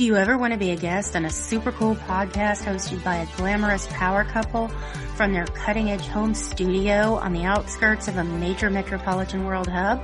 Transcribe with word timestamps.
Do 0.00 0.06
you 0.06 0.16
ever 0.16 0.38
want 0.38 0.54
to 0.54 0.58
be 0.58 0.70
a 0.70 0.76
guest 0.76 1.14
on 1.14 1.26
a 1.26 1.30
super 1.30 1.72
cool 1.72 1.94
podcast 1.94 2.64
hosted 2.64 3.04
by 3.04 3.16
a 3.16 3.26
glamorous 3.36 3.86
power 3.88 4.24
couple 4.24 4.68
from 5.14 5.34
their 5.34 5.44
cutting 5.44 5.90
edge 5.90 6.06
home 6.06 6.32
studio 6.32 7.16
on 7.16 7.34
the 7.34 7.44
outskirts 7.44 8.08
of 8.08 8.16
a 8.16 8.24
major 8.24 8.70
metropolitan 8.70 9.44
world 9.44 9.68
hub? 9.68 10.00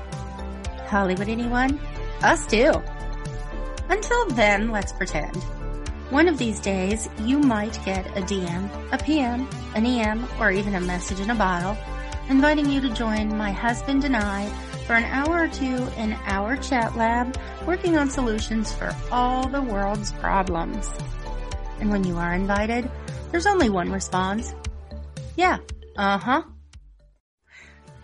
Hollywood 0.86 1.30
anyone? 1.30 1.80
Us 2.20 2.44
too. 2.46 2.74
Until 3.88 4.26
then, 4.32 4.70
let's 4.70 4.92
pretend. 4.92 5.34
One 6.10 6.28
of 6.28 6.36
these 6.36 6.60
days, 6.60 7.08
you 7.22 7.38
might 7.38 7.82
get 7.86 8.06
a 8.18 8.20
DM, 8.20 8.68
a 8.92 8.98
PM, 8.98 9.48
an 9.74 9.86
EM, 9.86 10.28
or 10.38 10.50
even 10.50 10.74
a 10.74 10.80
message 10.82 11.20
in 11.20 11.30
a 11.30 11.34
bottle 11.34 11.74
inviting 12.28 12.70
you 12.70 12.82
to 12.82 12.90
join 12.90 13.34
my 13.34 13.50
husband 13.50 14.04
and 14.04 14.14
I 14.14 14.44
for 14.86 14.94
an 14.94 15.04
hour 15.04 15.42
or 15.42 15.48
two 15.48 15.88
in 15.96 16.12
our 16.26 16.56
chat 16.56 16.96
lab 16.96 17.36
working 17.66 17.96
on 17.96 18.08
solutions 18.08 18.72
for 18.72 18.94
all 19.10 19.48
the 19.48 19.60
world's 19.60 20.12
problems. 20.12 20.88
And 21.80 21.90
when 21.90 22.04
you 22.04 22.16
are 22.16 22.34
invited, 22.34 22.90
there's 23.32 23.46
only 23.46 23.68
one 23.68 23.90
response. 23.90 24.54
Yeah, 25.36 25.58
uh-huh. 25.96 26.42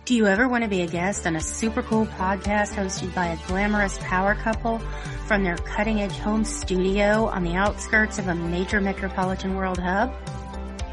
Do 0.05 0.17
you 0.17 0.27
ever 0.27 0.49
want 0.49 0.65
to 0.65 0.69
be 0.69 0.83
a 0.83 0.89
guest 0.89 1.27
on 1.29 1.37
a 1.37 1.41
super 1.41 1.83
cool 1.83 2.07
podcast 2.07 2.75
hosted 2.75 3.15
by 3.15 3.29
a 3.29 3.47
glamorous 3.47 3.97
power 3.99 4.35
couple 4.35 4.81
from 5.27 5.45
their 5.45 5.57
cutting 5.57 6.01
edge 6.01 6.19
home 6.19 6.45
studio 6.45 7.27
on 7.29 7.45
the 7.45 7.55
outskirts 7.55 8.19
of 8.19 8.27
a 8.27 8.35
major 8.35 8.81
metropolitan 8.81 9.55
world 9.55 9.79
hub? 9.79 10.13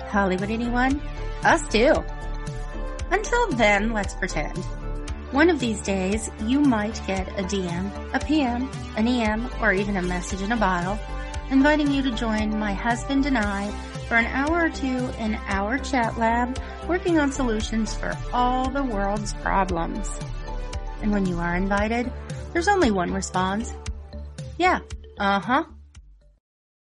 Hollywood 0.09 0.51
anyone? 0.51 1.01
Us 1.43 1.67
too. 1.67 1.95
Until 3.09 3.47
then, 3.53 3.91
let's 3.93 4.13
pretend. 4.13 4.63
One 5.31 5.51
of 5.51 5.59
these 5.59 5.79
days, 5.81 6.31
you 6.47 6.59
might 6.59 6.99
get 7.05 7.27
a 7.39 7.43
DM, 7.43 7.91
a 8.15 8.19
PM, 8.19 8.67
an 8.97 9.07
EM, 9.07 9.47
or 9.61 9.71
even 9.73 9.97
a 9.97 10.01
message 10.01 10.41
in 10.41 10.51
a 10.51 10.57
bottle 10.57 10.97
inviting 11.51 11.91
you 11.91 12.01
to 12.01 12.11
join 12.11 12.57
my 12.57 12.73
husband 12.73 13.27
and 13.27 13.37
I 13.37 13.69
for 14.07 14.15
an 14.15 14.25
hour 14.25 14.65
or 14.65 14.69
two 14.71 15.07
in 15.19 15.35
our 15.47 15.77
chat 15.77 16.17
lab 16.17 16.59
working 16.87 17.19
on 17.19 17.31
solutions 17.31 17.93
for 17.93 18.17
all 18.33 18.71
the 18.71 18.83
world's 18.83 19.33
problems. 19.33 20.09
And 21.03 21.11
when 21.11 21.27
you 21.27 21.37
are 21.37 21.55
invited, 21.55 22.11
there's 22.51 22.67
only 22.67 22.89
one 22.89 23.13
response. 23.13 23.71
Yeah, 24.57 24.79
uh-huh. 25.19 25.63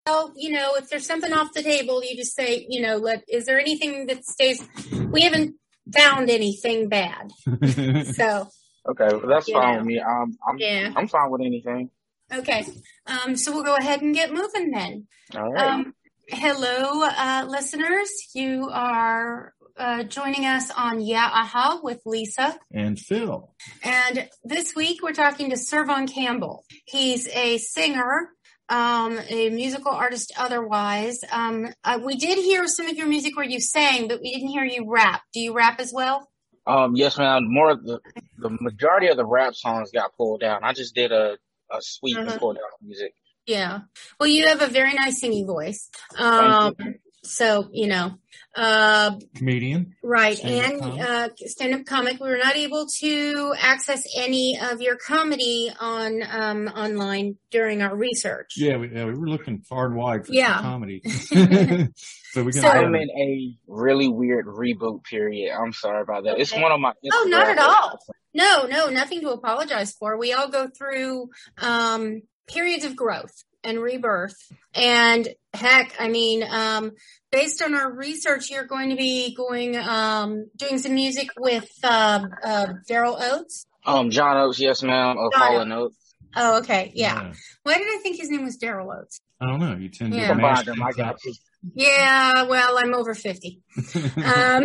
Well, 0.05 0.34
you 0.37 0.53
know, 0.53 0.75
if 0.77 0.91
there's 0.91 1.06
something 1.06 1.33
off 1.33 1.55
the 1.55 1.62
table, 1.62 2.05
you 2.05 2.15
just 2.17 2.34
say, 2.34 2.67
you 2.69 2.83
know, 2.83 2.97
let, 2.97 3.25
is 3.28 3.47
there 3.47 3.59
anything 3.59 4.06
that 4.06 4.27
stays, 4.27 4.62
we 5.11 5.23
haven't 5.23 5.56
found 5.92 6.31
anything 6.31 6.89
bad. 6.89 7.31
so. 8.15 8.48
Okay, 8.89 9.09
well, 9.09 9.27
that's 9.27 9.51
fine 9.51 9.73
know. 9.73 9.79
with 9.79 9.87
me. 9.87 9.98
Um, 9.98 10.37
I'm, 10.48 10.59
yeah. 10.59 10.93
I'm 10.95 11.09
fine 11.09 11.31
with 11.31 11.41
anything. 11.41 11.91
Okay. 12.33 12.65
Um, 13.06 13.37
so 13.37 13.53
we'll 13.53 13.65
go 13.65 13.77
ahead 13.77 14.03
and 14.03 14.15
get 14.15 14.33
moving 14.33 14.70
then. 14.70 15.06
All 15.34 15.53
right. 15.53 15.67
Um, 15.67 15.95
hello, 16.28 17.03
uh, 17.03 17.47
listeners. 17.48 18.11
You 18.34 18.69
are 18.73 19.55
uh, 19.77 20.05
joining 20.05 20.45
us 20.45 20.70
on 20.70 21.01
Yeah 21.01 21.28
Aha 21.33 21.81
with 21.83 22.00
Lisa 22.05 22.59
and 22.73 22.98
Phil. 22.98 23.55
And 23.83 24.28
this 24.45 24.75
week 24.75 25.03
we're 25.03 25.12
talking 25.12 25.50
to 25.50 25.56
Servon 25.56 26.06
Campbell. 26.06 26.65
He's 26.87 27.28
a 27.28 27.59
singer, 27.59 28.31
um, 28.69 29.19
a 29.28 29.50
musical 29.50 29.92
artist 29.92 30.33
otherwise. 30.36 31.20
Um, 31.31 31.69
uh, 31.84 32.00
we 32.03 32.17
did 32.17 32.39
hear 32.39 32.67
some 32.67 32.86
of 32.86 32.97
your 32.97 33.06
music 33.06 33.36
where 33.36 33.47
you 33.47 33.61
sang, 33.61 34.09
but 34.09 34.20
we 34.20 34.33
didn't 34.33 34.48
hear 34.48 34.64
you 34.64 34.91
rap. 34.91 35.22
Do 35.33 35.41
you 35.41 35.55
rap 35.55 35.81
as 35.81 35.92
well? 35.92 36.28
Um, 36.67 36.97
yes, 36.97 37.17
ma'am. 37.17 37.44
More 37.47 37.77
the 37.77 38.00
the 38.39 38.50
majority 38.61 39.06
of 39.06 39.17
the 39.17 39.25
rap 39.25 39.55
songs 39.55 39.91
got 39.92 40.17
pulled 40.17 40.41
down. 40.41 40.64
I 40.64 40.72
just 40.72 40.94
did 40.94 41.12
a 41.12 41.39
a 41.70 41.78
sweep 41.81 42.17
uh-huh. 42.17 42.31
and 42.31 42.41
pulled 42.41 42.56
down 42.56 42.64
music. 42.83 43.12
Yeah. 43.47 43.81
Well, 44.19 44.28
you 44.28 44.48
have 44.48 44.61
a 44.61 44.67
very 44.67 44.92
nice 44.94 45.20
singing 45.20 45.47
voice. 45.47 45.89
Um, 46.19 46.75
so, 47.22 47.69
you 47.72 47.87
know, 47.87 48.19
uh, 48.57 49.19
comedian. 49.35 49.95
Right. 50.03 50.37
Stand-up 50.37 50.93
and, 50.93 51.01
uh, 51.01 51.28
stand 51.47 51.75
up 51.75 51.84
comic. 51.84 52.21
We 52.21 52.28
were 52.28 52.39
not 52.39 52.56
able 52.56 52.87
to 53.00 53.55
access 53.59 54.05
any 54.17 54.59
of 54.59 54.81
your 54.81 54.97
comedy 54.97 55.71
on, 55.78 56.22
um, 56.28 56.69
online 56.69 57.37
during 57.50 57.83
our 57.83 57.95
research. 57.95 58.55
Yeah. 58.56 58.78
We, 58.78 58.89
yeah, 58.89 59.05
we 59.05 59.15
were 59.15 59.28
looking 59.28 59.61
far 59.61 59.87
and 59.87 59.97
wide 59.97 60.27
for 60.27 60.33
yeah. 60.33 60.61
comedy. 60.61 61.03
so 61.06 62.43
we 62.43 62.53
can. 62.53 62.62
So, 62.62 62.69
I'm 62.69 62.95
in 62.95 63.11
a 63.11 63.56
really 63.66 64.09
weird 64.09 64.47
reboot 64.47 65.05
period. 65.05 65.55
I'm 65.55 65.72
sorry 65.72 66.03
about 66.03 66.25
that. 66.25 66.34
Okay. 66.34 66.43
It's 66.43 66.53
one 66.53 66.72
of 66.72 66.81
my. 66.81 66.93
Oh, 67.12 67.27
not 67.28 67.49
at 67.49 67.59
all. 67.59 67.99
No, 68.34 68.66
no, 68.66 68.89
nothing 68.89 69.22
to 69.22 69.31
apologize 69.31 69.93
for. 69.93 70.19
We 70.19 70.33
all 70.33 70.49
go 70.49 70.69
through, 70.69 71.31
um, 71.59 72.22
periods 72.47 72.84
of 72.84 72.95
growth 72.95 73.45
and 73.66 73.81
rebirth. 73.81 74.37
And 74.75 75.28
heck, 75.53 75.94
I 75.99 76.09
mean, 76.09 76.44
um, 76.49 76.93
based 77.31 77.62
on 77.62 77.75
our 77.75 77.93
research, 77.93 78.50
you're 78.50 78.66
going 78.66 78.91
to 78.91 78.97
be 78.97 79.34
going, 79.34 79.77
um, 79.77 80.47
doing 80.56 80.78
some 80.78 80.94
music 80.94 81.28
with, 81.38 81.69
uh, 81.82 82.27
uh, 82.43 82.66
Daryl 82.88 83.21
Oates. 83.21 83.66
Um, 83.84 84.10
John 84.10 84.37
Oates, 84.37 84.60
yes, 84.60 84.82
ma'am, 84.82 85.16
of 85.19 85.32
Hall 85.34 85.60
and 85.60 85.72
Oates. 85.72 85.97
Oh, 86.34 86.59
okay. 86.59 86.93
Yeah. 86.94 87.22
yeah. 87.22 87.32
Why 87.62 87.78
did 87.78 87.87
I 87.87 87.99
think 88.03 88.19
his 88.19 88.31
name 88.31 88.44
was 88.44 88.59
Daryl 88.59 88.94
Oates? 88.94 89.21
I 89.41 89.47
don't 89.47 89.60
know. 89.60 89.77
You 89.77 89.88
tend 89.88 90.15
yeah. 90.15 90.28
to 90.28 90.34
mash 90.34 90.65
them. 90.65 90.83
I 90.83 90.93
got 90.93 91.22
you. 91.25 91.34
Yeah, 91.75 92.44
well, 92.44 92.78
I'm 92.78 92.94
over 92.94 93.15
50. 93.15 93.60
um, 93.77 94.12
yeah. 94.25 94.65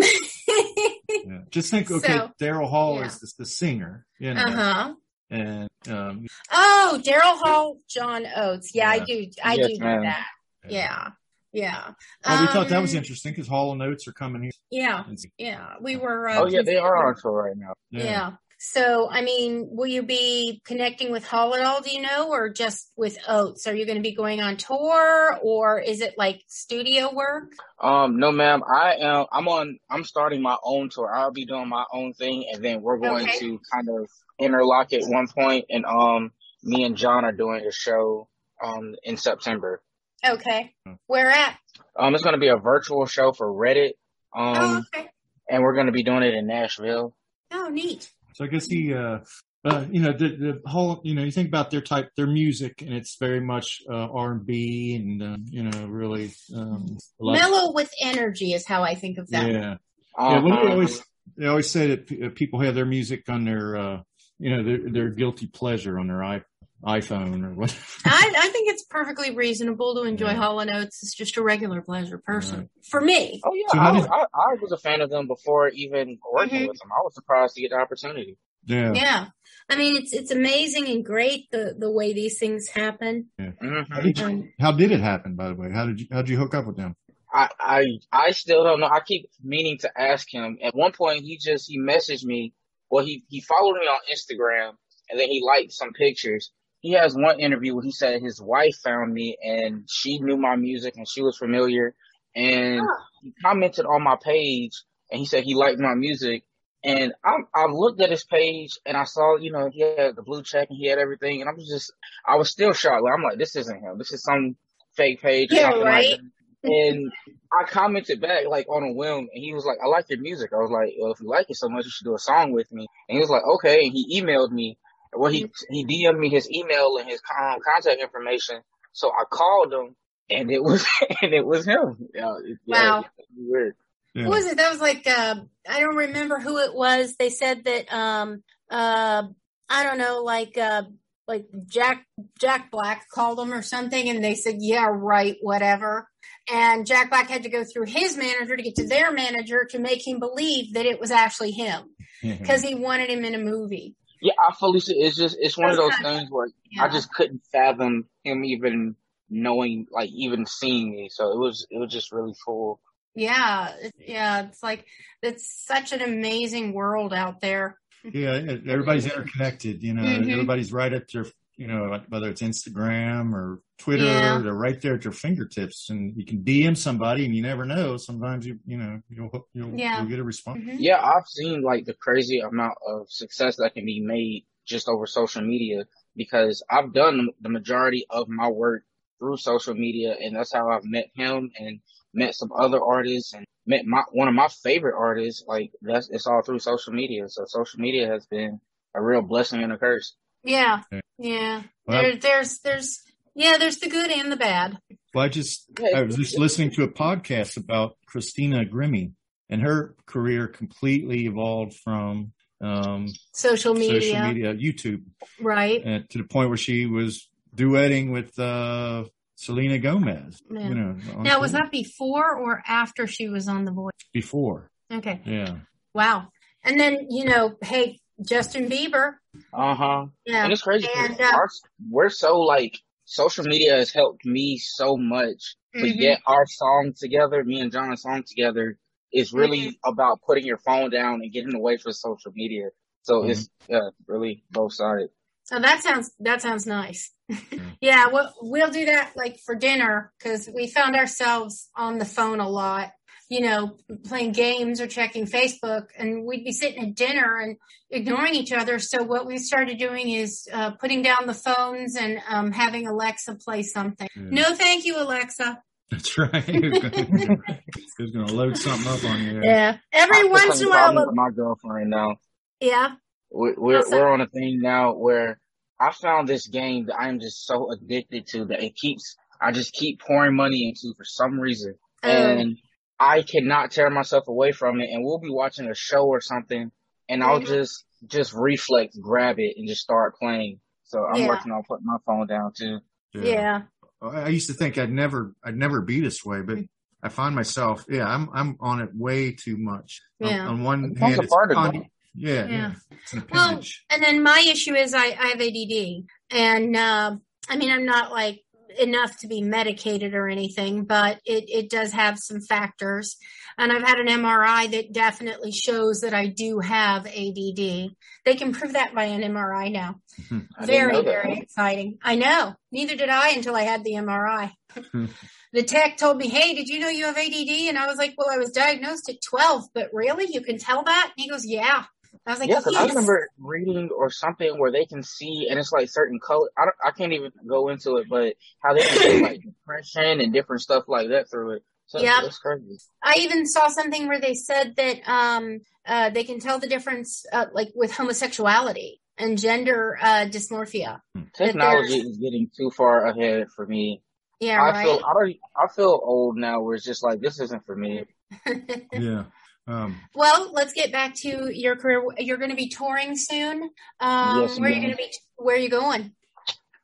Just 1.49 1.71
think, 1.71 1.89
okay, 1.89 2.17
so, 2.17 2.31
Daryl 2.39 2.69
Hall 2.69 2.99
yeah. 2.99 3.07
is 3.07 3.19
the, 3.19 3.31
the 3.39 3.45
singer. 3.45 4.05
You 4.19 4.33
know, 4.33 4.41
uh-huh 4.41 4.93
and 5.31 5.69
um, 5.89 6.27
oh, 6.51 7.01
Daryl 7.03 7.39
Hall, 7.39 7.77
John 7.89 8.25
Oates. 8.35 8.75
Yeah, 8.75 8.93
yeah. 8.93 9.01
I 9.01 9.05
do. 9.05 9.27
I 9.43 9.53
yes, 9.55 9.67
do 9.67 9.73
do 9.75 9.79
that. 9.79 10.25
Yeah. 10.69 11.09
Yeah. 11.53 11.91
Well, 12.25 12.41
we 12.41 12.47
um, 12.47 12.53
thought 12.53 12.69
that 12.69 12.81
was 12.81 12.93
um, 12.93 12.99
interesting 12.99 13.33
because 13.33 13.47
Hall 13.47 13.71
and 13.71 13.81
Oates 13.81 14.07
are 14.07 14.13
coming 14.13 14.43
here. 14.43 14.51
Yeah. 14.69 15.03
Yeah. 15.37 15.73
We 15.81 15.97
were. 15.97 16.29
Uh, 16.29 16.41
oh, 16.41 16.45
yeah. 16.47 16.61
They 16.61 16.77
are 16.77 17.07
on 17.07 17.15
tour 17.15 17.31
right 17.31 17.57
now. 17.57 17.73
Yeah. 17.89 18.03
yeah. 18.03 18.31
So, 18.63 19.09
I 19.09 19.23
mean, 19.23 19.69
will 19.71 19.87
you 19.87 20.03
be 20.03 20.61
connecting 20.65 21.11
with 21.11 21.25
Hall 21.25 21.55
at 21.55 21.65
all? 21.65 21.81
Do 21.81 21.89
you 21.89 21.99
know, 21.99 22.29
or 22.29 22.47
just 22.47 22.91
with 22.95 23.17
Oates? 23.27 23.65
Are 23.65 23.73
you 23.73 23.87
going 23.87 23.97
to 23.97 24.03
be 24.03 24.13
going 24.13 24.39
on 24.39 24.55
tour, 24.55 25.39
or 25.41 25.79
is 25.79 25.99
it 25.99 26.13
like 26.15 26.43
studio 26.45 27.11
work? 27.11 27.53
Um, 27.79 28.19
no, 28.19 28.31
ma'am. 28.31 28.61
I 28.63 28.97
am. 29.01 29.25
I'm 29.31 29.47
on. 29.47 29.79
I'm 29.89 30.03
starting 30.03 30.43
my 30.43 30.57
own 30.63 30.91
tour. 30.91 31.11
I'll 31.11 31.31
be 31.31 31.45
doing 31.45 31.69
my 31.69 31.85
own 31.91 32.13
thing, 32.13 32.45
and 32.53 32.63
then 32.63 32.83
we're 32.83 32.99
going 32.99 33.27
okay. 33.27 33.39
to 33.39 33.59
kind 33.73 33.89
of 33.89 34.07
interlock 34.37 34.93
at 34.93 35.05
one 35.07 35.27
point, 35.27 35.65
and 35.71 35.83
um, 35.83 36.31
me 36.61 36.83
and 36.83 36.95
John 36.95 37.25
are 37.25 37.31
doing 37.31 37.65
a 37.65 37.71
show 37.71 38.27
um 38.63 38.93
in 39.03 39.17
September. 39.17 39.81
Okay, 40.23 40.75
where 41.07 41.31
at? 41.31 41.57
Um, 41.97 42.13
it's 42.13 42.23
going 42.23 42.35
to 42.35 42.39
be 42.39 42.49
a 42.49 42.57
virtual 42.57 43.07
show 43.07 43.31
for 43.31 43.51
Reddit. 43.51 43.93
Um, 44.35 44.55
oh, 44.55 44.83
okay. 44.95 45.09
and 45.49 45.63
we're 45.63 45.73
going 45.73 45.87
to 45.87 45.91
be 45.91 46.03
doing 46.03 46.21
it 46.21 46.35
in 46.35 46.45
Nashville. 46.45 47.15
Oh, 47.51 47.67
neat. 47.67 48.07
So 48.33 48.45
I 48.45 48.47
guess 48.47 48.67
the, 48.67 48.93
uh, 48.93 49.19
uh, 49.63 49.85
you 49.91 50.01
know, 50.01 50.13
the, 50.13 50.29
the 50.29 50.69
whole, 50.69 51.01
you 51.03 51.13
know, 51.13 51.23
you 51.23 51.31
think 51.31 51.47
about 51.47 51.71
their 51.71 51.81
type, 51.81 52.09
their 52.15 52.27
music, 52.27 52.81
and 52.81 52.93
it's 52.93 53.17
very 53.19 53.39
much 53.39 53.81
uh, 53.89 54.07
R 54.11 54.31
and 54.31 54.45
B, 54.45 54.95
and 54.95 55.21
uh, 55.21 55.37
you 55.49 55.63
know, 55.63 55.87
really 55.87 56.31
um, 56.55 56.97
mellow 57.19 57.69
of, 57.69 57.75
with 57.75 57.91
energy 58.01 58.53
is 58.53 58.65
how 58.65 58.83
I 58.83 58.95
think 58.95 59.17
of 59.17 59.29
them. 59.29 59.51
Yeah, 59.51 59.75
uh-huh. 60.17 60.31
yeah. 60.31 60.39
Well, 60.41 60.71
always 60.71 61.01
they 61.37 61.47
always 61.47 61.69
say 61.69 61.87
that 61.87 62.07
p- 62.07 62.23
uh, 62.23 62.29
people 62.29 62.59
have 62.61 62.75
their 62.75 62.85
music 62.85 63.29
on 63.29 63.45
their, 63.45 63.77
uh, 63.77 64.01
you 64.39 64.55
know, 64.55 64.63
their 64.63 64.89
their 64.89 65.09
guilty 65.09 65.47
pleasure 65.47 65.99
on 65.99 66.07
their 66.07 66.17
iPod 66.17 66.43
iPhone 66.83 67.45
or 67.45 67.53
what. 67.53 67.77
I, 68.05 68.33
I 68.37 68.49
think 68.49 68.69
it's 68.69 68.83
perfectly 68.83 69.35
reasonable 69.35 69.95
to 69.95 70.03
enjoy 70.03 70.31
yeah. 70.31 70.35
Hall 70.35 70.59
and 70.59 70.71
Oates. 70.71 71.03
It's 71.03 71.13
just 71.13 71.37
a 71.37 71.43
regular 71.43 71.81
pleasure 71.81 72.17
person 72.17 72.59
right. 72.59 72.69
for 72.89 73.01
me. 73.01 73.41
Oh 73.43 73.53
yeah, 73.53 73.67
so 73.71 73.79
I, 73.79 73.91
did, 73.93 74.09
I, 74.09 74.25
I, 74.33 74.55
was 74.61 74.71
a 74.71 74.77
fan 74.77 75.01
of 75.01 75.09
them 75.09 75.27
before 75.27 75.69
even 75.69 76.17
working 76.31 76.59
mm-hmm. 76.59 76.67
with 76.67 76.79
them. 76.79 76.89
I 76.91 77.01
was 77.03 77.13
surprised 77.13 77.55
to 77.55 77.61
get 77.61 77.71
the 77.71 77.77
opportunity. 77.77 78.37
Yeah, 78.65 78.93
yeah. 78.93 79.27
I 79.69 79.75
mean, 79.75 79.95
it's 79.95 80.13
it's 80.13 80.31
amazing 80.31 80.87
and 80.87 81.05
great 81.05 81.49
the 81.51 81.75
the 81.77 81.89
way 81.89 82.13
these 82.13 82.37
things 82.37 82.67
happen. 82.67 83.27
Yeah. 83.37 83.51
Mm-hmm. 83.61 83.93
How, 83.93 84.01
did 84.01 84.19
you, 84.19 84.25
um, 84.25 84.53
how 84.59 84.71
did 84.71 84.91
it 84.91 84.99
happen? 84.99 85.35
By 85.35 85.49
the 85.49 85.55
way, 85.55 85.71
how 85.71 85.85
did 85.85 85.99
you 85.99 86.07
how 86.11 86.21
did 86.21 86.29
you 86.29 86.37
hook 86.37 86.53
up 86.53 86.65
with 86.65 86.77
them? 86.77 86.95
I, 87.33 87.49
I 87.59 87.85
I 88.11 88.31
still 88.31 88.63
don't 88.63 88.79
know. 88.79 88.87
I 88.87 88.99
keep 88.99 89.29
meaning 89.41 89.77
to 89.79 90.01
ask 90.01 90.27
him. 90.31 90.57
At 90.63 90.75
one 90.75 90.91
point, 90.91 91.23
he 91.23 91.37
just 91.37 91.69
he 91.69 91.79
messaged 91.79 92.25
me. 92.25 92.53
Well, 92.89 93.05
he 93.05 93.23
he 93.29 93.39
followed 93.41 93.75
me 93.75 93.85
on 93.85 93.99
Instagram, 94.13 94.73
and 95.09 95.19
then 95.19 95.29
he 95.29 95.41
liked 95.45 95.71
some 95.71 95.93
pictures 95.93 96.51
he 96.81 96.93
has 96.93 97.15
one 97.15 97.39
interview 97.39 97.73
where 97.73 97.83
he 97.83 97.91
said 97.91 98.21
his 98.21 98.41
wife 98.41 98.75
found 98.83 99.13
me 99.13 99.37
and 99.41 99.87
she 99.89 100.19
knew 100.19 100.37
my 100.37 100.55
music 100.55 100.95
and 100.97 101.07
she 101.07 101.21
was 101.21 101.37
familiar 101.37 101.95
and 102.35 102.81
he 103.23 103.33
commented 103.43 103.85
on 103.85 104.03
my 104.03 104.17
page 104.21 104.73
and 105.09 105.19
he 105.19 105.25
said 105.25 105.43
he 105.43 105.55
liked 105.55 105.79
my 105.79 105.93
music 105.93 106.43
and 106.83 107.13
I, 107.23 107.37
I 107.53 107.65
looked 107.67 108.01
at 108.01 108.09
his 108.09 108.23
page 108.23 108.79
and 108.85 108.97
I 108.97 109.03
saw, 109.03 109.37
you 109.37 109.51
know, 109.51 109.69
he 109.71 109.81
had 109.81 110.15
the 110.15 110.23
blue 110.23 110.41
check 110.41 110.69
and 110.69 110.77
he 110.77 110.87
had 110.87 110.97
everything 110.97 111.41
and 111.41 111.49
I 111.49 111.53
was 111.53 111.69
just, 111.69 111.93
I 112.25 112.35
was 112.35 112.49
still 112.49 112.73
shocked. 112.73 113.03
Like, 113.03 113.13
I'm 113.15 113.23
like, 113.23 113.37
this 113.37 113.55
isn't 113.55 113.81
him. 113.81 113.99
This 113.99 114.11
is 114.11 114.23
some 114.23 114.55
fake 114.95 115.21
page. 115.21 115.49
Yeah, 115.51 115.79
right. 115.79 116.11
Like 116.11 116.19
and 116.63 117.11
I 117.51 117.63
commented 117.65 118.21
back 118.21 118.45
like 118.47 118.67
on 118.69 118.83
a 118.83 118.93
whim, 118.93 119.29
and 119.33 119.43
he 119.43 119.53
was 119.53 119.65
like, 119.65 119.77
"I 119.83 119.87
like 119.87 120.05
your 120.09 120.19
music." 120.19 120.51
I 120.53 120.57
was 120.57 120.69
like, 120.69 120.93
"Well, 120.99 121.11
if 121.11 121.19
you 121.19 121.27
like 121.27 121.47
it 121.49 121.55
so 121.55 121.69
much, 121.69 121.85
you 121.85 121.91
should 121.91 122.05
do 122.05 122.15
a 122.15 122.19
song 122.19 122.51
with 122.51 122.71
me." 122.71 122.87
And 123.09 123.15
he 123.15 123.19
was 123.19 123.29
like, 123.29 123.43
"Okay." 123.55 123.85
And 123.85 123.91
he 123.91 124.21
emailed 124.21 124.51
me 124.51 124.77
well, 125.13 125.31
he 125.31 125.51
he 125.69 125.85
DM'd 125.85 126.19
me 126.19 126.29
his 126.29 126.49
email 126.49 126.97
and 126.97 127.09
his 127.09 127.21
contact 127.21 128.01
information. 128.01 128.61
So 128.93 129.09
I 129.09 129.23
called 129.29 129.73
him 129.73 129.95
and 130.29 130.51
it 130.51 130.63
was, 130.63 130.85
and 131.21 131.33
it 131.33 131.45
was 131.45 131.65
him. 131.65 131.97
Yeah, 132.13 132.35
wow. 132.67 133.05
weird. 133.35 133.75
Yeah. 134.13 134.27
What 134.27 134.37
was 134.37 134.45
it? 134.45 134.57
That 134.57 134.71
was 134.71 134.81
like, 134.81 135.07
uh, 135.07 135.35
I 135.69 135.79
don't 135.79 135.95
remember 135.95 136.39
who 136.39 136.57
it 136.57 136.73
was. 136.73 137.15
They 137.15 137.29
said 137.29 137.63
that, 137.63 137.93
um, 137.93 138.43
uh, 138.69 139.23
I 139.69 139.83
don't 139.83 139.97
know, 139.97 140.23
like, 140.23 140.57
uh, 140.57 140.83
like 141.27 141.45
Jack, 141.67 142.05
Jack 142.39 142.71
Black 142.71 143.05
called 143.13 143.37
them 143.37 143.53
or 143.53 143.61
something 143.61 144.09
and 144.09 144.23
they 144.23 144.35
said, 144.35 144.57
yeah, 144.59 144.87
right, 144.89 145.37
whatever. 145.41 146.09
And 146.51 146.85
Jack 146.85 147.09
Black 147.09 147.29
had 147.29 147.43
to 147.43 147.49
go 147.49 147.63
through 147.63 147.85
his 147.85 148.17
manager 148.17 148.57
to 148.57 148.63
get 148.63 148.75
to 148.75 148.87
their 148.87 149.13
manager 149.13 149.65
to 149.69 149.79
make 149.79 150.05
him 150.05 150.19
believe 150.19 150.73
that 150.73 150.85
it 150.85 150.99
was 150.99 151.11
actually 151.11 151.51
him 151.51 151.83
because 152.21 152.61
he 152.61 152.75
wanted 152.75 153.09
him 153.09 153.23
in 153.23 153.35
a 153.35 153.39
movie. 153.39 153.95
Yeah, 154.21 154.33
I 154.37 154.53
fully 154.53 154.79
see. 154.79 154.93
It's 155.01 155.15
just 155.15 155.37
it's 155.39 155.57
one 155.57 155.71
of 155.71 155.77
those 155.77 155.97
things 156.01 156.29
where 156.29 156.47
yeah. 156.71 156.83
I 156.83 156.89
just 156.89 157.11
couldn't 157.13 157.41
fathom 157.51 158.05
him 158.23 158.45
even 158.45 158.95
knowing, 159.29 159.87
like 159.91 160.09
even 160.11 160.45
seeing 160.45 160.91
me. 160.91 161.09
So 161.11 161.31
it 161.31 161.37
was 161.37 161.65
it 161.71 161.79
was 161.79 161.91
just 161.91 162.11
really 162.11 162.35
cool. 162.45 162.79
Yeah, 163.15 163.71
yeah. 163.97 164.43
It's 164.43 164.61
like 164.61 164.85
it's 165.23 165.65
such 165.65 165.91
an 165.91 166.01
amazing 166.01 166.73
world 166.73 167.13
out 167.13 167.41
there. 167.41 167.77
Yeah, 168.03 168.33
everybody's 168.67 169.05
interconnected. 169.05 169.83
You 169.83 169.93
know, 169.93 170.03
mm-hmm. 170.03 170.29
everybody's 170.29 170.71
right 170.71 170.93
at 170.93 171.11
their 171.11 171.25
you 171.61 171.67
know, 171.67 172.01
whether 172.09 172.27
it's 172.27 172.41
Instagram 172.41 173.33
or 173.33 173.61
Twitter, 173.77 174.05
yeah. 174.05 174.39
they're 174.39 174.55
right 174.55 174.81
there 174.81 174.95
at 174.95 175.03
your 175.03 175.13
fingertips, 175.13 175.91
and 175.91 176.17
you 176.17 176.25
can 176.25 176.39
DM 176.43 176.75
somebody, 176.75 177.23
and 177.23 177.35
you 177.35 177.43
never 177.43 177.67
know. 177.67 177.97
Sometimes 177.97 178.47
you, 178.47 178.57
you 178.65 178.77
know, 178.77 178.99
you'll 179.09 179.47
you'll, 179.53 179.79
yeah. 179.79 179.99
you'll 179.99 180.09
get 180.09 180.17
a 180.17 180.23
response. 180.23 180.57
Mm-hmm. 180.57 180.77
Yeah, 180.79 180.99
I've 180.99 181.27
seen 181.27 181.61
like 181.61 181.85
the 181.85 181.93
crazy 181.93 182.39
amount 182.39 182.73
of 182.87 183.11
success 183.11 183.57
that 183.57 183.75
can 183.75 183.85
be 183.85 183.99
made 183.99 184.47
just 184.65 184.89
over 184.89 185.05
social 185.05 185.43
media 185.43 185.85
because 186.15 186.63
I've 186.67 186.93
done 186.93 187.29
the 187.41 187.49
majority 187.49 188.07
of 188.09 188.27
my 188.27 188.47
work 188.47 188.81
through 189.19 189.37
social 189.37 189.75
media, 189.75 190.15
and 190.19 190.35
that's 190.35 190.51
how 190.51 190.67
I've 190.71 190.83
met 190.83 191.09
him 191.13 191.51
and 191.59 191.79
met 192.11 192.33
some 192.33 192.51
other 192.57 192.83
artists 192.83 193.35
and 193.35 193.45
met 193.67 193.85
my 193.85 194.01
one 194.13 194.27
of 194.27 194.33
my 194.33 194.47
favorite 194.63 194.97
artists. 194.97 195.43
Like 195.45 195.73
that's 195.83 196.09
it's 196.09 196.25
all 196.25 196.41
through 196.41 196.57
social 196.57 196.93
media. 196.93 197.29
So 197.29 197.45
social 197.45 197.79
media 197.79 198.07
has 198.07 198.25
been 198.25 198.59
a 198.95 199.01
real 199.01 199.21
blessing 199.21 199.61
and 199.61 199.71
a 199.71 199.77
curse. 199.77 200.15
Yeah. 200.43 200.81
Yeah. 201.17 201.63
Well, 201.85 202.01
there, 202.01 202.15
there's, 202.15 202.59
there's, 202.59 203.01
yeah, 203.35 203.57
there's 203.57 203.77
the 203.77 203.89
good 203.89 204.11
and 204.11 204.31
the 204.31 204.37
bad. 204.37 204.77
Well, 205.13 205.25
I 205.25 205.29
just, 205.29 205.69
I 205.95 206.03
was 206.03 206.15
just 206.15 206.37
listening 206.37 206.71
to 206.71 206.83
a 206.83 206.87
podcast 206.87 207.57
about 207.57 207.97
Christina 208.05 208.65
Grimmie 208.65 209.11
and 209.49 209.61
her 209.61 209.95
career 210.05 210.47
completely 210.47 211.25
evolved 211.25 211.75
from, 211.83 212.33
um, 212.61 213.07
social 213.33 213.73
media, 213.73 214.01
social 214.01 214.27
media, 214.27 214.53
YouTube. 214.53 215.03
Right. 215.39 215.85
Uh, 215.85 215.99
to 216.09 216.17
the 216.17 216.23
point 216.23 216.49
where 216.49 216.57
she 216.57 216.85
was 216.85 217.29
duetting 217.55 218.11
with, 218.11 218.37
uh, 218.39 219.05
Selena 219.35 219.79
Gomez. 219.79 220.39
Yeah. 220.51 220.69
You 220.69 220.75
know. 220.75 220.95
Now, 221.17 221.41
was 221.41 221.53
that 221.53 221.71
before 221.71 222.35
or 222.35 222.61
after 222.67 223.07
she 223.07 223.27
was 223.27 223.47
on 223.47 223.65
The 223.65 223.71
Voice? 223.71 223.91
Before. 224.13 224.69
Okay. 224.93 225.19
Yeah. 225.25 225.55
Wow. 225.95 226.27
And 226.63 226.79
then, 226.79 227.07
you 227.09 227.25
know, 227.25 227.55
hey, 227.63 227.99
Justin 228.23 228.69
Bieber. 228.69 229.13
Uh 229.53 229.75
huh. 229.75 230.05
Yeah. 230.25 230.43
And 230.43 230.53
it's 230.53 230.61
crazy. 230.61 230.87
And, 230.95 231.19
uh, 231.19 231.31
our, 231.33 231.49
we're 231.89 232.09
so 232.09 232.39
like, 232.39 232.79
social 233.05 233.43
media 233.43 233.75
has 233.75 233.91
helped 233.91 234.25
me 234.25 234.57
so 234.57 234.95
much 234.95 235.57
to 235.75 235.81
mm-hmm. 235.81 235.99
get 235.99 236.21
our 236.25 236.45
song 236.47 236.93
together, 236.97 237.43
me 237.43 237.59
and 237.59 237.71
John's 237.71 238.01
song 238.01 238.23
together 238.25 238.77
is 239.11 239.33
really 239.33 239.59
mm-hmm. 239.59 239.89
about 239.89 240.21
putting 240.25 240.45
your 240.45 240.57
phone 240.57 240.89
down 240.89 241.21
and 241.21 241.31
getting 241.31 241.55
away 241.55 241.77
from 241.77 241.93
social 241.93 242.31
media. 242.33 242.69
So 243.03 243.21
mm-hmm. 243.21 243.31
it's 243.31 243.49
yeah, 243.67 243.89
really 244.07 244.43
both 244.51 244.73
sides. 244.73 245.11
So 245.43 245.59
that 245.59 245.81
sounds 245.81 246.11
that 246.19 246.41
sounds 246.41 246.65
nice. 246.65 247.11
yeah, 247.81 248.07
we'll 248.07 248.31
we'll 248.41 248.71
do 248.71 248.85
that 248.85 249.11
like 249.15 249.39
for 249.39 249.55
dinner 249.55 250.13
because 250.17 250.49
we 250.53 250.67
found 250.67 250.95
ourselves 250.95 251.69
on 251.75 251.97
the 251.97 252.05
phone 252.05 252.39
a 252.39 252.47
lot 252.47 252.91
you 253.31 253.39
know, 253.39 253.77
playing 254.09 254.33
games 254.33 254.81
or 254.81 254.87
checking 254.87 255.25
Facebook 255.25 255.85
and 255.97 256.25
we'd 256.25 256.43
be 256.43 256.51
sitting 256.51 256.89
at 256.89 256.95
dinner 256.95 257.39
and 257.39 257.55
ignoring 257.89 258.35
each 258.35 258.51
other. 258.51 258.77
So 258.77 259.03
what 259.03 259.25
we 259.25 259.37
started 259.37 259.77
doing 259.77 260.09
is, 260.09 260.49
uh, 260.51 260.71
putting 260.71 261.01
down 261.01 261.27
the 261.27 261.33
phones 261.33 261.95
and, 261.95 262.19
um, 262.27 262.51
having 262.51 262.87
Alexa 262.87 263.35
play 263.35 263.63
something. 263.63 264.09
Yeah. 264.17 264.21
No, 264.31 264.43
thank 264.55 264.83
you, 264.83 265.01
Alexa. 265.01 265.63
That's 265.89 266.17
right. 266.17 266.43
Who's 266.43 268.11
going 268.11 268.27
to 268.27 268.33
load 268.33 268.57
something 268.57 268.91
up 268.91 269.05
on 269.05 269.23
you? 269.23 269.39
Yeah. 269.41 269.77
Every 269.93 270.27
once 270.27 270.59
in 270.59 270.67
a 270.67 270.69
while. 270.69 270.93
with 270.93 271.15
My 271.15 271.29
girlfriend 271.29 271.89
now. 271.89 272.17
Yeah. 272.59 272.95
We're, 273.29 273.55
we're, 273.57 273.89
we're 273.89 274.11
on 274.11 274.19
a 274.19 274.27
thing 274.27 274.59
now 274.59 274.93
where 274.93 275.39
I 275.79 275.93
found 275.93 276.27
this 276.27 276.47
game 276.47 276.87
that 276.87 276.99
I'm 276.99 277.21
just 277.21 277.45
so 277.45 277.71
addicted 277.71 278.27
to 278.27 278.43
that 278.47 278.61
it 278.61 278.75
keeps, 278.75 279.15
I 279.39 279.53
just 279.53 279.71
keep 279.71 280.01
pouring 280.01 280.35
money 280.35 280.67
into 280.67 280.93
for 280.97 281.05
some 281.05 281.39
reason. 281.39 281.75
Oh. 282.03 282.09
And 282.09 282.57
I 283.01 283.23
cannot 283.23 283.71
tear 283.71 283.89
myself 283.89 284.27
away 284.27 284.51
from 284.51 284.79
it 284.79 284.91
and 284.91 285.03
we'll 285.03 285.17
be 285.17 285.31
watching 285.31 285.67
a 285.67 285.73
show 285.73 286.05
or 286.05 286.21
something 286.21 286.71
and 287.09 287.23
I'll 287.23 287.39
mm-hmm. 287.39 287.47
just, 287.47 287.83
just 288.05 288.31
reflex, 288.31 288.95
grab 288.95 289.39
it 289.39 289.55
and 289.57 289.67
just 289.67 289.81
start 289.81 290.15
playing. 290.19 290.59
So 290.83 291.05
I'm 291.05 291.21
yeah. 291.21 291.27
working 291.27 291.51
on 291.51 291.63
putting 291.67 291.87
my 291.87 291.97
phone 292.05 292.27
down 292.27 292.53
too. 292.55 292.79
Yeah. 293.15 293.23
yeah. 293.23 293.61
I 294.03 294.29
used 294.29 294.47
to 294.47 294.53
think 294.53 294.77
I'd 294.77 294.91
never, 294.91 295.33
I'd 295.43 295.57
never 295.57 295.81
be 295.81 295.99
this 295.99 296.23
way, 296.23 296.41
but 296.41 296.59
I 297.01 297.09
find 297.09 297.33
myself, 297.33 297.83
yeah, 297.89 298.07
I'm, 298.07 298.29
I'm 298.33 298.57
on 298.59 298.81
it 298.81 298.89
way 298.93 299.31
too 299.31 299.57
much. 299.57 300.01
Yeah. 300.19 300.41
On, 300.41 300.47
on 300.47 300.63
one 300.63 300.95
hand, 300.95 301.23
it's 301.23 301.33
on, 301.33 301.85
yeah, 302.13 302.45
yeah. 302.47 302.73
yeah. 303.13 303.21
well, 303.31 303.61
and 303.89 304.03
then 304.03 304.21
my 304.21 304.45
issue 304.47 304.75
is 304.75 304.93
I, 304.93 305.05
I 305.05 305.27
have 305.29 305.41
ADD 305.41 306.03
and, 306.29 306.75
uh, 306.75 307.15
I 307.49 307.57
mean, 307.57 307.71
I'm 307.71 307.85
not 307.85 308.11
like 308.11 308.43
enough 308.79 309.17
to 309.19 309.27
be 309.27 309.41
medicated 309.41 310.13
or 310.13 310.27
anything, 310.27 310.83
but 310.83 311.19
it, 311.25 311.49
it 311.49 311.69
does 311.69 311.93
have 311.93 312.19
some 312.19 312.41
factors. 312.41 313.17
And 313.57 313.71
I've 313.71 313.83
had 313.83 313.99
an 313.99 314.07
MRI 314.07 314.71
that 314.71 314.93
definitely 314.93 315.51
shows 315.51 316.01
that 316.01 316.13
I 316.13 316.27
do 316.27 316.59
have 316.59 317.05
ADD. 317.05 317.91
They 318.25 318.35
can 318.35 318.53
prove 318.53 318.73
that 318.73 318.95
by 318.95 319.05
an 319.05 319.21
MRI 319.21 319.71
now. 319.71 319.95
Hmm. 320.29 320.39
very, 320.63 321.01
very 321.01 321.37
exciting. 321.37 321.97
I 322.03 322.15
know. 322.15 322.55
Neither 322.71 322.95
did 322.95 323.09
I 323.09 323.31
until 323.31 323.55
I 323.55 323.63
had 323.63 323.83
the 323.83 323.93
MRI. 323.93 324.51
Hmm. 324.91 325.07
the 325.53 325.63
tech 325.63 325.97
told 325.97 326.17
me, 326.17 326.29
Hey, 326.29 326.55
did 326.55 326.69
you 326.69 326.79
know 326.79 326.89
you 326.89 327.05
have 327.05 327.17
ADD? 327.17 327.67
And 327.67 327.77
I 327.77 327.87
was 327.87 327.97
like, 327.97 328.13
well, 328.17 328.29
I 328.29 328.37
was 328.37 328.51
diagnosed 328.51 329.09
at 329.09 329.21
12, 329.21 329.65
but 329.73 329.89
really 329.93 330.27
you 330.29 330.41
can 330.41 330.57
tell 330.57 330.83
that? 330.83 331.11
And 331.15 331.23
he 331.23 331.29
goes, 331.29 331.45
yeah. 331.45 331.85
I 332.25 332.31
was 332.31 332.39
like, 332.39 332.49
yeah, 332.49 332.59
because 332.59 332.73
yes. 332.73 332.83
I 332.83 332.87
remember 332.87 333.29
reading 333.39 333.89
or 333.95 334.11
something 334.11 334.59
where 334.59 334.71
they 334.71 334.85
can 334.85 335.01
see, 335.01 335.47
and 335.49 335.59
it's 335.59 335.71
like 335.71 335.89
certain 335.89 336.19
color. 336.19 336.49
I 336.57 336.65
don't, 336.65 336.75
I 336.85 336.91
can't 336.91 337.13
even 337.13 337.31
go 337.47 337.69
into 337.69 337.97
it, 337.97 338.07
but 338.09 338.35
how 338.59 338.73
they 338.73 338.81
can 338.81 338.97
see 338.97 339.21
like 339.23 339.41
depression 339.41 340.21
and 340.21 340.31
different 340.31 340.61
stuff 340.61 340.83
like 340.87 341.09
that 341.09 341.29
through 341.31 341.55
it. 341.55 341.63
So 341.87 342.01
yeah, 342.01 342.21
that's 342.21 342.37
crazy. 342.37 342.77
I 343.03 343.15
even 343.19 343.45
saw 343.47 343.67
something 343.67 344.07
where 344.07 344.21
they 344.21 344.35
said 344.35 344.75
that 344.77 345.09
um 345.09 345.61
uh 345.85 346.11
they 346.11 346.23
can 346.23 346.39
tell 346.39 346.59
the 346.59 346.67
difference 346.67 347.25
uh, 347.33 347.47
like 347.53 347.69
with 347.75 347.91
homosexuality 347.91 349.01
and 349.17 349.37
gender 349.37 349.97
uh 350.01 350.25
dysmorphia. 350.25 351.01
Technology 351.33 351.99
is 351.99 352.17
getting 352.17 352.49
too 352.55 352.69
far 352.69 353.07
ahead 353.07 353.47
for 353.55 353.65
me. 353.65 354.03
Yeah, 354.39 354.61
I 354.61 354.71
right. 354.71 354.83
feel 354.83 355.01
I, 355.05 355.63
I 355.63 355.67
feel 355.67 355.99
old 356.03 356.37
now, 356.37 356.61
where 356.61 356.75
it's 356.75 356.85
just 356.85 357.03
like 357.03 357.19
this 357.19 357.39
isn't 357.39 357.65
for 357.65 357.75
me. 357.75 358.05
yeah. 358.93 359.25
Um, 359.67 359.99
well, 360.15 360.51
let's 360.53 360.73
get 360.73 360.91
back 360.91 361.15
to 361.17 361.49
your 361.53 361.75
career. 361.75 362.03
You're 362.17 362.37
going 362.37 362.49
to 362.49 362.55
be 362.55 362.69
touring 362.69 363.15
soon. 363.15 363.63
Um, 363.99 364.41
yes, 364.41 364.59
where 364.59 364.69
are 364.69 364.73
you 364.73 364.81
going 364.81 364.91
to 364.91 364.97
be? 364.97 365.11
Where 365.37 365.55
are 365.55 365.59
you 365.59 365.69
going? 365.69 366.13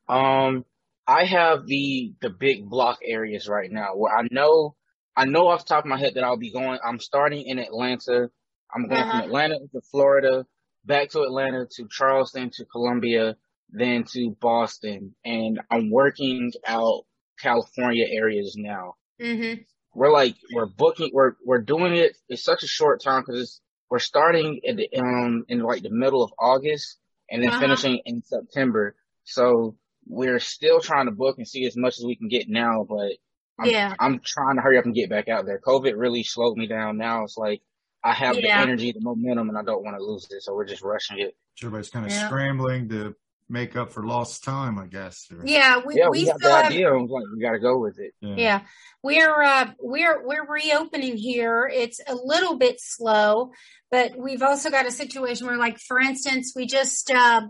Um, 0.07 0.65
I 1.07 1.25
have 1.25 1.65
the 1.65 2.13
the 2.22 2.29
big 2.29 2.69
block 2.69 3.00
areas 3.03 3.48
right 3.48 3.72
now 3.72 3.96
where 3.96 4.15
I 4.15 4.27
know 4.29 4.75
I 5.15 5.25
know 5.25 5.48
off 5.48 5.65
the 5.65 5.74
top 5.74 5.86
of 5.86 5.89
my 5.89 5.98
head 5.98 6.13
that 6.15 6.24
I'll 6.24 6.38
be 6.38 6.51
going. 6.51 6.79
I'm 6.86 7.00
starting 7.00 7.46
in 7.46 7.60
Atlanta. 7.60 8.29
I'm 8.74 8.88
going 8.88 9.01
uh-huh. 9.01 9.12
from 9.12 9.22
Atlanta 9.22 9.60
to 9.74 9.81
Florida, 9.89 10.46
back 10.86 11.10
to 11.12 11.22
Atlanta 11.22 11.65
to 11.77 11.88
Charleston 11.89 12.51
to 12.55 12.65
Columbia, 12.65 13.38
then 13.69 14.03
to 14.12 14.36
Boston, 14.39 15.15
and 15.25 15.60
I'm 15.72 15.89
working 15.89 16.51
out 16.65 17.05
California 17.39 18.05
areas 18.10 18.55
now. 18.57 18.96
Mm-hmm 19.22 19.63
we're 19.97 20.11
like 20.11 20.35
we're 20.53 20.67
booking 20.67 21.09
we're 21.11 21.33
we're 21.43 21.61
doing 21.61 21.95
it 21.95 22.15
it's 22.29 22.43
such 22.43 22.61
a 22.61 22.67
short 22.67 23.01
time 23.01 23.23
because 23.25 23.41
it's 23.41 23.61
we're 23.89 23.99
starting 23.99 24.59
in 24.63 24.75
the 24.75 24.89
um 24.97 25.43
in 25.49 25.59
like 25.59 25.81
the 25.81 25.89
middle 25.89 26.23
of 26.23 26.31
August 26.39 26.97
and 27.29 27.41
then 27.41 27.49
uh-huh. 27.49 27.59
finishing 27.59 27.99
in 28.05 28.21
September. 28.21 28.95
So 29.23 29.75
we're 30.05 30.39
still 30.39 30.79
trying 30.79 31.05
to 31.05 31.11
book 31.11 31.37
and 31.37 31.47
see 31.47 31.65
as 31.65 31.75
much 31.75 31.97
as 31.97 32.05
we 32.05 32.15
can 32.15 32.27
get 32.27 32.47
now, 32.47 32.85
but 32.87 33.13
I'm, 33.59 33.69
yeah. 33.69 33.95
I'm 33.99 34.21
trying 34.23 34.55
to 34.55 34.61
hurry 34.61 34.77
up 34.77 34.85
and 34.85 34.95
get 34.95 35.09
back 35.09 35.27
out 35.27 35.45
there. 35.45 35.59
COVID 35.59 35.93
really 35.97 36.23
slowed 36.23 36.57
me 36.57 36.67
down. 36.67 36.97
Now 36.97 37.23
it's 37.23 37.37
like 37.37 37.61
I 38.03 38.13
have 38.13 38.35
yeah. 38.35 38.41
the 38.41 38.53
energy, 38.53 38.91
the 38.91 39.01
momentum, 39.01 39.49
and 39.49 39.57
I 39.57 39.63
don't 39.63 39.83
want 39.83 39.97
to 39.97 40.03
lose 40.03 40.27
it. 40.29 40.43
So 40.43 40.53
we're 40.53 40.65
just 40.65 40.83
rushing 40.83 41.19
it. 41.19 41.35
Everybody's 41.61 41.89
kind 41.89 42.05
of 42.05 42.11
yeah. 42.11 42.27
scrambling 42.27 42.87
to 42.89 43.15
make 43.49 43.75
up 43.75 43.91
for 43.91 44.05
lost 44.05 44.43
time, 44.43 44.77
I 44.77 44.87
guess. 44.87 45.27
Or... 45.31 45.45
Yeah, 45.45 45.81
we, 45.85 45.95
yeah, 45.95 46.09
we, 46.09 46.19
we 46.19 46.25
got 46.25 46.39
the 46.39 46.51
have... 46.51 46.65
idea. 46.65 46.93
like, 46.93 47.23
we 47.33 47.41
got 47.41 47.51
to 47.51 47.59
go 47.59 47.79
with 47.79 47.99
it. 47.99 48.13
Yeah, 48.21 48.35
yeah. 48.37 48.61
we're 49.03 49.41
uh, 49.41 49.71
we're 49.79 50.25
we're 50.25 50.45
reopening 50.45 51.17
here. 51.17 51.69
It's 51.71 51.99
a 52.05 52.15
little 52.15 52.57
bit 52.57 52.77
slow, 52.79 53.51
but 53.91 54.17
we've 54.17 54.43
also 54.43 54.69
got 54.69 54.85
a 54.85 54.91
situation 54.91 55.47
where, 55.47 55.57
like, 55.57 55.79
for 55.79 55.99
instance, 55.99 56.53
we 56.55 56.65
just 56.65 57.11
uh, 57.11 57.41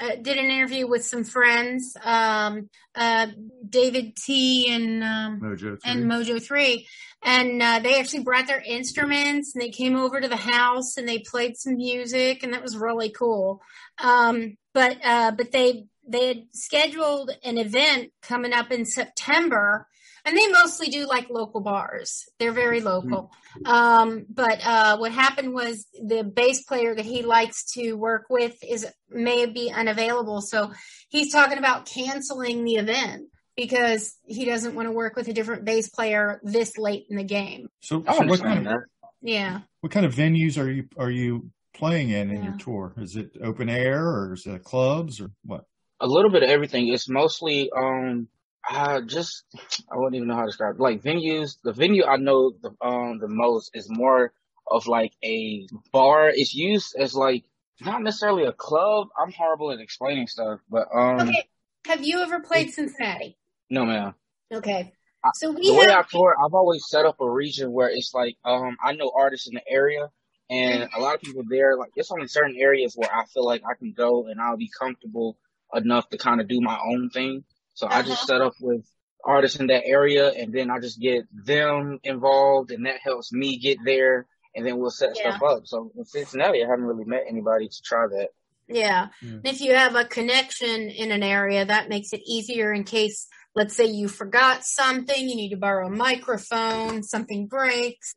uh, 0.00 0.16
did 0.16 0.38
an 0.38 0.50
interview 0.50 0.86
with 0.86 1.04
some 1.04 1.24
friends, 1.24 1.96
um, 2.04 2.68
uh, 2.94 3.28
David 3.68 4.16
T 4.16 4.72
and 4.72 5.04
um, 5.04 5.40
Mojo 5.40 5.78
and 5.84 6.04
Mojo 6.04 6.42
Three, 6.42 6.86
and 7.22 7.62
uh, 7.62 7.78
they 7.80 7.98
actually 7.98 8.22
brought 8.22 8.46
their 8.46 8.62
instruments 8.62 9.54
and 9.54 9.62
they 9.62 9.70
came 9.70 9.96
over 9.96 10.20
to 10.20 10.28
the 10.28 10.36
house 10.36 10.96
and 10.96 11.08
they 11.08 11.20
played 11.20 11.56
some 11.56 11.76
music 11.76 12.42
and 12.42 12.52
that 12.52 12.62
was 12.62 12.76
really 12.76 13.10
cool. 13.10 13.62
Um, 14.02 14.56
but 14.72 14.98
uh, 15.04 15.30
but 15.32 15.52
they 15.52 15.86
they 16.06 16.28
had 16.28 16.42
scheduled 16.52 17.30
an 17.44 17.58
event 17.58 18.10
coming 18.22 18.52
up 18.52 18.70
in 18.72 18.84
September 18.84 19.86
and 20.24 20.36
they 20.36 20.46
mostly 20.48 20.88
do 20.88 21.06
like 21.06 21.28
local 21.30 21.60
bars. 21.60 22.24
They're 22.38 22.52
very 22.52 22.80
local. 22.80 23.30
Um, 23.64 24.26
but 24.28 24.60
uh, 24.66 24.96
what 24.96 25.12
happened 25.12 25.52
was 25.52 25.86
the 25.92 26.24
bass 26.24 26.64
player 26.64 26.94
that 26.94 27.04
he 27.04 27.22
likes 27.22 27.72
to 27.72 27.92
work 27.92 28.26
with 28.30 28.56
is 28.62 28.86
may 29.10 29.46
be 29.46 29.70
unavailable, 29.70 30.40
so 30.40 30.72
he's 31.08 31.32
talking 31.32 31.58
about 31.58 31.86
canceling 31.86 32.64
the 32.64 32.76
event 32.76 33.28
because 33.56 34.16
he 34.26 34.44
doesn't 34.44 34.74
want 34.74 34.88
to 34.88 34.92
work 34.92 35.16
with 35.16 35.28
a 35.28 35.32
different 35.32 35.64
bass 35.64 35.88
player 35.88 36.40
this 36.42 36.76
late 36.76 37.06
in 37.08 37.16
the 37.16 37.24
game. 37.24 37.68
So, 37.80 38.02
so 38.02 38.26
what 38.26 38.40
kind 38.40 38.66
of 38.66 38.74
yeah? 39.22 39.60
What 39.80 39.92
kind 39.92 40.06
of 40.06 40.14
venues 40.14 40.58
are 40.58 40.70
you 40.70 40.88
are 40.98 41.10
you 41.10 41.50
playing 41.74 42.10
in 42.10 42.30
in 42.30 42.36
yeah. 42.36 42.48
your 42.50 42.58
tour? 42.58 42.94
Is 42.98 43.16
it 43.16 43.36
open 43.42 43.68
air 43.68 44.06
or 44.06 44.34
is 44.34 44.46
it 44.46 44.64
clubs 44.64 45.20
or 45.20 45.30
what? 45.44 45.64
A 46.00 46.06
little 46.06 46.30
bit 46.30 46.42
of 46.42 46.50
everything. 46.50 46.88
It's 46.88 47.08
mostly 47.08 47.70
um 47.70 48.28
uh, 48.70 49.00
just 49.02 49.44
I 49.92 49.96
wouldn't 49.96 50.16
even 50.16 50.28
know 50.28 50.34
how 50.34 50.42
to 50.42 50.46
describe 50.48 50.76
it. 50.76 50.80
like 50.80 51.02
venues. 51.02 51.56
The 51.62 51.72
venue 51.72 52.04
I 52.04 52.16
know 52.16 52.52
the 52.62 52.70
um 52.80 53.18
the 53.18 53.28
most 53.28 53.70
is 53.74 53.88
more 53.90 54.32
of 54.70 54.86
like 54.86 55.12
a 55.24 55.66
bar. 55.92 56.28
It's 56.28 56.54
used 56.54 56.96
as 56.98 57.14
like 57.14 57.44
not 57.80 58.02
necessarily 58.02 58.44
a 58.44 58.52
club. 58.52 59.08
I'm 59.20 59.32
horrible 59.32 59.72
at 59.72 59.80
explaining 59.80 60.26
stuff, 60.26 60.60
but 60.70 60.88
um. 60.94 61.28
Okay. 61.28 61.48
Have 61.86 62.02
you 62.02 62.20
ever 62.20 62.40
played 62.40 62.70
Cincinnati? 62.70 63.36
No, 63.68 63.84
man. 63.84 64.14
Okay. 64.52 64.92
So 65.34 65.50
we 65.52 65.66
the 65.66 65.74
have- 65.74 65.80
way 65.88 65.92
I 65.94 66.02
tour, 66.02 66.34
I've 66.42 66.54
always 66.54 66.86
set 66.88 67.04
up 67.06 67.20
a 67.20 67.28
region 67.30 67.72
where 67.72 67.88
it's 67.88 68.12
like 68.14 68.36
um 68.44 68.76
I 68.82 68.92
know 68.92 69.12
artists 69.16 69.48
in 69.48 69.54
the 69.54 69.68
area, 69.68 70.10
and 70.50 70.88
a 70.96 71.00
lot 71.00 71.14
of 71.14 71.20
people 71.22 71.42
there. 71.48 71.76
Like 71.76 71.90
it's 71.96 72.10
only 72.10 72.28
certain 72.28 72.56
areas 72.58 72.94
where 72.94 73.10
I 73.14 73.24
feel 73.26 73.44
like 73.44 73.62
I 73.68 73.74
can 73.74 73.92
go 73.92 74.26
and 74.26 74.40
I'll 74.40 74.56
be 74.56 74.70
comfortable 74.78 75.36
enough 75.74 76.08
to 76.10 76.18
kind 76.18 76.40
of 76.40 76.48
do 76.48 76.60
my 76.60 76.78
own 76.82 77.10
thing. 77.10 77.44
So 77.74 77.86
uh-huh. 77.86 77.98
I 77.98 78.02
just 78.02 78.22
uh-huh. 78.22 78.26
set 78.26 78.40
up 78.40 78.54
with 78.60 78.84
artists 79.24 79.58
in 79.58 79.68
that 79.68 79.86
area 79.86 80.30
and 80.30 80.52
then 80.52 80.70
I 80.70 80.80
just 80.80 81.00
get 81.00 81.24
them 81.32 81.98
involved 82.04 82.70
and 82.70 82.86
that 82.86 83.00
helps 83.02 83.32
me 83.32 83.58
get 83.58 83.78
there 83.84 84.26
and 84.54 84.64
then 84.64 84.78
we'll 84.78 84.90
set 84.90 85.16
yeah. 85.16 85.36
stuff 85.36 85.42
up. 85.42 85.66
So 85.66 85.90
in 85.96 86.04
Cincinnati, 86.04 86.64
I 86.64 86.68
haven't 86.68 86.84
really 86.84 87.04
met 87.04 87.24
anybody 87.28 87.68
to 87.68 87.82
try 87.82 88.06
that. 88.06 88.28
Yeah. 88.68 89.08
yeah. 89.20 89.38
If 89.44 89.60
you 89.60 89.74
have 89.74 89.94
a 89.96 90.04
connection 90.04 90.88
in 90.88 91.10
an 91.10 91.22
area, 91.22 91.64
that 91.64 91.88
makes 91.88 92.12
it 92.12 92.22
easier 92.26 92.72
in 92.72 92.84
case, 92.84 93.26
let's 93.54 93.76
say 93.76 93.86
you 93.86 94.08
forgot 94.08 94.64
something, 94.64 95.28
you 95.28 95.36
need 95.36 95.50
to 95.50 95.56
borrow 95.56 95.88
a 95.88 95.90
microphone, 95.90 97.02
something 97.02 97.46
breaks, 97.46 98.14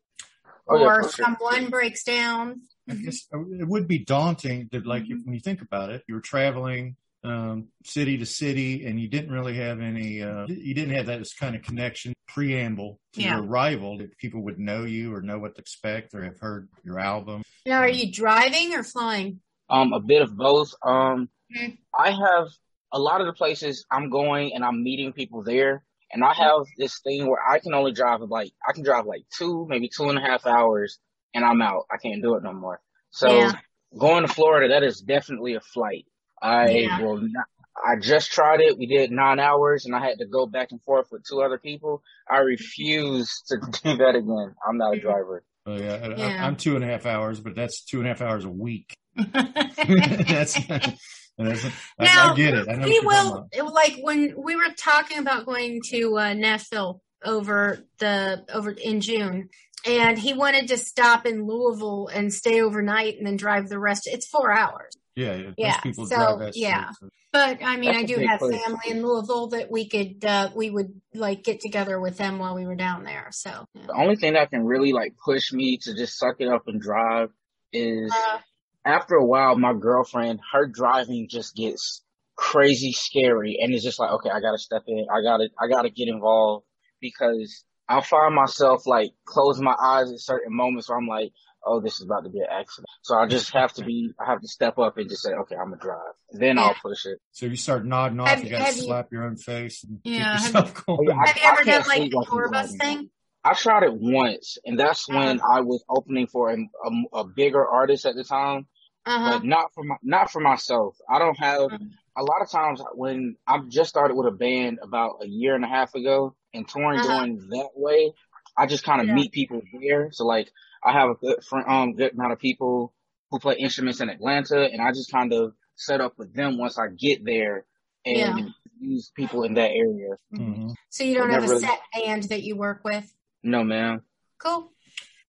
oh, 0.68 0.80
or 0.80 1.02
yeah, 1.02 1.10
someone 1.10 1.62
sure. 1.62 1.70
breaks 1.70 2.04
down. 2.04 2.62
I 2.90 2.96
guess 2.96 3.28
it 3.34 3.68
would 3.68 3.88
be 3.88 4.00
daunting 4.00 4.70
that, 4.72 4.86
like, 4.86 5.04
mm-hmm. 5.04 5.26
when 5.26 5.34
you 5.34 5.42
think 5.42 5.62
about 5.62 5.90
it, 5.90 6.04
you're 6.08 6.22
traveling 6.22 6.96
um, 7.28 7.68
city 7.84 8.18
to 8.18 8.26
city, 8.26 8.86
and 8.86 9.00
you 9.00 9.08
didn't 9.08 9.32
really 9.32 9.56
have 9.58 9.80
any. 9.82 10.22
Uh, 10.22 10.46
you 10.48 10.74
didn't 10.74 10.96
have 10.96 11.08
that 11.08 11.28
kind 11.40 11.56
of 11.56 11.62
connection 11.62 12.14
preamble 12.28 13.00
to 13.14 13.22
yeah. 13.22 13.36
your 13.36 13.46
arrival 13.46 13.98
that 13.98 14.18
people 14.18 14.44
would 14.44 14.60
know 14.60 14.84
you 14.84 15.14
or 15.14 15.22
know 15.22 15.40
what 15.40 15.56
to 15.56 15.62
expect 15.62 16.14
or 16.14 16.24
have 16.24 16.40
heard 16.40 16.70
your 16.84 17.00
album. 17.00 17.42
Now, 17.66 17.80
are 17.80 17.90
you 17.90 18.12
driving 18.12 18.74
or 18.74 18.84
flying? 18.84 19.40
Um, 19.70 19.94
a 19.94 20.00
bit 20.00 20.22
of 20.22 20.36
both. 20.36 20.74
Um, 20.86 21.30
mm-hmm. 21.56 21.72
I 21.98 22.12
have 22.12 22.48
a 22.94 23.00
lot 23.00 23.22
of 23.22 23.28
the 23.28 23.34
places 23.34 23.86
I'm 23.92 24.10
going 24.10 24.54
and 24.54 24.64
I'm 24.64 24.84
meeting 24.84 25.14
people 25.14 25.44
there. 25.44 25.84
And 26.12 26.24
I 26.24 26.34
have 26.34 26.66
this 26.78 27.00
thing 27.02 27.28
where 27.28 27.42
I 27.46 27.60
can 27.60 27.74
only 27.74 27.92
drive 27.92 28.22
like, 28.22 28.54
I 28.68 28.72
can 28.72 28.84
drive 28.84 29.06
like 29.06 29.24
two, 29.38 29.66
maybe 29.68 29.90
two 29.90 30.08
and 30.10 30.18
a 30.18 30.22
half 30.22 30.46
hours 30.46 31.00
and 31.34 31.44
I'm 31.44 31.62
out. 31.62 31.84
I 31.92 31.98
can't 31.98 32.22
do 32.22 32.36
it 32.36 32.44
no 32.44 32.54
more. 32.54 32.80
So 33.10 33.30
yeah. 33.30 33.52
going 33.98 34.26
to 34.26 34.34
Florida, 34.34 34.74
that 34.74 34.84
is 34.84 35.02
definitely 35.02 35.56
a 35.56 35.60
flight. 35.60 36.06
I 36.42 36.70
yeah. 36.70 37.02
will 37.02 37.22
not. 37.22 37.46
I 37.86 37.96
just 37.96 38.32
tried 38.32 38.62
it. 38.62 38.78
We 38.78 38.88
did 38.88 39.12
nine 39.12 39.40
hours 39.40 39.86
and 39.86 39.96
I 39.96 40.00
had 40.00 40.20
to 40.20 40.26
go 40.26 40.48
back 40.48 40.72
and 40.72 40.82
forth 40.82 41.08
with 41.12 41.24
two 41.28 41.42
other 41.42 41.58
people. 41.58 42.02
I 42.30 42.40
refuse 42.40 43.44
to 43.48 43.58
do 43.84 43.98
that 43.98 44.16
again. 44.16 44.56
I'm 44.68 44.78
not 44.78 44.96
a 44.96 45.00
driver. 45.00 45.44
Oh 45.66 45.76
yeah, 45.76 46.08
yeah. 46.16 46.44
I, 46.44 46.48
am 46.48 46.56
two 46.56 46.76
and 46.76 46.84
a 46.84 46.88
half 46.88 47.06
hours, 47.06 47.42
but 47.42 47.54
that's 47.54 47.84
two 47.84 47.98
and 47.98 48.08
a 48.08 48.10
half 48.10 48.22
hours 48.22 48.46
a 48.46 48.50
week. 48.50 48.96
that's, 49.16 50.54
that's 51.38 51.64
now, 52.00 52.32
I, 52.32 52.36
get 52.36 52.54
it. 52.54 52.70
I 52.70 52.86
we 52.86 53.02
will 53.02 53.50
like 53.70 53.98
when 54.02 54.34
we 54.42 54.56
were 54.56 54.74
talking 54.78 55.18
about 55.18 55.46
going 55.46 55.82
to 55.90 56.18
uh, 56.18 56.34
Nashville 56.34 57.02
over 57.24 57.86
the 58.00 58.46
over 58.54 58.72
in 58.72 59.02
June, 59.02 59.50
and 59.86 60.18
he 60.18 60.34
wanted 60.34 60.70
to 60.70 60.78
stop 60.78 61.26
in 61.26 61.46
Louisville 61.46 62.08
and 62.14 62.34
stay 62.34 62.62
overnight 62.62 63.18
and 63.18 63.28
then 63.28 63.36
drive 63.36 63.68
the 63.68 63.80
rest. 63.80 64.08
It's 64.08 64.28
four 64.28 64.52
hours. 64.52 64.96
Yeah, 65.18 65.52
yeah. 65.58 65.80
People 65.80 66.06
so 66.06 66.52
yeah, 66.54 66.92
so. 66.92 67.10
but 67.34 67.58
I 67.64 67.78
mean, 67.78 67.92
That's 67.92 68.04
I 68.04 68.16
do 68.16 68.18
have 68.24 68.38
place. 68.38 68.62
family 68.62 68.92
in 68.92 69.02
Louisville 69.02 69.48
that 69.48 69.72
we 69.72 69.90
could 69.90 70.24
uh, 70.24 70.52
we 70.56 70.70
would 70.70 71.02
like 71.16 71.44
get 71.44 71.60
together 71.60 72.00
with 72.00 72.18
them 72.18 72.38
while 72.38 72.54
we 72.54 72.68
were 72.68 72.76
down 72.76 73.04
there. 73.04 73.30
So 73.32 73.66
yeah. 73.74 73.88
the 73.88 73.94
only 73.94 74.16
thing 74.16 74.34
that 74.34 74.52
can 74.52 74.64
really 74.64 74.94
like 74.94 75.16
push 75.18 75.52
me 75.52 75.78
to 75.80 75.96
just 75.96 76.20
suck 76.20 76.36
it 76.38 76.48
up 76.48 76.68
and 76.68 76.80
drive 76.80 77.32
is 77.74 78.14
uh, 78.14 78.38
after 78.86 79.16
a 79.16 79.26
while, 79.26 79.58
my 79.58 79.74
girlfriend, 79.74 80.40
her 80.54 80.68
driving 80.68 81.28
just 81.28 81.56
gets 81.56 82.04
crazy 82.36 82.92
scary, 82.92 83.58
and 83.60 83.74
it's 83.74 83.84
just 83.84 84.00
like, 84.00 84.12
okay, 84.12 84.30
I 84.30 84.40
gotta 84.40 84.60
step 84.60 84.84
in, 84.88 85.08
I 85.12 85.24
gotta, 85.24 85.50
I 85.60 85.68
gotta 85.68 85.90
get 85.90 86.10
involved 86.10 86.66
because 87.02 87.66
I'll 87.90 88.02
find 88.02 88.36
myself 88.36 88.86
like 88.86 89.14
closing 89.26 89.64
my 89.64 89.76
eyes 89.82 90.12
at 90.12 90.20
certain 90.20 90.56
moments 90.56 90.90
where 90.90 90.98
I'm 91.00 91.08
like, 91.08 91.32
oh, 91.66 91.80
this 91.80 91.96
is 91.96 92.06
about 92.06 92.24
to 92.24 92.30
be 92.30 92.40
an 92.40 92.48
accident. 92.50 92.88
So 93.02 93.16
I 93.16 93.28
just 93.28 93.52
have 93.54 93.74
to 93.74 93.84
be, 93.84 94.12
I 94.20 94.26
have 94.26 94.42
to 94.42 94.48
step 94.48 94.78
up 94.78 94.98
and 94.98 95.10
just 95.10 95.24
say, 95.24 95.32
okay, 95.34 95.56
I'm 95.56 95.70
gonna 95.70 95.82
drive. 95.82 96.14
Then 96.32 96.58
yeah. 96.58 96.64
I'll 96.64 96.76
push 96.76 97.06
it. 97.06 97.20
So 97.32 97.46
you 97.46 97.56
start 97.56 97.86
nodding 97.86 98.20
off, 98.20 98.30
have, 98.30 98.44
you 98.44 98.50
gotta 98.50 98.74
slap 98.74 99.08
you, 99.12 99.18
your 99.18 99.28
own 99.28 99.36
face 99.36 99.84
and 99.84 100.00
yeah, 100.04 100.38
have, 100.38 100.54
have 100.54 100.76
you 100.88 101.42
ever 101.44 101.64
done 101.64 101.84
like 101.88 102.12
the 102.12 102.26
tour 102.30 102.50
bus 102.50 102.76
thing? 102.76 103.10
I 103.44 103.54
tried 103.54 103.84
it 103.84 103.94
once, 103.94 104.58
and 104.66 104.78
that's 104.78 105.10
uh-huh. 105.10 105.20
when 105.20 105.42
I 105.42 105.62
was 105.62 105.84
opening 105.90 106.28
for 106.28 106.52
a, 106.52 106.58
a, 106.58 107.20
a 107.20 107.24
bigger 107.24 107.66
artist 107.66 108.06
at 108.06 108.16
the 108.16 108.24
time, 108.24 108.68
uh-huh. 109.06 109.40
but 109.40 109.46
not 109.46 109.74
for 109.74 109.84
my, 109.84 109.96
not 110.04 110.32
for 110.32 110.42
myself. 110.42 110.98
I 111.10 111.20
don't 111.20 111.40
have 111.40 111.62
uh-huh. 111.62 111.78
a 112.18 112.24
lot 112.24 112.42
of 112.42 112.50
times 112.50 112.82
when 112.94 113.38
I 113.48 113.60
just 113.70 113.90
started 113.90 114.16
with 114.16 114.28
a 114.28 114.32
band 114.32 114.80
about 114.84 115.20
a 115.22 115.28
year 115.28 115.56
and 115.56 115.64
a 115.64 115.68
half 115.68 115.96
ago, 115.96 116.36
and 116.54 116.68
touring 116.68 117.00
uh-huh. 117.00 117.08
going 117.08 117.50
that 117.50 117.70
way. 117.76 118.14
I 118.58 118.66
just 118.66 118.84
kind 118.84 119.02
of 119.02 119.08
yeah. 119.08 119.14
meet 119.14 119.32
people 119.32 119.62
there. 119.80 120.10
So 120.12 120.26
like 120.26 120.52
I 120.84 120.94
have 120.94 121.10
a 121.10 121.16
good 121.16 121.44
friend, 121.44 121.66
um, 121.68 121.94
good 121.94 122.14
amount 122.14 122.34
of 122.34 122.40
people 122.40 122.94
who 123.30 123.40
play 123.40 123.56
instruments 123.58 124.02
in 124.02 124.10
Atlanta, 124.10 124.70
and 124.72 124.82
I 124.82 124.92
just 124.92 125.12
kind 125.12 125.34
of 125.34 125.54
set 125.76 126.02
up 126.02 126.14
with 126.18 126.34
them 126.34 126.58
once 126.58 126.78
I 126.78 126.88
get 126.88 127.24
there 127.26 127.66
and 128.06 128.40
yeah. 128.40 128.48
use 128.80 129.12
people 129.16 129.44
in 129.44 129.56
that 129.56 129.72
area. 129.72 130.16
Mm-hmm. 130.34 130.70
So 130.90 131.04
you 131.04 131.16
don't 131.16 131.30
have 131.30 131.44
a 131.44 131.48
really... 131.48 131.62
set 131.62 131.80
band 131.94 132.24
that 132.24 132.44
you 132.44 132.56
work 132.56 132.82
with? 132.84 133.12
No, 133.44 133.64
man. 133.64 134.02
Cool. 134.40 134.72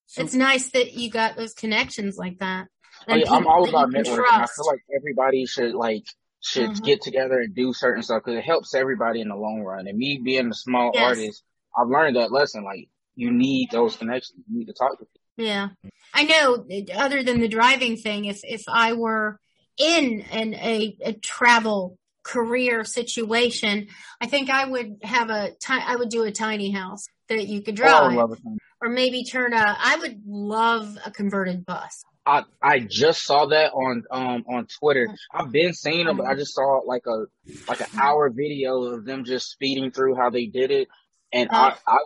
So, 0.07 0.23
it's 0.23 0.35
nice 0.35 0.71
that 0.71 0.95
you 0.95 1.11
got 1.11 1.37
those 1.37 1.52
connections 1.52 2.17
like 2.17 2.38
that. 2.38 2.69
Oh, 3.07 3.14
yeah, 3.14 3.31
I'm 3.31 3.47
all 3.47 3.69
about 3.69 3.90
networking. 3.90 4.25
I 4.31 4.47
feel 4.47 4.67
like 4.67 4.83
everybody 4.95 5.47
should 5.47 5.75
like 5.75 6.05
should 6.40 6.71
mm-hmm. 6.71 6.85
get 6.85 7.02
together 7.02 7.40
and 7.40 7.55
do 7.55 7.73
certain 7.73 8.02
stuff 8.02 8.23
because 8.25 8.38
it 8.38 8.45
helps 8.45 8.75
everybody 8.75 9.21
in 9.21 9.28
the 9.28 9.37
long 9.37 9.61
run. 9.61 9.87
And 9.87 9.99
me 9.99 10.21
being 10.23 10.49
a 10.49 10.55
small 10.55 10.93
yes. 10.95 11.02
artist, 11.02 11.43
I've 11.78 11.88
learned 11.88 12.17
that 12.17 12.33
lesson. 12.33 12.64
Like 12.64 12.88
you 13.17 13.31
need 13.31 13.69
those 13.71 13.97
connections. 13.97 14.40
You 14.49 14.59
need 14.61 14.67
to 14.67 14.73
talk 14.73 14.93
to 14.93 15.05
people. 15.05 15.17
Yeah. 15.38 15.68
I 16.12 16.25
know 16.25 16.66
other 16.95 17.23
than 17.23 17.40
the 17.40 17.49
driving 17.49 17.97
thing, 17.97 18.26
if, 18.26 18.40
if 18.42 18.64
I 18.68 18.92
were 18.92 19.38
in 19.78 20.23
an, 20.33 20.54
a, 20.54 20.97
a 21.02 21.12
travel 21.14 21.97
career 22.25 22.85
situation, 22.85 23.87
I 24.21 24.26
think 24.26 24.50
I 24.50 24.66
would 24.66 24.97
have 25.04 25.30
a, 25.30 25.52
I 25.68 25.97
would 25.97 26.11
do 26.11 26.25
a 26.25 26.33
tiny 26.33 26.71
house 26.71 27.07
that 27.28 27.47
you 27.47 27.62
could 27.62 27.76
drive. 27.76 28.18
Oh, 28.18 28.37
or 28.80 28.88
maybe 28.88 29.25
turn 29.25 29.54
a, 29.54 29.76
I 29.78 29.97
would 29.97 30.23
love 30.26 30.99
a 31.04 31.11
converted 31.11 31.64
bus. 31.64 32.04
I, 32.26 32.45
I 32.62 32.80
just 32.80 33.25
saw 33.25 33.47
that 33.47 33.73
on 33.73 34.04
um 34.11 34.45
on 34.49 34.66
Twitter. 34.66 35.09
I've 35.33 35.50
been 35.50 35.73
seeing 35.73 36.07
them, 36.07 36.18
but 36.18 36.26
I 36.26 36.35
just 36.35 36.54
saw 36.54 36.83
like 36.85 37.07
a 37.07 37.25
like 37.66 37.80
an 37.80 37.87
hour 37.99 38.28
video 38.28 38.83
of 38.83 39.04
them 39.04 39.25
just 39.25 39.50
speeding 39.50 39.90
through 39.90 40.14
how 40.14 40.28
they 40.28 40.47
did 40.47 40.71
it, 40.71 40.88
and 41.33 41.49
uh, 41.50 41.75
I, 41.87 41.92
I 41.92 41.99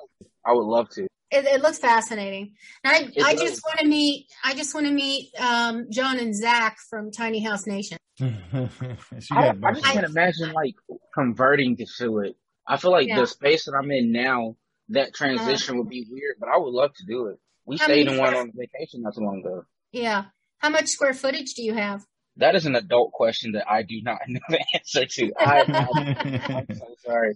I 0.46 0.52
would 0.52 0.64
love 0.64 0.88
to. 0.90 1.08
It, 1.32 1.46
it 1.46 1.62
looks 1.62 1.78
fascinating. 1.78 2.52
I, 2.84 3.10
I 3.24 3.34
just 3.34 3.62
want 3.64 3.78
to 3.78 3.86
meet. 3.86 4.26
I 4.44 4.54
just 4.54 4.74
want 4.74 4.86
to 4.86 4.92
meet 4.92 5.30
um, 5.38 5.86
John 5.90 6.18
and 6.18 6.36
Zach 6.36 6.76
from 6.90 7.10
Tiny 7.10 7.40
House 7.40 7.66
Nation. 7.66 7.96
I, 8.20 8.68
I, 9.30 9.72
just 9.72 9.84
can't 9.84 10.04
imagine 10.04 10.52
like 10.52 10.74
converting 11.14 11.78
to 11.98 12.18
it. 12.18 12.36
I 12.68 12.76
feel 12.76 12.90
like 12.90 13.08
yeah. 13.08 13.18
the 13.18 13.26
space 13.26 13.64
that 13.64 13.72
I'm 13.72 13.90
in 13.90 14.12
now, 14.12 14.56
that 14.90 15.14
transition 15.14 15.74
uh, 15.74 15.78
would 15.78 15.88
be 15.88 16.06
weird, 16.10 16.36
but 16.38 16.50
I 16.50 16.58
would 16.58 16.72
love 16.72 16.92
to 16.96 17.06
do 17.06 17.28
it. 17.28 17.38
We 17.64 17.78
stayed 17.78 18.08
in 18.08 18.18
one 18.18 18.34
on 18.34 18.52
vacation 18.54 19.02
not 19.02 19.14
too 19.14 19.22
long 19.22 19.40
ago. 19.40 19.64
Yeah. 19.90 20.24
How 20.58 20.68
much 20.68 20.88
square 20.88 21.14
footage 21.14 21.54
do 21.54 21.62
you 21.62 21.74
have? 21.74 22.04
That 22.36 22.54
is 22.54 22.66
an 22.66 22.76
adult 22.76 23.12
question 23.12 23.52
that 23.52 23.70
I 23.70 23.82
do 23.82 24.00
not 24.02 24.18
know 24.28 24.40
the 24.48 24.64
answer 24.74 25.06
to. 25.06 25.32
I, 25.38 26.66
am 26.68 26.76
so 26.76 26.94
sorry. 27.04 27.34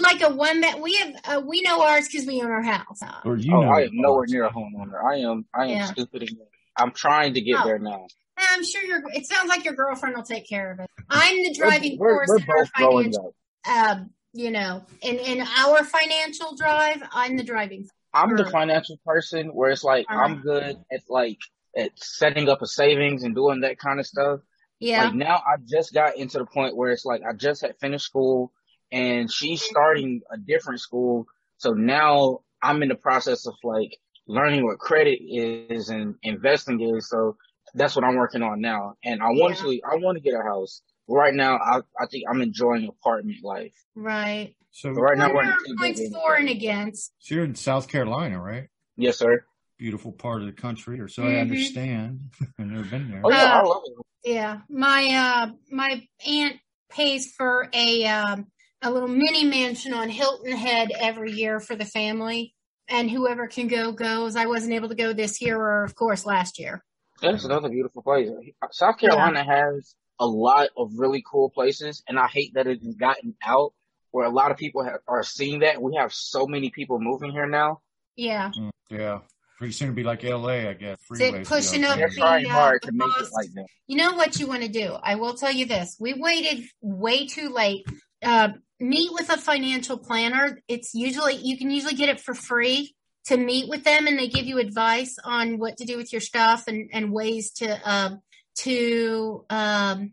Like 0.00 0.22
a 0.22 0.34
one 0.34 0.60
that 0.60 0.80
we 0.80 0.94
have, 0.96 1.14
uh, 1.24 1.40
we 1.40 1.62
know 1.62 1.82
ours 1.82 2.08
because 2.08 2.26
we 2.26 2.40
own 2.42 2.50
our 2.50 2.62
house. 2.62 3.00
Or 3.24 3.36
you 3.36 3.54
oh, 3.54 3.62
know 3.62 3.68
I 3.68 3.82
am 3.82 3.90
nowhere 3.92 4.26
near 4.28 4.44
a 4.44 4.50
homeowner. 4.50 5.02
I 5.02 5.18
am, 5.18 5.44
I 5.54 5.64
am 5.64 5.70
yeah. 5.70 5.84
stupid. 5.86 6.22
Again. 6.22 6.38
I'm 6.76 6.92
trying 6.92 7.34
to 7.34 7.40
get 7.40 7.60
oh. 7.60 7.64
there 7.64 7.78
now. 7.78 8.06
I'm 8.38 8.64
sure 8.64 8.82
your. 8.82 9.02
It 9.14 9.26
sounds 9.26 9.48
like 9.48 9.64
your 9.64 9.74
girlfriend 9.74 10.16
will 10.16 10.22
take 10.22 10.48
care 10.48 10.72
of 10.72 10.80
it. 10.80 10.90
I'm 11.08 11.42
the 11.42 11.54
driving 11.54 11.98
we're, 11.98 12.26
force 12.26 12.28
we're, 12.28 12.36
we're 12.36 12.42
in 12.42 12.48
our 12.50 12.66
financial. 12.66 13.34
Uh, 13.66 13.96
you 14.34 14.50
know, 14.50 14.84
in 15.00 15.16
in 15.16 15.40
our 15.40 15.82
financial 15.84 16.54
drive, 16.54 17.02
I'm 17.12 17.36
the 17.36 17.44
driving. 17.44 17.88
I'm 18.12 18.36
the 18.36 18.46
financial 18.46 18.98
person 19.04 19.48
where 19.48 19.70
it's 19.70 19.84
like 19.84 20.06
uh-huh. 20.08 20.20
I'm 20.20 20.40
good 20.40 20.76
at 20.92 21.00
like 21.08 21.38
at 21.76 21.92
setting 21.96 22.48
up 22.48 22.62
a 22.62 22.66
savings 22.66 23.22
and 23.22 23.34
doing 23.34 23.60
that 23.60 23.78
kind 23.78 24.00
of 24.00 24.06
stuff. 24.06 24.40
Yeah. 24.80 25.04
Like 25.04 25.14
now 25.14 25.36
I 25.36 25.56
just 25.64 25.94
got 25.94 26.16
into 26.16 26.38
the 26.38 26.46
point 26.46 26.76
where 26.76 26.90
it's 26.90 27.04
like 27.04 27.22
I 27.28 27.32
just 27.32 27.62
had 27.62 27.78
finished 27.80 28.04
school 28.04 28.52
and 28.92 29.30
she's 29.30 29.62
starting 29.62 30.22
a 30.32 30.36
different 30.38 30.80
school. 30.80 31.26
So 31.58 31.72
now 31.72 32.40
I'm 32.62 32.82
in 32.82 32.88
the 32.88 32.94
process 32.94 33.46
of 33.46 33.54
like 33.62 33.96
learning 34.26 34.64
what 34.64 34.78
credit 34.78 35.20
is 35.22 35.88
and 35.88 36.14
investing 36.22 36.80
is. 36.80 37.08
So 37.08 37.36
that's 37.74 37.96
what 37.96 38.04
I'm 38.04 38.16
working 38.16 38.42
on 38.42 38.60
now. 38.60 38.94
And 39.04 39.22
I 39.22 39.28
want 39.28 39.56
yeah. 39.56 39.62
to, 39.62 39.80
I 39.92 39.96
want 39.96 40.16
to 40.16 40.22
get 40.22 40.34
a 40.34 40.42
house. 40.42 40.82
Right 41.08 41.34
now, 41.34 41.56
I, 41.56 41.82
I 42.00 42.06
think 42.10 42.24
I'm 42.28 42.42
enjoying 42.42 42.88
apartment 42.88 43.38
life. 43.44 43.74
Right. 43.94 44.56
So 44.72 44.90
right 44.90 45.16
now 45.16 45.32
we're 45.32 45.44
in 45.44 45.76
points 45.78 46.02
for 46.12 46.34
and 46.34 46.48
against. 46.48 47.12
So 47.20 47.36
you're 47.36 47.44
in 47.44 47.54
South 47.54 47.88
Carolina, 47.88 48.40
right? 48.40 48.68
Yes, 48.96 49.18
sir. 49.18 49.44
Beautiful 49.78 50.12
part 50.12 50.40
of 50.40 50.46
the 50.46 50.52
country, 50.52 51.00
or 51.00 51.08
so 51.08 51.22
mm-hmm. 51.22 51.36
I 51.36 51.40
understand. 51.40 52.20
I've 52.58 52.66
never 52.66 52.84
been 52.84 53.10
there. 53.10 53.20
Oh 53.24 53.30
yeah, 53.30 53.54
uh, 53.54 53.60
I 53.60 53.62
love 53.62 53.82
it. 53.86 54.06
Yeah, 54.24 54.60
my 54.68 55.08
uh, 55.14 55.50
my 55.70 56.06
aunt 56.26 56.56
pays 56.90 57.32
for 57.32 57.68
a 57.72 58.06
um, 58.06 58.46
a 58.82 58.90
little 58.90 59.08
mini 59.08 59.44
mansion 59.44 59.92
on 59.92 60.08
Hilton 60.08 60.52
Head 60.52 60.92
every 60.98 61.32
year 61.32 61.60
for 61.60 61.76
the 61.76 61.84
family, 61.84 62.54
and 62.88 63.10
whoever 63.10 63.46
can 63.46 63.68
go 63.68 63.92
goes. 63.92 64.36
I 64.36 64.46
wasn't 64.46 64.74
able 64.74 64.88
to 64.88 64.94
go 64.94 65.12
this 65.12 65.40
year, 65.40 65.58
or 65.58 65.84
of 65.84 65.94
course 65.94 66.26
last 66.26 66.58
year. 66.58 66.84
That's 67.22 67.44
another 67.44 67.68
beautiful 67.68 68.02
place. 68.02 68.28
South 68.72 68.98
Carolina 68.98 69.44
yeah. 69.46 69.72
has 69.72 69.94
a 70.20 70.26
lot 70.26 70.68
of 70.76 70.92
really 70.96 71.24
cool 71.30 71.50
places, 71.50 72.02
and 72.08 72.18
I 72.18 72.26
hate 72.26 72.54
that 72.54 72.66
it's 72.66 72.86
gotten 72.96 73.34
out 73.44 73.72
where 74.10 74.26
a 74.26 74.30
lot 74.30 74.50
of 74.50 74.56
people 74.56 74.82
have, 74.84 75.00
are 75.08 75.22
seeing 75.22 75.60
that. 75.60 75.80
We 75.80 75.96
have 75.96 76.12
so 76.12 76.46
many 76.46 76.70
people 76.70 76.98
moving 77.00 77.32
here 77.32 77.46
now. 77.46 77.80
Yeah. 78.16 78.50
Mm, 78.58 78.70
yeah. 78.90 79.18
Pretty 79.58 79.72
soon 79.72 79.88
to 79.88 79.94
be 79.94 80.04
like 80.04 80.22
LA, 80.22 80.68
I 80.68 80.74
guess. 80.74 80.98
Freeways 81.10 81.46
pushing 81.46 81.84
up 81.84 81.98
the, 81.98 82.08
trying 82.14 82.46
uh, 82.46 82.50
hard 82.50 82.82
to 82.82 82.92
make 82.92 83.08
it 83.18 83.28
like 83.32 83.48
that. 83.54 83.66
You 83.86 83.96
know 83.96 84.14
what 84.14 84.38
you 84.38 84.46
want 84.46 84.62
to 84.62 84.68
do? 84.68 84.94
I 85.02 85.14
will 85.14 85.34
tell 85.34 85.52
you 85.52 85.64
this. 85.64 85.96
We 85.98 86.14
waited 86.14 86.64
way 86.82 87.26
too 87.26 87.48
late. 87.48 87.86
Uh, 88.22 88.50
meet 88.78 89.12
with 89.12 89.30
a 89.30 89.36
financial 89.36 89.98
planner. 89.98 90.60
It's 90.68 90.94
usually, 90.94 91.36
you 91.36 91.56
can 91.56 91.70
usually 91.70 91.94
get 91.94 92.08
it 92.08 92.20
for 92.20 92.34
free 92.34 92.94
to 93.26 93.36
meet 93.36 93.68
with 93.68 93.84
them 93.84 94.06
and 94.06 94.18
they 94.18 94.28
give 94.28 94.46
you 94.46 94.58
advice 94.58 95.16
on 95.24 95.58
what 95.58 95.78
to 95.78 95.84
do 95.84 95.96
with 95.96 96.12
your 96.12 96.20
stuff 96.20 96.68
and, 96.68 96.90
and 96.92 97.12
ways 97.12 97.52
to, 97.52 97.90
um, 97.90 98.20
to, 98.58 99.44
um, 99.50 100.12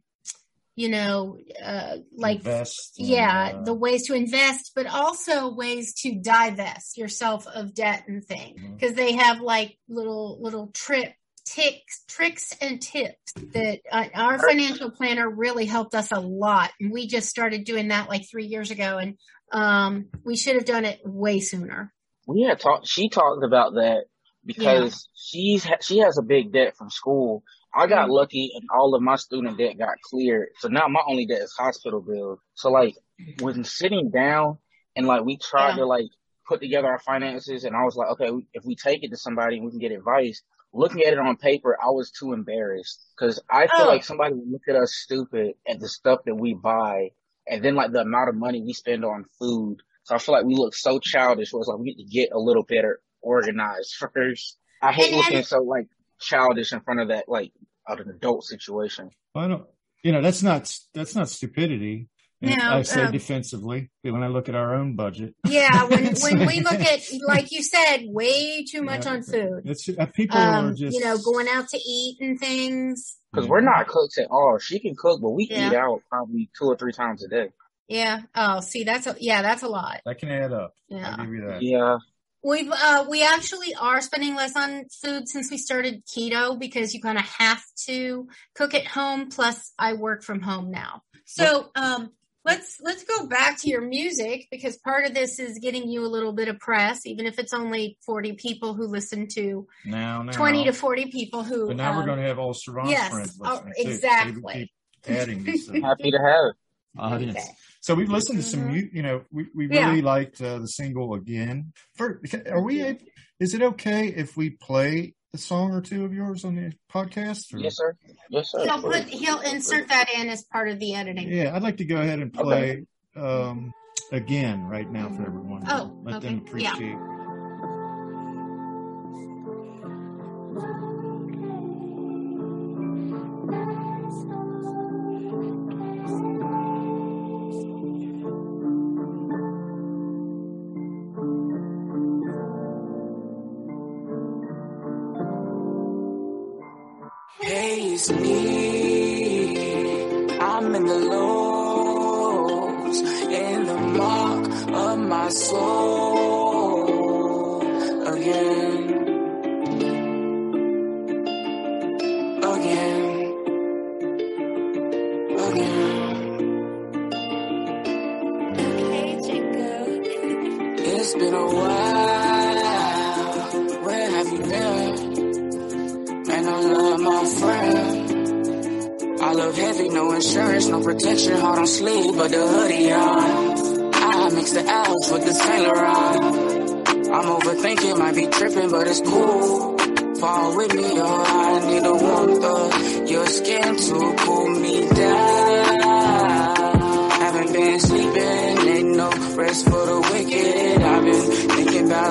you 0.76 0.90
know, 0.90 1.38
uh, 1.64 1.98
like, 2.16 2.38
invest 2.38 2.94
yeah, 2.98 3.54
uh, 3.54 3.64
the 3.64 3.74
ways 3.74 4.08
to 4.08 4.16
invest, 4.16 4.72
but 4.76 4.88
also 4.88 5.54
ways 5.54 5.94
to 6.02 6.16
divest 6.16 6.98
yourself 6.98 7.46
of 7.46 7.76
debt 7.76 8.06
and 8.08 8.26
things. 8.26 8.60
Mm-hmm. 8.60 8.78
Cause 8.78 8.94
they 8.94 9.14
have 9.14 9.40
like 9.40 9.78
little, 9.88 10.42
little 10.42 10.68
trip 10.68 11.14
ticks, 11.54 12.04
tricks 12.08 12.56
and 12.62 12.82
tips 12.82 13.34
that 13.54 13.80
uh, 13.92 14.06
our 14.14 14.40
financial 14.40 14.92
planner 14.92 15.30
really 15.30 15.66
helped 15.66 15.96
us 15.96 16.12
a 16.12 16.20
lot. 16.20 16.72
And 16.80 16.92
we 16.92 17.08
just 17.08 17.30
started 17.30 17.64
doing 17.64 17.90
that 17.90 18.10
like 18.10 18.24
three 18.30 18.46
years 18.46 18.72
ago 18.72 18.98
and, 18.98 19.18
um, 19.52 20.08
we 20.24 20.36
should 20.36 20.56
have 20.56 20.66
done 20.66 20.86
it 20.86 21.02
way 21.06 21.40
sooner 21.40 21.94
we 22.28 22.44
had 22.44 22.60
talked. 22.60 22.88
She 22.88 23.10
talked 23.10 23.44
about 23.44 23.74
that 23.74 24.06
because 24.46 25.08
yeah. 25.34 25.62
she's 25.62 25.68
she 25.82 26.00
has 26.00 26.18
a 26.18 26.24
big 26.24 26.52
debt 26.54 26.76
from 26.78 26.90
school. 26.90 27.44
I 27.76 27.88
got 27.88 28.04
mm-hmm. 28.04 28.12
lucky 28.12 28.52
and 28.56 28.68
all 28.74 28.94
of 28.96 29.02
my 29.02 29.16
student 29.16 29.58
debt 29.58 29.78
got 29.78 29.96
cleared. 30.04 30.50
So 30.60 30.68
now 30.68 30.88
my 30.88 31.02
only 31.08 31.26
debt 31.26 31.42
is 31.42 31.56
hospital 31.58 32.02
bills. 32.02 32.40
So 32.54 32.70
like 32.70 32.96
when 33.40 33.64
sitting 33.64 34.12
down 34.12 34.58
and 34.96 35.08
like 35.08 35.24
we 35.24 35.38
tried 35.38 35.72
yeah. 35.72 35.78
to 35.78 35.86
like 35.86 36.08
put 36.48 36.62
together 36.62 36.88
our 36.88 37.00
finances 37.00 37.64
and 37.64 37.76
I 37.76 37.84
was 37.84 37.96
like, 37.96 38.10
okay, 38.12 38.30
if 38.54 38.64
we 38.64 38.76
take 38.76 39.04
it 39.04 39.10
to 39.10 39.18
somebody 39.18 39.58
and 39.58 39.66
we 39.66 39.72
can 39.72 39.80
get 39.80 39.92
advice, 39.92 40.44
looking 40.74 41.04
at 41.04 41.14
it 41.14 41.20
on 41.20 41.38
paper, 41.38 41.78
I 41.82 41.90
was 41.90 42.12
too 42.12 42.34
embarrassed 42.34 43.06
because 43.18 43.40
I 43.50 43.68
feel 43.68 43.86
oh. 43.86 43.88
like 43.88 44.04
somebody 44.04 44.34
would 44.34 44.52
look 44.52 44.68
at 44.68 44.76
us 44.76 44.94
stupid 44.94 45.54
at 45.68 45.80
the 45.80 45.88
stuff 45.88 46.20
that 46.26 46.36
we 46.36 46.54
buy 46.54 47.12
and 47.48 47.64
then 47.64 47.76
like 47.76 47.92
the 47.92 48.02
amount 48.02 48.30
of 48.30 48.36
money 48.36 48.62
we 48.62 48.74
spend 48.74 49.06
on 49.06 49.26
food 49.40 49.82
so 50.04 50.16
I 50.16 50.18
feel 50.18 50.36
like 50.36 50.46
we 50.46 50.56
look 50.56 50.76
so 50.76 51.00
childish. 51.00 51.52
Where 51.52 51.62
it's 51.62 51.68
like 51.68 51.80
we 51.80 51.86
need 51.86 52.04
to 52.04 52.10
get 52.10 52.30
a 52.32 52.40
little 52.40 52.64
better 52.64 53.02
organized 53.22 53.96
first. 54.14 54.58
I 54.82 54.92
hate 54.92 55.14
and, 55.14 55.18
looking 55.18 55.44
so 55.44 55.60
like 55.60 55.88
childish 56.20 56.74
in 56.74 56.82
front 56.82 57.00
of 57.00 57.08
that 57.08 57.26
like 57.28 57.52
of 57.88 58.00
an 58.00 58.10
adult 58.10 58.44
situation. 58.44 59.10
I 59.36 59.48
don't. 59.48 59.66
You 60.04 60.12
know, 60.12 60.22
that's 60.22 60.44
not 60.44 60.74
that's 60.94 61.16
not 61.16 61.30
stupidity. 61.30 62.10
No, 62.44 62.78
I 62.78 62.82
say 62.82 63.04
um, 63.04 63.12
defensively 63.14 63.90
when 64.02 64.22
I 64.22 64.28
look 64.28 64.50
at 64.50 64.56
our 64.56 64.76
own 64.76 64.98
budget. 64.98 65.34
Yeah, 65.48 65.84
when 65.88 66.14
when 66.16 66.46
we 66.46 66.60
look 66.60 66.82
at 66.82 67.00
like 67.26 67.52
you 67.54 67.64
said, 67.64 68.02
way 68.04 68.66
too 68.66 68.82
much 68.82 69.06
yeah, 69.06 69.14
on 69.14 69.24
food. 69.24 69.62
It's 69.64 69.88
uh, 69.88 70.08
people 70.08 70.38
um, 70.38 70.66
are 70.66 70.74
just 70.74 70.98
you 70.98 71.06
know 71.06 71.18
going 71.18 71.48
out 71.48 71.70
to 71.70 71.78
eat 71.78 72.18
and 72.20 72.38
things. 72.38 73.18
Because 73.32 73.48
we're 73.48 73.62
not 73.62 73.88
cooks 73.88 74.18
at 74.18 74.28
all. 74.30 74.58
She 74.60 74.80
can 74.80 74.94
cook, 74.94 75.22
but 75.22 75.30
we 75.30 75.48
yeah. 75.50 75.70
eat 75.70 75.74
out 75.74 76.02
probably 76.10 76.50
two 76.58 76.66
or 76.66 76.76
three 76.76 76.92
times 76.92 77.24
a 77.24 77.30
day. 77.30 77.50
Yeah. 77.88 78.22
Oh, 78.36 78.60
see, 78.60 78.84
that's 78.84 79.08
a, 79.08 79.16
yeah, 79.20 79.42
that's 79.42 79.64
a 79.64 79.68
lot. 79.68 80.02
That 80.06 80.20
can 80.20 80.30
add 80.30 80.52
up. 80.52 80.74
Yeah. 80.90 81.16
I'll 81.18 81.26
give 81.26 81.34
you 81.34 81.46
that. 81.48 81.62
Yeah. 81.62 81.98
We've 82.44 82.70
uh 82.70 83.06
we 83.10 83.24
actually 83.24 83.74
are 83.74 84.02
spending 84.02 84.36
less 84.36 84.54
on 84.58 84.84
food 85.02 85.30
since 85.30 85.50
we 85.50 85.58
started 85.58 86.04
keto 86.06 86.60
because 86.60 86.94
you 86.94 87.02
kind 87.02 87.18
of 87.18 87.24
have 87.24 87.64
to 87.86 88.28
cook 88.54 88.74
at 88.74 88.86
home. 88.86 89.30
Plus, 89.30 89.72
I 89.80 89.94
work 89.94 90.24
from 90.24 90.42
home 90.42 90.70
now. 90.70 91.04
So 91.26 91.72
um 91.76 92.12
let's 92.46 92.80
let's 92.82 93.04
go 93.04 93.28
back 93.28 93.60
to 93.60 93.70
your 93.70 93.82
music 93.82 94.48
because 94.52 94.78
part 94.78 95.06
of 95.06 95.14
this 95.14 95.40
is 95.40 95.60
getting 95.60 95.90
you 95.90 96.06
a 96.06 96.08
little 96.08 96.34
bit 96.34 96.48
of 96.48 96.60
press, 96.60 97.06
even 97.06 97.26
if 97.26 97.40
it's 97.40 97.54
only 97.54 97.98
forty 98.06 98.34
people 98.34 98.74
who 98.74 98.88
listen 98.88 99.28
to 99.30 99.68
now, 99.86 100.24
now. 100.24 100.32
twenty 100.32 100.66
to 100.66 100.74
forty 100.74 101.08
people 101.08 101.44
who. 101.44 101.68
But 101.68 101.78
now 101.78 101.92
um, 101.92 101.98
we're 101.98 102.06
going 102.06 102.20
to 102.20 102.26
have 102.26 102.40
all 102.40 102.54
Servant 102.54 102.90
yes, 102.90 103.12
friends 103.12 103.40
oh, 103.42 103.50
listening. 103.50 103.74
Oh, 103.78 103.82
exactly. 103.82 104.72
So 105.06 105.14
adding 105.14 105.44
these. 105.46 105.70
Happy 105.70 106.12
to 106.12 106.20
have. 106.20 106.54
Audience. 106.96 107.38
Okay. 107.38 107.48
So 107.82 107.96
we've 107.96 108.10
listened 108.10 108.38
to 108.38 108.44
some, 108.44 108.70
mm-hmm. 108.70 108.96
you 108.96 109.02
know, 109.02 109.24
we, 109.32 109.48
we 109.56 109.66
really 109.66 109.98
yeah. 109.98 110.06
liked 110.06 110.40
uh, 110.40 110.60
the 110.60 110.68
single 110.68 111.16
again. 111.16 111.74
For, 111.96 112.22
are 112.48 112.62
we? 112.62 113.00
Is 113.40 113.56
it 113.56 113.64
okay 113.64 114.08
if 114.08 114.38
we 114.38 114.52
play 114.52 115.16
a 115.34 115.38
song 115.38 115.74
or 115.74 115.82
two 115.82 116.06
of 116.06 116.14
yours 116.14 116.46
on 116.46 116.56
the 116.56 116.72
podcast? 116.92 117.54
Or? 117.54 117.60
Yes, 117.60 117.78
sir. 117.78 117.96
Yes, 118.30 118.52
sir. 118.52 118.64
He'll 118.64 118.82
put 118.82 119.06
he'll 119.06 119.40
insert 119.40 119.88
that 119.90 120.10
in 120.16 120.30
as 120.30 120.44
part 120.44 120.70
of 120.70 120.80
the 120.80 120.94
editing. 120.96 121.32
Yeah, 121.32 121.56
I'd 121.56 121.64
like 121.64 121.78
to 121.78 121.86
go 121.86 121.98
ahead 121.98 122.20
and 122.20 122.32
play 122.32 122.86
okay. 123.18 123.28
um, 123.28 123.74
again 124.12 124.64
right 124.66 124.90
now 124.90 125.10
for 125.10 125.26
everyone. 125.26 125.64
Oh, 125.68 125.98
let 126.04 126.16
okay. 126.16 126.28
them 126.28 126.38
appreciate. 126.40 126.80
Yeah. 126.82 127.23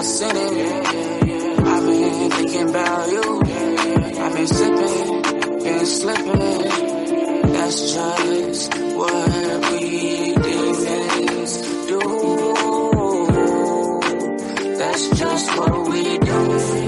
About 0.03 0.09
sinning, 0.09 0.85
I've 1.65 1.87
been 1.87 2.31
thinking 2.31 2.69
about 2.71 3.09
you. 3.09 3.41
I've 4.21 4.35
been 4.35 4.47
slipping, 4.47 5.23
been 5.63 5.87
slipping. 5.87 7.53
That's 7.53 7.93
just 7.93 8.75
what 8.97 9.73
we 9.73 10.35
demons 10.35 11.57
do. 11.87 12.01
That's 14.77 15.09
just 15.19 15.57
what 15.57 15.89
we 15.89 16.19
do. 16.19 16.82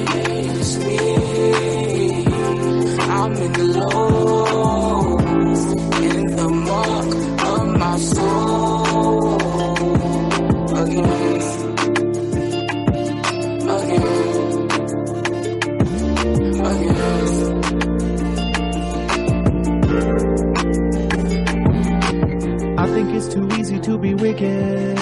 To 23.85 23.99
be 23.99 24.15
wicked. 24.15 24.97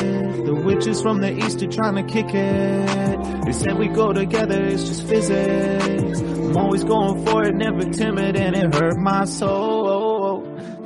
The 0.44 0.54
witches 0.54 1.00
from 1.00 1.20
the 1.20 1.32
east 1.32 1.62
are 1.62 1.68
trying 1.68 1.94
to 1.94 2.02
kick 2.02 2.34
it. 2.34 3.44
They 3.44 3.52
said 3.52 3.78
we 3.78 3.86
go 3.88 4.12
together, 4.12 4.60
it's 4.60 4.88
just 4.88 5.06
physics. 5.06 6.20
I'm 6.20 6.56
always 6.56 6.82
going 6.82 7.24
for 7.24 7.44
it, 7.44 7.54
never 7.54 7.84
timid, 7.84 8.36
and 8.36 8.56
it 8.56 8.74
hurt 8.74 8.96
my 8.98 9.24
soul. 9.24 10.42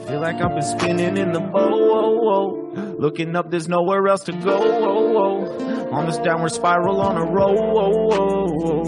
Feel 0.06 0.20
like 0.20 0.36
I've 0.36 0.50
been 0.50 0.62
spinning 0.62 1.16
in 1.16 1.32
the 1.32 1.40
bowl. 1.40 2.72
Looking 2.98 3.34
up, 3.34 3.50
there's 3.50 3.68
nowhere 3.68 4.06
else 4.08 4.24
to 4.24 4.32
go. 4.32 5.88
On 5.90 6.06
this 6.06 6.18
downward 6.18 6.50
spiral 6.50 7.00
on 7.00 7.16
a 7.16 7.24
roll. 7.24 8.86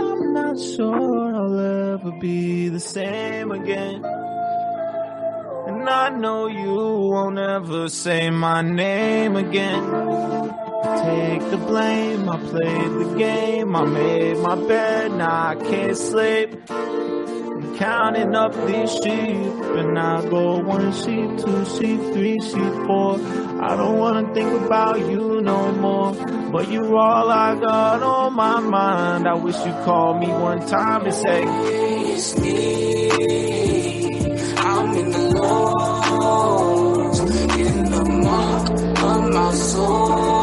I'm 0.00 0.32
not 0.34 0.60
sure 0.60 1.34
I'll 1.34 1.94
ever 1.94 2.12
be 2.20 2.68
the 2.68 2.80
same 2.80 3.50
again. 3.52 4.02
I 5.92 6.08
know 6.08 6.46
you 6.46 6.74
won't 7.12 7.38
ever 7.38 7.86
say 7.90 8.30
my 8.30 8.62
name 8.62 9.36
again. 9.36 9.82
Take 11.04 11.50
the 11.50 11.58
blame, 11.58 12.30
I 12.30 12.38
played 12.38 12.92
the 13.02 13.14
game, 13.18 13.76
I 13.76 13.84
made 13.84 14.38
my 14.38 14.54
bed, 14.54 15.12
now 15.12 15.48
I 15.48 15.54
can't 15.54 15.96
sleep. 15.96 16.48
I'm 16.70 17.76
counting 17.76 18.34
up 18.34 18.54
these 18.66 18.90
sheep, 18.90 19.52
and 19.80 19.98
I 19.98 20.26
go 20.30 20.60
one 20.60 20.92
sheep, 20.92 21.28
two 21.44 21.64
sheep, 21.76 22.00
three 22.14 22.40
sheep, 22.40 22.74
four. 22.86 23.20
I 23.60 23.76
don't 23.76 23.98
wanna 23.98 24.32
think 24.32 24.62
about 24.62 24.98
you 24.98 25.42
no 25.42 25.72
more, 25.72 26.14
but 26.50 26.70
you're 26.70 26.96
all 26.96 27.30
I 27.30 27.54
got 27.54 28.02
on 28.02 28.32
my 28.32 28.60
mind. 28.60 29.28
I 29.28 29.34
wish 29.34 29.58
you 29.66 29.72
called 29.84 30.20
me 30.20 30.28
one 30.28 30.66
time 30.66 31.04
and 31.04 31.14
say, 31.14 31.44
It's 32.14 32.38
me. 32.38 33.10
I'm 34.56 34.96
in 34.96 35.10
the 35.10 35.31
soul. 39.54 40.41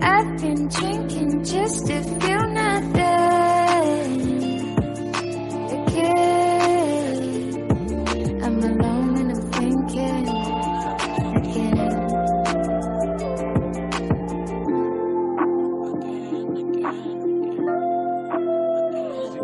I've 0.00 0.38
been 0.40 0.68
drinking 0.68 1.44
just 1.44 1.86
to 1.86 2.02
feel 2.02 2.46
nothing 2.48 2.98
again. 5.88 7.18
I'm 8.42 8.58
alone 8.58 9.16
and 9.18 9.30
I'm 9.32 9.42
thinking 9.52 10.28
again. 11.36 11.88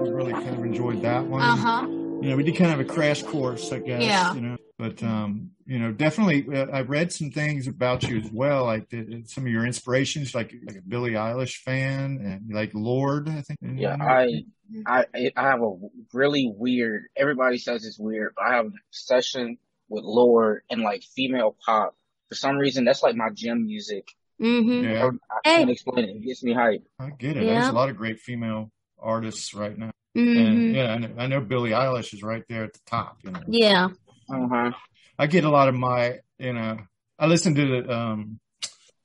We 0.02 0.10
really 0.10 0.32
kind 0.32 0.48
of 0.50 0.64
enjoyed 0.64 1.02
that 1.02 1.24
one. 1.26 1.42
Uh 1.42 1.56
huh. 1.56 1.86
You 1.88 2.30
know, 2.30 2.36
we 2.36 2.42
did 2.42 2.56
kind 2.56 2.72
of 2.72 2.80
a 2.80 2.84
crash 2.84 3.22
course, 3.22 3.70
I 3.72 3.78
guess. 3.80 4.02
Yeah. 4.02 4.34
You 4.34 4.40
know, 4.40 4.56
but 4.84 5.02
um, 5.02 5.50
you 5.66 5.78
know, 5.78 5.92
definitely, 5.92 6.46
uh, 6.54 6.66
I 6.66 6.82
read 6.82 7.10
some 7.12 7.30
things 7.30 7.66
about 7.66 8.02
you 8.02 8.18
as 8.18 8.30
well, 8.30 8.64
like 8.64 8.90
the, 8.90 9.22
some 9.26 9.46
of 9.46 9.52
your 9.52 9.64
inspirations, 9.66 10.34
like 10.34 10.52
like 10.66 10.76
a 10.76 10.82
Billie 10.82 11.12
Eilish 11.12 11.56
fan, 11.56 12.18
and 12.22 12.54
like 12.54 12.72
Lorde, 12.74 13.28
I 13.30 13.40
think. 13.42 13.58
Yeah, 13.62 13.96
I, 13.98 14.44
I, 14.86 15.06
I 15.36 15.42
have 15.42 15.62
a 15.62 15.74
really 16.12 16.52
weird. 16.54 17.04
Everybody 17.16 17.56
says 17.58 17.86
it's 17.86 17.98
weird, 17.98 18.34
but 18.36 18.44
I 18.44 18.56
have 18.56 18.66
an 18.66 18.74
obsession 18.90 19.56
with 19.88 20.04
Lorde 20.04 20.62
and 20.68 20.82
like 20.82 21.02
female 21.02 21.56
pop. 21.64 21.94
For 22.28 22.34
some 22.34 22.56
reason, 22.58 22.84
that's 22.84 23.02
like 23.02 23.16
my 23.16 23.30
gym 23.30 23.64
music. 23.64 24.08
Mm-hmm. 24.42 24.84
Yeah, 24.84 25.10
I 25.30 25.40
can't 25.44 25.70
explain 25.70 26.04
it. 26.10 26.16
It 26.16 26.24
gets 26.26 26.42
me 26.42 26.52
hype. 26.52 26.86
I 26.98 27.10
get 27.10 27.36
it. 27.36 27.44
Yeah. 27.44 27.54
There's 27.54 27.68
a 27.68 27.72
lot 27.72 27.88
of 27.88 27.96
great 27.96 28.18
female 28.20 28.70
artists 28.98 29.54
right 29.54 29.78
now, 29.78 29.92
Mm-hmm. 30.16 30.46
and 30.46 30.74
yeah, 30.76 30.92
I 30.92 30.98
know, 30.98 31.10
I 31.18 31.26
know 31.26 31.40
Billie 31.40 31.70
Eilish 31.70 32.14
is 32.14 32.22
right 32.22 32.44
there 32.48 32.64
at 32.64 32.72
the 32.72 32.80
top. 32.86 33.18
You 33.24 33.30
know, 33.32 33.40
Yeah. 33.48 33.88
Uh 34.30 34.48
huh. 34.48 34.70
I 35.18 35.26
get 35.26 35.44
a 35.44 35.50
lot 35.50 35.68
of 35.68 35.74
my, 35.74 36.18
you 36.38 36.52
know, 36.52 36.78
I 37.18 37.26
listen 37.26 37.54
to 37.54 37.82
the 37.82 37.92
um, 37.92 38.40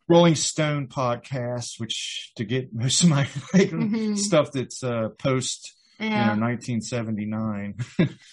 Rolling 0.07 0.35
Stone 0.35 0.87
podcast, 0.87 1.79
which 1.79 2.31
to 2.37 2.43
get 2.45 2.73
most 2.73 3.03
of 3.03 3.09
my 3.09 3.21
like, 3.53 3.69
Mhm. 3.69 4.17
stuff 4.17 4.51
that's 4.51 4.83
uh, 4.83 5.09
post, 5.19 5.73
Yeah. 5.99 6.33
you 6.33 6.39
know, 6.39 6.45
1979. 6.47 7.75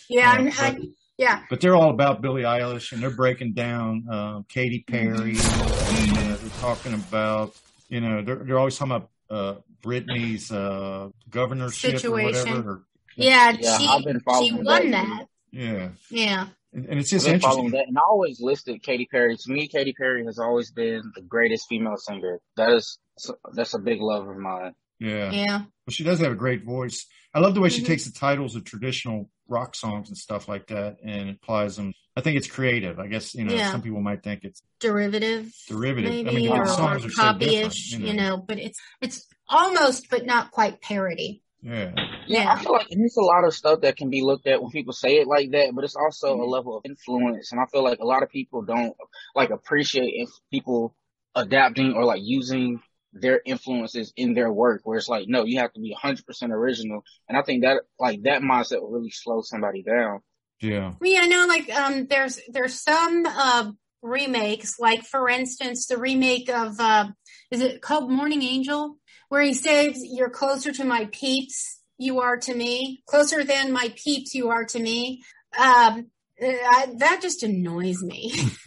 yeah. 0.09 0.31
I'm, 0.31 0.47
Yeah, 0.49 0.53
I'm, 0.59 0.95
yeah. 1.19 1.43
but 1.51 1.61
they're 1.61 1.77
all 1.77 1.91
about 1.91 2.23
Billie 2.23 2.43
Eilish, 2.45 2.93
and 2.93 3.03
they're 3.03 3.11
breaking 3.11 3.53
down 3.55 4.07
uh, 4.11 4.41
Katy 4.49 4.85
Perry. 4.87 5.35
Mm-hmm. 5.35 6.19
and, 6.19 6.33
uh, 6.33 6.37
they're 6.37 6.61
talking 6.61 6.95
about, 6.95 7.55
you 7.89 8.01
know, 8.01 8.23
they're 8.23 8.37
they're 8.37 8.59
always 8.59 8.77
talking 8.79 8.93
about 8.97 9.11
uh, 9.31 9.55
Britney's 9.83 10.51
uh, 10.53 11.09
governorship 11.29 11.99
Situation. 11.99 12.13
or 12.13 12.23
whatever. 12.55 12.71
Or, 12.71 12.83
Yeah. 13.17 13.57
Yeah, 13.61 13.79
she, 13.79 13.87
she 13.87 14.53
won 14.55 14.65
that. 14.65 14.91
that. 14.91 15.27
yeah, 15.53 15.89
Yeah. 16.11 16.47
And, 16.77 16.87
and 16.87 17.01
it's 17.01 17.09
I've 17.13 17.17
just 17.17 17.27
been 17.27 17.41
following 17.41 17.65
interesting. 17.67 17.79
that, 17.81 17.89
and 17.89 17.99
I 17.99 18.03
always 18.09 18.41
listed 18.41 18.83
Katy 18.83 19.07
Perry. 19.11 19.37
To 19.37 19.51
me, 19.51 19.67
Katy 19.67 19.95
Perry 19.95 20.25
has 20.27 20.39
always 20.39 20.71
been 20.71 21.11
the 21.15 21.23
greatest 21.23 21.67
female 21.69 21.97
singer. 21.97 22.39
That 22.57 22.73
is, 22.73 22.99
that's 23.55 23.75
a 23.75 23.79
big 23.79 24.01
love 24.01 24.29
of 24.29 24.37
mine. 24.37 24.75
Yeah. 25.01 25.31
Yeah. 25.31 25.59
Well, 25.59 25.91
she 25.91 26.05
does 26.05 26.21
have 26.21 26.33
a 26.33 26.37
great 26.37 26.65
voice. 26.65 27.07
I 27.35 27.41
love 27.41 27.55
the 27.55 27.61
way 27.61 27.69
she 27.69 27.83
Mhm. 27.83 27.87
takes 27.87 28.05
the 28.07 28.13
titles 28.19 28.57
of 28.57 28.65
traditional 28.65 29.29
rock 29.49 29.75
songs 29.75 30.09
and 30.09 30.17
stuff 30.17 30.49
like 30.49 30.69
that 30.69 30.97
and 31.05 31.31
applies 31.31 31.77
them. 31.77 31.93
I 32.17 32.23
think 32.23 32.37
it's 32.39 32.47
creative. 32.51 32.99
I 32.99 33.07
guess, 33.09 33.35
you 33.35 33.45
know, 33.45 33.55
Yeah. 33.55 33.71
some 33.71 33.83
people 33.83 34.01
might 34.01 34.23
think 34.23 34.43
it's 34.45 34.63
Derivative. 34.81 35.53
derivative. 35.69 36.11
Maybe 36.11 36.29
I 36.31 36.33
mean, 36.33 36.49
or, 36.51 36.65
the 36.65 36.73
songs 36.73 37.05
or 37.05 37.09
are 37.09 37.11
so 37.11 37.33
different. 37.39 37.73
copyish, 37.73 37.93
you 37.99 38.15
know, 38.15 38.39
but 38.39 38.59
it's 38.59 38.79
it's 39.03 39.27
almost 39.49 40.09
but 40.11 40.25
not 40.25 40.51
quite 40.51 40.81
parody. 40.81 41.43
Yeah. 41.67 41.93
Yeah, 42.27 42.53
I 42.53 42.63
feel 42.63 42.73
like 42.73 42.89
there's 42.91 43.17
a 43.17 43.23
lot 43.23 43.45
of 43.45 43.55
stuff 43.55 43.83
that 43.83 43.97
can 43.97 44.11
be 44.11 44.23
looked 44.23 44.47
at 44.47 44.61
when 44.61 44.71
people 44.71 44.93
say 44.93 45.17
it 45.19 45.29
like 45.29 45.51
that, 45.53 45.73
but 45.75 45.85
it's 45.85 45.97
also 45.97 46.29
Mm-hmm. 46.29 46.41
a 46.41 46.45
level 46.45 46.77
of 46.77 46.85
influence, 46.85 47.53
and 47.53 47.61
I 47.61 47.67
feel 47.67 47.85
like 47.85 48.01
a 48.01 48.05
lot 48.07 48.23
of 48.25 48.31
people 48.31 48.63
don't 48.63 48.97
like 49.35 49.51
appreciate 49.51 50.13
if 50.17 50.31
people 50.51 50.95
adapting 51.35 51.95
or 51.95 52.05
like 52.05 52.23
using 52.23 52.83
their 53.13 53.41
influences 53.47 54.13
in 54.17 54.35
their 54.35 54.53
work. 54.53 54.83
Where 54.85 54.99
it's 54.99 55.09
like, 55.09 55.29
no, 55.29 55.45
you 55.45 55.61
have 55.61 55.73
to 55.75 55.81
be 55.81 55.93
100% 55.95 56.51
original, 56.51 57.03
and 57.29 57.39
I 57.39 57.43
think 57.43 57.63
that 57.65 57.83
like 57.99 58.23
that 58.25 58.43
mindset 58.43 58.83
will 58.83 58.91
really 58.91 59.11
slow 59.11 59.43
somebody 59.43 59.83
down. 59.83 60.21
Yeah. 60.61 60.95
Well, 61.01 61.11
yeah, 61.11 61.21
I 61.23 61.27
know. 61.27 61.47
Like, 61.47 61.71
um, 61.71 62.07
there's 62.07 62.41
there's 62.49 62.81
some 62.83 63.27
uh, 63.27 63.73
remakes, 64.03 64.79
like 64.79 65.05
for 65.05 65.29
instance, 65.29 65.87
the 65.87 65.99
remake 65.99 66.49
of 66.49 66.81
uh, 66.81 67.09
is 67.51 67.61
it 67.61 67.83
called 67.83 68.11
Morning 68.11 68.43
Angel, 68.43 68.97
where 69.29 69.43
he 69.43 69.55
says, 69.55 69.99
"You're 70.03 70.31
closer 70.31 70.73
to 70.73 70.85
my 70.85 71.07
peeps, 71.13 71.81
you 71.99 72.21
are 72.21 72.37
to 72.39 72.55
me, 72.55 73.03
closer 73.07 73.45
than 73.45 73.73
my 73.73 73.93
peeps, 73.97 74.35
you 74.35 74.51
are 74.51 74.65
to 74.65 74.79
me." 74.79 75.23
Um, 75.59 76.07
I, 76.43 76.93
that 76.99 77.21
just 77.23 77.43
annoys 77.43 78.03
me. 78.03 78.33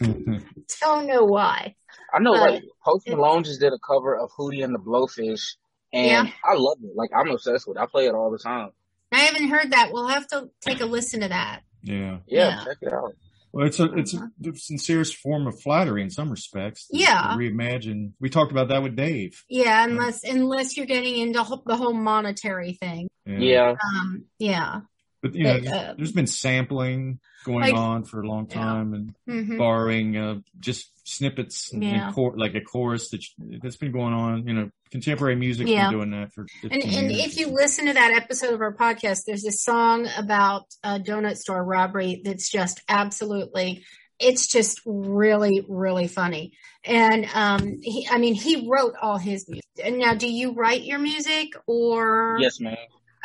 don't 0.80 1.06
know 1.06 1.24
why. 1.24 1.74
I 2.12 2.18
know, 2.18 2.34
Uh, 2.34 2.40
like 2.40 2.62
Post 2.84 3.08
Malone 3.08 3.44
just 3.44 3.60
did 3.60 3.72
a 3.72 3.78
cover 3.78 4.16
of 4.16 4.30
Hootie 4.36 4.64
and 4.64 4.74
the 4.74 4.78
Blowfish, 4.78 5.54
and 5.92 6.26
Yeah. 6.26 6.32
I 6.44 6.54
love 6.54 6.78
it. 6.82 6.96
Like 6.96 7.10
I'm 7.14 7.28
obsessed 7.30 7.68
with. 7.68 7.76
it. 7.76 7.80
I 7.80 7.86
play 7.86 8.06
it 8.06 8.14
all 8.14 8.30
the 8.30 8.38
time. 8.38 8.70
I 9.12 9.20
haven't 9.20 9.48
heard 9.48 9.72
that. 9.72 9.90
We'll 9.92 10.08
have 10.08 10.26
to 10.28 10.50
take 10.60 10.80
a 10.80 10.86
listen 10.86 11.20
to 11.20 11.28
that. 11.28 11.60
Yeah. 11.82 12.18
Yeah, 12.26 12.48
Yeah. 12.48 12.64
check 12.64 12.76
it 12.82 12.92
out. 12.92 13.14
Well, 13.52 13.66
it's 13.66 13.80
a 13.80 13.92
it's 13.94 14.14
a 14.14 14.30
the 14.38 14.54
sincerest 14.56 15.16
form 15.16 15.46
of 15.46 15.60
flattery 15.60 16.02
in 16.02 16.10
some 16.10 16.30
respects. 16.30 16.86
to- 16.88 16.96
Yeah. 16.98 17.20
to 17.32 17.36
reimagine. 17.38 18.12
We 18.20 18.28
talked 18.30 18.52
about 18.52 18.68
that 18.68 18.82
with 18.82 18.94
Dave. 18.96 19.42
Yeah, 19.48 19.84
unless 19.84 20.22
unless 20.24 20.76
you're 20.76 20.86
getting 20.86 21.16
into 21.18 21.44
the 21.66 21.76
whole 21.76 21.92
monetary 21.92 22.74
thing. 22.74 23.08
Yeah, 23.26 23.74
Um, 24.00 24.24
yeah. 24.38 24.80
But 25.22 25.34
you 25.34 25.44
know, 25.44 25.54
But, 25.54 25.62
there's- 25.64 25.76
uh, 25.90 25.94
there's 25.96 26.12
been 26.12 26.26
sampling 26.26 27.20
going 27.44 27.60
like- 27.60 27.74
on 27.74 28.04
for 28.04 28.20
a 28.22 28.26
long 28.26 28.46
Yeah. 28.48 28.54
time 28.56 28.94
and 28.94 29.14
hmm 29.26 29.58
borrowing 29.58 30.16
uh, 30.16 30.36
just 30.58 30.90
snippets 31.08 31.72
and, 31.72 31.82
Yeah. 31.84 32.06
and 32.06 32.14
chor- 32.14 32.36
like 32.38 32.54
a 32.54 32.60
chorus 32.60 33.10
that 33.10 33.22
that's 33.62 33.76
been 33.76 33.92
going 33.92 34.14
on. 34.14 34.46
You 34.46 34.54
know, 34.54 34.70
contemporary 34.90 35.36
music 35.36 35.66
Yeah. 35.68 35.90
been 35.90 35.98
doing 35.98 36.10
that 36.12 36.32
for 36.32 36.46
15 36.62 36.72
And 36.72 36.82
and 36.94 37.10
years. 37.12 37.26
if 37.26 37.38
you 37.38 37.48
listen 37.48 37.86
to 37.86 37.92
that 37.92 38.12
episode 38.12 38.54
of 38.54 38.60
our 38.60 38.74
podcast, 38.74 39.24
there's 39.26 39.44
a 39.44 39.52
song 39.52 40.08
about 40.16 40.64
a 40.82 40.98
donut 40.98 41.36
store 41.36 41.62
robbery 41.64 42.22
that's 42.24 42.50
just 42.50 42.80
absolutely 42.88 43.84
it's 44.18 44.46
just 44.46 44.80
really 44.84 45.64
really 45.68 46.06
funny. 46.06 46.52
And 46.84 47.26
um 47.34 47.78
he, 47.82 48.06
I 48.10 48.18
mean 48.18 48.34
he 48.34 48.68
wrote 48.68 48.94
all 49.00 49.16
his 49.18 49.48
music. 49.48 49.64
And 49.82 49.98
now 49.98 50.14
do 50.14 50.30
you 50.30 50.52
write 50.52 50.82
your 50.84 50.98
music 50.98 51.48
or 51.66 52.36
yes, 52.40 52.60
man. 52.60 52.76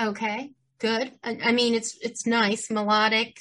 okay. 0.01 0.51
Good. 0.79 1.11
I, 1.23 1.37
I 1.43 1.51
mean 1.51 1.73
it's 1.73 1.97
it's 2.01 2.25
nice, 2.25 2.69
melodic. 2.69 3.39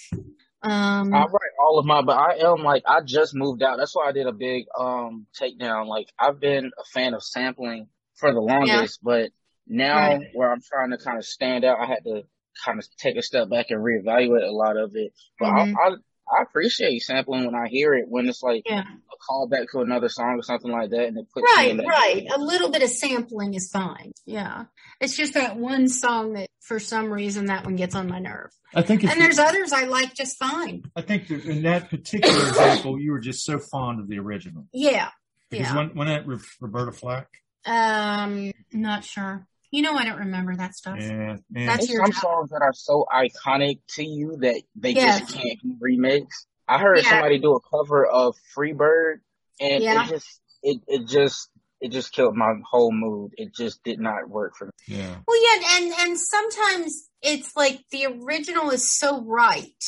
Um 0.62 1.12
I 1.12 1.18
write 1.24 1.52
all 1.60 1.78
of 1.78 1.86
my, 1.86 2.02
but 2.02 2.16
I 2.16 2.36
am 2.48 2.62
like 2.62 2.84
I 2.86 3.00
just 3.00 3.34
moved 3.34 3.62
out. 3.62 3.76
That's 3.76 3.94
why 3.94 4.08
I 4.08 4.12
did 4.12 4.26
a 4.26 4.32
big 4.32 4.66
um 4.78 5.26
takedown. 5.40 5.86
Like 5.86 6.08
I've 6.18 6.40
been 6.40 6.66
a 6.78 6.84
fan 6.92 7.14
of 7.14 7.22
sampling 7.22 7.88
for 8.16 8.32
the 8.32 8.40
longest, 8.40 9.00
but 9.02 9.30
now 9.66 9.98
Right. 9.98 10.26
where 10.34 10.52
I'm 10.52 10.62
trying 10.62 10.90
to 10.90 10.98
kind 10.98 11.18
of 11.18 11.24
stand 11.24 11.64
out, 11.64 11.80
I 11.80 11.86
had 11.86 12.04
to 12.04 12.22
kind 12.64 12.78
of 12.78 12.86
take 12.98 13.16
a 13.16 13.22
step 13.22 13.48
back 13.50 13.66
and 13.70 13.80
reevaluate 13.80 14.46
a 14.46 14.52
lot 14.52 14.76
of 14.76 14.92
it. 14.94 15.12
But 15.38 15.48
Mhm. 15.50 15.74
I, 15.76 15.88
I 15.88 15.94
I 16.28 16.42
appreciate 16.42 17.00
sampling 17.02 17.44
when 17.44 17.54
I 17.54 17.68
hear 17.68 17.94
it 17.94 18.06
when 18.08 18.28
it's 18.28 18.42
like 18.42 18.62
yeah. 18.66 18.82
a 18.82 19.32
callback 19.32 19.66
to 19.72 19.80
another 19.80 20.08
song 20.08 20.38
or 20.38 20.42
something 20.42 20.70
like 20.70 20.90
that, 20.90 21.06
and 21.08 21.18
it 21.18 21.26
puts 21.32 21.44
Right, 21.56 21.76
that 21.76 21.86
right. 21.86 22.26
A 22.34 22.40
little 22.40 22.70
bit 22.70 22.82
of 22.82 22.88
sampling 22.88 23.54
is 23.54 23.70
fine. 23.70 24.12
Yeah. 24.24 24.64
It's 25.00 25.16
just 25.16 25.34
that 25.34 25.56
one 25.56 25.88
song 25.88 26.32
that 26.34 26.48
for 26.60 26.80
some 26.80 27.10
reason 27.12 27.46
that 27.46 27.64
one 27.64 27.76
gets 27.76 27.94
on 27.94 28.08
my 28.08 28.18
nerve. 28.20 28.50
I 28.74 28.82
think 28.82 29.04
And 29.04 29.20
there's 29.20 29.38
others 29.38 29.72
I 29.72 29.84
like 29.84 30.14
just 30.14 30.38
fine. 30.38 30.84
I 30.96 31.02
think 31.02 31.28
that 31.28 31.44
in 31.44 31.62
that 31.64 31.90
particular 31.90 32.48
example, 32.48 32.98
you 32.98 33.12
were 33.12 33.20
just 33.20 33.44
so 33.44 33.58
fond 33.58 34.00
of 34.00 34.08
the 34.08 34.18
original 34.18 34.66
Yeah. 34.72 35.10
because 35.50 35.66
Yeah. 35.66 35.76
when 35.76 35.88
when 35.94 36.06
that 36.08 36.24
Roberta 36.60 36.92
Flack, 36.92 37.28
Um, 37.66 38.52
not 38.72 39.04
sure. 39.04 39.46
You 39.74 39.82
know, 39.82 39.94
I 39.96 40.04
don't 40.04 40.18
remember 40.20 40.54
that 40.54 40.76
stuff. 40.76 41.00
yeah, 41.00 41.08
man, 41.10 41.44
That's 41.50 41.78
There's 41.78 41.90
your 41.90 42.02
some 42.02 42.12
job. 42.12 42.20
songs 42.20 42.50
that 42.50 42.62
are 42.62 42.72
so 42.72 43.06
iconic 43.12 43.80
to 43.96 44.04
you 44.04 44.36
that 44.36 44.62
they 44.76 44.94
Yes. 44.94 45.18
just 45.18 45.34
can't 45.34 45.60
be 45.64 45.74
remixed. 45.82 46.46
I 46.68 46.78
heard 46.78 46.98
Yeah. 46.98 47.08
somebody 47.10 47.40
do 47.40 47.56
a 47.56 47.60
cover 47.60 48.06
of 48.06 48.36
Freebird 48.56 49.16
and 49.60 49.82
Yeah. 49.82 50.04
it 50.04 50.08
just 50.10 50.40
it, 50.62 50.80
it 50.86 51.08
just 51.08 51.50
it 51.80 51.88
just 51.90 52.12
killed 52.12 52.36
my 52.36 52.54
whole 52.64 52.92
mood. 52.92 53.32
It 53.36 53.52
just 53.52 53.82
did 53.82 53.98
not 53.98 54.28
work 54.28 54.54
for 54.56 54.66
me. 54.66 54.70
yeah, 54.86 55.16
Well, 55.26 55.42
yeah, 55.42 55.66
and 55.82 55.92
and 55.92 56.20
sometimes 56.20 57.08
it's 57.20 57.56
like 57.56 57.80
the 57.90 58.06
original 58.06 58.70
is 58.70 58.96
so 58.96 59.24
right 59.24 59.84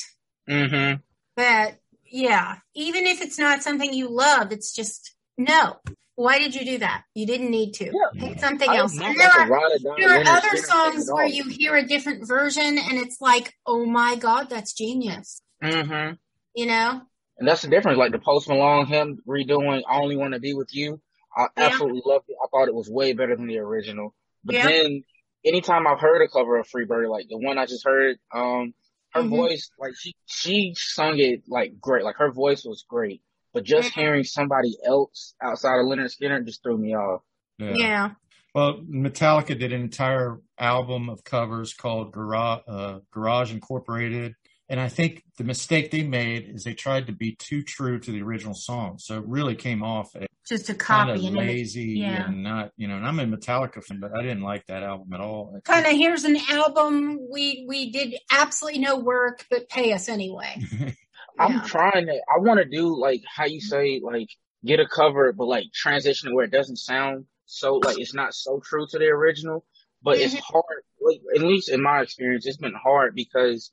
Mm-hmm. 0.49 1.01
that 1.37 1.79
yeah, 2.05 2.57
even 2.75 3.07
if 3.07 3.21
it's 3.23 3.39
not 3.39 3.63
something 3.63 3.95
you 3.95 4.09
love, 4.09 4.51
it's 4.51 4.75
just 4.75 5.15
no. 5.39 5.77
Why 6.15 6.39
did 6.39 6.55
you 6.55 6.65
do 6.65 6.79
that? 6.79 7.03
You 7.15 7.27
didn't 7.27 7.51
need 7.51 7.73
to. 7.75 7.85
Yeah. 7.85 8.29
Pick 8.29 8.39
something 8.41 8.71
I 8.71 8.77
else. 8.79 8.99
am 8.99 9.15
there 9.17 9.29
like 9.29 9.39
are, 9.39 9.49
ride 9.49 9.73
or 9.73 9.79
die 9.79 9.95
there 9.99 10.19
are 10.19 10.37
other 10.39 10.57
songs 10.57 11.11
where 11.13 11.27
you 11.27 11.45
hear 11.45 11.77
a 11.77 11.87
different 11.87 12.27
version 12.27 12.79
and 12.79 12.93
it's 12.99 13.21
like, 13.21 13.53
oh 13.67 13.85
my 13.85 14.17
god, 14.17 14.49
that's 14.49 14.73
genius. 14.73 15.43
Mm-hmm. 15.63 16.15
You 16.55 16.67
know? 16.67 17.03
And 17.39 17.47
that's 17.47 17.61
the 17.61 17.69
difference. 17.69 17.99
Like 17.99 18.13
the 18.13 18.19
Post 18.19 18.49
Malone, 18.49 18.87
him 18.87 19.19
redoing 19.29 19.83
"I 19.87 19.99
Only 19.99 20.17
Want 20.17 20.33
to 20.33 20.41
Be 20.41 20.55
with 20.55 20.75
You." 20.75 21.03
I 21.37 21.49
Yeah. 21.55 21.67
absolutely 21.67 22.01
loved 22.07 22.25
it. 22.31 22.37
I 22.43 22.47
thought 22.51 22.69
it 22.69 22.75
was 22.75 22.89
way 22.89 23.13
better 23.13 23.37
than 23.37 23.47
the 23.47 23.59
original. 23.59 24.15
But 24.43 24.55
Yeah. 24.55 24.69
then, 24.69 25.05
anytime 25.45 25.87
I've 25.87 26.01
heard 26.01 26.23
a 26.23 26.29
cover 26.29 26.57
of 26.57 26.67
Free 26.67 26.87
Bird, 26.87 27.09
like 27.09 27.29
the 27.29 27.37
one 27.37 27.59
I 27.59 27.67
just 27.67 27.85
heard, 27.85 28.17
um, 28.33 28.73
her 29.13 29.21
Mhm. 29.21 29.29
voice, 29.29 29.71
like 29.79 29.93
she 29.99 30.15
she 30.25 30.75
sung 30.79 31.19
it 31.19 31.43
like 31.47 31.79
great. 31.79 32.05
Like 32.05 32.17
her 32.17 32.33
voice 32.33 32.65
was 32.65 32.87
great. 32.89 33.21
But 33.57 33.65
just 33.65 33.91
Mhm. 33.93 33.95
hearing 34.01 34.25
somebody 34.25 34.77
else 34.85 35.35
outside 35.43 35.79
of 35.81 35.87
Lynyrd 35.87 36.15
Skynyrd 36.15 36.45
just 36.47 36.63
threw 36.63 36.77
me 36.79 36.95
off. 36.95 37.23
yeah. 37.59 37.73
Yeah. 37.75 38.11
Well, 38.55 38.81
Metallica 38.83 39.59
did 39.59 39.73
an 39.73 39.81
entire 39.83 40.39
album 40.59 41.09
of 41.09 41.25
covers 41.25 41.73
called 41.75 42.13
Garage, 42.13 42.61
uh, 42.69 42.99
Garage 43.11 43.53
Incorporated. 43.53 44.35
And 44.69 44.81
I 44.81 44.89
think 44.89 45.23
the 45.39 45.45
mistake 45.45 45.91
they 45.91 46.03
made 46.03 46.49
is 46.49 46.65
they 46.65 46.75
tried 46.75 47.07
to 47.07 47.13
be 47.13 47.35
too 47.37 47.63
true 47.63 47.99
to 48.01 48.11
the 48.11 48.21
original 48.23 48.55
song. 48.55 48.99
So 48.99 49.19
it 49.19 49.25
really 49.27 49.55
came 49.55 49.83
off 49.83 50.15
as 50.17 50.27
Just 50.49 50.69
a 50.71 50.75
kind 50.75 51.09
copy 51.11 51.21
of 51.21 51.35
and 51.35 51.37
lazy 51.37 51.99
yeah. 52.01 52.27
and 52.29 52.43
not, 52.43 52.73
you 52.77 52.89
know, 52.89 52.97
and 52.97 53.07
I'm 53.07 53.21
a 53.21 53.25
Metallica 53.27 53.83
fan, 53.85 54.01
but 54.01 54.11
I 54.17 54.23
didn't 54.23 54.43
like 54.43 54.67
that 54.67 54.83
album 54.83 55.13
at 55.13 55.21
all. 55.21 55.59
kind 55.65 55.87
of 55.87 55.93
here's 55.93 56.25
an 56.25 56.37
album 56.51 57.21
we 57.31 57.65
we 57.69 57.91
did 57.91 58.17
absolutely 58.31 58.81
no 58.81 58.99
work 58.99 59.45
but 59.51 59.69
pay 59.69 59.93
us 59.93 60.09
anyway. 60.09 60.57
I'm 61.39 61.53
Yeah. 61.53 61.63
trying 61.63 62.07
to. 62.07 62.13
I 62.15 62.39
want 62.39 62.59
to 62.59 62.65
do 62.65 62.99
like 62.99 63.23
how 63.27 63.45
you 63.45 63.61
say 63.61 64.01
like 64.03 64.29
get 64.65 64.81
a 64.81 64.87
cover, 64.87 65.33
but 65.33 65.47
like 65.47 65.65
transition 65.73 66.31
it 66.31 66.35
where 66.35 66.45
it 66.45 66.51
doesn't 66.51 66.77
sound 66.77 67.27
so 67.47 67.77
like 67.77 67.99
it's 67.99 68.15
not 68.15 68.35
so 68.35 68.61
true 68.65 68.87
to 68.91 68.99
the 68.99 69.07
original. 69.07 69.65
But 70.03 70.19
it's 70.19 70.35
Mhm. 70.35 70.41
hard. 70.41 70.83
Like 71.01 71.21
at 71.35 71.43
least 71.43 71.69
in 71.69 71.83
my 71.83 72.01
experience, 72.03 72.47
it's 72.47 72.57
been 72.57 72.75
hard 72.75 73.15
because 73.15 73.71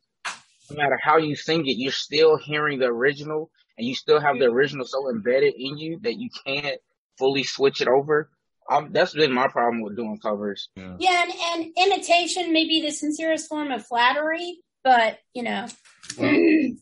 no 0.69 0.78
matter 0.78 0.97
how 1.02 1.17
you 1.17 1.36
sing 1.36 1.65
it, 1.67 1.78
you're 1.78 1.91
still 1.91 2.38
hearing 2.38 2.80
the 2.80 2.86
original, 2.86 3.52
and 3.78 3.86
you 3.88 3.93
still 3.95 4.19
have 4.19 4.39
the 4.39 4.45
original 4.45 4.86
so 4.86 5.10
embedded 5.10 5.54
in 5.58 5.78
you 5.78 5.99
that 6.04 6.15
you 6.15 6.30
can't 6.45 6.80
fully 7.17 7.43
switch 7.43 7.82
it 7.82 7.88
over. 7.88 8.30
Um, 8.69 8.89
that's 8.93 9.13
been 9.13 9.32
my 9.34 9.47
problem 9.49 9.82
with 9.82 9.95
doing 9.97 10.17
covers. 10.19 10.69
Yeah. 10.76 10.95
Yeah, 10.99 11.23
and, 11.23 11.34
and 11.65 11.73
imitation 11.78 12.54
may 12.54 12.65
be 12.65 12.82
the 12.82 12.91
sincerest 12.91 13.49
form 13.49 13.71
of 13.71 13.86
flattery, 13.86 14.60
but 14.84 15.19
you 15.34 15.43
know. 15.43 15.67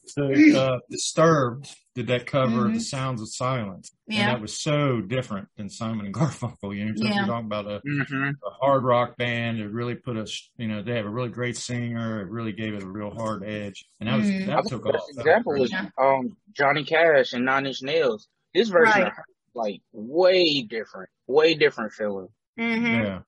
So, 0.06 0.34
uh, 0.58 0.80
Disturbed 0.90 1.74
did 1.96 2.08
that 2.08 2.26
cover 2.26 2.66
of 2.66 2.72
Mhm. 2.72 2.74
The 2.76 2.80
Sounds 2.82 3.22
of 3.22 3.30
Silence. 3.34 3.92
And 4.10 4.18
that 4.30 4.42
was 4.42 4.60
so 4.60 5.02
different 5.02 5.48
than 5.58 5.70
Simon 5.70 6.06
and 6.06 6.14
Garfunkel. 6.16 6.76
You 6.76 6.86
know, 6.86 6.94
yeah. 6.96 7.16
you're 7.16 7.26
talking 7.28 7.46
about 7.46 7.66
a, 7.68 7.82
Mm-hmm. 7.88 8.30
a 8.46 8.50
hard 8.62 8.84
rock 8.84 9.18
band. 9.18 9.60
It 9.60 9.68
really 9.72 9.96
put 9.96 10.18
us, 10.18 10.50
you 10.58 10.68
know, 10.68 10.82
they 10.82 10.96
have 10.96 11.06
a 11.06 11.10
really 11.10 11.30
great 11.30 11.58
singer. 11.58 12.22
It 12.22 12.30
really 12.30 12.52
gave 12.54 12.74
it 12.74 12.84
a 12.84 12.88
real 12.88 13.12
hard 13.12 13.44
edge. 13.46 13.86
And 14.00 14.10
that 14.10 14.18
was, 14.18 14.28
Mhm. 14.28 14.46
That 14.48 14.66
took 14.68 14.84
the 14.84 14.90
off. 14.90 14.94
best 14.96 15.10
example 15.18 15.54
was 15.54 15.72
Yeah. 15.72 15.90
um 15.98 16.36
Johnny 16.54 16.84
Cash 16.84 17.34
and 17.34 17.46
Nine 17.46 17.66
Inch 17.66 17.82
Nails. 17.84 18.28
This 18.54 18.70
version 18.70 19.04
Right. 19.04 19.14
like 19.54 19.82
way 19.94 20.62
different, 20.64 21.10
way 21.28 21.54
different 21.54 21.94
feeling. 21.94 22.28
hmm 22.58 22.86
Yeah. 22.86 23.22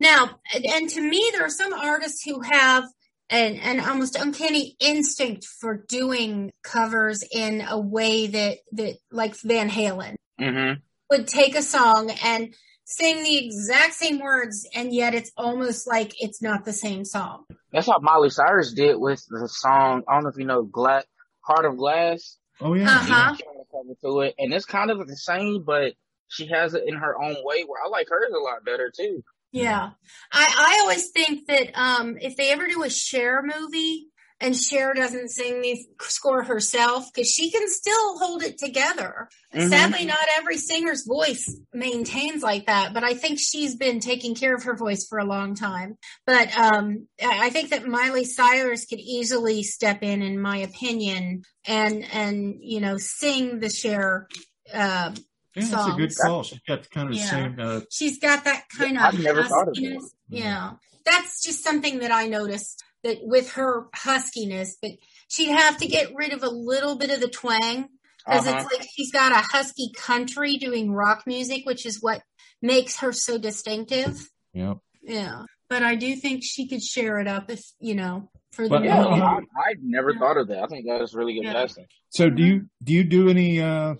Now, 0.00 0.40
and- 0.54 0.64
and 0.66 0.90
to 0.90 1.00
me, 1.02 1.28
there 1.32 1.44
are 1.44 1.50
some 1.50 1.72
artists 1.72 2.22
who 2.24 2.40
have 2.40 2.84
an, 3.30 3.56
an 3.56 3.80
almost 3.80 4.16
uncanny 4.16 4.76
instinct 4.80 5.46
for 5.46 5.76
doing 5.88 6.50
covers 6.62 7.22
in 7.30 7.62
a 7.66 7.78
way 7.78 8.26
that, 8.26 8.58
that 8.72 8.96
like 9.10 9.36
Van 9.42 9.70
Halen 9.70 10.16
Mm-hmm. 10.40 10.80
would 11.10 11.28
take 11.28 11.54
a 11.54 11.62
song 11.62 12.10
and 12.24 12.54
sing 12.84 13.22
the 13.22 13.36
exact 13.46 13.92
same 13.94 14.18
words, 14.20 14.66
and 14.74 14.92
yet 14.92 15.14
it's 15.14 15.30
almost 15.36 15.86
like 15.86 16.14
it's 16.18 16.40
not 16.42 16.64
the 16.64 16.72
same 16.72 17.04
song. 17.04 17.44
That's 17.72 17.86
what 17.86 18.02
Miley 18.02 18.30
Cyrus 18.30 18.72
did 18.72 18.96
with 18.98 19.22
the 19.28 19.46
song. 19.48 20.02
I 20.08 20.14
don't 20.14 20.24
know 20.24 20.30
if 20.30 20.38
you 20.38 20.46
know, 20.46 20.62
Gla- 20.62 21.04
Heart 21.42 21.66
of 21.66 21.76
Glass. 21.76 22.38
Oh, 22.60 22.74
yeah. 22.74 22.88
Uh-huh. 22.88 23.34
She 23.36 23.42
cover 23.70 23.94
to 24.02 24.20
it, 24.22 24.34
and 24.38 24.52
it's 24.52 24.64
kind 24.64 24.90
of 24.90 25.06
the 25.06 25.16
same, 25.16 25.62
but 25.62 25.92
she 26.28 26.46
has 26.48 26.74
it 26.74 26.84
in 26.86 26.96
her 26.96 27.20
own 27.22 27.36
way. 27.44 27.64
Where 27.64 27.80
I 27.84 27.88
like 27.88 28.08
hers 28.08 28.32
a 28.34 28.38
lot 28.42 28.64
better 28.64 28.90
too. 28.94 29.22
Yeah. 29.52 29.90
I, 30.32 30.54
I 30.56 30.78
always 30.82 31.10
think 31.10 31.46
that 31.48 31.70
um, 31.74 32.16
if 32.20 32.36
they 32.36 32.50
ever 32.50 32.66
do 32.68 32.82
a 32.82 32.90
Cher 32.90 33.42
movie 33.42 34.06
and 34.42 34.56
Cher 34.56 34.94
doesn't 34.94 35.28
sing 35.28 35.60
the 35.60 35.78
score 36.00 36.42
herself, 36.42 37.12
because 37.12 37.28
she 37.30 37.50
can 37.50 37.68
still 37.68 38.18
hold 38.18 38.42
it 38.42 38.56
together. 38.56 39.28
Mhm. 39.54 39.68
Sadly, 39.68 40.06
not 40.06 40.26
every 40.38 40.56
singer's 40.56 41.04
voice 41.06 41.54
maintains 41.74 42.42
like 42.42 42.64
that, 42.66 42.94
but 42.94 43.04
I 43.04 43.12
think 43.12 43.38
she's 43.38 43.76
been 43.76 44.00
taking 44.00 44.34
care 44.34 44.54
of 44.54 44.62
her 44.62 44.74
voice 44.76 45.06
for 45.06 45.18
a 45.18 45.26
long 45.26 45.54
time. 45.54 45.98
But 46.26 46.56
um, 46.56 47.06
I 47.22 47.46
I 47.46 47.50
think 47.50 47.68
that 47.70 47.86
Miley 47.86 48.24
Cyrus 48.24 48.86
could 48.86 49.00
easily 49.00 49.62
step 49.62 50.02
in, 50.02 50.22
in 50.22 50.40
my 50.40 50.58
opinion, 50.58 51.42
and 51.66 52.04
and 52.10 52.54
you 52.60 52.80
know 52.80 52.96
sing 52.96 53.58
the 53.60 53.68
Cher. 53.68 54.26
Uh, 54.72 55.12
Yeah, 55.54 55.64
that's 55.64 55.88
a 55.88 55.96
good 55.96 56.12
songs. 56.12 56.28
call. 56.28 56.42
She's 56.44 56.60
got 56.60 56.90
kind 56.90 57.08
of 57.08 57.14
the 57.14 57.20
Yeah. 57.20 57.30
same, 57.30 57.56
uh, 57.58 57.80
she's 57.90 58.18
got 58.18 58.44
that 58.44 58.64
kind 58.76 58.94
Yeah, 58.94 59.08
of 59.08 59.14
I've 59.14 59.20
never 59.20 59.44
thought 59.44 59.68
of 59.68 59.74
that. 59.74 59.82
huskiness. 59.82 60.10
Yeah, 60.28 60.72
that's 61.04 61.42
just 61.42 61.64
something 61.64 61.98
that 62.00 62.12
I 62.12 62.26
noticed 62.28 62.82
that 63.02 63.18
with 63.22 63.52
her 63.52 63.88
huskiness, 63.94 64.78
that 64.82 64.92
she'd 65.28 65.50
have 65.50 65.78
to 65.78 65.86
get 65.86 66.14
rid 66.14 66.32
of 66.32 66.42
a 66.42 66.50
little 66.50 66.96
bit 66.96 67.10
of 67.10 67.20
the 67.20 67.28
twang 67.28 67.88
because 68.26 68.46
uh-huh. 68.46 68.60
it's 68.60 68.72
like 68.72 68.88
she's 68.94 69.10
got 69.10 69.32
a 69.32 69.46
husky 69.52 69.90
country 69.96 70.56
doing 70.56 70.92
rock 70.92 71.24
music, 71.26 71.64
which 71.64 71.86
is 71.86 72.02
what 72.02 72.22
makes 72.62 72.98
her 72.98 73.12
so 73.12 73.38
distinctive. 73.38 74.28
Yeah. 74.52 74.74
Yeah. 75.02 75.44
But 75.68 75.82
I 75.82 75.94
do 75.94 76.14
think 76.16 76.42
she 76.44 76.68
could 76.68 76.82
share 76.82 77.18
it 77.18 77.28
up 77.28 77.50
if, 77.50 77.62
you 77.80 77.94
know, 77.94 78.28
for 78.52 78.68
the 78.68 78.80
yeah, 78.80 79.04
I, 79.04 79.38
I 79.38 79.74
never 79.80 80.12
yeah. 80.12 80.18
thought 80.18 80.36
of 80.36 80.48
that. 80.48 80.62
I 80.62 80.66
think 80.66 80.86
that 80.86 81.00
is 81.00 81.14
really 81.14 81.34
good 81.34 81.44
yeah. 81.44 81.66
So 82.10 82.28
do 82.28 82.42
you 82.42 82.66
do 82.82 82.92
you 82.92 83.04
do 83.04 83.28
any 83.28 83.60
uh 83.60 83.94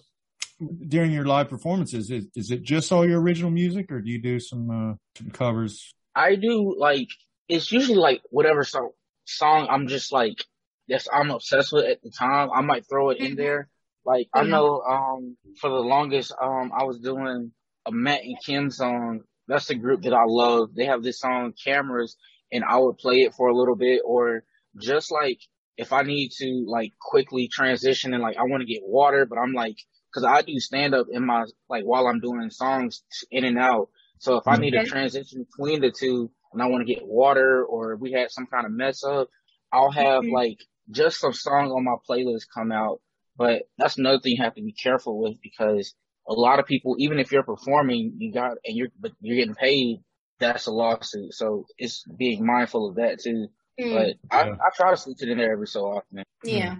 during 0.89 1.13
your 1.13 1.25
live 1.25 1.49
performances? 1.49 2.11
Is 2.11 2.27
is 2.35 2.51
it 2.51 2.63
just 2.63 2.93
all 2.93 3.09
your 3.09 3.21
original 3.21 3.51
music 3.51 3.91
or 3.91 4.01
do 4.01 4.11
you 4.11 4.21
do 4.21 4.39
some 4.39 4.71
uh 4.71 4.95
some 5.17 5.31
covers? 5.31 5.93
I 6.15 6.37
do 6.37 6.77
like 6.79 7.09
it's 7.49 7.73
usually 7.73 7.99
like 7.99 8.23
whatever 8.31 8.65
song 8.65 8.91
song 9.25 9.69
I'm 9.71 9.89
just 9.89 10.13
like 10.13 10.45
that's 10.89 11.09
I'm 11.13 11.31
obsessed 11.31 11.73
with 11.73 11.85
at 11.85 12.03
the 12.03 12.11
time. 12.11 12.51
I 12.55 12.61
might 12.63 12.89
throw 12.89 13.11
it 13.11 13.19
in 13.19 13.29
mm-hmm. 13.29 13.37
there. 13.37 13.69
Like 14.05 14.29
I 14.35 14.45
know 14.45 14.81
um 14.81 15.37
for 15.61 15.71
the 15.71 15.77
longest 15.77 16.33
um 16.43 16.73
I 16.77 16.85
was 16.85 16.99
doing 16.99 17.53
a 17.87 17.93
Matt 17.93 18.25
and 18.25 18.37
Kim 18.45 18.71
song. 18.71 19.21
That's 19.49 19.67
the 19.67 19.75
group 19.75 20.03
that 20.03 20.15
I 20.15 20.25
love. 20.27 20.75
They 20.75 20.87
have 20.87 21.03
this 21.03 21.21
song 21.21 21.55
Cameras 21.65 22.17
and 22.53 22.65
I 22.65 22.77
would 22.77 22.99
play 22.99 23.23
it 23.23 23.35
for 23.35 23.49
a 23.49 23.57
little 23.57 23.77
bit 23.77 24.03
or 24.05 24.45
just 24.81 25.11
like 25.11 25.39
if 25.77 25.93
I 25.93 26.03
need 26.03 26.31
to 26.39 26.65
like 26.69 26.93
quickly 27.01 27.49
transition 27.49 28.13
and 28.13 28.23
like 28.23 28.37
I 28.37 28.43
want 28.43 28.61
to 28.61 28.67
get 28.67 28.83
water, 28.85 29.25
but 29.25 29.39
I'm 29.39 29.55
like, 29.55 29.77
cause 30.13 30.25
I 30.25 30.43
do 30.43 30.59
stand 30.61 30.95
up 30.95 31.07
in 31.11 31.27
my, 31.27 31.45
like 31.69 31.85
while 31.85 32.07
I'm 32.07 32.21
doing 32.21 32.51
songs 32.51 33.03
in 33.31 33.45
and 33.45 33.59
out. 33.59 33.89
So 34.19 34.37
if 34.37 34.47
I 34.47 34.57
need 34.57 34.75
a 34.75 34.85
transition 34.85 35.47
between 35.51 35.81
the 35.81 35.91
two 35.91 36.31
and 36.53 36.63
I 36.63 36.67
want 36.67 36.87
to 36.87 36.93
get 36.93 37.07
water 37.07 37.65
or 37.65 37.97
we 37.97 38.13
had 38.13 38.31
some 38.31 38.47
kind 38.47 38.67
of 38.67 38.73
mess 38.73 39.03
up, 39.03 39.29
I'll 39.73 39.91
have 39.91 40.23
mm-hmm. 40.23 40.35
like 40.35 40.59
just 40.91 41.21
some 41.21 41.33
songs 41.33 41.73
on 41.73 41.85
my 41.85 41.97
playlist 42.09 42.47
come 42.53 42.73
out. 42.73 43.01
But 43.37 43.63
that's 43.79 43.97
another 43.97 44.21
thing 44.21 44.33
you 44.37 44.43
have 44.43 44.57
to 44.57 44.63
be 44.63 44.73
careful 44.73 45.19
with 45.19 45.41
because 45.43 45.95
a 46.29 46.35
lot 46.35 46.59
of 46.59 46.67
people, 46.67 46.97
even 46.99 47.19
if 47.19 47.33
you're 47.33 47.43
performing, 47.43 48.15
you 48.19 48.33
got, 48.33 48.59
and 48.65 48.77
you're, 48.77 48.89
but 48.99 49.13
you're 49.21 49.37
getting 49.37 49.55
paid, 49.55 50.01
that's 50.39 50.67
a 50.67 50.71
lawsuit. 50.71 51.33
So 51.33 51.67
it's 51.79 52.05
being 52.05 52.45
mindful 52.45 52.91
of 52.91 52.97
that 52.97 53.21
too. 53.21 53.49
Mm. 53.81 53.95
But 53.95 54.37
I, 54.37 54.49
yeah. 54.49 54.55
I 54.55 54.69
try 54.77 54.91
to 54.91 54.97
switch 54.97 55.23
it 55.23 55.31
in 55.31 55.39
there 55.39 55.53
every 55.53 55.67
so 55.67 55.87
often. 55.87 56.25
Yeah. 56.45 56.77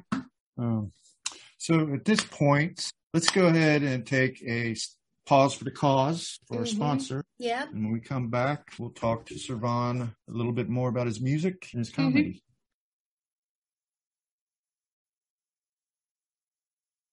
Um, 0.59 0.93
so 1.57 1.95
at 1.95 2.05
this 2.05 2.23
point, 2.23 2.91
let's 3.15 3.31
go 3.31 3.47
ahead 3.47 3.83
and 3.83 4.07
take 4.07 4.43
a 4.43 4.77
pause 5.27 5.55
for 5.55 5.65
the 5.65 5.71
cause 5.71 6.39
for 6.47 6.55
mm-hmm. 6.55 6.63
our 6.63 6.67
sponsor. 6.67 7.25
Yeah. 7.39 7.65
And 7.65 7.85
when 7.85 7.93
we 7.93 8.01
come 8.01 8.29
back, 8.29 8.73
we'll 8.79 8.91
talk 8.91 9.27
to 9.27 9.39
Servon 9.39 10.03
a 10.03 10.33
little 10.33 10.53
bit 10.53 10.69
more 10.69 10.89
about 10.89 11.07
his 11.07 11.21
music 11.21 11.69
and 11.73 11.81
his 11.81 11.91
mm-hmm. 11.91 12.03
comedy. 12.03 12.43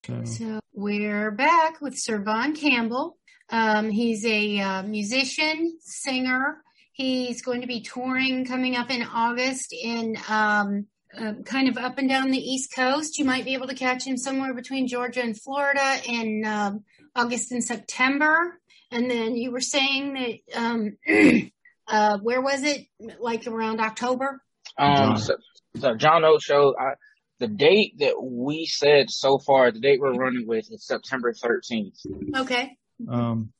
Mm-hmm. 0.05 0.25
So. 0.25 0.25
so. 0.25 0.59
we're 0.73 1.31
back 1.31 1.81
with 1.81 1.97
Servon 1.97 2.55
Campbell. 2.55 3.17
Um, 3.49 3.89
he's 3.89 4.25
a 4.25 4.59
uh, 4.59 4.83
musician, 4.83 5.77
singer, 5.81 6.61
He's 6.97 7.43
going 7.43 7.61
to 7.61 7.67
be 7.67 7.81
touring 7.81 8.43
coming 8.43 8.75
up 8.75 8.89
in 8.89 9.03
August 9.03 9.71
in 9.71 10.17
um, 10.27 10.87
uh, 11.17 11.33
kind 11.45 11.67
of 11.67 11.77
up 11.77 11.97
and 11.97 12.09
down 12.09 12.31
the 12.31 12.37
East 12.37 12.73
Coast. 12.75 13.17
You 13.17 13.25
might 13.25 13.45
be 13.45 13.53
able 13.53 13.67
to 13.67 13.75
catch 13.75 14.05
him 14.05 14.17
somewhere 14.17 14.53
between 14.53 14.87
Georgia 14.87 15.21
and 15.21 15.39
Florida 15.39 15.97
in 16.07 16.45
um, 16.45 16.83
August 17.15 17.51
and 17.51 17.63
September. 17.63 18.59
And 18.91 19.09
then 19.09 19.35
you 19.35 19.51
were 19.51 19.61
saying 19.61 20.13
that 20.13 20.59
um, 20.59 20.97
uh, 21.87 22.17
where 22.19 22.41
was 22.41 22.63
it? 22.63 22.87
Like 23.19 23.47
around 23.47 23.81
October? 23.81 24.41
Um, 24.77 25.17
so, 25.17 25.35
so 25.77 25.95
John 25.95 26.23
O 26.23 26.37
show. 26.37 26.75
I, 26.79 26.93
the 27.39 27.47
date 27.47 27.99
that 27.99 28.21
we 28.21 28.65
said 28.65 29.09
so 29.09 29.37
far, 29.37 29.71
the 29.71 29.79
date 29.79 29.99
we're 29.99 30.13
running 30.13 30.47
with 30.47 30.71
is 30.71 30.85
September 30.85 31.33
13th. 31.33 31.99
Okay. 32.35 32.77
Um, 33.07 33.51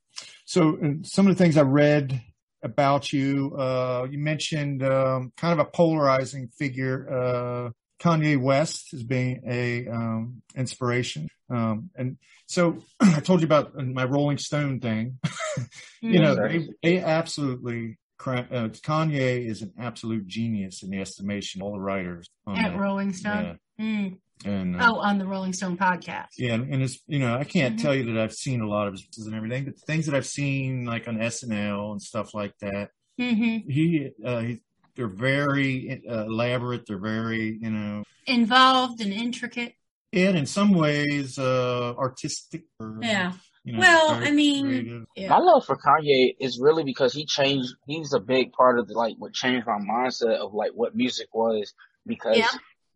so 0.45 0.77
some 1.03 1.27
of 1.27 1.37
the 1.37 1.43
things 1.43 1.57
I 1.57 1.61
read 1.61 2.21
about 2.67 3.11
you. 3.11 3.55
Uh, 3.57 4.07
you 4.09 4.19
mentioned 4.19 4.83
um, 4.83 5.31
kind 5.37 5.59
of 5.59 5.65
a 5.65 5.69
polarizing 5.69 6.49
figure, 6.49 7.07
uh, 7.09 7.69
Kanye 7.99 8.39
West 8.39 8.93
as 8.93 9.03
being 9.03 9.41
a 9.47 9.87
um, 9.87 10.41
inspiration. 10.55 11.27
Um, 11.49 11.89
and 11.95 12.17
so 12.45 12.83
I 12.99 13.21
told 13.21 13.41
you 13.41 13.45
about 13.45 13.75
my 13.75 14.03
Rolling 14.03 14.37
Stone 14.37 14.81
thing. 14.81 15.19
you 16.01 16.19
know, 16.19 16.35
they, 16.35 16.69
they 16.83 16.99
absolutely. 16.99 17.97
Uh, 18.25 18.69
Kanye 18.83 19.47
is 19.47 19.61
an 19.61 19.73
absolute 19.79 20.27
genius 20.27 20.81
in 20.83 20.89
the 20.89 20.99
estimation 20.99 21.61
of 21.61 21.67
all 21.67 21.73
the 21.73 21.79
writers 21.79 22.27
at 22.47 22.55
that. 22.55 22.79
Rolling 22.79 23.13
Stone. 23.13 23.59
Yeah. 23.77 23.85
Mm. 23.85 24.17
And 24.45 24.79
uh, 24.79 24.91
oh, 24.93 24.99
on 24.99 25.17
the 25.17 25.25
Rolling 25.25 25.53
Stone 25.53 25.77
podcast. 25.77 26.27
Yeah, 26.37 26.53
and 26.53 26.81
it's 26.81 26.99
you 27.07 27.19
know 27.19 27.35
I 27.35 27.43
can't 27.43 27.75
mm-hmm. 27.75 27.83
tell 27.83 27.95
you 27.95 28.13
that 28.13 28.21
I've 28.21 28.33
seen 28.33 28.61
a 28.61 28.67
lot 28.67 28.87
of 28.87 28.93
his 28.93 29.25
and 29.25 29.35
everything, 29.35 29.65
but 29.65 29.79
things 29.79 30.05
that 30.05 30.15
I've 30.15 30.27
seen 30.27 30.85
like 30.85 31.07
on 31.07 31.17
SNL 31.17 31.91
and 31.91 32.01
stuff 32.01 32.33
like 32.33 32.53
that. 32.59 32.89
Mm-hmm. 33.19 33.69
He, 33.69 34.11
uh, 34.23 34.39
he, 34.41 34.61
they're 34.95 35.07
very 35.07 36.03
uh, 36.07 36.25
elaborate. 36.25 36.85
They're 36.87 36.99
very 36.99 37.57
you 37.59 37.71
know 37.71 38.03
involved 38.25 39.01
and 39.01 39.11
intricate. 39.11 39.73
And 40.13 40.37
in 40.37 40.45
some 40.45 40.73
ways, 40.73 41.37
uh, 41.37 41.93
artistic. 41.97 42.63
Or, 42.79 42.97
yeah. 43.01 43.33
You 43.65 43.73
know, 43.73 43.79
well, 43.79 44.11
I 44.11 44.31
mean, 44.31 45.05
yeah. 45.17 45.27
my 45.27 45.39
love 45.39 45.65
for 45.65 45.77
Kanye 45.77 46.37
is 46.39 46.57
really 46.57 46.85
because 46.85 47.11
he 47.11 47.25
changed. 47.25 47.73
He's 47.85 48.13
a 48.13 48.19
big 48.19 48.53
part 48.53 48.79
of 48.79 48.87
the, 48.87 48.93
like 48.93 49.15
what 49.17 49.33
changed 49.33 49.67
my 49.67 49.79
mindset 49.79 50.37
of 50.37 50.53
like 50.53 50.71
what 50.73 50.95
music 50.95 51.27
was 51.33 51.73
because 52.05 52.37
yeah 52.37 52.47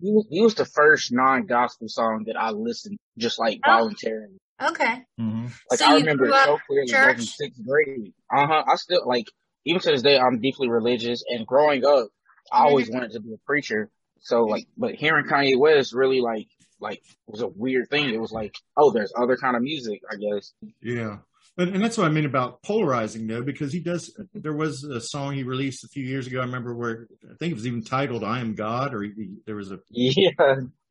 he 0.02 0.12
was, 0.12 0.28
he 0.30 0.42
was 0.42 0.56
the 0.56 0.66
first 0.66 1.12
non-gospel 1.12 1.88
song 1.88 2.24
that 2.28 2.36
I 2.38 2.52
listened 2.52 2.98
just 3.18 3.40
like 3.40 3.60
oh. 3.66 3.72
voluntarily. 3.72 4.38
Okay. 4.62 5.04
Mm-hmm. 5.20 5.48
Like 5.70 5.80
so 5.80 5.86
I 5.86 5.96
remember 5.96 6.26
it 6.26 6.34
so 6.34 6.60
clearly 6.68 6.92
back 6.92 7.18
in 7.18 7.24
sixth 7.24 7.66
grade. 7.66 8.14
Uh 8.32 8.48
huh. 8.48 8.64
I 8.68 8.76
still 8.76 9.08
like 9.08 9.26
even 9.66 9.82
to 9.82 9.92
this 9.92 10.02
day 10.02 10.20
I'm 10.20 10.40
deeply 10.40 10.70
religious 10.70 11.24
and 11.28 11.48
growing 11.48 11.86
up 11.86 12.10
I 12.52 12.64
always 12.64 12.88
mm-hmm. 12.88 12.98
wanted 12.98 13.12
to 13.14 13.22
be 13.22 13.34
a 13.34 13.38
preacher. 13.46 13.90
So 14.22 14.44
like, 14.44 14.68
but 14.78 14.96
hearing 14.96 15.26
Kanye 15.26 15.58
West 15.58 15.94
really 15.94 16.22
like 16.22 16.48
like 16.80 17.02
was 17.28 17.42
a 17.42 17.48
weird 17.48 17.90
thing. 17.90 18.10
It 18.10 18.22
was 18.22 18.32
like, 18.32 18.56
oh, 18.76 18.92
there's 18.92 19.14
other 19.16 19.38
kind 19.38 19.56
of 19.56 19.62
music, 19.62 20.02
I 20.10 20.16
guess. 20.16 20.54
Yeah. 20.82 21.18
But, 21.58 21.70
and 21.70 21.84
that's 21.84 21.98
what 21.98 22.08
I 22.08 22.12
mean 22.12 22.26
about 22.26 22.64
polarizing 22.64 23.28
though, 23.28 23.44
because 23.44 23.74
he 23.74 23.80
does, 23.80 24.18
there 24.34 24.54
was 24.54 24.84
a 24.84 25.02
song 25.02 25.34
he 25.34 25.44
released 25.44 25.84
a 25.84 25.90
few 25.90 26.04
years 26.04 26.28
ago. 26.28 26.40
I 26.40 26.46
remember 26.46 26.74
where 26.74 27.08
I 27.24 27.36
think 27.38 27.52
it 27.52 27.56
was 27.56 27.68
even 27.68 27.84
titled 27.84 28.24
I 28.24 28.40
am 28.40 28.56
God 28.56 28.94
or 28.94 29.04
he, 29.04 29.12
he, 29.16 29.30
there 29.46 29.56
was 29.56 29.72
a, 29.72 29.80
yeah, 29.90 30.30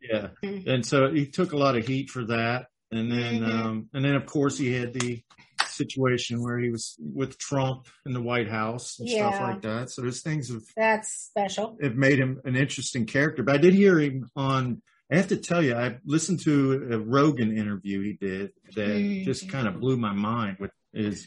yeah. 0.01 0.29
And 0.43 0.85
so 0.85 1.11
he 1.11 1.27
took 1.27 1.53
a 1.53 1.57
lot 1.57 1.77
of 1.77 1.87
heat 1.87 2.11
for 2.11 2.25
that. 2.27 2.67
And 2.93 3.11
then, 3.11 3.41
mm-hmm. 3.41 3.61
um, 3.61 3.89
and 3.95 4.05
then 4.05 4.17
of 4.17 4.27
course 4.27 4.59
he 4.59 4.73
had 4.73 4.93
the 4.93 5.23
situation 5.67 6.43
where 6.43 6.59
he 6.59 6.71
was 6.71 6.97
with 6.99 7.39
Trump 7.39 7.87
in 8.05 8.13
the 8.13 8.21
White 8.21 8.49
House 8.49 8.99
and 8.99 9.09
yeah. 9.09 9.31
stuff 9.31 9.41
like 9.41 9.63
that. 9.63 9.91
So 9.91 10.03
there's 10.03 10.23
things 10.23 10.51
of 10.51 10.63
that's 10.77 11.13
special. 11.13 11.77
It 11.81 11.97
made 11.97 12.19
him 12.19 12.41
an 12.45 12.57
interesting 12.57 13.07
character, 13.07 13.43
but 13.43 13.55
I 13.55 13.59
did 13.59 13.75
hear 13.75 13.99
him 13.99 14.31
on 14.37 14.83
I 15.11 15.17
have 15.17 15.29
to 15.29 15.37
tell 15.37 15.63
you, 15.63 15.75
I 15.75 15.97
listened 16.05 16.41
to 16.45 16.89
a 16.93 16.99
Rogan 16.99 17.57
interview 17.57 18.03
he 18.03 18.13
did 18.13 18.53
that 18.75 18.89
mm-hmm. 18.89 19.25
just 19.25 19.49
kind 19.49 19.67
of 19.67 19.81
blew 19.81 19.97
my 19.97 20.13
mind 20.13 20.59
with 20.61 20.71
his 20.93 21.27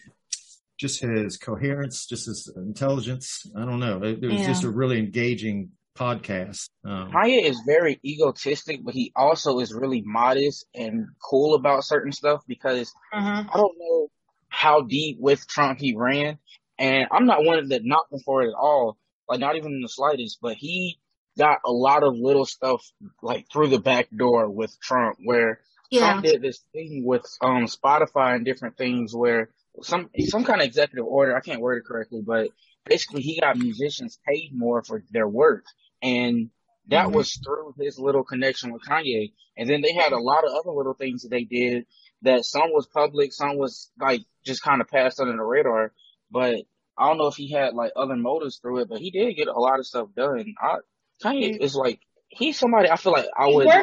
just 0.80 1.02
his 1.02 1.38
coherence, 1.38 2.06
just 2.06 2.26
his 2.26 2.52
intelligence. 2.56 3.46
I 3.56 3.66
don't 3.66 3.80
know. 3.80 4.04
It, 4.04 4.24
it 4.24 4.28
was 4.28 4.42
yeah. 4.42 4.48
just 4.48 4.64
a 4.64 4.70
really 4.70 5.00
engaging 5.00 5.72
podcast. 5.98 6.70
Um, 6.86 7.12
Kanye 7.12 7.44
is 7.44 7.62
very 7.66 8.00
egotistic, 8.04 8.84
but 8.84 8.94
he 8.94 9.12
also 9.16 9.60
is 9.60 9.74
really 9.74 10.02
modest 10.06 10.66
and 10.74 11.08
cool 11.24 11.56
about 11.56 11.84
certain 11.84 12.12
stuff 12.12 12.42
because 12.48 12.92
uh-huh. 13.14 13.44
I 13.54 13.58
don't 13.58 13.78
know 13.78 14.08
how 14.50 14.82
deep 14.82 15.18
with 15.20 15.48
Trump 15.48 15.80
he 15.80 15.96
ran. 15.96 16.38
And 16.80 17.08
I'm 17.12 17.26
not 17.26 17.44
one 17.44 17.70
that 17.70 17.86
knocked 17.86 18.12
him 18.12 18.20
for 18.26 18.42
it 18.44 18.50
at 18.50 18.56
all, 18.56 18.98
like 19.28 19.40
not 19.40 19.56
even 19.56 19.74
in 19.74 19.82
the 19.82 19.90
slightest, 19.90 20.40
but 20.42 20.56
he 20.56 21.00
got 21.38 21.60
a 21.66 21.72
lot 21.72 22.04
of 22.04 22.16
little 22.16 22.46
stuff 22.46 22.82
like 23.22 23.48
through 23.52 23.70
the 23.70 23.80
back 23.80 24.08
door 24.16 24.50
with 24.50 24.80
Trump 24.80 25.18
where 25.24 25.60
yeah. 25.90 26.00
Trump 26.00 26.26
did 26.26 26.42
this 26.42 26.60
thing 26.74 27.04
with 27.06 27.26
um 27.42 27.66
Spotify 27.66 28.36
and 28.36 28.46
different 28.46 28.78
things 28.78 29.16
where 29.16 29.50
some 29.82 30.10
some 30.28 30.44
kind 30.44 30.62
of 30.62 30.68
executive 30.68 31.06
order, 31.06 31.36
I 31.36 31.42
can't 31.42 31.62
word 31.62 31.78
it 31.78 31.86
correctly, 31.86 32.22
but 32.26 32.50
basically 32.86 33.22
he 33.22 33.40
got 33.40 33.58
musicians 33.58 34.20
paid 34.28 34.52
more 34.54 34.84
for 34.84 35.04
their 35.12 35.28
work 35.28 35.66
and 36.02 36.50
that 36.88 37.08
mm-hmm. 37.08 37.16
was 37.16 37.40
through 37.44 37.74
his 37.80 37.98
little 37.98 38.24
connection 38.24 38.74
with 38.74 38.84
Kanye. 38.84 39.32
And 39.58 39.70
then 39.70 39.82
they 39.82 39.94
had 39.94 40.12
a 40.12 40.20
lot 40.20 40.44
of 40.44 40.52
other 40.52 40.72
little 40.72 40.94
things 40.94 41.24
that 41.24 41.30
they 41.30 41.44
did 41.44 41.86
that 42.24 42.46
some 42.46 42.72
was 42.72 42.88
public, 42.88 43.34
some 43.34 43.58
was 43.58 43.92
like 44.00 44.22
just 44.46 44.64
kind 44.64 44.82
of 44.82 44.88
passed 44.90 45.20
under 45.20 45.34
the 45.34 45.44
radar. 45.44 45.94
But 46.32 46.64
I 46.98 47.08
don't 47.08 47.18
know 47.18 47.28
if 47.28 47.36
he 47.36 47.52
had 47.52 47.74
like 47.74 47.92
other 47.96 48.16
motives 48.16 48.58
through 48.58 48.82
it, 48.82 48.90
but 48.90 49.00
he 49.00 49.12
did 49.12 49.36
get 49.36 49.48
a 49.48 49.60
lot 49.60 49.80
of 49.80 49.88
stuff 49.88 50.10
done. 50.16 50.56
I 50.62 50.78
Kanye 51.24 51.58
is 51.60 51.76
like 51.76 52.00
he's 52.30 52.58
somebody 52.58 52.90
I 52.90 52.96
feel 52.98 53.12
like 53.14 53.28
I 53.38 53.48
would 53.48 53.68
I 53.68 53.82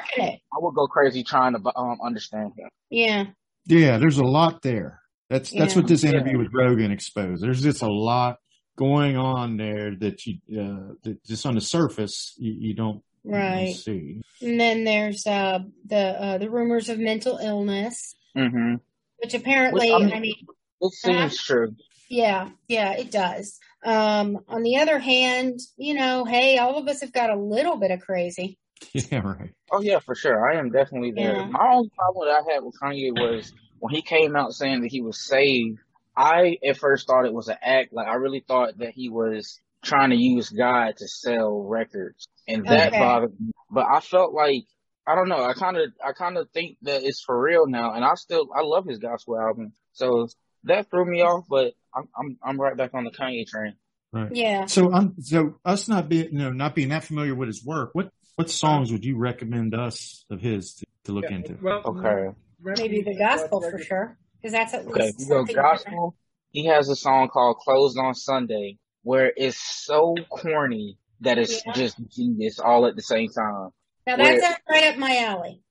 would 0.57 0.75
go 0.75 0.87
crazy 0.87 1.25
trying 1.25 1.55
to 1.55 1.61
um 1.77 1.99
understand 2.05 2.53
him. 2.57 2.69
Yeah. 2.91 3.25
Yeah, 3.67 3.99
there's 3.99 4.19
a 4.19 4.25
lot 4.25 4.63
there. 4.63 5.01
That's 5.29 5.51
that's 5.51 5.75
yeah. 5.75 5.81
what 5.81 5.89
this 5.89 6.05
interview 6.05 6.33
yeah. 6.33 6.39
with 6.39 6.53
Rogan 6.53 6.91
exposed. 6.91 7.43
There's 7.43 7.63
just 7.63 7.83
a 7.83 7.91
lot 7.91 8.39
going 8.77 9.17
on 9.17 9.57
there 9.57 9.95
that 9.97 10.27
you 10.27 10.39
uh, 10.59 10.95
that 11.05 11.25
just 11.25 11.47
on 11.47 11.55
the 11.55 11.61
surface 11.61 12.35
you, 12.39 12.55
you 12.59 12.75
don't 12.75 13.03
Right. 13.23 13.75
see. 13.77 14.23
And 14.41 14.59
then 14.59 14.85
there's 14.85 15.27
uh, 15.27 15.59
the 15.87 15.97
uh, 15.97 16.39
the 16.39 16.49
rumors 16.51 16.89
of 16.89 16.99
mental 16.99 17.37
illness, 17.37 18.15
hmm 18.35 18.77
which 19.19 19.35
apparently, 19.35 19.93
Which, 19.93 20.03
I 20.03 20.05
mean- 20.07 20.15
I 20.15 20.21
mean, 20.21 20.35
It 20.81 20.93
seems 20.95 21.37
true. 21.43 21.75
yeah, 22.09 22.49
yeah, 22.69 22.93
it 22.93 23.11
does. 23.11 23.59
Um, 23.83 24.41
on 24.49 24.63
the 24.63 24.77
other 24.79 24.99
hand, 24.99 25.61
you 25.77 25.95
know, 25.95 26.25
hey, 26.25 26.59
all 26.59 26.77
of 26.77 26.87
us 26.89 27.01
have 27.01 27.13
got 27.13 27.31
a 27.31 27.37
little 27.37 27.77
bit 27.77 27.91
of 27.91 28.01
crazy. 28.01 28.59
Yeah, 28.93 29.19
right. 29.21 29.53
Oh 29.73 29.81
yeah, 29.83 29.99
for 30.01 30.15
sure. 30.15 30.51
I 30.51 30.59
am 30.59 30.71
definitely 30.71 31.13
there. 31.13 31.37
Yeah. 31.37 31.47
My 31.49 31.69
only 31.75 31.91
problem 31.97 32.27
that 32.27 32.43
I 32.45 32.53
had 32.55 32.65
with 32.65 32.75
Kanye 32.81 33.13
was 33.13 33.53
when 33.79 33.95
he 33.95 34.03
came 34.03 34.35
out 34.35 34.53
saying 34.53 34.81
that 34.83 34.91
he 34.91 35.01
was 35.01 35.25
saved. 35.25 35.79
I 36.17 36.59
at 36.67 36.77
first 36.77 37.07
thought 37.07 37.25
it 37.25 37.33
was 37.33 37.49
an 37.49 37.57
act. 37.63 37.93
Like 37.93 38.09
I 38.09 38.15
really 38.15 38.45
thought 38.47 38.79
that 38.79 38.93
he 38.95 39.09
was 39.09 39.61
trying 39.85 40.11
to 40.11 40.17
use 40.17 40.51
God 40.51 40.97
to 40.97 41.07
sell 41.09 41.63
records, 41.63 42.27
and 42.49 42.67
that 42.67 42.89
Okay. 42.89 42.99
bothered 42.99 43.39
me. 43.41 43.53
But 43.71 43.87
I 43.87 44.01
felt 44.01 44.33
like 44.33 44.65
I 45.07 45.15
don't 45.15 45.29
know. 45.29 45.45
I 45.45 45.53
kind 45.55 45.77
of 45.77 45.93
I 46.05 46.13
kind 46.13 46.37
of 46.37 46.51
think 46.51 46.79
that 46.83 47.05
it's 47.05 47.23
for 47.23 47.41
real 47.41 47.67
now, 47.67 47.93
and 47.95 48.05
I 48.05 48.15
still 48.15 48.49
I 48.55 48.63
love 48.63 48.87
his 48.87 48.99
gospel 48.99 49.39
album. 49.39 49.73
So 49.93 50.29
that 50.65 50.91
threw 50.91 51.05
me 51.05 51.23
off, 51.23 51.45
but 51.49 51.75
I'm 51.95 52.09
I'm 52.17 52.39
I'm 52.43 52.61
right 52.61 52.77
back 52.77 52.95
on 52.95 53.05
the 53.05 53.11
Kanye 53.11 53.47
train. 53.47 53.75
Right. 54.13 54.35
Yeah. 54.35 54.67
So, 54.67 54.93
um, 54.93 55.15
so 55.21 55.61
us 55.65 55.87
not 55.87 56.09
being, 56.09 56.33
you 56.33 56.39
know, 56.39 56.51
not 56.51 56.75
being 56.75 56.89
that 56.89 57.05
familiar 57.05 57.35
with 57.35 57.49
his 57.49 57.65
work, 57.65 57.91
what 57.93 58.11
what 58.37 58.51
songs 58.51 58.91
would 58.91 59.05
you 59.05 59.17
recommend 59.17 59.75
us 59.75 60.25
of 60.31 60.41
his 60.41 60.75
to, 60.75 60.87
to 61.05 61.13
look 61.13 61.31
into? 61.31 61.57
Well, 61.61 61.83
Okay. 61.85 62.37
Maybe 62.63 63.03
the 63.03 63.17
gospel 63.17 63.61
for 63.63 63.79
sure, 63.79 64.19
because 64.41 64.53
that's 64.53 64.75
at 64.75 64.87
Okay, 64.87 65.05
least 65.07 65.15
if 65.15 65.21
you 65.21 65.27
go 65.27 65.37
something 65.39 65.55
different. 65.55 65.73
gospel. 65.79 66.17
He 66.51 66.67
has 66.67 66.89
a 66.89 66.97
song 66.97 67.29
called 67.29 67.57
"Closed 67.59 67.97
on 67.97 68.15
Sunday," 68.15 68.79
where 69.03 69.33
it's 69.37 69.57
so 69.59 70.15
corny 70.29 70.99
that 71.21 71.39
it's 71.39 71.65
Yeah. 71.65 71.73
just 71.73 71.97
genius 72.09 72.59
all 72.59 72.87
at 72.87 72.97
the 72.97 73.03
same 73.03 73.31
time. 73.31 73.71
Now 74.17 74.27
that's 74.27 74.43
Where- 74.67 74.81
right 74.83 74.85
up 74.93 74.97
my 74.99 75.17
alley. 75.19 75.63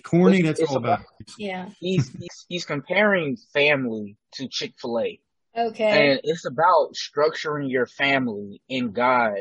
Corny, 0.04 0.42
that's 0.42 0.60
It's 0.60 0.70
all 0.70 0.76
about. 0.78 1.00
Yeah. 1.38 1.68
He's 1.78 2.08
he's, 2.10 2.46
he's 2.48 2.64
comparing 2.64 3.36
family 3.52 4.16
to 4.34 4.48
Chick 4.48 4.74
Fil 4.80 4.98
A, 5.00 5.20
Okay. 5.56 6.10
and 6.12 6.20
it's 6.24 6.44
about 6.46 6.94
structuring 6.94 7.70
your 7.70 7.86
family 7.86 8.60
in 8.68 8.92
God, 8.92 9.34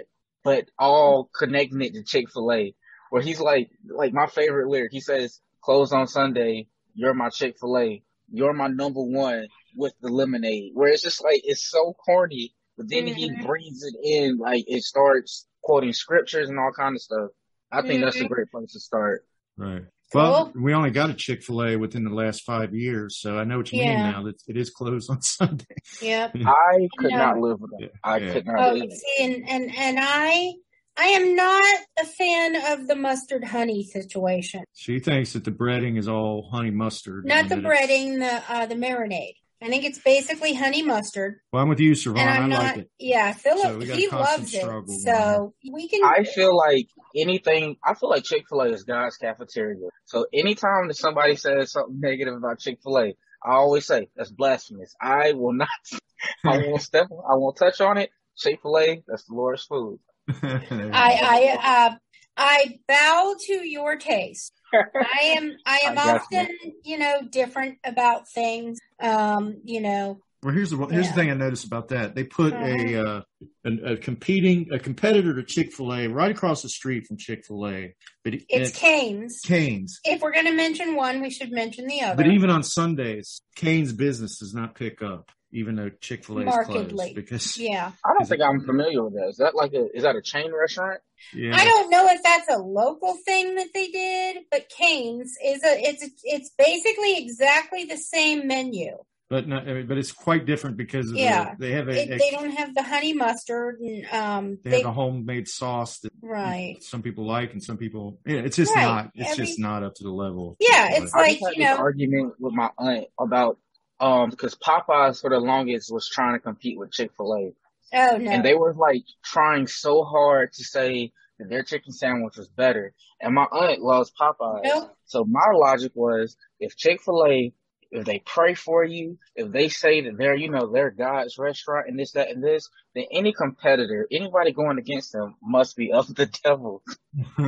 but 0.43 0.65
all 0.77 1.30
connecting 1.38 1.82
it 1.82 1.93
to 1.93 2.03
Chick 2.03 2.30
Fil 2.32 2.51
A. 2.51 2.75
Where 3.09 3.21
he's 3.21 3.39
like, 3.39 3.71
like 3.89 4.13
my 4.13 4.27
favorite 4.27 4.67
lyric. 4.69 4.91
He 4.91 4.99
says, 5.01 5.39
"Closed 5.61 5.93
on 5.93 6.07
Sunday, 6.07 6.67
you're 6.93 7.13
my 7.15 7.30
Chick 7.30 7.57
Fil 7.59 7.77
A. 7.77 8.03
You're 8.32 8.53
my 8.53 8.67
number 8.67 9.01
one 9.01 9.47
with 9.75 9.93
the 10.01 10.09
lemonade." 10.09 10.71
Where 10.75 10.89
it's 10.89 11.01
just 11.03 11.23
like 11.23 11.41
it's 11.43 11.67
so 11.67 11.93
corny, 11.93 12.53
but 12.77 12.88
then 12.89 13.07
he 13.07 13.32
Mhm. 13.32 13.45
brings 13.45 13.84
it 13.84 13.95
in, 14.03 14.38
like 14.38 14.65
it 14.67 14.84
starts 14.84 15.47
quoting 15.63 15.93
scriptures 15.93 16.49
and 16.49 16.59
all 16.59 16.71
kind 16.71 16.95
of 16.95 17.01
stuff. 17.01 17.32
I 17.72 17.82
think 17.82 18.01
that's 18.01 18.20
a 18.20 18.26
great 18.28 18.49
place 18.51 18.74
to 18.74 18.80
start. 18.80 19.26
Right. 19.57 19.84
Well, 20.13 20.51
Cool. 20.53 20.63
we 20.63 20.74
only 20.74 20.89
got 20.89 21.11
a 21.11 21.13
Chick 21.13 21.43
Fil 21.43 21.63
A 21.63 21.76
within 21.76 22.03
the 22.03 22.09
last 22.13 22.41
five 22.43 22.74
years, 22.74 23.20
so 23.20 23.38
I 23.38 23.43
know 23.43 23.57
what 23.57 23.72
you 23.72 23.80
Yeah. 23.84 23.95
mean 23.95 24.03
now. 24.11 24.24
That 24.24 24.41
it 24.47 24.57
is 24.57 24.72
closed 24.72 25.09
on 25.11 25.22
Sunday. 25.22 25.65
Yep. 26.01 26.36
I 26.45 26.88
could 26.97 27.11
No. 27.11 27.17
not 27.17 27.38
live 27.39 27.59
with 27.59 27.72
that. 27.80 27.91
I 28.03 28.17
Yeah. 28.17 28.34
could 28.34 28.45
not 28.47 28.59
Oh, 28.59 28.74
live. 28.74 28.84
with 28.89 28.93
see, 28.93 29.24
and, 29.24 29.47
and 29.49 29.76
and 29.76 29.97
I 30.01 30.53
I 30.97 31.07
am 31.09 31.36
not 31.36 31.80
a 32.01 32.05
fan 32.05 32.55
of 32.74 32.88
the 32.88 32.95
mustard 32.95 33.43
honey 33.43 33.84
situation. 33.84 34.63
She 34.74 34.99
thinks 34.99 35.34
that 35.34 35.45
the 35.45 35.51
breading 35.51 35.97
is 35.97 36.07
all 36.07 36.49
honey 36.51 36.72
mustard. 36.72 37.26
Not 37.26 37.47
the 37.47 37.55
breading, 37.55 38.17
the 38.20 38.43
uh, 38.51 38.65
the 38.65 38.76
marinade. 38.76 39.36
I 39.61 39.67
think 39.67 39.84
it's 39.84 39.99
basically 39.99 40.53
honey 40.53 40.82
mustard, 40.82 41.39
Well, 41.51 41.61
I'm 41.61 41.67
with 41.70 41.82
you, 41.82 41.93
Savon. 41.93 42.22
and 42.22 42.30
I 42.30 42.38
I'm 42.38 42.49
like 42.49 42.59
not. 42.76 42.78
it. 42.78 42.89
Yeah, 42.97 43.34
Philip, 43.34 43.61
So 43.61 43.78
we 43.78 43.86
got 43.88 43.97
a 43.97 43.99
he 43.99 44.07
loves 44.07 44.53
it. 44.53 44.61
So 44.61 45.53
we 45.70 45.88
can. 45.89 46.01
I 46.03 46.24
feel 46.24 46.55
like 46.55 46.88
anything, 47.16 47.78
I 47.84 47.93
feel 47.93 48.10
like 48.10 48.24
Chick-fil-A 48.24 48.70
is 48.70 48.84
God's 48.84 49.18
cafeteria. 49.18 49.89
So 50.05 50.26
anytime 50.34 50.88
that 50.88 50.95
somebody 50.95 51.36
says 51.36 51.72
something 51.72 51.99
negative 51.99 52.36
about 52.36 52.60
Chick-fil-A, 52.60 53.16
I 53.43 53.51
always 53.51 53.86
say, 53.86 54.10
that's 54.16 54.32
blasphemous. 54.32 54.95
I 55.01 55.34
will 55.34 55.53
not, 55.53 55.70
I 56.45 56.57
won't 56.57 56.82
step, 56.82 57.07
I 57.12 57.36
won't 57.36 57.57
touch 57.57 57.82
on 57.82 57.97
it. 57.97 58.12
Chick-fil-A, 58.38 59.03
that's 59.07 59.26
the 59.26 59.36
Lord's 59.36 59.64
food. 59.64 59.99
I 60.30 60.88
I 60.93 61.57
uh, 61.64 61.95
I 62.38 62.80
bow 62.88 63.36
to 63.47 63.68
your 63.68 63.97
taste. 63.97 64.53
I 64.74 65.36
am 65.36 65.57
I 65.66 65.80
am 65.86 65.91
I 65.91 65.95
got 65.95 66.22
often 66.22 66.47
you 66.84 66.99
know 66.99 67.22
different 67.30 67.80
about 67.84 68.30
things. 68.30 68.80
Um, 69.01 69.62
you 69.64 69.82
know. 69.82 70.22
Well, 70.41 70.53
here's 70.53 70.69
the 70.69 70.77
here's 70.77 71.05
Yeah. 71.07 71.11
the 71.11 71.15
thing 71.15 71.31
I 71.31 71.33
noticed 71.33 71.65
about 71.65 71.89
that. 71.89 72.15
They 72.15 72.23
put 72.23 72.53
a 72.53 73.01
uh, 73.01 73.21
a, 73.65 73.93
a 73.93 73.97
competing 73.97 74.67
a 74.73 74.79
competitor 74.79 75.33
to 75.35 75.43
Chick 75.43 75.73
Fil 75.73 75.93
A 75.93 76.07
right 76.07 76.31
across 76.31 76.61
the 76.61 76.69
street 76.69 77.07
from 77.07 77.17
Chick 77.17 77.43
Fil 77.45 77.67
A, 77.67 77.93
but 78.23 78.33
it- 78.35 78.45
It's 78.47 78.69
it's 78.69 78.79
Cane's. 78.79 79.41
Cane's. 79.45 79.99
If 80.05 80.21
we're 80.21 80.31
going 80.31 80.45
to 80.45 80.53
mention 80.53 80.95
one, 80.95 81.21
we 81.21 81.29
should 81.29 81.51
mention 81.51 81.87
the 81.87 82.01
other. 82.01 82.15
But 82.23 82.27
even 82.31 82.49
on 82.49 82.63
Sundays, 82.63 83.41
Cane's 83.55 83.91
business 83.91 84.39
does 84.39 84.53
not 84.53 84.75
pick 84.75 85.01
up, 85.01 85.29
even 85.51 85.75
though 85.75 85.89
Chick 85.99 86.23
Fil 86.23 86.37
A 86.37 86.41
is 86.41 86.45
Markedly. 86.45 86.89
closed 86.95 87.15
because 87.15 87.57
yeah. 87.57 87.91
I 88.05 88.13
don't 88.17 88.25
think 88.25 88.41
I'm 88.41 88.61
familiar 88.65 89.03
with 89.03 89.15
that. 89.15 89.27
Is 89.27 89.37
that 89.37 89.55
like 89.55 89.73
a, 89.73 89.87
is 89.93 90.03
that 90.03 90.15
a 90.15 90.21
chain 90.21 90.53
restaurant? 90.53 91.01
yeah, 91.33 91.53
I 91.53 91.65
don't 91.65 91.89
know 91.89 92.07
if 92.11 92.23
that's 92.23 92.47
a 92.49 92.59
local 92.59 93.13
thing 93.25 93.55
that 93.55 93.73
they 93.73 93.87
did, 93.89 94.37
but 94.49 94.69
Cane's 94.69 95.33
is 95.43 95.61
a 95.65 95.77
it's 95.81 96.09
it's 96.23 96.49
basically 96.57 97.17
exactly 97.17 97.83
the 97.83 97.97
same 97.97 98.47
menu. 98.47 98.91
But 99.30 99.47
not, 99.47 99.67
I 99.67 99.73
mean, 99.73 99.88
but 99.88 99.97
it's 99.97 100.11
quite 100.11 100.45
different 100.45 100.75
because 100.77 101.09
of 101.11 101.17
Yeah. 101.17 101.53
the, 101.55 101.67
they 101.67 101.71
have 101.73 101.88
a, 101.88 101.91
It, 101.91 102.09
a- 102.11 102.17
they 102.17 102.32
don't 102.32 102.51
have 102.51 102.73
the 102.73 102.84
honey 102.84 103.13
mustard 103.13 103.80
and 103.80 104.05
um 104.11 104.57
they 104.63 104.71
they, 104.71 104.77
have 104.82 104.88
a 104.88 104.93
homemade 104.93 105.47
sauce 105.47 105.99
that 105.99 106.11
right. 106.21 106.77
some 106.82 107.01
people 107.01 107.25
like 107.27 107.53
and 107.53 107.63
some 107.63 107.77
people 107.77 108.19
yeah, 108.25 108.38
it's 108.39 108.55
just 108.57 108.73
Right. 108.75 108.84
not 108.84 109.11
it's 109.15 109.32
Every- 109.32 109.45
just 109.45 109.59
not 109.59 109.84
up 109.84 109.95
to 109.95 110.03
the 110.03 110.09
level. 110.11 110.57
Yeah, 110.59 110.89
it's 110.93 111.13
I 111.13 111.19
like, 111.21 111.39
you 111.41 111.47
this 111.49 111.57
know- 111.59 111.77
argument 111.77 112.34
with 112.39 112.53
my 112.53 112.69
aunt 112.77 113.07
about, 113.19 113.57
um, 113.99 114.30
because 114.30 114.55
Popeyes 114.55 115.21
for 115.21 115.30
the 115.30 115.39
longest 115.39 115.91
was 115.93 116.07
trying 116.09 116.34
to 116.34 116.39
compete 116.39 116.77
with 116.80 116.91
Chick-fil-A. 116.91 117.53
Oh 117.91 118.17
no. 118.17 118.32
And 118.32 118.45
they 118.45 118.55
were 118.55 118.73
like 118.73 119.03
trying 119.23 119.67
so 119.67 120.03
hard 120.03 120.53
to 120.53 120.63
say 120.63 121.11
that 121.38 121.49
their 121.49 121.63
chicken 121.63 121.91
sandwich 121.91 122.38
was 122.38 122.47
better. 122.47 122.93
And 123.21 123.34
my 123.36 123.43
aunt 123.45 123.82
loves 123.82 124.11
Popeyes. 124.19 124.61
Nope. 124.63 124.95
So 125.05 125.25
my 125.25 125.47
logic 125.53 125.91
was 125.95 126.38
if 126.59 126.75
Chick-fil-A, 126.77 127.51
if 127.91 128.05
they 128.05 128.19
pray 128.25 128.53
for 128.53 128.83
you, 128.83 129.17
if 129.35 129.51
they 129.51 129.69
say 129.69 130.01
that 130.01 130.17
they're, 130.17 130.35
you 130.35 130.49
know, 130.49 130.71
they're 130.71 130.91
God's 130.91 131.37
restaurant 131.37 131.87
and 131.87 131.97
this, 131.97 132.11
that, 132.11 132.29
and 132.29 132.43
this, 132.43 132.69
then 132.93 133.05
any 133.11 133.33
competitor, 133.33 134.07
anybody 134.11 134.51
going 134.51 134.77
against 134.77 135.11
them 135.11 135.35
must 135.41 135.75
be 135.75 135.91
of 135.91 136.13
the 136.13 136.27
devil. 136.43 136.83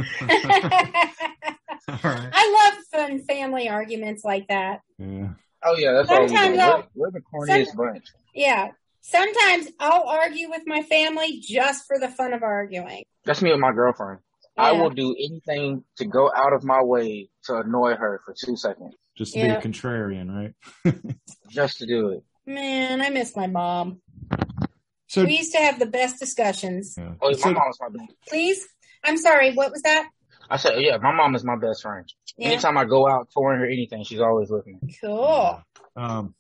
All 1.88 2.00
right. 2.04 2.30
I 2.32 2.72
love 2.74 2.84
fun 2.92 3.20
family 3.24 3.70
arguments 3.70 4.24
like 4.24 4.48
that. 4.48 4.82
Yeah. 4.98 5.30
Oh 5.64 5.76
yeah, 5.78 5.92
that's 5.94 6.10
all 6.10 6.22
we 6.22 6.28
do. 6.28 6.36
Sometimes 6.36 6.88
We're, 6.96 7.06
we're 7.06 7.12
the 7.12 7.22
corniest 7.22 7.68
some- 7.68 7.78
bunch. 7.78 8.06
Yeah. 8.34 8.72
Sometimes 9.02 9.68
I'll 9.80 10.08
argue 10.08 10.50
with 10.50 10.62
my 10.66 10.84
family 10.84 11.40
just 11.40 11.86
for 11.88 12.00
the 12.00 12.08
fun 12.08 12.34
of 12.34 12.44
arguing. 12.44 13.04
That's 13.26 13.42
me 13.42 13.52
with 13.52 13.60
my 13.60 13.74
girlfriend. 13.74 14.20
I 14.58 14.74
will 14.74 14.92
do 14.92 15.16
anything 15.18 15.84
to 15.98 16.06
go 16.06 16.32
out 16.36 16.54
of 16.54 16.64
my 16.64 16.84
way 16.84 17.30
to 17.46 17.58
annoy 17.58 17.96
her 17.96 18.22
for 18.24 18.36
two 18.46 18.56
seconds 18.56 18.96
Just 19.18 19.34
to 19.34 19.40
Yeah. 19.40 19.60
be 19.60 19.68
a 19.68 19.70
contrarian, 19.72 20.54
right? 20.86 20.96
just 21.50 21.78
to 21.80 21.86
do 21.86 22.10
it. 22.10 22.24
Man, 22.46 23.02
I 23.02 23.10
miss 23.10 23.36
my 23.36 23.48
mom. 23.48 24.02
So 25.08 25.26
We 25.26 25.38
used 25.38 25.52
to 25.52 25.58
have 25.60 25.78
the 25.80 25.86
best 25.86 26.20
discussions. 26.20 26.96
yeah. 26.98 27.14
Oh, 27.22 27.34
So- 27.34 27.52
my 27.52 27.60
mom's 27.60 27.78
my 27.82 27.90
best. 27.90 28.14
Please? 28.30 28.66
I'm 29.04 29.18
sorry, 29.18 29.54
what 29.54 29.72
was 29.72 29.82
that? 29.82 30.08
I 30.50 30.58
said, 30.58 30.82
yeah, 30.82 30.98
my 30.98 31.12
mom 31.14 31.36
is 31.36 31.44
my 31.44 31.56
best 31.56 31.82
friend. 31.82 32.06
Yeah. 32.38 32.50
Anytime 32.50 32.78
I 32.78 32.86
go 32.86 33.08
out 33.10 33.30
touring 33.36 33.62
or 33.62 33.66
anything, 33.66 34.04
she's 34.04 34.20
always 34.20 34.50
with 34.50 34.66
me. 34.68 34.76
Cool. 35.02 35.62
Um, 35.96 36.36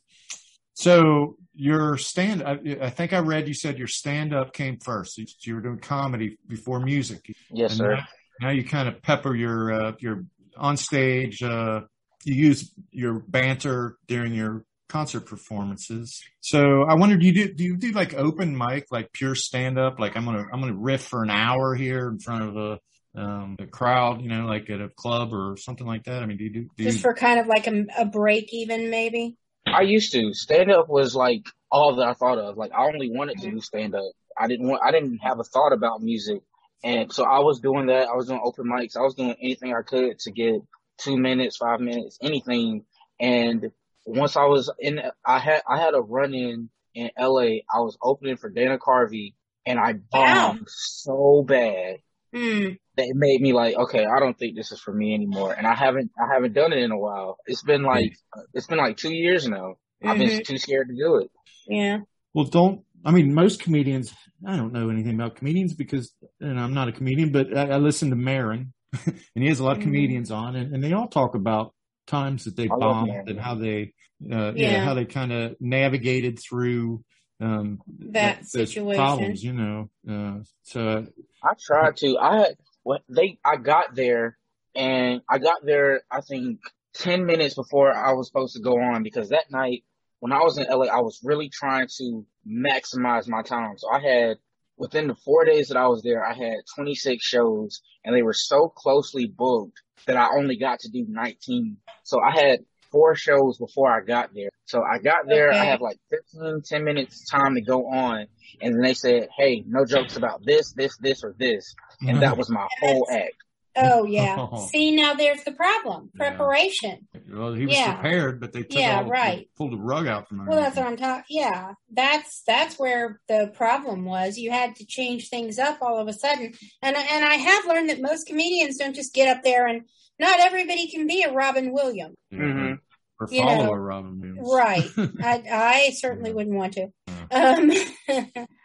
so 0.73 1.35
your 1.53 1.97
stand, 1.97 2.43
I, 2.43 2.59
I 2.81 2.89
think 2.89 3.13
I 3.13 3.19
read 3.19 3.47
you 3.47 3.53
said 3.53 3.77
your 3.77 3.87
stand 3.87 4.33
up 4.33 4.53
came 4.53 4.79
first. 4.79 5.17
You, 5.17 5.25
you 5.41 5.55
were 5.55 5.61
doing 5.61 5.79
comedy 5.79 6.37
before 6.47 6.79
music. 6.79 7.25
Yes, 7.51 7.71
And 7.71 7.77
sir. 7.77 7.95
Now, 7.95 8.03
now 8.41 8.49
you 8.49 8.63
kind 8.63 8.87
of 8.87 9.01
pepper 9.01 9.35
your, 9.35 9.71
uh, 9.73 9.91
your 9.99 10.23
on 10.57 10.77
stage, 10.77 11.41
uh, 11.43 11.81
you 12.23 12.35
use 12.35 12.71
your 12.91 13.19
banter 13.19 13.97
during 14.07 14.33
your 14.33 14.65
concert 14.89 15.21
performances. 15.21 16.21
So 16.41 16.83
I 16.83 16.95
wondered, 16.95 17.21
do 17.21 17.27
you 17.27 17.33
do, 17.33 17.53
do 17.53 17.63
you 17.63 17.77
do 17.77 17.91
like 17.91 18.13
open 18.13 18.57
mic, 18.57 18.87
like 18.91 19.13
pure 19.13 19.35
stand 19.35 19.79
up? 19.79 19.99
Like 19.99 20.17
I'm 20.17 20.25
going 20.25 20.37
to, 20.37 20.49
I'm 20.51 20.59
going 20.59 20.73
to 20.73 20.79
riff 20.79 21.03
for 21.03 21.23
an 21.23 21.29
hour 21.29 21.75
here 21.75 22.09
in 22.09 22.19
front 22.19 22.43
of 22.43 22.57
a, 22.57 22.79
um, 23.19 23.55
a 23.59 23.67
crowd, 23.67 24.21
you 24.21 24.29
know, 24.29 24.45
like 24.45 24.69
at 24.69 24.81
a 24.81 24.89
club 24.89 25.33
or 25.33 25.57
something 25.57 25.87
like 25.87 26.03
that. 26.05 26.21
I 26.21 26.25
mean, 26.25 26.37
do 26.37 26.43
you 26.43 26.49
do, 26.49 26.69
do 26.75 26.83
Just 26.83 26.97
you, 26.97 27.01
for 27.01 27.13
kind 27.13 27.39
of 27.39 27.47
like 27.47 27.67
a, 27.67 27.85
a 27.97 28.05
break 28.05 28.53
even 28.53 28.89
maybe? 28.89 29.37
I 29.65 29.81
used 29.81 30.13
to 30.13 30.33
stand 30.33 30.71
up 30.71 30.89
was 30.89 31.15
like 31.15 31.45
all 31.71 31.95
that 31.95 32.07
I 32.07 32.13
thought 32.13 32.37
of. 32.37 32.57
Like 32.57 32.71
I 32.73 32.85
only 32.87 33.11
wanted 33.11 33.39
to 33.39 33.51
do 33.51 33.61
stand 33.61 33.95
up. 33.95 34.11
I 34.37 34.47
didn't 34.47 34.67
want. 34.67 34.81
I 34.83 34.91
didn't 34.91 35.19
have 35.19 35.39
a 35.39 35.43
thought 35.43 35.73
about 35.73 36.01
music, 36.01 36.41
and 36.83 37.11
so 37.13 37.23
I 37.23 37.39
was 37.39 37.59
doing 37.59 37.87
that. 37.87 38.07
I 38.07 38.15
was 38.15 38.27
doing 38.27 38.41
open 38.43 38.65
mics. 38.65 38.97
I 38.97 39.01
was 39.01 39.13
doing 39.13 39.35
anything 39.41 39.73
I 39.73 39.81
could 39.81 40.19
to 40.19 40.31
get 40.31 40.61
two 41.01 41.17
minutes, 41.17 41.57
five 41.57 41.79
minutes, 41.79 42.17
anything. 42.21 42.85
And 43.19 43.71
once 44.05 44.35
I 44.35 44.45
was 44.45 44.71
in, 44.79 45.01
I 45.25 45.39
had 45.39 45.61
I 45.67 45.79
had 45.79 45.93
a 45.93 46.01
run 46.01 46.33
in 46.33 46.69
in 46.93 47.09
L.A. 47.17 47.63
I 47.73 47.79
was 47.79 47.97
opening 48.01 48.37
for 48.37 48.49
Dana 48.49 48.77
Carvey, 48.77 49.33
and 49.65 49.79
I 49.79 49.93
bombed 49.93 50.67
so 50.67 51.43
bad 51.47 51.97
Hmm. 52.33 52.69
that 52.95 53.07
it 53.07 53.15
made 53.15 53.41
me 53.41 53.51
like, 53.51 53.75
okay, 53.75 54.05
I 54.05 54.19
don't 54.19 54.37
think 54.39 54.55
this 54.55 54.71
is 54.71 54.79
for 54.79 54.93
me 54.93 55.13
anymore. 55.13 55.53
And 55.53 55.67
I 55.67 55.75
haven't, 55.75 56.11
I 56.17 56.33
haven't 56.33 56.53
done 56.53 56.71
it 56.71 56.79
in 56.79 56.91
a 56.91 56.97
while. 56.97 57.37
It's 57.45 57.61
been 57.61 57.83
like, 57.83 58.13
it's 58.53 58.67
been 58.67 58.77
like 58.77 58.95
two 58.95 59.13
years 59.13 59.45
now. 59.47 59.75
I've 60.01 60.17
been 60.17 60.29
Mhm. 60.29 60.45
too 60.45 60.57
scared 60.57 60.87
to 60.87 60.95
do 60.95 61.17
it. 61.17 61.29
Yeah. 61.67 61.99
Well, 62.33 62.45
don't. 62.45 62.85
I 63.03 63.11
mean, 63.11 63.33
most 63.33 63.61
comedians. 63.61 64.13
I 64.47 64.55
don't 64.55 64.71
know 64.71 64.89
anything 64.89 65.15
about 65.15 65.35
comedians 65.35 65.73
because, 65.73 66.13
and 66.39 66.57
I'm 66.59 66.73
not 66.73 66.87
a 66.87 66.91
comedian, 66.93 67.31
but 67.33 67.55
I, 67.55 67.71
I 67.71 67.77
listen 67.77 68.09
to 68.11 68.15
Maron, 68.15 68.73
and 69.05 69.43
he 69.43 69.47
has 69.47 69.59
a 69.59 69.63
lot 69.63 69.73
of 69.73 69.79
Mhm. 69.79 69.83
comedians 69.83 70.31
on, 70.31 70.55
and, 70.55 70.73
and 70.73 70.83
they 70.83 70.93
all 70.93 71.07
talk 71.07 71.35
about 71.35 71.73
times 72.07 72.45
that 72.45 72.55
they 72.55 72.65
I 72.65 72.75
bombed 72.77 73.29
and 73.29 73.39
how 73.39 73.55
they, 73.55 73.93
uh, 74.31 74.53
yeah. 74.55 74.71
Yeah. 74.71 74.79
how 74.79 74.93
they 74.93 75.05
kind 75.05 75.31
of 75.31 75.55
navigated 75.59 76.39
through 76.39 77.03
um, 77.39 77.81
That 78.11 78.39
those 78.39 78.51
situation. 78.51 78.95
problems. 78.95 79.43
You 79.43 79.53
know, 79.53 79.89
uh, 80.07 80.43
so 80.63 81.07
I 81.43 81.53
tried 81.59 81.97
to. 81.97 82.17
I 82.19 82.37
had 82.37 82.57
what 82.83 83.01
they. 83.09 83.39
I 83.43 83.55
got 83.57 83.95
there, 83.95 84.37
and 84.75 85.21
I 85.27 85.39
got 85.39 85.65
there. 85.65 86.01
I 86.11 86.21
think 86.21 86.59
ten 86.93 87.25
minutes 87.25 87.55
before 87.55 87.91
I 87.93 88.13
was 88.13 88.27
supposed 88.27 88.55
to 88.55 88.61
go 88.61 88.79
on 88.79 89.01
because 89.01 89.29
that 89.29 89.49
night 89.49 89.83
when 90.19 90.31
I 90.31 90.41
was 90.43 90.59
in 90.59 90.67
LA, 90.69 90.85
I 90.85 90.99
was 90.99 91.19
really 91.23 91.49
trying 91.49 91.87
to 91.97 92.25
maximize 92.47 93.27
my 93.27 93.41
time. 93.41 93.77
So 93.77 93.89
I 93.89 93.99
had 93.99 94.37
within 94.81 95.07
the 95.07 95.15
four 95.23 95.45
days 95.45 95.67
that 95.67 95.77
I 95.77 95.87
was 95.87 96.01
there, 96.01 96.25
I 96.25 96.33
had 96.33 96.57
26 96.75 97.23
shows, 97.23 97.81
and 98.03 98.15
they 98.15 98.23
were 98.23 98.33
so 98.33 98.67
closely 98.67 99.27
booked 99.27 99.79
that 100.07 100.17
I 100.17 100.27
only 100.35 100.57
got 100.57 100.79
to 100.79 100.89
do 100.89 101.05
19. 101.07 101.77
So 102.03 102.19
I 102.19 102.31
had 102.31 102.65
four 102.91 103.15
shows 103.15 103.59
before 103.59 103.91
I 103.91 104.03
got 104.03 104.33
there. 104.33 104.49
So 104.65 104.81
I 104.81 104.97
got 104.97 105.27
there, 105.27 105.51
I 105.51 105.57
Okay. 105.57 105.65
had 105.67 105.81
like 105.81 105.97
15, 106.09 106.63
10 106.65 106.83
minutes 106.83 107.29
time 107.29 107.53
to 107.55 107.61
go 107.61 107.85
on. 107.91 108.25
And 108.59 108.73
then 108.73 108.81
they 108.81 108.95
said, 108.95 109.29
Hey, 109.37 109.63
no 109.67 109.85
jokes 109.85 110.17
about 110.17 110.43
this, 110.43 110.73
this, 110.73 110.97
this, 110.97 111.23
or 111.23 111.35
this. 111.37 111.75
And 112.01 112.09
mm-hmm. 112.09 112.19
that 112.21 112.37
was 112.37 112.49
my 112.49 112.67
whole 112.79 113.07
act. 113.11 113.35
Oh 113.75 114.03
yeah. 114.05 114.55
See, 114.67 114.91
now 114.95 115.13
there's 115.13 115.43
the 115.43 115.51
problem. 115.53 116.09
Yeah. 116.13 116.29
Preparation. 116.29 117.07
well, 117.31 117.53
he 117.53 117.65
was 117.65 117.75
Yeah. 117.75 117.93
prepared, 117.93 118.39
but 118.41 118.51
they 118.53 118.63
took 118.63 118.79
Yeah, 118.79 118.97
all, 119.03 119.09
right. 119.09 119.47
pulled 119.57 119.71
the 119.73 119.77
rug 119.77 120.07
out 120.07 120.27
from 120.27 120.41
under 120.41 120.51
Well, 120.51 120.59
that's 120.61 120.75
him. 120.77 120.83
what 120.83 120.91
I'm 120.91 120.97
talking. 120.97 121.23
Yeah, 121.29 121.73
that's 121.91 122.43
that's 122.45 122.77
where 122.77 123.21
the 123.27 123.51
problem 123.55 124.05
was. 124.05 124.37
You 124.37 124.51
had 124.51 124.75
to 124.77 124.85
change 124.85 125.29
things 125.29 125.57
up 125.59 125.77
all 125.81 125.97
of 125.99 126.07
a 126.07 126.13
sudden, 126.13 126.53
and 126.81 126.95
and 126.95 127.25
I 127.25 127.35
have 127.35 127.65
learned 127.67 127.89
that 127.89 128.01
most 128.01 128.27
comedians 128.27 128.77
don't 128.77 128.95
just 128.95 129.13
get 129.13 129.35
up 129.35 129.43
there 129.43 129.67
and 129.67 129.83
not 130.19 130.39
everybody 130.39 130.87
can 130.89 131.07
be 131.07 131.23
a 131.23 131.31
Robin 131.31 131.71
Williams, 131.73 132.15
Mhm. 132.33 132.77
Or 133.19 133.27
You 133.31 133.41
follow 133.43 133.63
know, 133.65 133.71
a 133.73 133.79
Robin 133.79 134.19
Williams. 134.19 134.49
right? 134.51 134.89
I 135.23 135.43
I 135.87 135.89
certainly 135.93 136.33
wouldn't 136.33 136.55
want 136.55 136.73
to. 136.73 136.87
Um, 137.31 137.71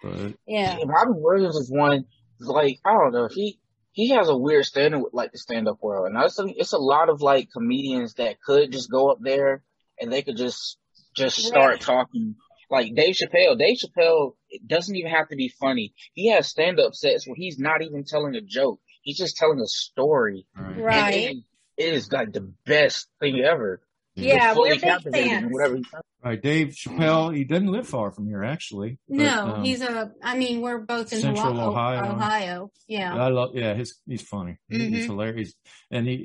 but 0.03 0.35
yeah, 0.47 0.79
Robin 0.85 1.15
Williams 1.23 1.57
is 1.57 1.71
one, 1.71 2.05
like, 2.41 2.79
I 2.85 2.93
don't 2.93 3.13
know, 3.13 3.29
he, 3.31 3.59
he 3.97 4.11
has 4.11 4.29
a 4.29 4.37
weird 4.37 4.67
standing 4.67 5.03
with 5.03 5.15
like 5.15 5.33
the 5.33 5.39
stand 5.39 5.67
up 5.67 5.79
world. 5.83 6.07
And 6.07 6.15
that's, 6.17 6.39
it's 6.39 6.75
a 6.75 6.79
lot 6.79 7.09
of 7.09 7.23
like 7.23 7.49
comedians 7.51 8.13
that 8.15 8.43
could 8.43 8.71
just 8.71 8.91
go 8.91 9.11
up 9.11 9.17
there 9.23 9.63
and 9.99 10.13
they 10.13 10.21
could 10.21 10.37
just, 10.37 10.77
just 11.17 11.39
start 11.39 11.73
Right. 11.73 11.81
talking. 11.81 12.37
Like 12.71 12.95
Dave 12.95 13.15
Chappelle, 13.15 13.59
Dave 13.59 13.79
Chappelle 13.79 14.35
it 14.51 14.69
doesn't 14.69 14.95
even 14.95 15.11
have 15.13 15.29
to 15.31 15.37
be 15.37 15.49
funny. 15.49 15.95
He 16.13 16.29
has 16.29 16.47
stand 16.47 16.79
up 16.79 16.95
sets 16.95 17.27
where 17.27 17.37
he's 17.37 17.59
not 17.59 17.81
even 17.81 18.05
telling 18.05 18.35
a 18.35 18.43
joke. 18.43 18.81
He's 19.01 19.17
just 19.17 19.39
telling 19.39 19.61
a 19.61 19.67
story. 19.67 20.47
all 20.59 20.65
right. 20.65 20.83
right. 20.83 21.15
And 21.29 21.45
it 21.79 21.95
is 21.95 22.13
like 22.13 22.35
the 22.35 22.53
best 22.67 23.07
thing 23.19 23.41
ever. 23.41 23.81
Yeah, 24.17 24.55
Fully 24.55 24.71
we're 24.83 24.99
big 25.01 25.13
fans. 25.15 25.53
Whatever 25.53 25.77
he 25.77 25.85
All 25.93 26.01
right, 26.25 26.43
Dave 26.43 26.69
Chappelle. 26.69 27.37
He 27.37 27.45
doesn't 27.45 27.71
live 27.71 27.87
far 27.87 28.11
from 28.11 28.27
here, 28.27 28.43
actually. 28.43 28.99
but, 29.09 29.17
No, 29.19 29.47
um, 29.57 29.65
he's 29.65 29.83
a. 29.83 30.11
I 30.23 30.37
mean, 30.39 30.63
we're 30.63 30.79
both 30.79 31.13
in 31.13 31.21
Central 31.21 31.49
Ohio. 31.61 31.71
Ohio. 32.01 32.13
Ohio. 32.15 32.71
Yeah. 32.89 33.15
I 33.15 33.29
love. 33.29 33.51
Yeah, 33.55 33.75
his 33.75 33.97
he's 34.09 34.23
funny. 34.23 34.57
He- 34.69 34.89
He's 34.89 35.05
hilarious, 35.07 35.53
and 35.91 36.07
he, 36.09 36.17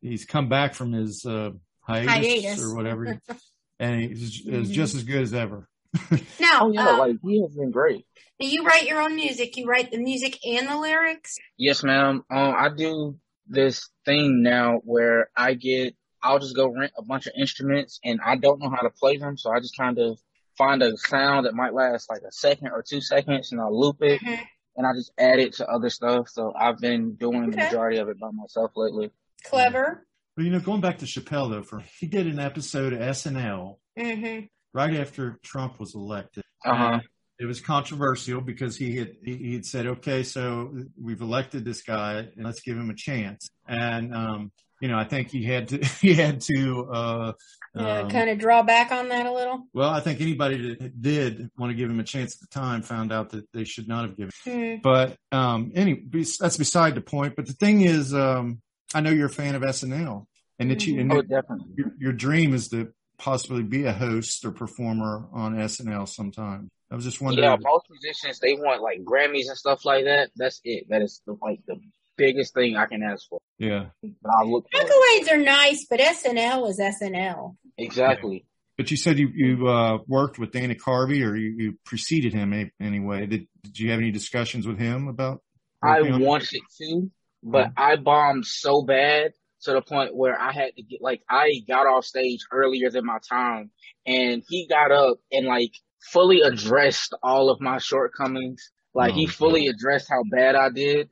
he 0.00 0.08
he's 0.08 0.24
come 0.24 0.48
back 0.48 0.74
from 0.74 0.92
his 0.92 1.26
uh, 1.26 1.50
hiatus, 1.80 2.08
Hiatus. 2.44 2.64
or 2.64 2.76
whatever, 2.76 3.20
and 3.80 4.00
he's 4.00 4.46
is 4.46 4.70
Mhm. 4.70 4.72
just 4.72 4.94
as 4.94 5.02
good 5.04 5.22
as 5.22 5.34
ever. 5.34 5.68
Now, 6.40 6.60
Oh 6.66 6.72
yeah, 6.72 6.88
uh, 6.90 6.98
like 6.98 7.16
he 7.22 7.40
has 7.42 7.52
been 7.54 7.72
great. 7.72 8.06
do 8.38 8.46
you 8.48 8.64
write 8.64 8.86
your 8.86 9.02
own 9.02 9.16
music? 9.16 9.56
You 9.56 9.66
write 9.66 9.90
the 9.90 9.98
music 9.98 10.38
and 10.46 10.68
the 10.68 10.76
lyrics? 10.78 11.36
Yes, 11.58 11.82
ma'am. 11.82 12.22
Um, 12.30 12.54
I 12.56 12.68
do 12.76 13.18
this 13.48 13.90
thing 14.04 14.42
now 14.42 14.80
where 14.84 15.30
I 15.36 15.54
get, 15.54 15.96
I'll 16.22 16.38
just 16.38 16.56
go 16.56 16.68
rent 16.68 16.92
a 16.96 17.02
bunch 17.02 17.26
of 17.26 17.32
instruments 17.36 18.00
and 18.04 18.20
I 18.24 18.36
don't 18.36 18.60
know 18.60 18.70
how 18.70 18.82
to 18.82 18.90
play 18.90 19.16
them. 19.16 19.36
So 19.36 19.50
I 19.50 19.60
just 19.60 19.76
kind 19.76 19.98
of 19.98 20.18
find 20.58 20.82
a 20.82 20.96
sound 20.96 21.46
that 21.46 21.54
might 21.54 21.72
last 21.74 22.10
like 22.10 22.22
a 22.22 22.32
second 22.32 22.68
or 22.68 22.82
two 22.82 23.00
seconds 23.00 23.52
and 23.52 23.60
I'll 23.60 23.78
loop 23.78 24.02
it 24.02 24.20
Mhm. 24.22 24.46
and 24.76 24.86
I 24.86 24.92
just 24.92 25.12
add 25.18 25.38
it 25.38 25.54
to 25.54 25.66
other 25.68 25.88
stuff. 25.90 26.28
So 26.28 26.52
I've 26.54 26.78
been 26.78 27.14
doing 27.14 27.50
the 27.50 27.56
majority 27.56 27.98
of 27.98 28.08
it 28.08 28.18
by 28.18 28.30
myself 28.32 28.72
lately. 28.76 29.10
Clever. 29.44 30.06
But 30.36 30.44
you 30.44 30.50
know, 30.50 30.60
going 30.60 30.80
back 30.80 30.98
to 30.98 31.06
Chappelle 31.06 31.50
though, 31.50 31.62
for 31.62 31.80
he 31.98 32.06
did 32.06 32.26
an 32.26 32.38
episode 32.38 32.92
of 32.92 33.00
SNL 33.00 33.78
hmm 33.98 34.40
right 34.72 34.94
after 34.94 35.38
Trump 35.42 35.80
was 35.80 35.94
elected. 35.94 36.44
Uh 36.64 36.74
huh. 36.76 37.00
It 37.38 37.46
was 37.46 37.60
controversial 37.60 38.40
because 38.42 38.76
he 38.76 38.96
had 38.96 39.16
he 39.24 39.34
he 39.36 39.54
had 39.54 39.64
said, 39.64 39.86
"Okay, 39.86 40.22
so 40.22 40.72
we've 41.00 41.22
elected 41.22 41.64
this 41.64 41.82
guy, 41.82 42.18
and 42.18 42.44
let's 42.44 42.60
give 42.60 42.76
him 42.76 42.90
a 42.90 42.94
chance." 42.94 43.48
And 43.66 44.14
um, 44.14 44.52
you 44.80 44.88
know, 44.88 44.98
I 44.98 45.04
think 45.04 45.30
he 45.30 45.44
had 45.44 45.68
to 45.68 45.78
he 46.00 46.14
had 46.14 46.40
to. 46.42 46.86
Uh, 46.90 47.32
Yeah, 47.74 48.00
um, 48.00 48.10
kind 48.10 48.28
of 48.30 48.38
draw 48.38 48.62
back 48.64 48.90
on 48.90 49.10
that 49.10 49.26
a 49.26 49.32
little. 49.32 49.62
well, 49.72 49.90
I 49.90 50.00
think 50.00 50.20
anybody 50.20 50.74
that 50.74 51.00
did 51.00 51.50
want 51.56 51.70
to 51.70 51.76
give 51.76 51.88
him 51.88 52.00
a 52.00 52.04
chance 52.04 52.34
at 52.34 52.40
the 52.40 52.48
time 52.52 52.82
found 52.82 53.12
out 53.12 53.30
that 53.30 53.44
they 53.52 53.62
should 53.64 53.86
not 53.86 54.02
have 54.06 54.16
given. 54.16 54.32
Hmm. 54.44 54.76
But 54.82 55.16
um, 55.30 55.70
any 55.76 56.02
that's 56.40 56.56
beside 56.56 56.96
the 56.96 57.00
point. 57.00 57.36
But 57.36 57.46
the 57.46 57.52
thing 57.52 57.82
is, 57.82 58.12
um, 58.12 58.60
I 58.92 59.00
know 59.00 59.10
you're 59.10 59.26
a 59.26 59.30
fan 59.30 59.54
of 59.54 59.62
SNL, 59.62 60.26
and 60.58 60.70
that 60.70 60.84
you 60.84 60.98
and 60.98 61.12
Oh, 61.12 61.22
definitely. 61.22 61.74
your, 61.76 61.92
your 62.00 62.12
dream 62.12 62.54
is 62.54 62.68
to 62.70 62.92
possibly 63.18 63.62
be 63.62 63.84
a 63.84 63.92
host 63.92 64.44
or 64.44 64.50
performer 64.50 65.28
on 65.32 65.54
SNL 65.54 66.08
sometime. 66.08 66.70
I 66.90 66.96
was 66.96 67.04
just 67.04 67.20
wondering. 67.20 67.48
Yeah, 67.48 67.56
most 67.62 67.86
musicians, 67.88 68.40
they 68.40 68.54
want 68.54 68.82
like 68.82 69.04
Grammys 69.04 69.46
and 69.46 69.56
stuff 69.56 69.84
like 69.84 70.06
that. 70.06 70.30
That's 70.34 70.60
it. 70.64 70.88
That 70.88 71.02
is 71.02 71.22
the, 71.24 71.36
like 71.40 71.60
the 71.68 71.76
biggest 72.20 72.54
thing 72.54 72.76
I 72.76 72.86
can 72.86 73.02
ask 73.02 73.28
for. 73.28 73.40
yeah. 73.58 73.86
But 74.02 74.30
I 74.38 74.44
look 74.44 74.66
for 74.70 74.80
it. 74.80 74.86
Accolades 74.86 75.32
are 75.32 75.42
nice, 75.42 75.86
but 75.88 75.98
SNL 76.00 76.68
is 76.70 76.78
SNL. 76.78 77.56
Exactly. 77.78 78.44
But 78.76 78.90
you 78.90 78.96
said 78.96 79.18
you 79.18 79.28
you 79.34 79.68
uh, 79.68 79.98
worked 80.06 80.38
with 80.38 80.52
Dana 80.52 80.74
Carvey, 80.74 81.22
or 81.26 81.36
you, 81.36 81.50
you 81.58 81.74
preceded 81.84 82.32
him 82.32 82.52
any, 82.52 82.70
anyway. 82.80 83.26
Did 83.26 83.46
Did 83.62 83.78
you 83.78 83.90
have 83.90 84.00
any 84.00 84.10
discussions 84.10 84.66
with 84.66 84.78
him 84.78 85.08
about? 85.08 85.42
I 85.82 86.00
working 86.00 86.14
on- 86.14 86.20
wanted 86.20 86.60
to, 86.78 87.10
but 87.42 87.72
I 87.76 87.96
bombed 87.96 88.46
so 88.46 88.82
bad 88.82 89.32
to 89.64 89.72
the 89.72 89.82
point 89.82 90.14
where 90.16 90.38
I 90.40 90.52
had 90.52 90.74
to 90.76 90.82
get 90.82 91.02
like 91.02 91.22
I 91.28 91.60
got 91.68 91.86
off 91.86 92.04
stage 92.06 92.40
earlier 92.50 92.90
than 92.90 93.04
my 93.04 93.18
time, 93.28 93.70
and 94.06 94.42
he 94.48 94.66
got 94.66 94.92
up 94.92 95.18
and 95.30 95.46
like 95.46 95.72
fully 96.10 96.40
addressed 96.40 97.14
all 97.22 97.50
of 97.50 97.60
my 97.60 97.78
shortcomings. 97.78 98.70
Like 98.94 99.12
he 99.12 99.26
Oh, 99.26 99.30
fully 99.30 99.66
addressed 99.68 100.08
how 100.08 100.22
bad 100.30 100.54
I 100.56 100.70
did 100.70 101.10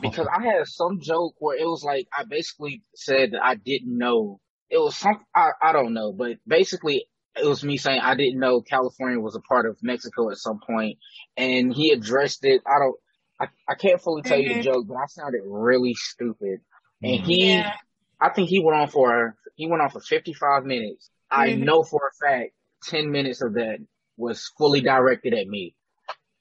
because 0.00 0.26
I 0.34 0.42
had 0.42 0.66
some 0.66 1.00
joke 1.00 1.34
where 1.38 1.56
it 1.56 1.64
was 1.66 1.82
like 1.84 2.08
I 2.16 2.24
basically 2.24 2.82
said 2.94 3.32
that 3.32 3.44
I 3.44 3.54
didn't 3.54 3.96
know. 3.96 4.40
It 4.70 4.78
was 4.78 4.96
some 4.96 5.24
I 5.34 5.50
I 5.62 5.72
don't 5.72 5.94
know, 5.94 6.12
but 6.12 6.38
basically 6.46 7.06
it 7.36 7.46
was 7.46 7.64
me 7.64 7.76
saying 7.76 8.00
I 8.00 8.14
didn't 8.14 8.38
know 8.40 8.60
California 8.60 9.18
was 9.18 9.36
a 9.36 9.40
part 9.40 9.66
of 9.66 9.76
Mexico 9.82 10.30
at 10.30 10.36
some 10.38 10.60
point, 10.66 10.98
and 11.36 11.74
he 11.74 11.90
addressed 11.90 12.44
it. 12.44 12.62
I 12.66 12.78
don't. 12.78 12.96
I, 13.40 13.48
I 13.68 13.74
can't 13.74 14.00
fully 14.00 14.22
tell 14.22 14.38
you 14.38 14.54
the 14.54 14.60
Mhm. 14.60 14.64
joke, 14.64 14.86
but 14.86 14.94
I 14.94 15.06
sounded 15.06 15.42
really 15.44 15.94
stupid. 15.94 16.60
And 17.02 17.20
he, 17.20 17.56
Yeah. 17.58 17.72
I 18.20 18.30
think 18.30 18.48
he 18.48 18.60
went 18.60 18.78
on 18.80 18.88
for 18.88 19.36
he 19.56 19.66
went 19.66 19.82
on 19.82 19.90
for 19.90 20.00
55 20.00 20.64
minutes. 20.64 21.10
I 21.30 21.48
Mhm. 21.48 21.58
know 21.64 21.82
for 21.82 22.08
a 22.08 22.24
fact 22.24 22.52
10 22.84 23.10
minutes 23.10 23.42
of 23.42 23.54
that 23.54 23.78
was 24.16 24.52
fully 24.56 24.80
directed 24.80 25.34
at 25.34 25.48
me. 25.48 25.74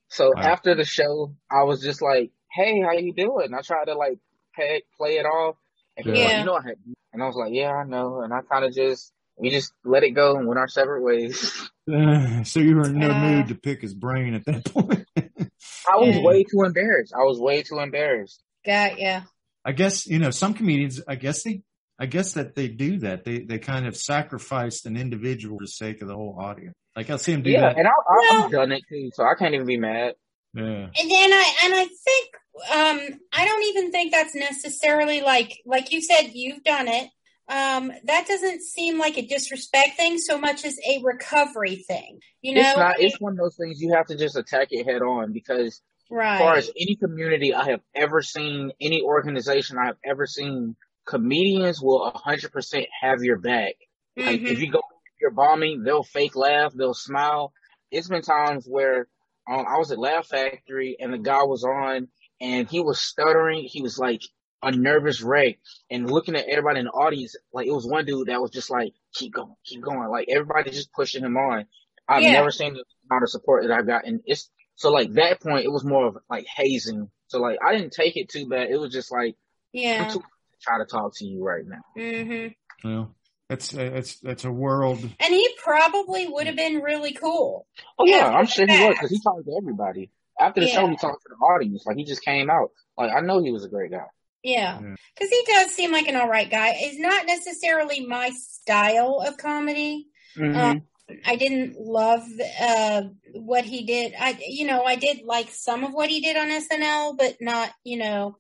So 0.10 0.34
Wow. 0.36 0.42
after 0.42 0.76
the 0.76 0.86
show, 0.86 1.36
I 1.50 1.64
was 1.64 1.82
just 1.82 2.02
like, 2.04 2.32
"Hey, 2.54 2.82
how 2.82 2.92
you 2.94 3.14
doing?" 3.14 3.54
I 3.54 3.62
tried 3.62 3.86
to 3.86 3.96
like 3.96 4.20
pay, 4.56 4.84
play 4.98 5.18
it 5.18 5.26
off, 5.26 5.56
and 5.98 6.06
he 6.06 6.12
was 6.12 6.20
like, 6.22 6.38
"You 6.40 6.46
know 6.46 6.56
I 6.56 6.62
had," 6.64 6.76
and 7.14 7.24
I 7.24 7.28
was 7.28 7.36
like, 7.36 7.54
"Yeah, 7.54 7.72
I 7.74 7.84
know," 7.86 8.22
and 8.22 8.34
I 8.34 8.42
kind 8.42 8.66
of 8.66 8.74
just 8.74 9.12
we 9.38 9.50
just 9.50 9.74
let 9.84 10.04
it 10.04 10.12
go 10.12 10.38
and 10.38 10.48
went 10.48 10.60
our 10.60 10.68
separate 10.68 11.02
ways. 11.04 11.70
Uh, 11.92 12.44
so 12.44 12.60
you 12.60 12.76
were 12.76 12.86
in 12.86 13.00
no 13.00 13.10
Uh, 13.12 13.20
mood 13.20 13.48
to 13.48 13.56
pick 13.56 13.82
his 13.82 13.94
brain 13.94 14.34
at 14.36 14.46
that 14.46 14.66
point. 14.74 15.06
I 15.18 15.98
was 15.98 16.16
Yeah. 16.16 16.22
way 16.22 16.44
too 16.44 16.62
embarrassed. 16.66 17.14
I 17.14 17.24
was 17.24 17.40
way 17.40 17.64
too 17.64 17.80
embarrassed. 17.80 18.42
Got 18.66 19.00
ya. 19.00 19.22
I 19.66 19.72
guess 19.72 20.06
you 20.08 20.20
know 20.20 20.30
some 20.32 20.54
comedians. 20.54 21.02
I 21.08 21.16
guess 21.16 21.44
they. 21.44 21.64
I 22.00 22.08
guess 22.08 22.34
that 22.34 22.56
they 22.56 22.68
do 22.70 23.00
that. 23.00 23.24
They 23.24 23.40
they 23.40 23.60
kind 23.60 23.86
of 23.88 23.96
sacrificed 23.96 24.86
an 24.88 24.98
individual 24.98 25.58
for 25.60 25.64
the 25.66 25.68
sake 25.68 26.02
of 26.02 26.08
the 26.08 26.16
whole 26.16 26.38
audience. 26.40 26.74
Like 26.96 27.10
I 27.10 27.18
see 27.18 27.34
them 27.34 27.44
do 27.44 27.52
Yeah, 27.52 27.62
that. 27.62 27.78
and 27.78 27.88
I, 27.88 27.92
I, 27.92 28.18
Well- 28.32 28.44
I've 28.46 28.52
done 28.52 28.72
it 28.72 28.82
too, 28.90 29.10
so 29.14 29.24
I 29.24 29.36
can't 29.38 29.54
even 29.54 29.68
be 29.68 29.78
mad. 29.78 30.16
Yeah. 30.54 30.64
And 30.64 31.12
then 31.12 31.34
I 31.34 31.56
and 31.66 31.74
I 31.76 31.86
think 31.86 32.30
um 32.72 33.00
I 33.32 33.46
don't 33.46 33.64
even 33.64 33.92
think 33.92 34.12
that's 34.12 34.36
necessarily 34.36 35.22
like 35.22 35.58
like 35.66 35.92
you 35.92 36.02
said 36.02 36.32
you've 36.34 36.64
done 36.64 36.88
it. 36.88 37.10
Um 37.50 37.92
that 38.06 38.28
doesn't 38.28 38.62
seem 38.62 39.00
like 39.00 39.18
a 39.18 39.26
disrespect 39.26 39.98
thing 39.98 40.18
so 40.18 40.38
much 40.38 40.66
as 40.66 40.78
a 40.88 41.02
recovery 41.04 41.78
thing. 41.88 42.20
You 42.42 42.56
know? 42.56 42.62
it's 42.62 42.78
not. 42.78 43.00
It's 43.00 43.20
one 43.20 43.34
of 43.34 43.40
those 43.40 43.56
things 43.58 43.82
you 43.82 43.94
have 43.94 44.08
to 44.08 44.16
just 44.16 44.38
attack 44.38 44.68
it 44.72 44.86
head 44.86 45.02
on 45.02 45.34
because 45.34 45.82
Right. 46.14 46.34
As 46.34 46.40
far 46.40 46.56
as 46.58 46.72
any 46.80 46.96
community 46.96 47.56
I 47.56 47.72
have 47.72 47.82
ever 47.96 48.22
seen, 48.22 48.72
any 48.80 49.02
organization 49.02 49.80
I 49.80 49.88
have 49.88 49.98
ever 50.06 50.28
seen, 50.28 50.76
comedians 51.08 51.82
will 51.82 52.12
100% 52.12 52.86
have 53.02 53.24
your 53.24 53.40
back. 53.40 53.74
Like 54.16 54.42
Mhm. 54.42 54.50
if 54.50 54.60
you 54.60 54.72
go 54.72 54.82
you're 55.20 55.32
bombing, 55.32 55.84
they'll 55.84 56.04
fake 56.04 56.36
laugh, 56.36 56.74
they'll 56.74 56.94
smile. 56.94 57.52
It's 57.90 58.10
been 58.10 58.22
times 58.22 58.68
where 58.68 59.08
um, 59.50 59.66
I 59.68 59.78
was 59.78 59.92
at 59.92 59.98
Laugh 59.98 60.28
Factory 60.28 60.98
and 61.00 61.12
the 61.14 61.18
guy 61.18 61.44
was 61.44 61.64
on 61.64 62.10
and 62.44 62.70
he 62.70 62.80
was 62.82 63.02
stuttering. 63.02 63.64
He 63.64 63.82
was 63.82 63.98
like 63.98 64.22
a 64.62 64.72
nervous 64.72 65.22
wreck 65.22 65.58
and 65.90 66.10
looking 66.12 66.36
at 66.36 66.48
everybody 66.48 66.80
in 66.80 66.86
the 66.86 66.92
audience. 66.92 67.36
Like 67.52 67.66
it 67.68 67.74
was 67.74 67.88
one 67.88 68.06
dude 68.06 68.28
that 68.28 68.42
was 68.42 68.52
just 68.52 68.70
like, 68.70 68.94
keep 69.14 69.34
going, 69.34 69.56
keep 69.66 69.82
going. 69.82 70.10
Like 70.10 70.28
everybody 70.30 70.70
just 70.72 70.94
pushing 70.94 71.24
him 71.24 71.36
on. 71.38 71.66
I've 72.08 72.22
Yeah. 72.24 72.34
never 72.34 72.52
seen 72.52 72.74
the 72.74 72.84
amount 73.10 73.24
of 73.24 73.30
support 73.30 73.64
that 73.64 73.72
I 73.78 73.82
got. 73.82 74.06
And 74.06 74.22
it's 74.26 74.50
so 74.76 74.92
like 74.92 75.14
that 75.14 75.42
point, 75.42 75.66
it 75.66 75.72
was 75.72 75.84
more 75.84 76.06
of 76.08 76.18
like 76.30 76.46
hazing. 76.46 77.10
So 77.28 77.40
like 77.40 77.58
I 77.66 77.76
didn't 77.76 77.94
take 77.94 78.16
it 78.18 78.30
too 78.30 78.48
bad. 78.48 78.70
It 78.70 78.78
was 78.78 78.92
just 78.94 79.12
like, 79.12 79.36
I'm 79.76 79.82
Yeah. 79.82 80.08
too 80.10 80.22
try 80.62 80.78
to 80.78 80.86
talk 80.86 81.14
to 81.18 81.26
you 81.26 81.44
right 81.44 81.64
now. 81.66 81.82
Mm-hmm. 81.98 82.88
Well, 82.90 83.16
that's 83.50 83.70
that's 83.70 84.20
that's 84.20 84.46
a 84.46 84.52
world. 84.52 85.00
And 85.02 85.34
he 85.34 85.50
probably 85.62 86.28
would 86.28 86.48
have 86.48 86.56
been 86.56 86.82
really 86.82 87.12
cool. 87.14 87.68
Oh 88.00 88.06
yeah, 88.06 88.28
I'm 88.30 88.46
sure 88.48 88.66
he 88.66 88.80
was 88.86 88.96
because 88.96 89.10
he 89.12 89.20
talked 89.22 89.46
to 89.46 89.58
everybody. 89.62 90.10
After 90.40 90.62
the 90.62 90.68
show, 90.68 90.88
he 90.88 90.96
talked 90.96 91.24
to 91.24 91.30
the 91.30 91.36
audience. 91.36 91.86
Like 91.86 91.98
he 91.98 92.06
just 92.06 92.24
came 92.24 92.50
out. 92.50 92.72
Like 92.98 93.12
I 93.14 93.22
know 93.22 93.44
he 93.44 93.52
was 93.52 93.66
a 93.66 93.70
great 93.70 93.92
guy. 93.92 94.06
Yeah. 94.44 94.80
Yeah. 94.82 94.96
Because 95.16 95.30
he 95.30 95.44
does 95.48 95.72
seem 95.72 95.92
like 95.92 96.08
an 96.08 96.16
all 96.16 96.30
right 96.30 96.50
guy. 96.50 96.74
It's 96.76 97.00
not 97.00 97.26
necessarily 97.26 98.06
my 98.06 98.32
style 98.32 99.24
of 99.26 99.38
comedy. 99.38 100.08
Mm-hmm. 100.38 100.80
I 101.26 101.36
didn't 101.36 101.76
love 101.80 102.24
uh, 102.60 103.04
what 103.34 103.66
he 103.66 103.86
did. 103.86 104.14
I, 104.20 104.38
you 104.46 104.66
know, 104.66 104.84
I 104.84 104.96
did 104.96 105.22
like 105.24 105.50
some 105.50 105.84
of 105.84 105.94
what 105.94 106.10
he 106.10 106.22
did 106.22 106.38
on 106.38 106.50
SNL, 106.50 107.18
but 107.18 107.38
not, 107.40 107.72
you 107.84 107.98
know, 107.98 108.38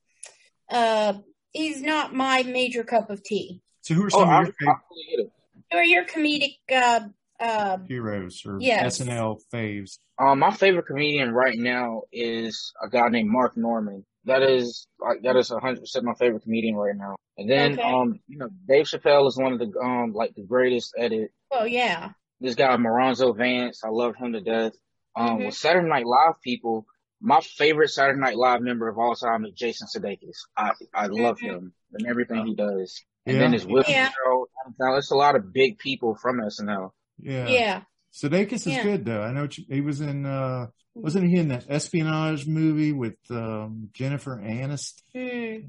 uh, 0.69 1.13
he's 1.51 1.81
not 1.81 2.13
my 2.13 2.43
major 2.43 2.83
cup 2.83 3.09
of 3.09 3.23
tea. 3.23 3.61
So 3.81 3.93
who 3.93 4.03
are 4.03 4.09
oh, 4.13 4.19
some 4.19 4.29
I, 4.29 4.41
of 4.41 4.45
your 4.45 4.53
favorite 4.53 4.77
fully 4.87 5.05
get 5.09 5.19
it. 5.25 5.31
Who 5.71 5.77
are 5.77 5.83
your 5.83 6.05
comedic? 6.05 6.57
Uh, 6.73 7.07
uh, 7.43 7.77
heroes 7.87 8.41
or 8.45 8.57
Yes. 8.59 8.99
SNL 8.99 9.39
faves? 9.53 9.97
Um, 10.19 10.39
my 10.39 10.51
favorite 10.51 10.87
comedian 10.87 11.31
right 11.31 11.57
now 11.57 12.03
is 12.11 12.73
a 12.83 12.89
guy 12.89 13.09
named 13.09 13.29
Mark 13.29 13.57
Normand. 13.57 14.05
That 14.25 14.41
is 14.41 14.87
like 14.99 15.21
that 15.23 15.35
is 15.35 15.49
hundred 15.49 15.81
percent 15.81 16.05
my 16.05 16.13
favorite 16.13 16.43
comedian 16.43 16.75
right 16.75 16.95
now. 16.95 17.15
And 17.37 17.49
then 17.49 17.73
Okay. 17.73 17.81
um, 17.81 18.19
you 18.27 18.37
know, 18.37 18.49
Dave 18.67 18.85
Chappelle 18.85 19.27
is 19.27 19.37
one 19.37 19.53
of 19.53 19.59
the 19.59 19.71
um 19.79 20.13
like 20.13 20.33
the 20.35 20.43
greatest 20.43 20.93
at 20.97 21.11
it. 21.11 21.31
oh 21.51 21.65
yeah, 21.65 22.11
This 22.39 22.55
guy 22.55 22.75
Moronzo 22.77 23.35
Vance, 23.35 23.81
I 23.83 23.89
love 23.89 24.15
him 24.15 24.33
to 24.33 24.41
death. 24.41 24.73
Um, 25.15 25.39
Mhm. 25.39 25.45
with 25.47 25.55
Saturday 25.55 25.87
Night 25.89 26.05
Live 26.05 26.39
people, 26.41 26.85
my 27.21 27.41
favorite 27.41 27.89
Saturday 27.89 28.19
Night 28.19 28.37
Live 28.37 28.61
member 28.61 28.87
of 28.87 28.97
all 28.97 29.15
time 29.15 29.45
is 29.45 29.53
Jason 29.53 29.87
Sudeikis. 29.93 30.37
I 30.55 30.71
I 30.93 31.07
love 31.07 31.37
Mhm. 31.39 31.49
him 31.49 31.73
and 31.93 32.07
everything 32.07 32.45
he 32.45 32.55
does. 32.55 33.03
And 33.25 33.35
Yeah. 33.35 33.41
then 33.41 33.51
there's 33.51 33.65
Will 33.67 33.83
Yeah. 33.87 34.09
Ferrell. 34.23 34.47
Now 34.79 34.95
it's 34.95 35.11
a 35.11 35.15
lot 35.15 35.35
of 35.35 35.51
big 35.51 35.79
people 35.79 36.15
from 36.15 36.39
SNL. 36.39 36.93
Yeah. 37.19 37.47
yeah. 37.47 37.81
Sudeikis 38.13 38.53
is 38.53 38.67
Yeah. 38.67 38.83
good 38.83 39.05
though. 39.05 39.21
I 39.21 39.31
know 39.33 39.47
you, 39.51 39.63
he 39.69 39.81
was 39.81 40.01
in. 40.01 40.25
uh 40.25 40.67
Wasn't 40.95 41.27
he 41.27 41.37
in 41.37 41.47
that 41.47 41.65
espionage 41.69 42.45
movie 42.45 42.91
with 42.93 43.15
um 43.31 43.89
Jennifer 43.93 44.37
Aniston? 44.37 45.01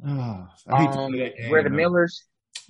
Hmm. 0.02 0.10
Oh, 0.10 0.46
I 0.68 0.82
hate 0.84 0.92
to 0.92 0.98
Um, 0.98 1.12
play 1.12 1.20
that 1.24 1.36
game, 1.36 1.50
Where 1.50 1.62
the. 1.62 1.70
Millers. 1.70 2.24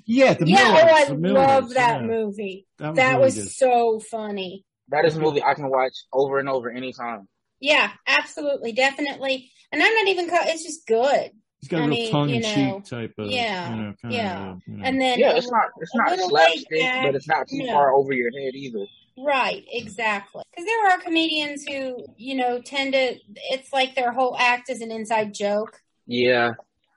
Yeah, 0.06 0.34
the 0.34 0.46
Yeah, 0.46 0.72
Millers. 0.72 0.82
oh, 0.84 0.94
I 0.94 1.04
the 1.06 1.14
Millers, 1.16 1.36
love 1.46 1.70
that 1.74 2.00
yeah. 2.00 2.06
movie. 2.06 2.66
That 2.78 2.88
was, 2.90 2.96
That 2.96 3.10
really 3.12 3.24
was 3.24 3.34
good. 3.36 3.50
so 3.50 4.00
funny. 4.00 4.64
That 4.88 5.04
is 5.06 5.16
a 5.16 5.20
movie 5.20 5.42
I 5.42 5.54
can 5.54 5.70
watch 5.70 5.94
over 6.12 6.38
and 6.38 6.48
over 6.48 6.70
anytime. 6.70 7.26
Yeah, 7.60 7.90
absolutely, 8.06 8.72
definitely. 8.72 9.50
And 9.72 9.82
I'm 9.82 9.94
not 9.94 10.08
even. 10.08 10.28
Co- 10.28 10.36
it's 10.42 10.62
just 10.64 10.86
good. 10.86 11.30
He's 11.64 11.68
got 11.70 11.80
a 11.80 11.84
I 11.84 11.86
real 11.86 12.10
tongue 12.10 12.28
in 12.28 12.34
you 12.34 12.40
know, 12.42 12.74
cheek 12.80 12.84
type 12.84 13.14
of, 13.16 13.30
yeah, 13.30 13.70
you 13.70 13.82
know, 13.82 13.94
kind 14.02 14.14
yeah. 14.14 14.50
of, 14.50 14.62
you 14.66 14.76
know. 14.76 14.84
And 14.84 15.00
then 15.00 15.18
Yeah, 15.18 15.32
it's 15.32 15.50
not 15.50 15.70
it's 15.80 15.94
not 15.94 16.18
slapstick, 16.18 16.68
back, 16.80 17.06
but 17.06 17.14
it's 17.14 17.26
not 17.26 17.48
too 17.48 17.64
no. 17.64 17.72
far 17.72 17.94
over 17.94 18.12
your 18.12 18.30
head 18.38 18.54
either. 18.54 18.84
Right, 19.16 19.64
exactly. 19.72 20.42
Because 20.50 20.66
there 20.66 20.90
are 20.90 20.98
comedians 20.98 21.64
who, 21.66 22.04
you 22.18 22.34
know, 22.34 22.60
tend 22.60 22.92
to, 22.92 23.16
it's 23.50 23.72
like 23.72 23.94
their 23.94 24.12
whole 24.12 24.36
act 24.38 24.68
is 24.68 24.82
an 24.82 24.90
inside 24.90 25.32
joke. 25.32 25.80
Yeah, 26.06 26.52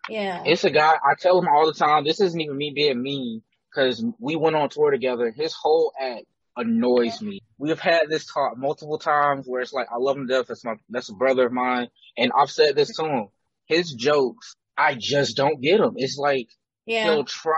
Yeah. 0.09 0.43
it's 0.45 0.65
a 0.65 0.69
guy. 0.69 0.95
I 0.95 1.13
tell 1.17 1.39
him 1.39 1.47
all 1.47 1.65
the 1.65 1.73
time. 1.73 2.03
This 2.03 2.19
isn't 2.19 2.41
even 2.41 2.57
me 2.57 2.71
being 2.75 3.01
mean 3.01 3.41
because 3.73 4.03
we 4.19 4.35
went 4.35 4.57
on 4.57 4.67
tour 4.67 4.91
together. 4.91 5.31
His 5.31 5.53
whole 5.53 5.93
act 5.97 6.25
annoys 6.57 7.21
me. 7.21 7.39
We 7.57 7.69
have 7.69 7.79
had 7.79 8.09
this 8.09 8.25
talk 8.25 8.57
multiple 8.57 8.97
times 8.97 9.47
where 9.47 9.61
it's 9.61 9.71
like 9.71 9.87
I 9.89 9.97
love 9.97 10.17
him 10.17 10.27
to 10.27 10.33
death. 10.33 10.47
That's 10.47 10.65
my 10.65 10.75
that's 10.89 11.09
a 11.09 11.13
brother 11.13 11.45
of 11.45 11.53
mine, 11.53 11.87
and 12.17 12.31
I've 12.37 12.51
said 12.51 12.75
this 12.75 12.95
to 12.97 13.05
him. 13.05 13.27
His 13.67 13.93
jokes, 13.93 14.55
I 14.77 14.95
just 14.95 15.37
don't 15.37 15.61
get 15.61 15.79
them. 15.79 15.93
It's 15.97 16.17
like 16.17 16.49
yeah. 16.85 17.05
he'll 17.05 17.25
try. 17.25 17.57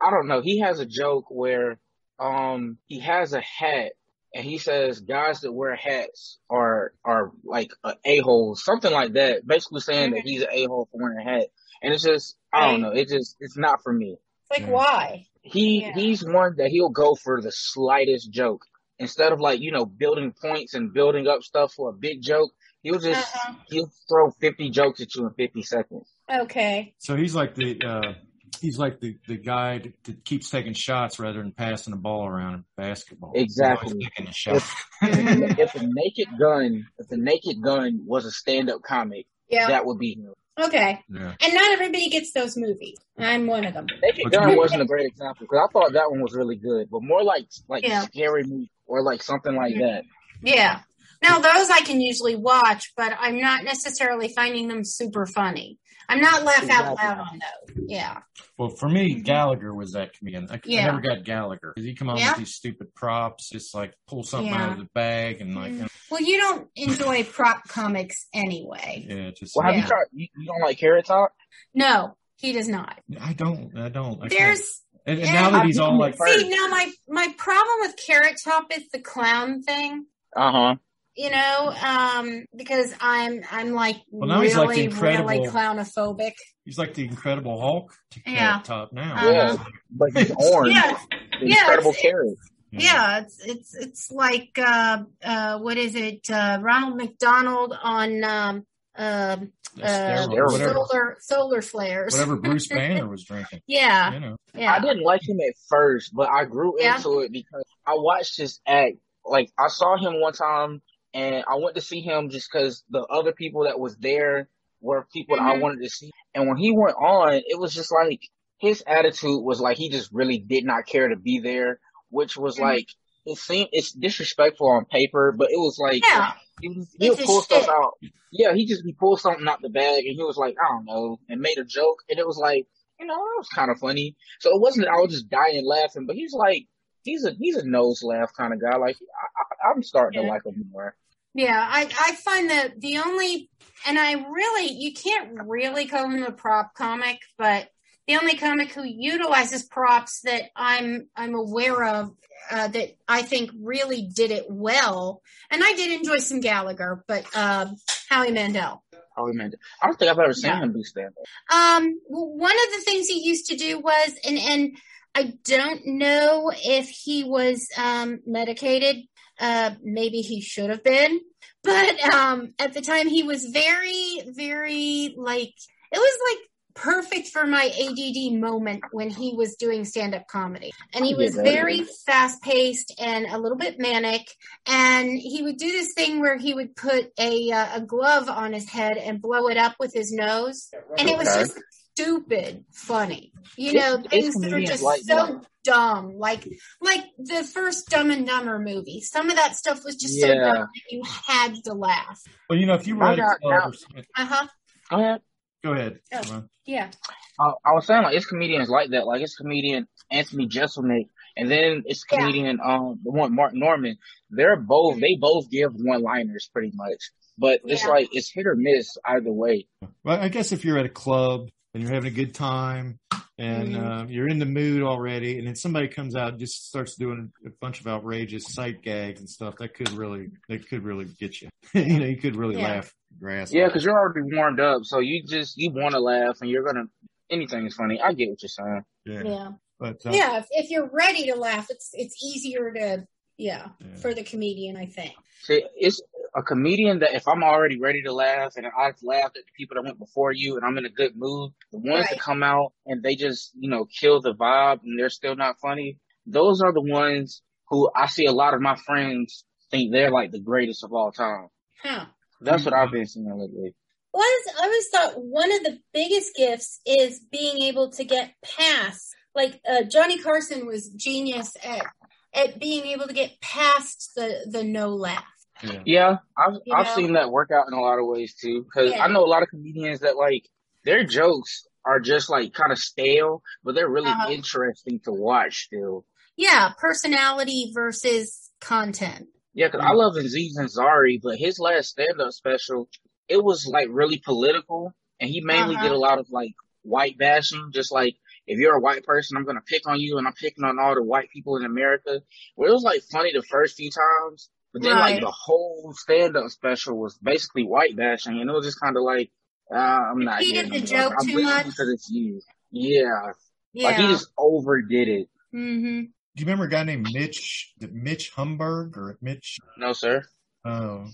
I 0.00 0.10
don't 0.10 0.28
know. 0.28 0.40
He 0.40 0.60
has 0.60 0.80
a 0.80 0.86
joke 0.86 1.26
where 1.30 1.78
um 2.18 2.78
he 2.86 3.00
has 3.00 3.32
a 3.32 3.40
hat 3.40 3.92
and 4.34 4.44
he 4.44 4.58
says 4.58 5.00
guys 5.00 5.40
that 5.40 5.52
wear 5.52 5.74
hats 5.74 6.38
are 6.48 6.92
are 7.04 7.32
like 7.44 7.70
a 7.84 7.94
a 8.04 8.18
hole, 8.18 8.54
something 8.54 8.92
like 8.92 9.14
that. 9.14 9.46
Basically 9.46 9.80
saying 9.80 10.12
that 10.12 10.22
he's 10.22 10.42
an 10.42 10.48
a 10.50 10.64
hole 10.66 10.88
for 10.90 11.02
wearing 11.02 11.26
a 11.26 11.30
hat, 11.30 11.48
and 11.82 11.92
it's 11.92 12.04
just 12.04 12.36
I 12.52 12.70
don't 12.70 12.80
know. 12.82 12.92
It 12.92 13.08
just 13.08 13.36
it's 13.40 13.56
not 13.56 13.82
for 13.82 13.92
me. 13.92 14.16
It's 14.50 14.60
like, 14.60 14.68
Yeah. 14.68 14.74
why? 14.74 15.26
He 15.42 15.82
Yeah. 15.82 15.94
he's 15.94 16.24
one 16.24 16.56
that 16.56 16.70
he'll 16.70 16.90
go 16.90 17.14
for 17.14 17.40
the 17.40 17.52
slightest 17.52 18.30
joke 18.30 18.64
instead 18.98 19.32
of 19.32 19.40
like 19.40 19.60
you 19.60 19.72
know 19.72 19.84
building 19.84 20.32
points 20.32 20.74
and 20.74 20.92
building 20.92 21.26
up 21.26 21.42
stuff 21.42 21.74
for 21.74 21.90
a 21.90 21.94
big 21.94 22.22
joke. 22.22 22.52
He'll 22.82 22.98
just 22.98 23.34
Uh-uh. 23.36 23.54
he'll 23.70 23.90
throw 24.08 24.30
fifty 24.30 24.70
jokes 24.70 25.00
at 25.00 25.14
you 25.14 25.26
in 25.26 25.34
fifty 25.34 25.62
seconds. 25.62 26.08
Okay. 26.32 26.94
So 26.98 27.16
he's 27.16 27.34
like 27.34 27.54
the 27.54 27.80
uh 27.84 28.12
he's 28.60 28.78
like 28.78 29.00
the 29.00 29.16
the 29.28 29.36
guy 29.36 29.78
that, 29.78 29.92
that 30.04 30.24
keeps 30.24 30.50
taking 30.50 30.72
shots 30.74 31.18
rather 31.18 31.40
than 31.42 31.52
passing 31.52 31.90
the 31.92 31.98
ball 31.98 32.26
around 32.26 32.54
in 32.54 32.64
basketball. 32.76 33.32
Exactly. 33.34 33.92
always 33.92 34.04
taking 34.08 34.28
a 34.28 34.32
shot. 34.32 34.62
Mhm. 35.02 35.58
if 35.58 35.72
the 35.74 35.86
Naked 35.92 36.28
Gun, 36.38 36.86
if 36.98 37.08
the 37.08 37.16
Naked 37.18 37.60
Gun 37.62 38.02
was 38.06 38.24
a 38.24 38.30
stand-up 38.30 38.82
comic, 38.82 39.26
Yeah. 39.48 39.68
that 39.68 39.84
would 39.86 39.98
be 39.98 40.14
him. 40.14 40.34
Okay. 40.58 41.00
yeah. 41.08 41.34
And 41.40 41.54
not 41.54 41.72
everybody 41.72 42.08
gets 42.10 42.32
those 42.32 42.54
movies. 42.56 42.96
I'm 43.18 43.46
one 43.46 43.64
of 43.64 43.72
them. 43.74 43.86
Naked 44.02 44.24
But 44.24 44.32
Gun 44.32 44.56
wasn't 44.56 44.82
a 44.82 44.84
great 44.86 45.06
example 45.06 45.46
because 45.46 45.66
I 45.68 45.72
thought 45.72 45.92
that 45.94 46.10
one 46.10 46.20
was 46.20 46.34
really 46.34 46.56
good, 46.56 46.88
but 46.90 47.02
more 47.02 47.22
like 47.22 47.46
like 47.68 47.86
Yeah. 47.86 48.02
scary 48.02 48.44
movie 48.44 48.70
or 48.86 49.02
like 49.02 49.22
something 49.22 49.54
like 49.54 49.74
Mhm. 49.74 49.80
that. 49.80 50.04
Yeah. 50.42 50.80
Now 51.22 51.38
those 51.38 51.70
I 51.70 51.80
can 51.82 52.00
usually 52.00 52.36
watch, 52.36 52.92
but 52.96 53.12
I'm 53.18 53.40
not 53.40 53.64
necessarily 53.64 54.28
finding 54.34 54.68
them 54.68 54.84
super 54.84 55.26
funny. 55.26 55.78
I'm 56.08 56.20
not 56.20 56.42
laugh 56.42 56.68
out 56.68 56.96
loud 56.96 57.18
on 57.20 57.38
those. 57.38 57.84
Yeah. 57.86 58.18
Well, 58.58 58.70
for 58.70 58.88
me, 58.88 59.20
Gallagher 59.20 59.72
was 59.72 59.92
that 59.92 60.12
comedian. 60.14 60.48
I, 60.50 60.54
I 60.56 60.60
Yeah. 60.64 60.86
never 60.86 61.00
got 61.00 61.22
Gallagher 61.24 61.72
because 61.74 61.86
he 61.86 61.94
come 61.94 62.08
on 62.10 62.16
Yeah. 62.18 62.30
with 62.30 62.38
these 62.38 62.54
stupid 62.54 62.92
props, 62.94 63.48
just 63.48 63.74
like 63.74 63.94
pull 64.08 64.24
something 64.24 64.50
Yeah. 64.52 64.64
out 64.64 64.72
of 64.72 64.78
the 64.78 64.88
bag 64.94 65.40
and 65.40 65.54
like, 65.54 65.72
Mm. 65.72 65.88
Well, 66.10 66.20
you 66.20 66.38
don't 66.38 66.68
enjoy 66.74 67.22
prop 67.24 67.62
comics 67.68 68.26
anyway. 68.34 69.06
yeah, 69.08 69.30
just. 69.30 69.54
Well, 69.54 69.66
have 69.66 69.74
Yeah. 69.76 69.82
you 69.82 69.86
tried? 69.86 70.04
You, 70.12 70.26
you 70.38 70.46
don't 70.46 70.60
like 70.62 70.78
Carrot 70.78 71.04
Top? 71.06 71.32
No, 71.74 72.16
he 72.36 72.52
does 72.52 72.66
not. 72.68 72.98
I 73.20 73.32
don't. 73.34 73.76
I 73.78 73.88
don't. 73.88 74.16
I 74.22 74.28
can't. 74.28 74.30
There's 74.30 74.82
And, 75.06 75.20
and 75.20 75.32
now 75.32 75.50
that 75.50 75.64
he's 75.64 75.78
all 75.78 75.90
seen 75.92 75.98
like, 75.98 76.16
see 76.16 76.48
now 76.48 76.66
my 76.68 76.90
my 77.08 77.32
problem 77.38 77.76
with 77.80 77.94
Carrot 78.04 78.36
Top 78.42 78.66
is 78.76 78.88
the 78.90 78.98
clown 79.00 79.62
thing. 79.62 80.06
Uh 80.34 80.50
huh. 80.52 80.76
You 81.16 81.30
know, 81.30 81.74
um, 81.84 82.44
because 82.56 82.94
I'm 83.00 83.42
I'm 83.50 83.72
like 83.72 83.96
Well, 84.10 84.28
now 84.28 84.36
really 84.36 84.46
he's 84.46 84.56
like 84.56 84.74
the 84.76 84.84
incredible- 84.84 85.28
really 85.28 85.48
clownophobic. 85.48 86.32
he's 86.64 86.78
like 86.78 86.94
the 86.94 87.04
Incredible 87.04 87.60
Hulk 87.60 87.92
to 88.12 88.20
Yeah. 88.24 88.52
Carrot 88.52 88.64
Top 88.64 88.92
now. 88.92 89.14
Uh-huh. 89.14 89.26
Yeah, 89.30 89.56
but 89.90 90.10
he's 90.14 90.30
orange. 90.36 90.74
Yeah, 90.76 90.98
The 91.40 91.46
Yeah, 91.48 91.56
Incredible 91.60 91.90
it's- 91.90 92.36
yeah, 92.72 93.18
it's 93.20 93.38
it's 93.44 93.74
it's 93.74 94.10
like 94.12 94.50
uh 94.56 95.02
uh 95.24 95.58
what 95.58 95.76
is 95.76 95.96
it? 95.96 96.30
Uh 96.30 96.58
Ronald 96.62 96.96
McDonald 96.96 97.74
on 97.82 98.22
um 98.22 98.66
um 98.96 99.52
Yeah, 99.76 99.84
uh, 99.84 100.28
steroids, 100.28 100.52
whatever, 100.52 100.74
solar 100.74 101.16
solar 101.20 101.62
flares. 101.62 102.12
whatever 102.12 102.36
Bruce 102.36 102.68
Banner 102.78 103.08
was 103.08 103.24
drinking. 103.24 103.60
Yeah, 103.66 104.12
You 104.14 104.20
know. 104.20 104.36
yeah. 104.54 104.72
I 104.74 104.78
didn't 104.80 105.02
like 105.02 105.28
him 105.28 105.40
at 105.40 105.54
first, 105.68 106.14
but 106.14 106.28
I 106.30 106.44
grew 106.44 106.76
Yeah. 106.80 106.96
into 106.96 107.18
it 107.20 107.32
because 107.32 107.64
I 107.84 107.94
watched 107.96 108.36
his 108.36 108.60
act. 108.64 108.96
Like 109.24 109.50
I 109.58 109.66
saw 109.68 109.96
him 109.96 110.20
one 110.20 110.32
time, 110.32 110.80
and 111.14 111.44
I 111.48 111.56
went 111.56 111.74
to 111.76 111.80
see 111.80 112.00
him 112.00 112.30
just 112.30 112.48
because 112.52 112.84
the 112.90 113.00
other 113.06 113.32
people 113.32 113.64
that 113.64 113.78
was 113.80 113.96
there 113.96 114.48
were 114.80 115.06
people 115.12 115.36
that 115.36 115.42
I 115.42 115.56
Mhm. 115.56 115.60
wanted 115.60 115.82
to 115.82 115.90
see. 115.90 116.10
And 116.34 116.48
when 116.48 116.56
he 116.56 116.72
went 116.72 116.96
on, 116.96 117.34
it 117.34 117.58
was 117.58 117.74
just 117.74 117.92
like 117.92 118.20
his 118.58 118.82
attitude 118.86 119.42
was 119.42 119.60
like 119.60 119.76
he 119.76 119.88
just 119.88 120.10
really 120.12 120.38
did 120.38 120.64
not 120.64 120.86
care 120.86 121.08
to 121.08 121.16
be 121.16 121.38
there, 121.40 121.80
which 122.10 122.36
was 122.36 122.56
Mhm. 122.56 122.62
like 122.62 122.88
it 123.26 123.36
seemed 123.36 123.68
it's 123.72 123.92
disrespectful 123.92 124.68
on 124.68 124.84
paper, 124.86 125.32
but 125.32 125.50
it 125.50 125.58
was 125.58 125.78
like 125.78 126.02
Yeah. 126.04 126.32
he 126.60 126.82
he'll 126.98 127.16
pull 127.16 127.42
stuff 127.42 127.62
shit. 127.64 127.68
out. 127.70 127.98
Yeah, 128.32 128.54
he 128.54 128.64
just 128.66 128.84
he 128.84 128.92
pulled 128.92 129.20
something 129.20 129.46
out 129.48 129.60
the 129.60 129.68
bag 129.68 130.06
and 130.06 130.16
he 130.16 130.22
was 130.22 130.36
like, 130.36 130.56
I 130.64 130.68
don't 130.72 130.84
know, 130.86 131.18
and 131.28 131.40
made 131.40 131.58
a 131.58 131.64
joke, 131.64 132.02
and 132.08 132.18
it 132.18 132.26
was 132.26 132.38
like, 132.38 132.66
you 132.98 133.06
know, 133.06 133.14
that 133.16 133.34
was 133.38 133.48
kind 133.54 133.70
of 133.70 133.78
funny. 133.78 134.16
So 134.40 134.54
it 134.54 134.60
wasn't 134.60 134.86
that 134.86 134.92
I 134.92 135.00
was 135.00 135.12
just 135.12 135.28
dying 135.28 135.66
laughing, 135.66 136.06
but 136.06 136.16
he's 136.16 136.32
like, 136.32 136.66
he's 137.02 137.24
a 137.24 137.32
he's 137.32 137.56
a 137.56 137.66
nose 137.66 138.02
laugh 138.02 138.32
kind 138.36 138.52
of 138.54 138.60
guy. 138.60 138.76
Like 138.76 138.96
I, 139.00 139.26
I, 139.42 139.49
I'm 139.64 139.82
starting 139.82 140.20
Yeah. 140.20 140.26
to 140.26 140.32
like 140.32 140.44
him 140.44 140.64
more. 140.72 140.96
Yeah, 141.34 141.64
I, 141.64 141.82
I 141.82 142.14
find 142.16 142.50
that 142.50 142.80
the 142.80 142.98
only, 142.98 143.50
and 143.86 143.98
I 143.98 144.14
really, 144.14 144.72
you 144.72 144.92
can't 144.92 145.30
really 145.46 145.86
call 145.86 146.10
him 146.10 146.24
a 146.24 146.32
prop 146.32 146.74
comic, 146.74 147.20
but 147.38 147.68
the 148.08 148.16
only 148.16 148.36
comic 148.36 148.72
who 148.72 148.82
utilizes 148.84 149.62
props 149.62 150.22
that 150.22 150.50
I'm, 150.56 151.08
I'm 151.14 151.36
aware 151.36 151.84
of, 151.84 152.10
uh, 152.50 152.66
that 152.66 152.96
I 153.06 153.22
think 153.22 153.52
really 153.62 154.10
did 154.12 154.32
it 154.32 154.46
well. 154.48 155.22
And 155.50 155.62
I 155.62 155.74
did 155.74 155.92
enjoy 155.92 156.18
some 156.18 156.40
Gallagher, 156.40 157.04
but, 157.06 157.24
uh, 157.34 157.66
Howie 158.08 158.32
Mandel. 158.32 158.82
Howie 159.14 159.32
Mandel. 159.32 159.60
I 159.80 159.86
don't 159.86 159.98
think 159.98 160.10
I've 160.10 160.18
ever 160.18 160.32
seen 160.32 160.50
yeah. 160.50 160.62
him 160.62 160.72
do 160.72 160.82
stand 160.82 161.12
up. 161.16 161.54
Um, 161.56 162.00
one 162.08 162.50
of 162.50 162.74
the 162.74 162.82
things 162.84 163.06
he 163.06 163.20
used 163.28 163.50
to 163.50 163.56
do 163.56 163.78
was, 163.78 164.14
and, 164.26 164.36
and 164.36 164.76
I 165.14 165.34
don't 165.44 165.86
know 165.86 166.50
if 166.56 166.88
he 166.88 167.22
was, 167.22 167.68
um, 167.76 168.18
medicated 168.26 169.04
uh, 169.40 169.72
maybe 169.82 170.20
he 170.20 170.40
should 170.40 170.70
have 170.70 170.84
been, 170.84 171.20
but 171.62 172.00
um, 172.14 172.54
at 172.58 172.74
the 172.74 172.80
time 172.80 173.08
he 173.08 173.22
was 173.22 173.44
very, 173.46 174.22
very 174.26 175.14
like 175.16 175.54
it 175.92 175.98
was 175.98 176.18
like 176.30 176.50
perfect 176.74 177.28
for 177.28 177.46
my 177.46 177.64
ADD 177.64 178.40
moment 178.40 178.82
when 178.92 179.10
he 179.10 179.34
was 179.34 179.56
doing 179.56 179.84
stand 179.84 180.14
up 180.14 180.26
comedy. 180.28 180.72
And 180.94 181.04
he 181.04 181.14
was 181.14 181.34
very 181.34 181.84
fast 182.06 182.42
paced 182.42 182.94
and 182.98 183.26
a 183.26 183.38
little 183.38 183.58
bit 183.58 183.78
manic. 183.78 184.26
And 184.66 185.18
he 185.18 185.42
would 185.42 185.56
do 185.56 185.70
this 185.70 185.92
thing 185.94 186.20
where 186.20 186.38
he 186.38 186.54
would 186.54 186.76
put 186.76 187.10
a, 187.18 187.50
uh, 187.50 187.76
a 187.76 187.80
glove 187.80 188.28
on 188.28 188.52
his 188.52 188.68
head 188.68 188.96
and 188.96 189.20
blow 189.20 189.48
it 189.48 189.56
up 189.56 189.76
with 189.78 189.92
his 189.92 190.12
nose. 190.12 190.70
And 190.98 191.08
it 191.08 191.18
was 191.18 191.28
just 191.34 191.60
stupid 192.00 192.64
funny. 192.72 193.32
You 193.56 193.74
know, 193.74 194.02
things 194.08 194.34
that 194.40 194.52
are 194.52 194.60
just 194.60 194.82
like 194.82 195.00
so 195.02 195.14
that. 195.14 195.46
dumb. 195.64 196.16
Like 196.16 196.48
like 196.80 197.04
the 197.18 197.44
first 197.44 197.88
Dumb 197.88 198.10
and 198.10 198.26
Dumber 198.26 198.58
movie. 198.58 199.00
Some 199.00 199.30
of 199.30 199.36
that 199.36 199.56
stuff 199.56 199.84
was 199.84 199.96
just 199.96 200.18
yeah. 200.18 200.26
so 200.26 200.34
dumb 200.34 200.68
that 200.74 200.82
you 200.90 201.02
had 201.26 201.54
to 201.64 201.72
laugh. 201.74 202.20
Well, 202.48 202.58
you 202.58 202.66
know, 202.66 202.74
if 202.74 202.86
you 202.86 202.96
read 202.96 203.18
uh 203.18 203.70
huh. 204.16 204.48
Go 204.90 204.98
ahead. 204.98 205.20
Go 205.62 205.72
ahead. 205.72 205.98
Oh, 206.14 206.44
yeah. 206.64 206.90
I, 207.38 207.52
I, 207.64 207.72
was 207.72 207.86
saying 207.86 208.02
like 208.02 208.14
it's 208.14 208.26
comedians 208.26 208.68
like 208.68 208.90
that. 208.90 209.06
Like 209.06 209.20
it's 209.20 209.36
comedian 209.36 209.86
Anthony 210.10 210.48
Jeselnik, 210.48 211.08
and 211.36 211.50
then 211.50 211.82
it's 211.86 212.04
comedian 212.04 212.58
yeah. 212.62 212.76
um 212.76 213.00
the 213.02 213.10
one 213.10 213.34
Mark 213.34 213.52
Normand. 213.54 213.98
They're 214.30 214.56
both 214.56 215.00
they 215.00 215.16
both 215.16 215.50
give 215.50 215.72
one 215.74 216.02
liners 216.02 216.48
pretty 216.52 216.72
much. 216.74 217.10
But 217.36 217.60
it's 217.64 217.84
yeah. 217.84 217.88
like 217.88 218.08
it's 218.12 218.30
hit 218.32 218.46
or 218.46 218.54
miss 218.54 218.96
either 219.04 219.32
way. 219.32 219.66
Well, 220.04 220.20
I 220.20 220.28
guess 220.28 220.52
if 220.52 220.64
you're 220.64 220.78
at 220.78 220.86
a 220.86 220.90
club 220.90 221.48
and 221.74 221.82
you're 221.82 221.92
having 221.92 222.12
a 222.12 222.14
good 222.14 222.34
time 222.34 222.98
and 223.40 223.68
mm-hmm. 223.74 223.86
uh, 223.86 224.04
you're 224.04 224.28
in 224.28 224.38
the 224.38 224.44
mood 224.44 224.82
already, 224.82 225.38
and 225.38 225.46
then 225.46 225.54
somebody 225.54 225.88
comes 225.88 226.14
out 226.14 226.32
and 226.32 226.38
just 226.38 226.68
starts 226.68 226.94
doing 226.96 227.32
a 227.46 227.50
bunch 227.58 227.80
of 227.80 227.86
outrageous 227.86 228.44
sight 228.52 228.82
gags 228.82 229.18
and 229.18 229.28
stuff, 229.28 229.56
that 229.56 229.72
could 229.72 229.90
really 229.92 230.28
that 230.50 230.68
could 230.68 230.84
really 230.84 231.06
get 231.18 231.40
you. 231.40 231.48
you 231.74 232.00
know, 232.00 232.06
you 232.06 232.18
could 232.18 232.36
really 232.36 232.58
yeah. 232.58 232.74
laugh 232.74 232.92
grass. 233.18 233.50
Yeah, 233.50 233.66
because 233.66 233.82
you're 233.82 233.98
already 233.98 234.34
warmed 234.34 234.60
up, 234.60 234.84
so 234.84 234.98
you 234.98 235.22
just 235.26 235.56
you 235.56 235.70
want 235.70 235.92
to 235.92 236.00
laugh, 236.00 236.36
and 236.42 236.50
you're 236.50 236.64
gonna 236.64 236.84
anything 237.30 237.66
is 237.66 237.74
funny. 237.74 237.98
I 237.98 238.12
get 238.12 238.28
what 238.28 238.42
you're 238.42 238.50
saying. 238.50 238.84
Yeah. 239.06 239.22
Yeah. 239.24 239.48
But, 239.78 240.04
uh, 240.04 240.10
yeah, 240.10 240.36
if, 240.40 240.46
if, 240.50 240.70
you're 240.70 240.90
ready 240.92 241.24
to 241.28 241.36
laugh, 241.36 241.68
it's 241.70 241.92
it's 241.94 242.22
easier 242.22 242.70
to 242.72 243.06
yeah, 243.38 243.68
yeah, 243.80 243.96
for 243.96 244.12
the 244.12 244.22
comedian, 244.22 244.76
I 244.76 244.84
think. 244.84 245.14
See, 245.44 245.64
it's 245.74 246.02
a 246.34 246.42
comedian 246.42 247.00
that 247.00 247.14
if 247.14 247.26
I'm 247.26 247.42
already 247.42 247.78
ready 247.80 248.02
to 248.02 248.12
laugh 248.12 248.54
and 248.56 248.66
I've 248.66 248.96
laughed 249.02 249.36
at 249.36 249.44
the 249.44 249.52
people 249.56 249.76
that 249.76 249.84
went 249.84 249.98
before 249.98 250.32
you 250.32 250.56
and 250.56 250.64
I'm 250.64 250.78
in 250.78 250.86
a 250.86 250.90
good 250.90 251.16
mood, 251.16 251.52
the 251.72 251.78
ones 251.78 252.00
right. 252.00 252.10
that 252.10 252.20
come 252.20 252.42
out 252.42 252.72
and 252.86 253.02
they 253.02 253.16
just, 253.16 253.52
you 253.58 253.70
know, 253.70 253.86
kill 253.86 254.20
the 254.20 254.34
vibe 254.34 254.80
and 254.84 254.98
they're 254.98 255.10
still 255.10 255.36
not 255.36 255.60
funny, 255.60 255.98
those 256.26 256.62
are 256.62 256.72
the 256.72 256.80
ones 256.80 257.42
who 257.68 257.90
I 257.94 258.06
see 258.06 258.26
a 258.26 258.32
lot 258.32 258.54
of 258.54 258.60
my 258.60 258.76
friends 258.76 259.44
think 259.70 259.92
they're 259.92 260.10
like 260.10 260.30
the 260.32 260.40
greatest 260.40 260.84
of 260.84 260.92
all 260.92 261.12
time. 261.12 261.48
Huh. 261.82 262.06
That's 262.40 262.64
what 262.64 262.74
I've 262.74 262.90
been 262.90 263.06
seeing 263.06 263.26
lately. 263.26 263.74
Well, 264.12 264.22
I 264.22 264.64
always 264.64 264.88
thought 264.88 265.12
one 265.16 265.52
of 265.52 265.62
the 265.62 265.78
biggest 265.92 266.34
gifts 266.36 266.80
is 266.84 267.20
being 267.30 267.62
able 267.62 267.90
to 267.92 268.04
get 268.04 268.34
past. 268.42 269.14
Like 269.34 269.60
uh, 269.68 269.84
Johnny 269.84 270.18
Carson 270.18 270.66
was 270.66 270.88
genius 270.88 271.52
at 271.64 271.86
at 272.34 272.60
being 272.60 272.86
able 272.86 273.06
to 273.06 273.14
get 273.14 273.40
past 273.40 274.12
the 274.16 274.46
the 274.50 274.64
no 274.64 274.88
laugh. 274.88 275.24
Yeah, 275.62 275.82
yeah 275.84 276.16
I've 276.36 276.54
you 276.64 276.74
I've 276.74 276.86
know? 276.86 276.94
seen 276.94 277.12
that 277.14 277.30
work 277.30 277.50
out 277.50 277.66
in 277.68 277.74
a 277.74 277.80
lot 277.80 277.98
of 277.98 278.06
ways 278.06 278.34
too. 278.34 278.64
Because 278.64 278.92
yeah. 278.92 279.04
I 279.04 279.08
know 279.08 279.24
a 279.24 279.26
lot 279.26 279.42
of 279.42 279.48
comedians 279.48 280.00
that 280.00 280.16
like 280.16 280.48
their 280.84 281.04
jokes 281.04 281.66
are 281.84 282.00
just 282.00 282.30
like 282.30 282.52
kind 282.52 282.72
of 282.72 282.78
stale, 282.78 283.42
but 283.64 283.74
they're 283.74 283.88
really 283.88 284.10
uh-huh. 284.10 284.30
interesting 284.30 285.00
to 285.04 285.12
watch 285.12 285.64
still. 285.66 286.04
Yeah, 286.36 286.72
personality 286.78 287.70
versus 287.74 288.50
content. 288.60 289.26
Yeah, 289.52 289.68
because 289.68 289.84
I 289.84 289.92
love 289.92 290.16
Aziz 290.16 290.56
Ansari, 290.58 291.20
but 291.22 291.36
his 291.36 291.58
last 291.58 291.88
stand-up 291.88 292.32
special, 292.32 292.88
it 293.28 293.42
was 293.42 293.66
like 293.66 293.88
really 293.90 294.18
political, 294.18 294.94
and 295.18 295.28
he 295.28 295.40
mainly 295.40 295.74
uh-huh. 295.74 295.84
did 295.84 295.92
a 295.92 295.98
lot 295.98 296.18
of 296.18 296.30
like 296.30 296.52
white 296.82 297.18
bashing, 297.18 297.70
just 297.72 297.92
like 297.92 298.16
if 298.46 298.58
you're 298.58 298.76
a 298.76 298.80
white 298.80 299.04
person, 299.04 299.36
I'm 299.36 299.44
gonna 299.44 299.60
pick 299.60 299.86
on 299.86 300.00
you, 300.00 300.18
and 300.18 300.26
I'm 300.26 300.34
picking 300.34 300.64
on 300.64 300.78
all 300.78 300.94
the 300.94 301.02
white 301.02 301.30
people 301.30 301.56
in 301.56 301.64
America. 301.64 302.20
Well, 302.56 302.70
it 302.70 302.74
was 302.74 302.82
like 302.82 303.02
funny 303.10 303.32
the 303.32 303.42
first 303.42 303.76
few 303.76 303.90
times, 303.90 304.48
but 304.72 304.82
then 304.82 304.92
right. 304.92 305.12
like 305.12 305.20
the 305.20 305.30
whole 305.30 305.92
stand 305.96 306.36
up 306.36 306.48
special 306.50 306.96
was 306.96 307.18
basically 307.18 307.64
white 307.64 307.96
bashing, 307.96 308.40
and 308.40 308.48
it 308.48 308.52
was 308.52 308.66
just 308.66 308.80
kind 308.80 308.96
of 308.96 309.02
like, 309.02 309.30
uh, 309.72 309.76
I'm 309.76 310.20
not. 310.20 310.42
He 310.42 310.52
did 310.52 310.70
the 310.70 310.80
joke 310.80 311.14
I'm 311.18 311.26
too 311.26 311.42
much 311.42 311.66
because 311.66 311.88
it's 311.88 312.10
you. 312.10 312.40
Yeah. 312.70 313.32
yeah, 313.72 313.88
like 313.88 313.96
he 313.96 314.06
just 314.06 314.30
overdid 314.38 315.08
it. 315.08 315.28
Mm-hmm. 315.54 316.02
Do 316.36 316.40
you 316.40 316.46
remember 316.46 316.64
a 316.64 316.70
guy 316.70 316.84
named 316.84 317.08
Mitch? 317.12 317.74
Mitch 317.80 318.32
Hedberg 318.34 318.96
or 318.96 319.18
Mitch? 319.20 319.58
No, 319.76 319.92
sir. 319.92 320.22
Oh, 320.64 321.06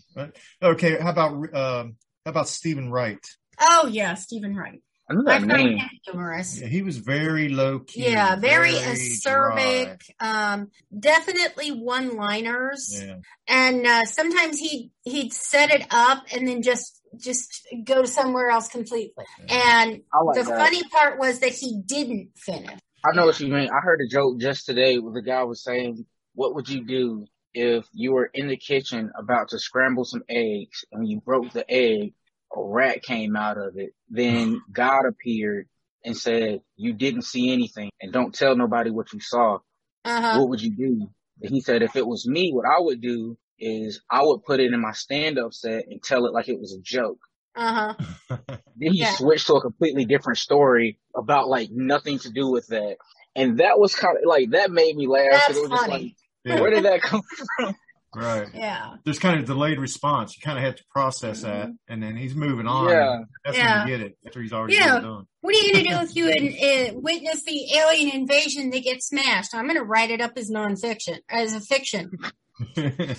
okay. 0.62 0.98
How 1.00 1.10
about 1.10 1.32
um, 1.54 1.96
how 2.24 2.30
about 2.30 2.48
Steven 2.48 2.90
Wright? 2.90 3.24
Oh 3.60 3.88
yeah, 3.90 4.14
Steven 4.14 4.54
Wright. 4.54 4.82
I 5.08 5.14
know 5.14 5.22
that 5.24 5.42
name. 5.42 5.78
Humorous. 6.04 6.60
Yeah, 6.60 6.66
he 6.66 6.82
was 6.82 6.98
very 6.98 7.48
low 7.48 7.78
key. 7.78 8.10
Yeah, 8.10 8.36
very, 8.36 8.72
very 8.72 8.96
acerbic. 8.96 10.02
Um, 10.18 10.70
definitely 10.98 11.70
one 11.70 12.16
liners. 12.16 13.00
Yeah. 13.00 13.16
And 13.46 13.86
uh, 13.86 14.04
sometimes 14.04 14.58
he 14.58 14.90
he'd 15.04 15.32
set 15.32 15.70
it 15.70 15.86
up 15.90 16.24
and 16.34 16.48
then 16.48 16.62
just 16.62 17.00
just 17.18 17.68
go 17.84 18.04
somewhere 18.04 18.48
else 18.48 18.68
completely. 18.68 19.24
Yeah. 19.46 19.84
And 19.84 19.90
like 20.24 20.44
the 20.44 20.50
that. 20.50 20.58
funny 20.58 20.82
part 20.88 21.18
was 21.18 21.38
that 21.38 21.52
he 21.52 21.80
didn't 21.86 22.30
finish. 22.36 22.78
I 23.04 23.14
know 23.14 23.26
what 23.26 23.38
you 23.38 23.46
mean. 23.46 23.70
I 23.70 23.80
heard 23.80 24.00
a 24.00 24.08
joke 24.08 24.40
just 24.40 24.66
today 24.66 24.98
where 24.98 25.14
the 25.14 25.22
guy 25.22 25.44
was 25.44 25.62
saying, 25.62 26.04
"What 26.34 26.56
would 26.56 26.68
you 26.68 26.84
do 26.84 27.26
if 27.54 27.86
you 27.92 28.12
were 28.12 28.28
in 28.34 28.48
the 28.48 28.56
kitchen 28.56 29.12
about 29.16 29.50
to 29.50 29.58
scramble 29.60 30.04
some 30.04 30.22
eggs 30.28 30.84
and 30.90 31.08
you 31.08 31.20
broke 31.20 31.52
the 31.52 31.64
egg 31.70 32.12
a 32.56 32.62
rat 32.62 33.02
came 33.02 33.36
out 33.36 33.58
of 33.58 33.76
it. 33.76 33.90
Then 34.08 34.62
God 34.72 35.02
appeared 35.08 35.68
and 36.04 36.16
said, 36.16 36.60
you 36.76 36.92
didn't 36.92 37.22
see 37.22 37.52
anything 37.52 37.90
and 38.00 38.12
don't 38.12 38.34
tell 38.34 38.56
nobody 38.56 38.90
what 38.90 39.12
you 39.12 39.20
saw. 39.20 39.58
Uh-huh. 40.04 40.38
What 40.38 40.48
would 40.50 40.62
you 40.62 40.74
do? 40.74 41.08
And 41.42 41.50
he 41.50 41.60
said, 41.60 41.82
if 41.82 41.96
it 41.96 42.06
was 42.06 42.26
me, 42.26 42.52
what 42.52 42.64
I 42.64 42.80
would 42.80 43.00
do 43.00 43.36
is 43.58 44.00
I 44.10 44.22
would 44.22 44.44
put 44.44 44.60
it 44.60 44.72
in 44.72 44.80
my 44.80 44.92
stand 44.92 45.38
up 45.38 45.52
set 45.52 45.86
and 45.88 46.02
tell 46.02 46.26
it 46.26 46.32
like 46.32 46.48
it 46.48 46.60
was 46.60 46.74
a 46.74 46.80
joke. 46.80 47.18
Uh-huh. 47.54 47.94
then 48.48 48.92
he 48.92 49.00
yeah. 49.00 49.14
switched 49.14 49.46
to 49.48 49.54
a 49.54 49.60
completely 49.60 50.04
different 50.04 50.38
story 50.38 50.98
about 51.14 51.48
like 51.48 51.70
nothing 51.72 52.18
to 52.20 52.30
do 52.30 52.50
with 52.50 52.68
that. 52.68 52.96
And 53.34 53.58
that 53.58 53.78
was 53.78 53.94
kind 53.94 54.16
of 54.16 54.22
like, 54.26 54.50
that 54.50 54.70
made 54.70 54.96
me 54.96 55.06
laugh. 55.06 55.26
That's 55.30 55.58
it 55.58 55.70
was 55.70 55.80
funny. 55.80 55.92
Like, 55.92 56.14
yeah. 56.44 56.60
where 56.60 56.70
did 56.70 56.84
that 56.84 57.02
come 57.02 57.22
from? 57.58 57.74
Right. 58.16 58.48
Yeah. 58.54 58.94
There's 59.04 59.18
kind 59.18 59.38
of 59.38 59.44
delayed 59.44 59.78
response. 59.78 60.34
You 60.36 60.40
kind 60.42 60.56
of 60.56 60.64
have 60.64 60.76
to 60.76 60.84
process 60.90 61.42
that, 61.42 61.66
mm-hmm. 61.66 61.72
and 61.88 62.02
then 62.02 62.16
he's 62.16 62.34
moving 62.34 62.66
on. 62.66 62.88
Yeah. 62.88 63.20
That's 63.44 63.58
yeah. 63.58 63.78
when 63.80 63.88
you 63.88 63.98
get 63.98 64.06
it 64.06 64.18
after 64.26 64.40
he's 64.40 64.54
already 64.54 64.74
yeah. 64.74 65.00
done. 65.00 65.26
What 65.42 65.54
are 65.54 65.58
you 65.58 65.72
going 65.72 65.84
to 65.84 65.90
do 65.90 65.96
if 65.98 66.16
you 66.16 66.28
uh, 66.28 66.98
witness 66.98 67.44
the 67.44 67.74
alien 67.76 68.16
invasion 68.16 68.70
that 68.70 68.82
gets 68.82 69.08
smashed? 69.08 69.54
I'm 69.54 69.66
going 69.66 69.76
to 69.76 69.84
write 69.84 70.10
it 70.10 70.22
up 70.22 70.32
as 70.36 70.50
nonfiction, 70.50 71.18
as 71.28 71.54
a 71.54 71.60
fiction. 71.60 72.10
yeah, 72.76 73.14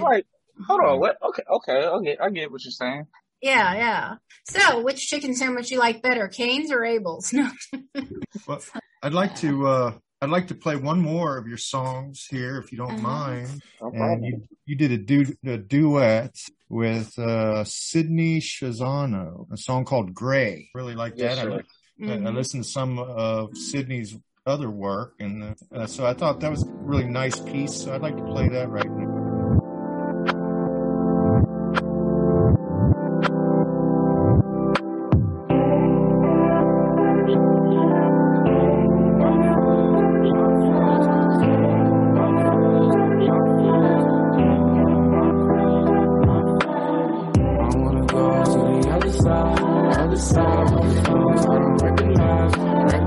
like, 0.00 0.26
hold 0.66 0.80
on, 0.80 0.98
what? 0.98 1.16
Okay, 1.22 1.42
okay, 1.48 1.86
okay, 1.86 2.16
I 2.20 2.30
get 2.30 2.50
what 2.50 2.64
you're 2.64 2.72
saying. 2.72 3.06
Yeah, 3.40 3.74
yeah. 3.74 4.14
So, 4.44 4.82
which 4.82 5.06
chicken 5.06 5.34
sandwich 5.34 5.70
you 5.70 5.78
like 5.78 6.02
better, 6.02 6.26
Cane's 6.28 6.72
or 6.72 6.84
Abel's? 6.84 7.32
No. 7.32 7.50
well, 8.46 8.60
I'd 9.02 9.14
like 9.14 9.36
to 9.36 9.66
uh, 9.66 9.92
I'd 10.22 10.28
like 10.28 10.48
to 10.48 10.54
play 10.54 10.76
one 10.76 11.00
more 11.00 11.38
of 11.38 11.46
your 11.46 11.56
songs 11.56 12.26
here, 12.28 12.58
if 12.58 12.72
you 12.72 12.78
don't 12.78 12.92
uh-huh. 12.92 13.02
mind. 13.02 13.62
No 13.80 13.88
and 13.88 14.24
you, 14.24 14.42
you 14.66 14.76
did 14.76 14.92
a, 14.92 14.98
du- 14.98 15.36
a 15.46 15.56
duet 15.56 16.36
with 16.68 17.18
uh, 17.18 17.64
Sydney 17.64 18.40
Shazano, 18.40 19.50
a 19.50 19.56
song 19.56 19.86
called 19.86 20.12
Gray. 20.12 20.68
Really 20.74 20.94
like 20.94 21.14
yes, 21.16 21.36
that. 21.36 21.46
I, 21.46 21.62
mm-hmm. 22.02 22.26
I, 22.26 22.30
listened 22.30 22.64
to 22.64 22.68
some 22.68 22.98
of 22.98 23.56
Sydney's 23.56 24.14
other 24.44 24.70
work, 24.70 25.14
and 25.20 25.56
uh, 25.74 25.86
so 25.86 26.04
I 26.04 26.12
thought 26.12 26.40
that 26.40 26.50
was 26.50 26.64
a 26.64 26.70
really 26.70 27.04
nice 27.04 27.38
piece. 27.40 27.82
So 27.82 27.94
I'd 27.94 28.02
like 28.02 28.16
to 28.16 28.24
play 28.24 28.48
that 28.48 28.68
right 28.68 28.90
now. 28.90 28.99
Bye. 52.50 52.99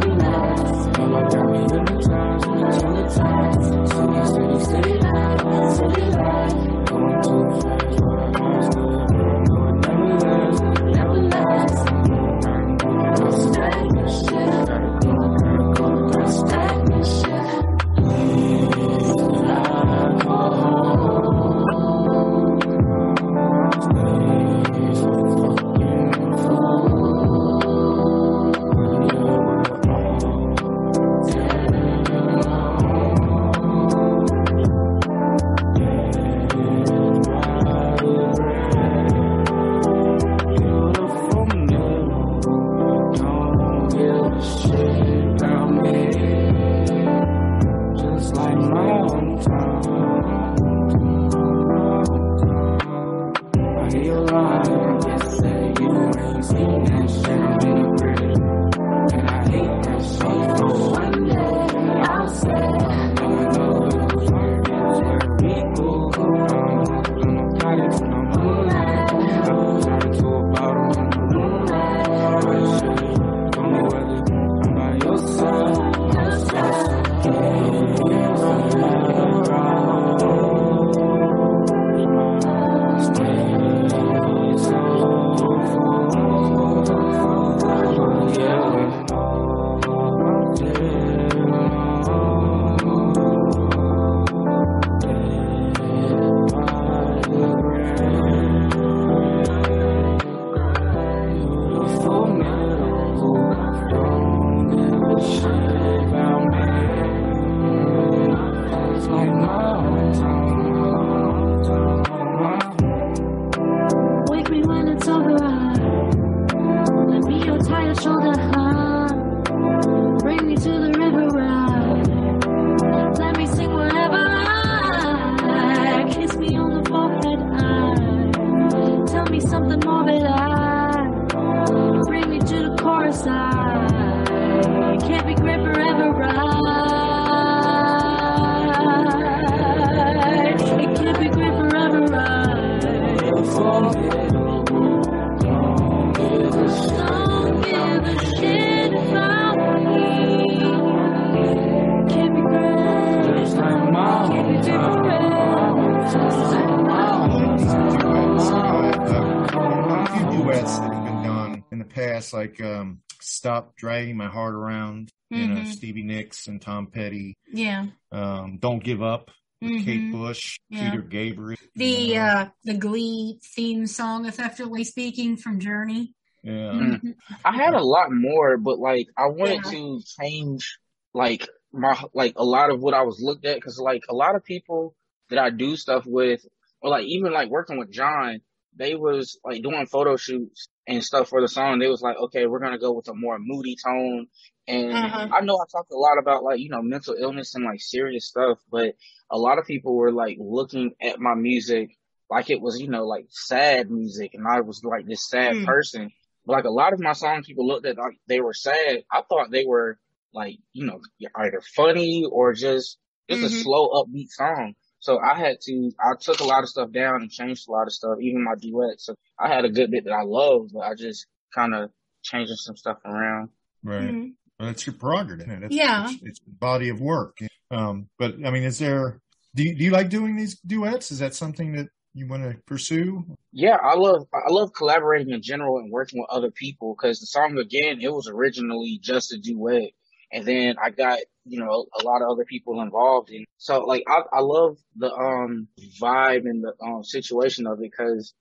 Past, 161.84 162.34
like 162.34 162.62
um, 162.62 163.02
"Stop 163.22 163.76
Dragging 163.76 164.18
My 164.18 164.28
Heart 164.28 164.56
Around," 164.56 165.10
you 165.30 165.48
know, 165.48 165.62
Mhm. 165.62 165.68
Stevie 165.68 166.04
Nicks 166.04 166.48
and 166.48 166.62
Tom 166.62 166.88
Petty. 166.88 167.38
Yeah. 167.52 167.88
Um, 168.12 168.58
"Don't 168.60 168.84
Give 168.84 169.02
Up" 169.02 169.32
with 169.62 169.86
Kate 169.86 170.02
Mhm. 170.02 170.12
Bush, 170.12 170.60
Yeah. 170.70 170.92
Peter 170.92 171.02
Gabriel. 171.04 171.60
The 171.76 171.86
you 171.86 172.20
uh 172.20 172.50
the 172.64 172.74
Glee 172.76 173.40
theme 173.56 173.88
song, 173.88 174.26
effectively 174.26 174.84
speaking, 174.84 175.38
from 175.38 175.60
Journey. 175.60 176.14
yeah. 176.44 176.52
Mhm. 176.74 177.16
I 177.46 177.56
had 177.56 177.74
a 177.74 177.84
lot 177.84 178.12
more, 178.12 178.58
but 178.58 178.78
like 178.80 179.08
I 179.18 179.28
wanted 179.28 179.62
Yeah. 179.66 179.72
to 179.72 180.02
change 180.20 180.78
like 181.14 181.48
my 181.72 181.98
like 182.14 182.34
a 182.38 182.44
lot 182.44 182.70
of 182.70 182.82
what 182.82 182.94
I 182.94 183.04
was 183.04 183.22
looked 183.22 183.46
at 183.46 183.56
because 183.56 183.80
like 183.80 184.04
a 184.10 184.14
lot 184.14 184.36
of 184.36 184.44
people 184.44 184.96
that 185.30 185.40
I 185.40 185.50
do 185.50 185.76
stuff 185.78 186.06
with, 186.06 186.46
or 186.82 186.90
like 186.90 187.06
even 187.06 187.32
like 187.32 187.50
working 187.50 187.78
with 187.78 187.90
John, 187.92 188.42
they 188.76 188.96
was 188.96 189.40
like 189.46 189.64
doing 189.64 189.86
photo 189.86 190.18
shoots 190.18 190.68
and 190.88 191.04
stuff 191.04 191.30
for 191.30 191.42
the 191.42 191.48
song. 191.48 191.80
They 191.80 191.88
was 191.88 192.02
like, 192.02 192.18
okay, 192.18 192.46
we're 192.46 192.60
gonna 192.60 192.80
go 192.80 192.92
with 192.94 193.08
a 193.08 193.14
more 193.14 193.38
moody 193.40 193.76
tone. 193.84 194.28
And 194.68 194.96
Uh-huh. 194.98 195.28
I 195.32 195.42
know 195.42 195.56
I 195.58 195.66
talked 195.72 195.92
a 195.92 195.98
lot 195.98 196.18
about 196.20 196.44
like 196.44 196.60
you 196.60 196.70
know 196.70 196.82
mental 196.82 197.16
illness 197.20 197.56
and 197.56 197.66
like 197.66 197.82
serious 197.82 198.28
stuff, 198.28 198.60
but 198.72 198.96
a 199.30 199.38
lot 199.38 199.58
of 199.60 199.66
people 199.66 199.96
were 199.96 200.12
like 200.12 200.38
looking 200.40 200.92
at 201.02 201.20
my 201.20 201.36
music 201.36 201.90
like 202.30 202.50
it 202.50 202.62
was 202.62 202.80
you 202.80 202.88
know 202.90 203.06
like 203.06 203.26
sad 203.30 203.90
music, 203.92 204.32
and 204.34 204.48
I 204.48 204.62
was 204.62 204.84
like 204.84 205.06
this 205.06 205.28
sad 205.30 205.54
Hmm. 205.54 205.66
person. 205.66 206.12
But 206.46 206.54
like 206.54 206.66
a 206.66 206.70
lot 206.70 206.94
of 206.94 207.00
my 207.00 207.14
songs, 207.14 207.48
people 207.48 207.68
looked 207.68 207.86
at 207.86 207.98
like 207.98 208.18
they 208.28 208.42
were 208.42 208.54
sad. 208.54 209.04
I 209.12 209.22
thought 209.28 209.52
they 209.52 209.66
were 209.66 209.98
like 210.34 210.58
you 210.74 210.86
know 210.86 211.00
either 211.36 211.62
funny 211.76 212.26
or 212.30 212.54
just 212.54 212.98
just 213.30 213.44
a 213.44 213.48
Mhm. 213.48 213.64
slow 213.64 213.90
upbeat 213.90 214.30
song. 214.30 214.76
So 215.04 215.20
I 215.20 215.38
had 215.38 215.60
to 215.64 215.92
I 216.00 216.16
took 216.18 216.40
a 216.40 216.46
lot 216.46 216.64
of 216.64 216.70
stuff 216.70 216.90
down 216.94 217.22
and 217.22 217.30
changed 217.30 217.68
a 217.68 217.72
lot 217.74 217.88
of 217.88 217.94
stuff, 217.94 218.20
even 218.22 218.42
my 218.42 218.56
duets. 218.56 219.06
So 219.06 219.16
I 219.38 219.54
had 219.54 219.66
a 219.66 219.70
good 219.70 219.92
bit 219.92 220.06
that 220.06 220.14
I 220.14 220.24
loved, 220.24 220.72
but 220.74 220.80
I 220.80 220.96
just 220.96 221.28
kind 221.54 221.76
of 221.76 221.90
changing 222.22 222.56
some 222.56 222.78
stuff 222.78 223.00
around. 223.04 223.50
Right. 223.84 224.14
Mhm. 224.14 224.34
Well, 224.58 224.70
that's 224.70 224.88
your 224.88 224.96
prerogative. 224.96 225.60
That's, 225.60 225.76
Yeah. 225.76 226.10
It's, 226.10 226.24
it's 226.24 226.40
body 226.40 226.88
of 226.88 227.02
work. 227.02 227.38
Um, 227.70 228.08
but 228.18 228.36
I 228.46 228.50
mean, 228.50 228.64
is 228.64 228.80
there, 228.80 229.20
do 229.54 229.64
you, 229.64 229.76
do 229.76 229.84
you 229.84 229.92
like 229.92 230.08
doing 230.08 230.38
these 230.38 230.58
duets? 230.62 231.12
Is 231.12 231.20
that 231.20 231.36
something 231.36 231.74
that 231.74 231.90
you 232.14 232.26
want 232.26 232.44
to 232.44 232.58
pursue? 232.66 233.26
Yeah, 233.52 233.76
I 233.84 233.96
love 233.96 234.26
I 234.34 234.52
love 234.52 234.72
collaborating 234.74 235.34
in 235.34 235.42
general 235.42 235.80
and 235.80 235.92
working 235.92 236.22
with 236.22 236.30
other 236.30 236.50
people 236.50 236.96
because 236.96 237.20
the 237.20 237.26
song 237.26 237.58
again 237.58 238.00
it 238.00 238.14
was 238.14 238.30
originally 238.30 239.00
just 239.02 239.34
a 239.34 239.38
duet, 239.38 239.92
and 240.34 240.46
then 240.46 240.76
I 240.84 240.90
got 240.90 241.20
you 241.46 241.60
know 241.60 241.86
a 242.00 242.04
lot 242.04 242.22
of 242.22 242.30
other 242.30 242.46
people 242.46 242.82
involved 242.82 243.30
in. 243.30 243.46
So 243.58 243.86
like 243.86 244.04
I 244.08 244.22
I 244.34 244.40
love 244.42 244.78
the 244.98 245.14
um 245.14 245.68
vibe 246.02 246.46
and 246.50 246.64
the 246.64 246.74
um 246.84 247.04
situation 247.04 247.68
of 247.68 247.80
it 247.80 247.92
because 247.92 248.34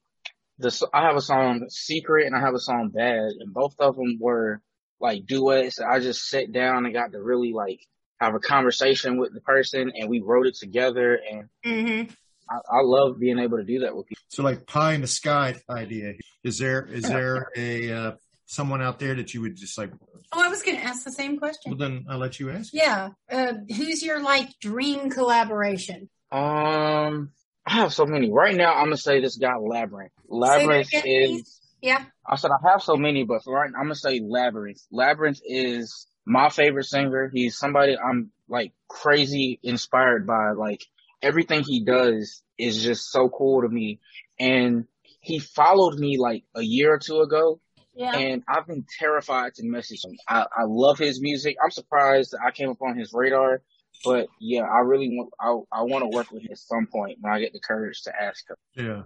the 0.58 0.68
s- 0.68 0.82
I 0.92 1.02
have 1.02 1.16
a 1.16 1.20
song 1.20 1.66
Secret 1.68 2.26
and 2.26 2.34
I 2.36 2.40
have 2.40 2.54
a 2.54 2.58
song 2.60 2.88
Bad, 2.88 3.32
and 3.40 3.52
both 3.54 3.74
of 3.78 3.96
them 3.96 4.18
were 4.20 4.60
like 5.00 5.26
duets. 5.26 5.80
I 5.80 6.00
just 6.00 6.28
sat 6.28 6.52
down 6.52 6.84
and 6.84 6.94
got 6.94 7.12
to 7.12 7.22
really 7.22 7.52
like 7.52 7.80
have 8.20 8.34
a 8.34 8.40
conversation 8.40 9.18
with 9.18 9.34
the 9.34 9.40
person, 9.40 9.92
and 9.96 10.08
we 10.08 10.20
wrote 10.20 10.46
it 10.46 10.54
together, 10.56 11.18
and 11.30 11.48
Mm-hmm. 11.64 12.10
I, 12.50 12.78
I 12.78 12.80
love 12.82 13.18
being 13.20 13.38
able 13.38 13.58
to 13.58 13.64
do 13.64 13.80
that 13.80 13.96
with 13.96 14.06
people. 14.06 14.22
So 14.28 14.42
like 14.42 14.66
pie 14.66 14.94
in 14.94 15.00
the 15.00 15.06
sky 15.06 15.54
idea. 15.70 16.14
Is 16.44 16.58
there, 16.58 16.84
is 16.86 17.04
there 17.04 17.46
a, 17.56 17.92
uh, 17.92 18.12
someone 18.46 18.82
out 18.82 18.98
there 18.98 19.14
that 19.14 19.34
you 19.34 19.40
would 19.42 19.56
just 19.56 19.78
like, 19.78 19.90
Oh, 20.32 20.42
I 20.42 20.48
was 20.48 20.62
going 20.62 20.78
to 20.78 20.82
ask 20.84 21.04
the 21.04 21.12
same 21.12 21.38
question. 21.38 21.72
well, 21.72 21.78
then 21.78 22.06
I'll 22.08 22.18
let 22.18 22.40
you 22.40 22.50
ask. 22.50 22.72
Yeah. 22.72 23.10
Uh, 23.30 23.52
who's 23.68 24.02
your 24.02 24.22
like 24.22 24.48
dream 24.60 25.10
collaboration? 25.10 26.08
Um, 26.30 27.30
I 27.66 27.72
have 27.74 27.92
so 27.92 28.06
many. 28.06 28.30
Right 28.32 28.56
now, 28.56 28.72
I'm 28.74 28.86
gonna 28.86 28.96
say 28.96 29.20
this 29.20 29.36
guy 29.36 29.52
Labrinth. 29.52 30.08
Labrinth 30.30 30.88
again, 30.88 31.02
please. 31.02 31.40
is. 31.40 31.60
Yeah. 31.82 32.04
I 32.26 32.36
said 32.36 32.50
I 32.50 32.70
have 32.70 32.82
so 32.82 32.96
many, 32.96 33.24
but 33.24 33.44
for 33.44 33.54
right, 33.54 33.68
I'm 33.76 33.84
gonna 33.84 33.94
say 33.94 34.20
Labrinth. 34.20 34.80
Labrinth 34.92 35.40
is 35.44 36.06
my 36.24 36.48
favorite 36.48 36.84
singer. 36.86 37.30
He's 37.32 37.58
somebody 37.58 37.96
I'm 37.98 38.30
like 38.48 38.72
crazy 38.88 39.60
inspired 39.62 40.26
by. 40.26 40.52
Like 40.52 40.82
everything 41.20 41.62
he 41.62 41.84
does 41.84 42.42
is 42.58 42.82
just 42.82 43.10
so 43.12 43.28
cool 43.28 43.62
to 43.62 43.68
me. 43.68 44.00
And 44.40 44.86
he 45.20 45.38
followed 45.38 45.98
me 45.98 46.18
like 46.18 46.44
a 46.54 46.62
year 46.62 46.94
or 46.94 46.98
two 46.98 47.20
ago, 47.20 47.60
Yeah. 47.94 48.16
and 48.16 48.42
I've 48.48 48.66
been 48.66 48.86
terrified 48.98 49.54
to 49.54 49.64
message 49.64 50.04
him. 50.04 50.16
I, 50.28 50.46
I 50.56 50.64
love 50.64 50.98
his 50.98 51.20
music. 51.20 51.56
I'm 51.62 51.70
surprised 51.70 52.32
that 52.32 52.40
I 52.44 52.50
came 52.50 52.70
up 52.70 52.80
on 52.80 52.96
his 52.96 53.12
radar, 53.12 53.60
but 54.04 54.28
yeah, 54.40 54.62
I 54.62 54.80
really 54.80 55.10
want 55.10 55.30
I 55.38 55.80
I 55.80 55.82
want 55.82 56.02
to 56.02 56.16
work 56.16 56.30
with 56.30 56.42
him 56.42 56.48
at 56.52 56.58
some 56.58 56.86
point 56.86 57.18
when 57.20 57.32
I 57.32 57.40
get 57.40 57.52
the 57.52 57.60
courage 57.60 58.02
to 58.02 58.12
ask 58.18 58.44
him. 58.48 58.56
Yeah. 58.74 59.02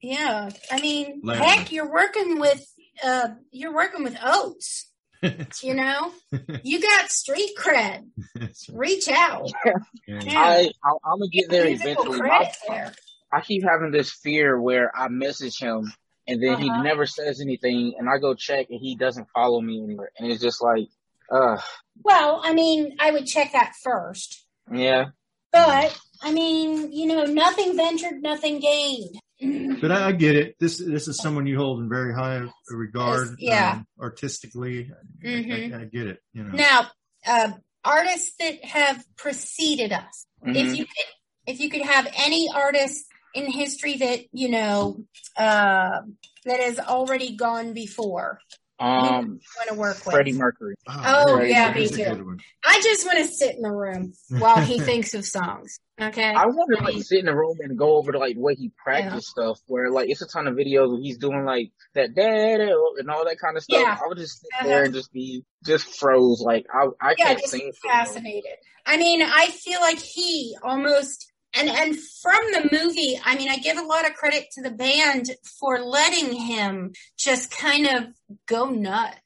Yeah. 0.00 0.50
I 0.70 0.80
mean, 0.80 1.20
Larry. 1.24 1.44
heck, 1.44 1.72
you're 1.72 1.90
working 1.90 2.38
with 2.38 2.66
uh 3.02 3.28
you're 3.50 3.74
working 3.74 4.04
with 4.04 4.16
Oates. 4.22 4.90
you 5.62 5.74
know? 5.74 6.12
you 6.62 6.80
got 6.80 7.10
street 7.10 7.50
cred. 7.58 8.06
Reach 8.72 9.08
out. 9.08 9.50
yeah. 10.06 10.20
Yeah. 10.22 10.40
I, 10.40 10.70
I 10.84 10.90
I'm 11.04 11.18
gonna 11.18 11.28
get 11.28 11.48
there 11.48 11.66
eventually. 11.66 12.20
I, 12.20 12.52
there. 12.68 12.92
I 13.32 13.40
keep 13.40 13.64
having 13.64 13.90
this 13.90 14.10
fear 14.10 14.60
where 14.60 14.94
I 14.96 15.08
message 15.08 15.58
him 15.58 15.92
and 16.28 16.42
then 16.42 16.58
he 16.60 16.68
Uh-huh. 16.70 16.82
never 16.82 17.06
says 17.06 17.40
anything, 17.40 17.94
and 17.98 18.08
I 18.08 18.18
go 18.18 18.34
check 18.34 18.68
and 18.70 18.80
he 18.80 18.96
doesn't 18.96 19.28
follow 19.34 19.60
me 19.60 19.82
anywhere, 19.82 20.10
and 20.18 20.30
it's 20.30 20.42
just 20.42 20.62
like, 20.62 20.88
uh, 21.30 21.58
Well, 22.02 22.40
I 22.44 22.52
mean, 22.52 22.96
I 23.00 23.10
would 23.10 23.26
check 23.26 23.52
that 23.52 23.74
first. 23.82 24.44
yeah. 24.72 25.06
But 25.52 25.98
I 26.22 26.32
mean, 26.32 26.92
you 26.92 27.06
know, 27.06 27.24
nothing 27.24 27.76
ventured, 27.76 28.20
nothing 28.22 28.60
gained. 28.60 29.16
But 29.80 29.92
I, 29.92 30.08
I 30.08 30.12
get 30.12 30.34
it. 30.36 30.56
This 30.58 30.78
this 30.78 31.08
is 31.08 31.18
someone 31.18 31.46
you 31.46 31.58
hold 31.58 31.80
in 31.80 31.88
very 31.90 32.14
high 32.14 32.42
regard, 32.70 33.36
Yeah. 33.38 33.72
um, 33.72 33.86
artistically. 34.00 34.90
I- 34.90 35.26
Mhm. 35.26 35.74
I, 35.74 35.80
I 35.82 35.84
get 35.84 36.06
it. 36.06 36.18
You 36.32 36.44
know, 36.44 36.52
Now, 36.52 36.90
uh, 37.26 37.52
artists 37.84 38.34
that 38.38 38.64
have 38.64 39.04
preceded 39.16 39.92
us. 39.92 40.26
Mhm. 40.44 40.56
If 40.56 40.76
you 40.78 40.84
could, 40.86 41.06
if 41.46 41.60
you 41.60 41.68
could 41.70 41.82
have 41.82 42.06
any 42.16 42.48
artist 42.52 43.06
in 43.36 43.50
history 43.50 43.96
that 43.98 44.20
you 44.32 44.48
know 44.50 45.04
uh, 45.36 46.00
that 46.44 46.60
has 46.60 46.78
already 46.78 47.36
gone 47.36 47.72
before, 47.74 48.40
Um, 48.78 49.40
want 49.56 49.68
to 49.68 49.74
work 49.74 49.96
with. 50.04 50.14
Freddie 50.14 50.32
Mercury. 50.32 50.74
Oh, 50.88 51.34
Freddie 51.36 51.50
yeah, 51.50 51.68
Mercury. 51.68 51.82
me 51.84 51.88
too. 51.90 52.36
I 52.64 52.80
just 52.82 53.06
want 53.06 53.18
to 53.18 53.24
sit 53.26 53.56
in 53.56 53.62
the 53.62 53.70
room 53.72 54.12
while 54.38 54.60
he 54.60 54.78
thinks 54.78 55.14
of 55.14 55.24
songs. 55.24 55.78
Okay. 56.00 56.22
I 56.34 56.44
want 56.46 56.70
to 56.76 56.84
like 56.84 57.02
sit 57.02 57.20
in 57.20 57.24
the 57.26 57.34
room 57.34 57.56
and 57.60 57.78
go 57.78 57.96
over 57.96 58.12
the 58.12 58.18
like 58.18 58.34
the 58.34 58.40
way 58.42 58.54
he 58.54 58.70
practiced 58.76 59.28
stuff. 59.28 59.58
Where 59.66 59.90
like 59.90 60.10
it's 60.10 60.20
a 60.20 60.26
ton 60.26 60.46
of 60.46 60.54
videos 60.54 60.90
where 60.92 61.00
he's 61.00 61.16
doing 61.18 61.44
like 61.46 61.70
that 61.94 62.14
dad 62.14 62.60
and 62.60 63.10
all 63.10 63.24
that 63.24 63.38
kind 63.40 63.56
of 63.56 63.62
stuff. 63.62 63.80
Yeah. 63.80 63.96
I 64.04 64.06
would 64.08 64.18
just 64.18 64.40
sit 64.42 64.48
Uh-huh. 64.60 64.66
there 64.68 64.84
and 64.84 64.92
just 64.94 65.10
be 65.12 65.42
just 65.64 65.86
froze. 65.98 66.42
Like 66.42 66.66
I 66.72 66.88
I 67.00 67.14
yeah, 67.16 67.24
can't 67.28 67.38
just 67.40 67.50
sing. 67.52 67.72
fascinated. 67.82 68.52
I 68.84 68.98
mean, 68.98 69.22
I 69.22 69.46
feel 69.48 69.80
like 69.80 69.98
he 69.98 70.54
almost 70.62 71.32
and 71.56 71.68
and 71.68 71.96
from 71.96 72.40
the 72.52 72.68
movie, 72.72 73.18
I 73.24 73.36
mean, 73.36 73.48
I 73.48 73.56
give 73.56 73.78
a 73.78 73.82
lot 73.82 74.06
of 74.06 74.14
credit 74.14 74.46
to 74.52 74.62
the 74.62 74.70
band 74.70 75.30
for 75.60 75.80
letting 75.80 76.32
him 76.32 76.92
just 77.18 77.50
kind 77.50 77.86
of 77.86 78.04
go 78.46 78.66
nuts. 78.70 79.18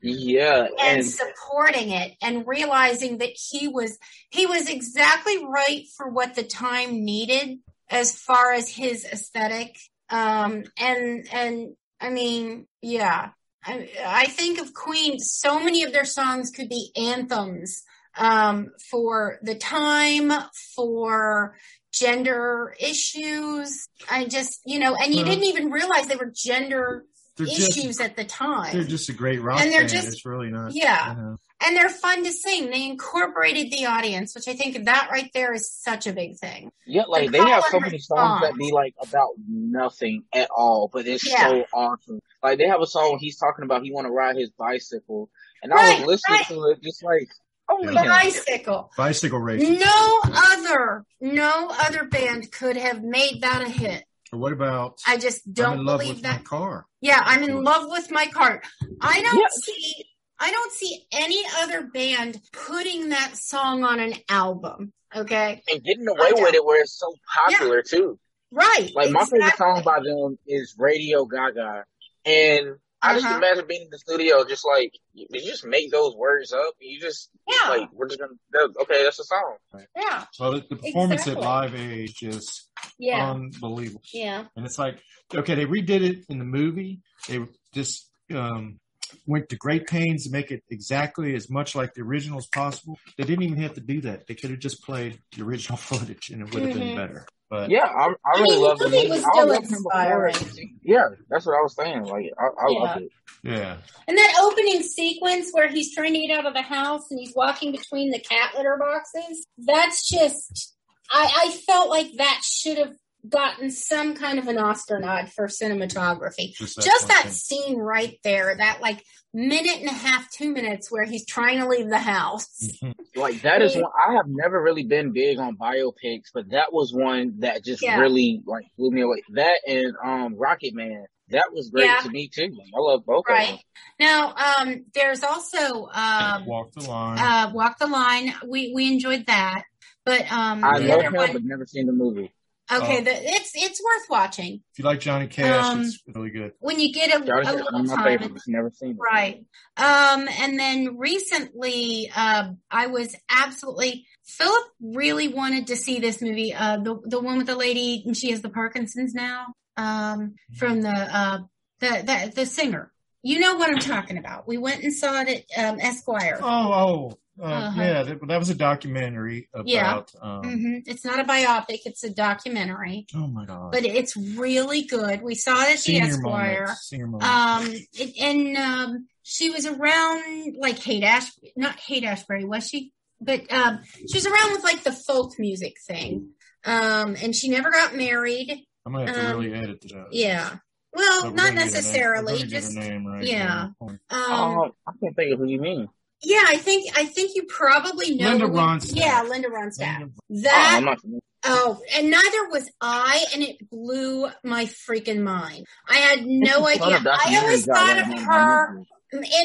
Yeah, 0.00 0.68
and 0.80 0.98
and 0.98 1.06
supporting 1.06 1.90
it 1.90 2.14
and 2.22 2.46
realizing 2.46 3.18
that 3.18 3.36
he 3.36 3.68
was 3.68 3.98
he 4.30 4.46
was 4.46 4.68
exactly 4.68 5.44
right 5.44 5.84
for 5.96 6.08
what 6.08 6.34
the 6.34 6.44
time 6.44 7.04
needed 7.04 7.58
as 7.90 8.14
far 8.14 8.52
as 8.52 8.68
his 8.68 9.04
aesthetic. 9.04 9.76
Um 10.10 10.64
and 10.78 11.26
and 11.32 11.76
i 12.00 12.10
mean 12.10 12.66
yeah. 12.80 13.30
I 13.64 13.90
i 14.06 14.26
think 14.26 14.60
of 14.60 14.72
queen 14.72 15.18
so 15.18 15.60
many 15.60 15.82
of 15.82 15.92
their 15.92 16.04
songs 16.04 16.50
could 16.50 16.68
be 16.68 16.92
anthems 16.96 17.82
um 18.18 18.68
for 18.90 19.38
the 19.42 19.54
time 19.54 20.32
for 20.76 21.56
gender 21.92 22.74
issues 22.78 23.88
i 24.10 24.24
just 24.26 24.60
you 24.66 24.78
know 24.78 24.94
and 24.94 25.12
you 25.14 25.22
Well- 25.22 25.30
didn't 25.30 25.44
even 25.44 25.70
realize 25.70 26.06
they 26.06 26.16
were 26.16 26.32
gender 26.34 27.04
issues 27.40 27.74
just 27.76 28.00
at 28.00 28.16
the 28.16 28.24
time 28.24 28.72
they're 28.74 28.84
just 28.84 29.08
a 29.08 29.12
great 29.12 29.40
rock 29.40 29.60
And 29.60 29.70
they're 29.70 29.82
band. 29.82 29.90
just- 29.90 30.08
it's 30.08 30.26
really 30.26 30.50
not. 30.50 30.72
yeah. 30.74 31.10
you 31.14 31.16
know. 31.22 31.36
and 31.64 31.76
they're 31.76 31.88
fun 31.88 32.24
to 32.24 32.32
sing. 32.32 32.68
They 32.70 32.84
incorporated 32.86 33.70
the 33.70 33.86
audience, 33.86 34.34
which 34.34 34.48
I 34.48 34.54
think 34.54 34.84
that 34.86 35.08
right 35.12 35.30
there 35.34 35.52
is 35.54 35.72
such 35.72 36.08
a 36.08 36.12
big 36.12 36.36
thing. 36.38 36.70
yeah, 36.84 37.04
like 37.04 37.26
the 37.30 37.38
they 37.38 37.38
have 37.38 37.62
so 37.70 37.78
many 37.78 37.98
songs 37.98 38.40
that 38.42 38.54
be 38.56 38.72
like 38.72 38.94
about 39.00 39.30
nothing 39.48 40.24
at 40.34 40.48
all, 40.54 40.90
but 40.92 41.06
it's 41.06 41.28
Yeah. 41.30 41.48
so 41.48 41.64
awesome. 41.72 42.18
Like 42.42 42.58
they 42.58 42.66
have 42.66 42.80
a 42.82 42.86
song 42.88 43.10
where 43.10 43.18
he's 43.20 43.38
talking 43.38 43.64
about 43.64 43.82
he 43.84 43.92
want 43.92 44.06
to 44.08 44.12
ride 44.12 44.34
his 44.36 44.50
bicycle, 44.50 45.30
and 45.62 45.72
I 45.72 45.98
was 46.00 46.06
listening 46.06 46.38
right. 46.38 46.46
to 46.48 46.64
it 46.70 46.82
just 46.82 47.04
like 47.04 47.28
only 47.70 47.94
Yeah. 47.94 48.04
Bicycle. 48.04 48.90
Bicycle 48.96 49.38
racing. 49.38 49.78
No 49.78 50.20
other, 50.24 51.04
no 51.20 51.68
other 51.86 52.04
band 52.04 52.50
could 52.52 52.76
have 52.76 53.02
made 53.02 53.42
that 53.42 53.62
a 53.62 53.68
hit. 53.68 54.04
What 54.30 54.52
about 54.52 54.98
I 55.06 55.16
just 55.16 55.46
I'm 55.46 55.52
don't 55.54 55.78
in 55.80 55.84
love 55.86 56.00
believe 56.00 56.14
with 56.16 56.22
that. 56.24 56.38
my 56.40 56.42
car? 56.44 56.86
Yeah, 57.00 57.22
I'm 57.24 57.42
in 57.42 57.62
love 57.62 57.86
with 57.90 58.10
my 58.10 58.26
car. 58.26 58.62
I 59.00 59.22
don't 59.22 59.36
Yeah. 59.38 59.46
see, 59.62 60.04
I 60.38 60.50
don't 60.50 60.72
see 60.72 61.04
any 61.12 61.42
other 61.60 61.82
band 61.82 62.40
putting 62.52 63.08
that 63.08 63.36
song 63.36 63.84
on 63.84 64.00
an 64.00 64.14
album. 64.28 64.92
Okay. 65.16 65.62
and 65.72 65.82
getting 65.82 66.06
away 66.06 66.32
with 66.34 66.52
it 66.54 66.62
where 66.64 66.82
it's 66.82 66.92
so 66.98 67.14
popular 67.46 67.80
too. 67.82 68.18
Right. 68.52 68.90
Like 68.94 69.10
my 69.10 69.24
favorite 69.24 69.56
song 69.56 69.82
by 69.82 70.00
them 70.00 70.38
is 70.46 70.74
Radio 70.78 71.24
Gaga, 71.24 71.84
and 72.26 72.76
I 73.00 73.14
just 73.14 73.26
Uh-huh. 73.26 73.36
imagine 73.36 73.66
being 73.68 73.82
in 73.82 73.90
the 73.90 73.98
studio, 73.98 74.44
just 74.44 74.66
like 74.66 74.92
you 75.14 75.26
you 75.30 75.40
just 75.40 75.64
make 75.64 75.90
those 75.90 76.14
words 76.16 76.52
up. 76.52 76.74
You 76.80 77.00
just 77.00 77.30
Yeah. 77.46 77.68
like 77.70 77.92
we're 77.92 78.08
just 78.08 78.18
gonna 78.20 78.34
okay, 78.82 79.04
that's 79.04 79.18
a 79.20 79.24
song. 79.24 79.56
Yeah. 79.96 80.24
Well, 80.40 80.52
the, 80.52 80.64
the 80.68 80.76
performance 80.76 81.22
Exactly. 81.26 81.44
at 81.44 81.48
Live 81.48 81.74
Aid 81.74 82.04
is 82.08 82.12
just 82.14 82.70
Yeah. 82.98 83.30
unbelievable. 83.30 84.02
yeah. 84.12 84.46
And 84.56 84.66
it's 84.66 84.78
like, 84.78 85.00
okay, 85.34 85.54
they 85.54 85.64
redid 85.66 86.02
it 86.02 86.24
in 86.28 86.38
the 86.38 86.44
movie. 86.44 87.00
They 87.28 87.40
just 87.72 88.10
um, 88.34 88.78
went 89.26 89.48
to 89.50 89.56
great 89.56 89.86
pains 89.86 90.24
to 90.24 90.30
make 90.30 90.50
it 90.50 90.62
exactly 90.68 91.34
as 91.34 91.48
much 91.48 91.74
like 91.74 91.94
the 91.94 92.02
original 92.02 92.38
as 92.38 92.46
possible. 92.46 92.98
They 93.16 93.24
didn't 93.24 93.44
even 93.44 93.58
have 93.62 93.74
to 93.74 93.80
do 93.80 94.00
that. 94.02 94.26
They 94.26 94.34
could 94.34 94.50
have 94.50 94.58
just 94.58 94.82
played 94.82 95.18
the 95.36 95.44
original 95.44 95.76
footage 95.88 96.30
and 96.30 96.42
it 96.42 96.52
would 96.52 96.62
have 96.64 96.72
Mhm. 96.72 96.78
been 96.80 96.94
better. 96.96 97.26
But 97.50 97.70
Yeah, 97.70 97.84
I, 97.84 98.08
I 98.08 98.14
I 98.26 98.40
really 98.40 98.56
mean, 98.56 98.62
love 98.62 98.78
the 98.78 98.84
the 98.86 98.90
movie 98.90 99.08
movie. 99.08 99.20
was 99.20 99.26
still 99.32 99.46
love 99.48 99.62
him 99.64 99.70
before. 99.70 100.28
inspiring. 100.28 100.50
Yeah, 100.82 101.04
that's 101.30 101.46
what 101.46 101.56
I 101.56 101.62
was 101.62 101.74
saying. 101.74 102.04
Like 102.04 102.26
I, 102.38 102.44
I 102.46 102.70
Yeah. 102.70 102.78
love 102.80 102.96
it. 103.02 103.12
yeah, 103.42 103.76
And 104.06 104.18
that 104.18 104.34
opening 104.40 104.82
sequence 104.82 105.50
where 105.52 105.68
he's 105.68 105.94
trying 105.94 106.12
to 106.14 106.26
get 106.26 106.38
out 106.38 106.46
of 106.46 106.54
the 106.54 106.62
house 106.62 107.10
and 107.10 107.18
he's 107.20 107.34
walking 107.34 107.72
between 107.72 108.10
the 108.10 108.18
cat 108.18 108.52
litter 108.56 108.76
boxes, 108.78 109.46
that's 109.58 110.08
just, 110.08 110.74
I, 111.10 111.46
I 111.46 111.50
felt 111.66 111.88
like 111.88 112.08
that 112.18 112.42
should 112.44 112.78
have 112.78 112.94
gotten 113.28 113.70
some 113.70 114.14
kind 114.14 114.38
of 114.38 114.46
an 114.48 114.58
Oscar 114.58 114.98
nod 115.00 115.30
for 115.32 115.46
cinematography. 115.48 116.54
just 116.54 116.76
that, 116.76 116.84
Just 116.84 117.08
one 117.08 117.16
that 117.24 117.32
scene 117.32 117.76
right 117.78 118.18
there, 118.24 118.54
that 118.56 118.80
like 118.80 119.02
minute 119.34 119.78
and 119.80 119.88
a 119.88 119.92
half, 119.92 120.30
two 120.30 120.52
minutes 120.52 120.90
where 120.90 121.04
he's 121.04 121.26
trying 121.26 121.58
to 121.58 121.68
leave 121.68 121.88
the 121.88 121.98
house. 121.98 122.48
Mhm. 122.82 122.94
Like 123.14 123.42
that 123.42 123.62
is 123.62 123.74
one 123.74 123.84
I 124.08 124.14
have 124.14 124.26
never 124.26 124.60
really 124.62 124.84
been 124.84 125.12
big 125.12 125.38
on 125.38 125.56
biopics, 125.56 126.26
but 126.32 126.50
that 126.50 126.72
was 126.72 126.92
one 126.92 127.40
that 127.40 127.64
just 127.64 127.82
Yeah. 127.82 127.98
really 127.98 128.42
like 128.46 128.64
blew 128.76 128.90
me 128.90 129.02
away. 129.02 129.22
That 129.34 129.60
and 129.66 129.94
um 130.04 130.34
Rocket 130.36 130.74
Man. 130.74 131.04
That 131.30 131.44
was 131.52 131.68
great 131.70 131.84
Yeah. 131.84 131.98
to 132.02 132.08
me 132.10 132.28
too. 132.28 132.50
I 132.74 132.80
love 132.80 133.04
both 133.04 133.24
of 133.28 133.34
Right. 133.34 133.48
them. 133.48 133.58
Now, 134.00 134.34
um, 134.34 134.86
there's 134.94 135.22
also, 135.22 135.88
um, 135.92 136.46
Walk 136.46 136.72
the 136.72 136.88
line. 136.88 137.18
uh, 137.18 137.50
Walk 137.52 137.78
the 137.78 137.86
Line. 137.86 138.32
We, 138.46 138.72
we 138.74 138.90
enjoyed 138.90 139.26
that. 139.26 139.64
But, 140.06 140.22
um, 140.32 140.64
I 140.64 140.78
the 140.78 140.86
know 140.86 141.00
him, 141.00 141.12
one, 141.12 141.32
but 141.34 141.44
never 141.44 141.66
seen 141.66 141.84
the 141.86 141.92
movie. 141.92 142.32
Okay, 142.70 142.98
Oh. 142.98 143.04
the, 143.04 143.10
it's, 143.12 143.52
it's 143.54 143.82
worth 143.82 144.08
watching. 144.10 144.62
if 144.72 144.78
you 144.78 144.84
like 144.84 145.00
Johnny 145.00 145.26
Cash, 145.26 145.64
um, 145.64 145.80
it's 145.82 146.02
really 146.14 146.30
good. 146.30 146.52
when 146.60 146.78
you 146.80 146.92
get 146.92 147.08
a, 147.14 147.24
Johnny 147.24 147.46
a 147.48 147.52
little 147.52 147.82
my 147.84 147.94
time. 147.96 148.18
favorites. 148.18 148.44
Never 148.48 148.70
seen 148.70 148.90
it. 148.90 148.96
Right. 148.98 149.44
Um, 149.76 150.28
and 150.40 150.58
then 150.58 150.96
recently, 150.98 152.10
uh, 152.14 152.50
I 152.70 152.86
was 152.88 153.14
absolutely, 153.30 154.06
Philip 154.24 154.64
really 154.80 155.28
wanted 155.28 155.68
to 155.68 155.76
see 155.76 156.00
this 156.00 156.20
movie, 156.22 156.52
uh, 156.54 156.78
the, 156.78 156.98
the 157.04 157.20
one 157.20 157.38
with 157.38 157.46
the 157.46 157.56
lady, 157.56 158.02
and 158.06 158.16
she 158.16 158.30
has 158.30 158.42
the 158.42 158.48
Parkinson's 158.50 159.14
now, 159.14 159.46
um, 159.76 160.34
from 160.56 160.80
the, 160.82 160.90
uh, 160.90 161.38
the, 161.80 161.88
the, 162.04 162.32
the 162.34 162.46
singer. 162.46 162.92
You 163.22 163.40
know 163.40 163.56
what 163.56 163.68
I'm 163.70 163.78
talking 163.80 164.16
about. 164.16 164.46
We 164.46 164.58
went 164.58 164.82
and 164.84 164.92
saw 164.92 165.20
it 165.22 165.44
at, 165.56 165.64
um, 165.64 165.80
Esquire. 165.80 166.38
Oh, 166.40 166.72
oh, 166.72 167.18
uh, 167.40 167.44
Uh-huh. 167.44 167.80
yeah, 167.82 168.02
that, 168.02 168.26
that 168.28 168.38
was 168.38 168.50
a 168.50 168.54
documentary 168.54 169.48
about. 169.52 169.66
Yeah. 169.68 170.02
Um, 170.20 170.42
hmm 170.42 170.76
It's 170.86 171.04
not 171.04 171.20
a 171.20 171.24
biopic, 171.24 171.80
it's 171.84 172.02
a 172.04 172.10
documentary, 172.10 173.06
Oh 173.14 173.26
my 173.26 173.44
God. 173.44 173.72
but 173.72 173.84
it's 173.84 174.16
really 174.16 174.82
good. 174.82 175.22
We 175.22 175.34
saw 175.34 175.62
it 175.62 175.78
at 175.78 175.82
the 175.84 175.98
Esquire. 176.00 176.60
moments. 176.62 176.88
Senior 176.88 177.06
moments. 177.06 177.26
Um, 177.26 177.74
it, 177.94 178.14
and 178.20 178.56
um, 178.56 179.06
she 179.22 179.50
was 179.50 179.66
around 179.66 180.56
like 180.58 180.78
Haight 180.78 181.04
Ash, 181.04 181.30
not 181.56 181.78
Haight 181.78 182.04
Ashbury, 182.04 182.44
was 182.44 182.68
she? 182.68 182.92
But 183.20 183.52
um, 183.52 183.80
she 184.08 184.16
was 184.16 184.26
around 184.26 184.52
with 184.52 184.62
like 184.64 184.84
the 184.84 184.92
folk 184.92 185.32
music 185.38 185.74
thing. 185.86 186.30
Um, 186.64 187.16
and 187.22 187.34
she 187.34 187.48
never 187.48 187.70
got 187.70 187.94
married. 187.94 188.64
I'm 188.86 188.92
gonna 188.92 189.06
have 189.06 189.14
to 189.16 189.30
um, 189.30 189.36
really 189.40 189.54
edit 189.54 189.80
that. 189.82 190.06
Yeah. 190.12 190.56
Well, 190.94 191.30
not 191.32 191.36
gonna 191.36 191.36
get 191.36 191.44
her 191.46 191.54
name- 191.54 191.54
we're 191.56 191.64
necessarily. 191.64 192.32
gonna 192.38 192.46
get 192.46 192.52
her 192.52 192.60
Just 192.60 192.76
right. 192.78 193.24
yeah. 193.24 193.66
Um, 193.80 193.88
um, 193.90 193.98
Oh, 194.10 194.70
I 194.86 194.92
can't 195.02 195.14
think 195.16 195.32
of 195.32 195.38
who 195.40 195.46
you 195.46 195.60
mean. 195.60 195.88
Yeah. 196.22 196.44
I 196.46 196.56
think 196.56 196.96
I 196.96 197.04
think 197.06 197.32
you 197.34 197.44
probably 197.44 198.16
know. 198.16 198.30
Linda 198.30 198.46
who- 198.48 198.54
Ronstadt. 198.54 198.96
Yeah, 198.96 199.22
Linda 199.22 199.48
Ronstadt. 199.48 199.98
Linda- 200.00 200.12
Oh, 200.16 200.42
That 200.42 200.74
I'm 200.78 200.84
not. 200.84 200.98
Oh, 201.44 201.80
and 201.94 202.10
neither 202.10 202.48
was 202.50 202.68
I, 202.80 203.24
and 203.32 203.42
it 203.44 203.70
blew 203.70 204.28
my 204.42 204.64
freaking 204.66 205.22
mind. 205.22 205.66
I 205.88 205.96
had 205.96 206.26
no 206.26 206.64
There's 206.64 206.76
a 206.76 206.80
ton 206.80 206.92
idea. 206.94 207.12
I 207.12 207.36
always 207.40 207.64
thought 207.64 207.98
of 207.98 208.06
her 208.24 208.82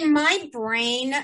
in 0.02 0.12
my 0.12 0.50
brain. 0.52 1.16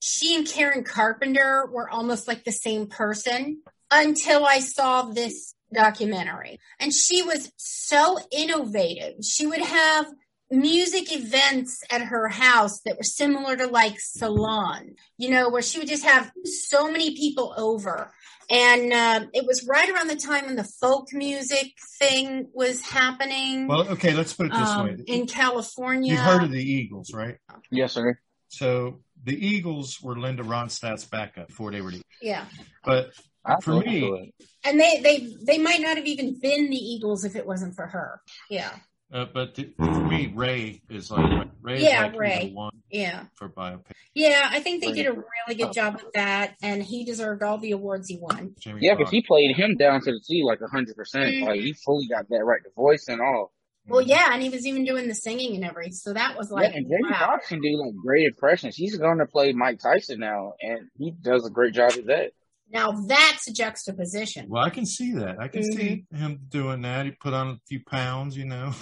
She 0.00 0.36
and 0.36 0.46
Karen 0.46 0.84
Carpenter 0.84 1.66
were 1.72 1.88
almost 1.88 2.28
like 2.28 2.44
the 2.44 2.52
same 2.52 2.86
person 2.88 3.62
until 3.90 4.44
I 4.44 4.60
saw 4.60 5.02
this 5.04 5.54
documentary. 5.72 6.60
And 6.78 6.92
she 6.94 7.22
was 7.22 7.50
so 7.56 8.18
innovative. 8.30 9.24
She 9.24 9.46
would 9.46 9.62
have 9.62 10.06
music 10.50 11.14
events 11.14 11.82
at 11.90 12.00
her 12.02 12.28
house 12.28 12.80
that 12.80 12.96
were 12.96 13.02
similar 13.02 13.56
to 13.56 13.66
like 13.66 14.00
salon, 14.00 14.94
you 15.16 15.30
know, 15.30 15.48
where 15.50 15.62
she 15.62 15.78
would 15.78 15.88
just 15.88 16.04
have 16.04 16.30
so 16.44 16.90
many 16.90 17.14
people 17.16 17.54
over. 17.56 18.12
And 18.50 18.92
uh, 18.92 19.26
it 19.34 19.46
was 19.46 19.66
right 19.68 19.90
around 19.90 20.08
the 20.08 20.16
time 20.16 20.46
when 20.46 20.56
the 20.56 20.64
folk 20.64 21.08
music 21.12 21.74
thing 21.98 22.48
was 22.54 22.80
happening 22.80 23.66
Well, 23.66 23.86
okay, 23.90 24.14
let's 24.14 24.32
put 24.32 24.46
it 24.46 24.52
this 24.52 24.68
um, 24.68 24.86
way. 24.86 24.96
in 25.06 25.26
California. 25.26 26.12
You've 26.12 26.22
heard 26.22 26.44
of 26.44 26.50
the 26.50 26.62
Eagles, 26.62 27.12
right? 27.12 27.36
Yes, 27.70 27.92
sir. 27.92 28.18
So 28.48 29.00
the 29.22 29.36
Eagles 29.46 30.00
were 30.02 30.18
Linda 30.18 30.42
Ronstadt's 30.44 31.04
backup 31.04 31.48
before 31.48 31.72
they 31.72 31.82
were 31.82 31.90
the 31.90 32.00
yeah. 32.22 32.46
But 32.84 33.10
I 33.44 33.60
For 33.60 33.80
me- 33.80 34.08
it. 34.08 34.46
And 34.64 34.80
they, 34.80 35.00
they, 35.02 35.28
they 35.44 35.58
might 35.58 35.80
not 35.82 35.98
have 35.98 36.06
even 36.06 36.40
been 36.40 36.70
the 36.70 36.76
Eagles 36.76 37.24
if 37.24 37.36
it 37.36 37.46
wasn't 37.46 37.74
for 37.74 37.86
her. 37.86 38.20
Yeah. 38.48 38.70
Uh, 39.12 39.26
but 39.32 39.54
the, 39.54 39.72
for 39.76 39.84
me, 40.06 40.32
Ray 40.34 40.82
is 40.88 41.10
like 41.10 41.48
Ray. 41.62 41.82
Yeah, 41.82 42.06
is 42.06 42.12
like 42.12 42.20
Ray. 42.20 42.50
one 42.52 42.72
Yeah. 42.90 43.24
for 43.34 43.48
biopic. 43.48 43.92
Yeah. 44.14 44.48
I 44.50 44.60
think 44.60 44.80
they 44.82 44.88
Right. 44.88 44.96
did 44.96 45.06
a 45.06 45.12
really 45.12 45.54
good 45.62 45.72
job 45.72 45.94
with 45.94 46.12
that. 46.14 46.56
And 46.62 46.82
he 46.82 47.04
deserved 47.04 47.42
all 47.42 47.58
the 47.58 47.72
awards 47.72 48.08
he 48.08 48.18
won. 48.18 48.54
Jamie 48.60 48.80
Yeah, 48.82 48.94
because 48.94 49.10
he 49.10 49.22
played 49.22 49.54
him 49.56 49.76
down 49.76 50.00
to 50.02 50.12
the 50.12 50.20
T 50.26 50.42
like 50.44 50.60
a 50.60 50.68
hundred 50.68 50.96
percent. 50.96 51.32
Mhm. 51.34 51.46
Like 51.46 51.60
he 51.60 51.72
fully 51.72 52.06
got 52.08 52.28
that 52.28 52.44
right, 52.44 52.60
the 52.62 52.70
voice 52.76 53.06
and 53.08 53.20
all. 53.20 53.52
Well, 53.86 54.02
yeah. 54.02 54.28
And 54.34 54.42
he 54.42 54.50
was 54.50 54.66
even 54.66 54.84
doing 54.84 55.08
the 55.08 55.14
singing 55.14 55.54
and 55.54 55.64
everything. 55.64 55.92
So 55.94 56.12
that 56.12 56.36
was 56.36 56.50
like, 56.50 56.72
yeah, 56.72 56.78
and 56.78 56.86
Jamie 56.86 57.10
wow. 57.10 57.18
Foxx 57.26 57.48
can 57.48 57.62
do 57.62 57.70
like 57.82 57.94
great 57.96 58.26
impressions. 58.26 58.76
He's 58.76 58.98
going 58.98 59.16
to 59.18 59.24
play 59.26 59.52
Mike 59.52 59.78
Tyson 59.80 60.20
now, 60.20 60.52
and 60.60 60.88
he 60.98 61.10
does 61.12 61.46
a 61.46 61.50
great 61.50 61.72
job 61.72 61.92
of 61.92 62.04
that. 62.06 62.32
Now 62.70 62.92
that's 62.92 63.48
a 63.48 63.52
juxtaposition. 63.52 64.46
Well, 64.48 64.62
I 64.62 64.70
can 64.70 64.84
see 64.86 65.12
that. 65.14 65.36
I 65.40 65.48
can 65.48 65.62
see 65.62 66.04
Mm-hmm. 66.12 66.16
him 66.16 66.40
doing 66.48 66.82
that. 66.82 67.06
He 67.06 67.12
put 67.12 67.32
on 67.34 67.48
a 67.48 67.58
few 67.66 67.80
pounds, 67.84 68.36
you 68.36 68.44
know. 68.44 68.72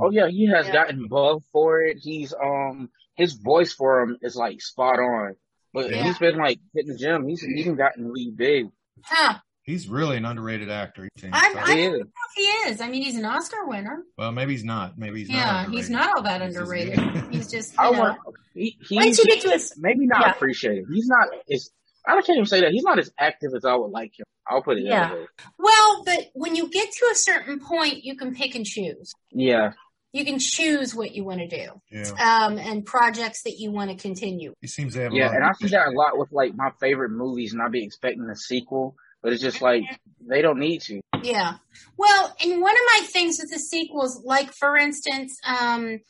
Oh 0.00 0.10
yeah, 0.10 0.28
he 0.28 0.46
has 0.48 0.66
Yeah. 0.66 0.72
gotten 0.72 1.06
buff 1.08 1.42
for 1.52 1.80
it. 1.82 1.98
He's 2.00 2.32
um 2.32 2.88
his 3.16 3.34
voice 3.34 3.72
for 3.72 4.00
him 4.02 4.16
is 4.22 4.36
like 4.36 4.60
spot 4.62 4.98
on. 4.98 5.34
But 5.74 5.90
Yeah. 5.90 6.04
he's 6.04 6.18
been 6.18 6.36
like 6.38 6.58
hitting 6.74 6.92
the 6.92 6.98
gym. 6.98 7.28
He's 7.28 7.46
even 7.46 7.76
gotten 7.76 8.06
really 8.08 8.32
big. 8.34 8.68
Huh. 9.04 9.38
He's 9.62 9.86
really 9.88 10.16
an 10.16 10.24
underrated 10.24 10.70
actor. 10.70 11.08
Jamie 11.18 11.32
I, 11.34 11.52
Foxx. 11.52 11.68
I 11.70 11.74
He 11.76 11.84
don't 11.84 11.94
is. 11.94 12.00
know 12.00 12.06
if 12.06 12.34
he 12.34 12.42
is. 12.70 12.80
I 12.80 12.88
mean, 12.88 13.02
he's 13.02 13.16
an 13.16 13.24
Oscar 13.26 13.66
winner. 13.66 14.02
well, 14.16 14.32
maybe 14.32 14.52
he's 14.52 14.64
not. 14.64 14.98
Maybe 14.98 15.20
he's 15.20 15.28
yeah, 15.30 15.62
not. 15.64 15.70
he's 15.70 15.90
not 15.90 16.16
all 16.16 16.22
that 16.22 16.40
underrated. 16.42 16.98
he's 17.30 17.50
just, 17.50 17.78
I 17.78 17.86
you 17.90 17.92
know. 17.92 17.98
want 18.00 18.18
he, 18.54 18.78
Once 18.90 19.06
he's 19.06 19.18
you 19.18 19.24
get 19.26 19.42
to 19.42 19.50
his, 19.50 19.74
maybe 19.78 20.06
not 20.06 20.22
Yeah. 20.22 20.30
appreciated. 20.32 20.86
He's 20.92 21.06
not 21.06 21.28
as 21.52 21.70
I 22.06 22.12
can't 22.22 22.30
even 22.30 22.46
say 22.46 22.60
that. 22.60 22.72
He's 22.72 22.82
not 22.84 22.98
as 22.98 23.10
active 23.18 23.52
as 23.56 23.64
I 23.64 23.74
would 23.74 23.90
like 23.90 24.18
him. 24.18 24.24
I'll 24.48 24.62
put 24.62 24.78
it 24.78 24.84
Yeah. 24.84 25.08
that 25.10 25.14
way. 25.16 25.26
well, 25.58 26.02
but 26.04 26.30
when 26.34 26.56
you 26.56 26.68
get 26.68 26.90
to 26.90 27.06
a 27.12 27.14
certain 27.14 27.60
point, 27.60 28.04
you 28.04 28.16
can 28.16 28.34
pick 28.34 28.54
and 28.54 28.64
choose. 28.66 29.12
Yeah. 29.30 29.72
You 30.12 30.24
can 30.24 30.40
choose 30.40 30.92
what 30.92 31.14
you 31.14 31.22
want 31.24 31.38
to 31.38 31.46
do, 31.46 31.68
Yeah, 31.92 32.10
um, 32.44 32.58
and 32.58 32.84
projects 32.84 33.42
that 33.44 33.58
you 33.58 33.70
want 33.70 33.90
to 33.90 33.96
continue. 33.96 34.54
he 34.60 34.66
seems 34.66 34.94
to 34.94 35.02
have. 35.02 35.12
Yeah, 35.12 35.30
and 35.32 35.44
I 35.44 35.52
see 35.52 35.68
that 35.68 35.86
a 35.86 35.90
lot 35.92 36.18
with 36.18 36.32
like 36.32 36.52
my 36.56 36.72
favorite 36.80 37.10
movies 37.10 37.52
and 37.52 37.62
I 37.62 37.68
be 37.68 37.84
expecting 37.84 38.28
a 38.28 38.34
sequel. 38.34 38.96
But 39.22 39.34
it's 39.34 39.42
just 39.42 39.60
like 39.60 39.82
they 40.26 40.40
don't 40.42 40.58
need 40.58 40.80
to. 40.82 41.00
Yeah. 41.22 41.56
Well, 41.98 42.34
and 42.42 42.60
one 42.62 42.72
of 42.74 42.82
my 42.98 43.06
things 43.06 43.36
with 43.38 43.50
the 43.52 43.58
sequels, 43.58 44.22
like 44.24 44.50
for 44.54 44.76
instance, 44.78 45.38
um, 45.46 46.00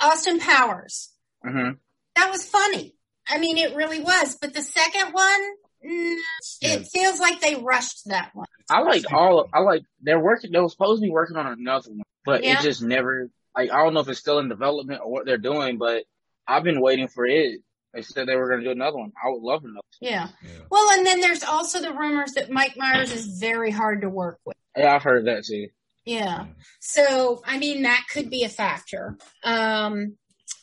Austin 0.00 0.38
Powers, 0.40 1.12
hmm 1.42 1.70
that 2.16 2.30
was 2.30 2.44
funny. 2.44 2.95
I 3.28 3.38
mean, 3.38 3.58
it 3.58 3.74
really 3.74 4.00
was. 4.00 4.36
But 4.40 4.54
the 4.54 4.62
second 4.62 5.12
one, 5.12 5.40
mm, 5.84 6.16
Yeah. 6.60 6.74
it 6.74 6.86
feels 6.88 7.20
like 7.20 7.40
they 7.40 7.56
rushed 7.56 8.08
that 8.08 8.30
one. 8.34 8.46
I 8.70 8.82
like 8.82 9.04
all 9.12 9.40
of, 9.40 9.50
I 9.52 9.60
like 9.60 9.82
they're 10.00 10.18
working 10.18 10.52
they 10.52 10.60
were 10.60 10.68
supposed 10.68 11.00
to 11.02 11.06
be 11.06 11.10
working 11.12 11.36
on 11.36 11.46
another 11.46 11.90
one, 11.90 12.02
but 12.24 12.42
Yeah. 12.44 12.58
it 12.58 12.62
just 12.62 12.82
never 12.82 13.30
like 13.56 13.70
I 13.70 13.78
don't 13.84 13.94
know 13.94 14.00
if 14.00 14.08
it's 14.08 14.20
still 14.20 14.38
in 14.38 14.48
development 14.48 15.00
or 15.04 15.10
what 15.10 15.24
they're 15.26 15.38
doing, 15.38 15.78
but 15.78 16.04
I've 16.46 16.64
been 16.64 16.80
waiting 16.80 17.08
for 17.08 17.26
it. 17.26 17.60
They 17.94 18.02
said 18.02 18.26
they 18.28 18.36
were 18.36 18.48
gonna 18.50 18.62
do 18.64 18.70
another 18.70 18.98
one. 18.98 19.12
I 19.22 19.28
would 19.30 19.42
love 19.42 19.62
to 19.62 19.68
know. 19.68 19.80
Yeah. 20.00 20.28
Yeah. 20.42 20.50
Well, 20.70 20.90
and 20.98 21.06
then 21.06 21.20
there's 21.20 21.42
also 21.42 21.80
the 21.80 21.94
rumors 21.94 22.32
that 22.32 22.50
Mike 22.50 22.76
Myers 22.76 23.12
is 23.12 23.38
very 23.38 23.70
hard 23.70 24.02
to 24.02 24.08
work 24.08 24.38
with. 24.44 24.56
Yeah, 24.76 24.94
I've 24.94 25.02
heard 25.02 25.26
that 25.26 25.44
too. 25.44 25.68
Yeah. 26.04 26.46
So, 26.80 27.42
I 27.44 27.58
mean, 27.58 27.82
that 27.82 28.04
could 28.12 28.28
be 28.30 28.44
a 28.44 28.48
factor. 28.48 29.16
Um, 29.42 30.16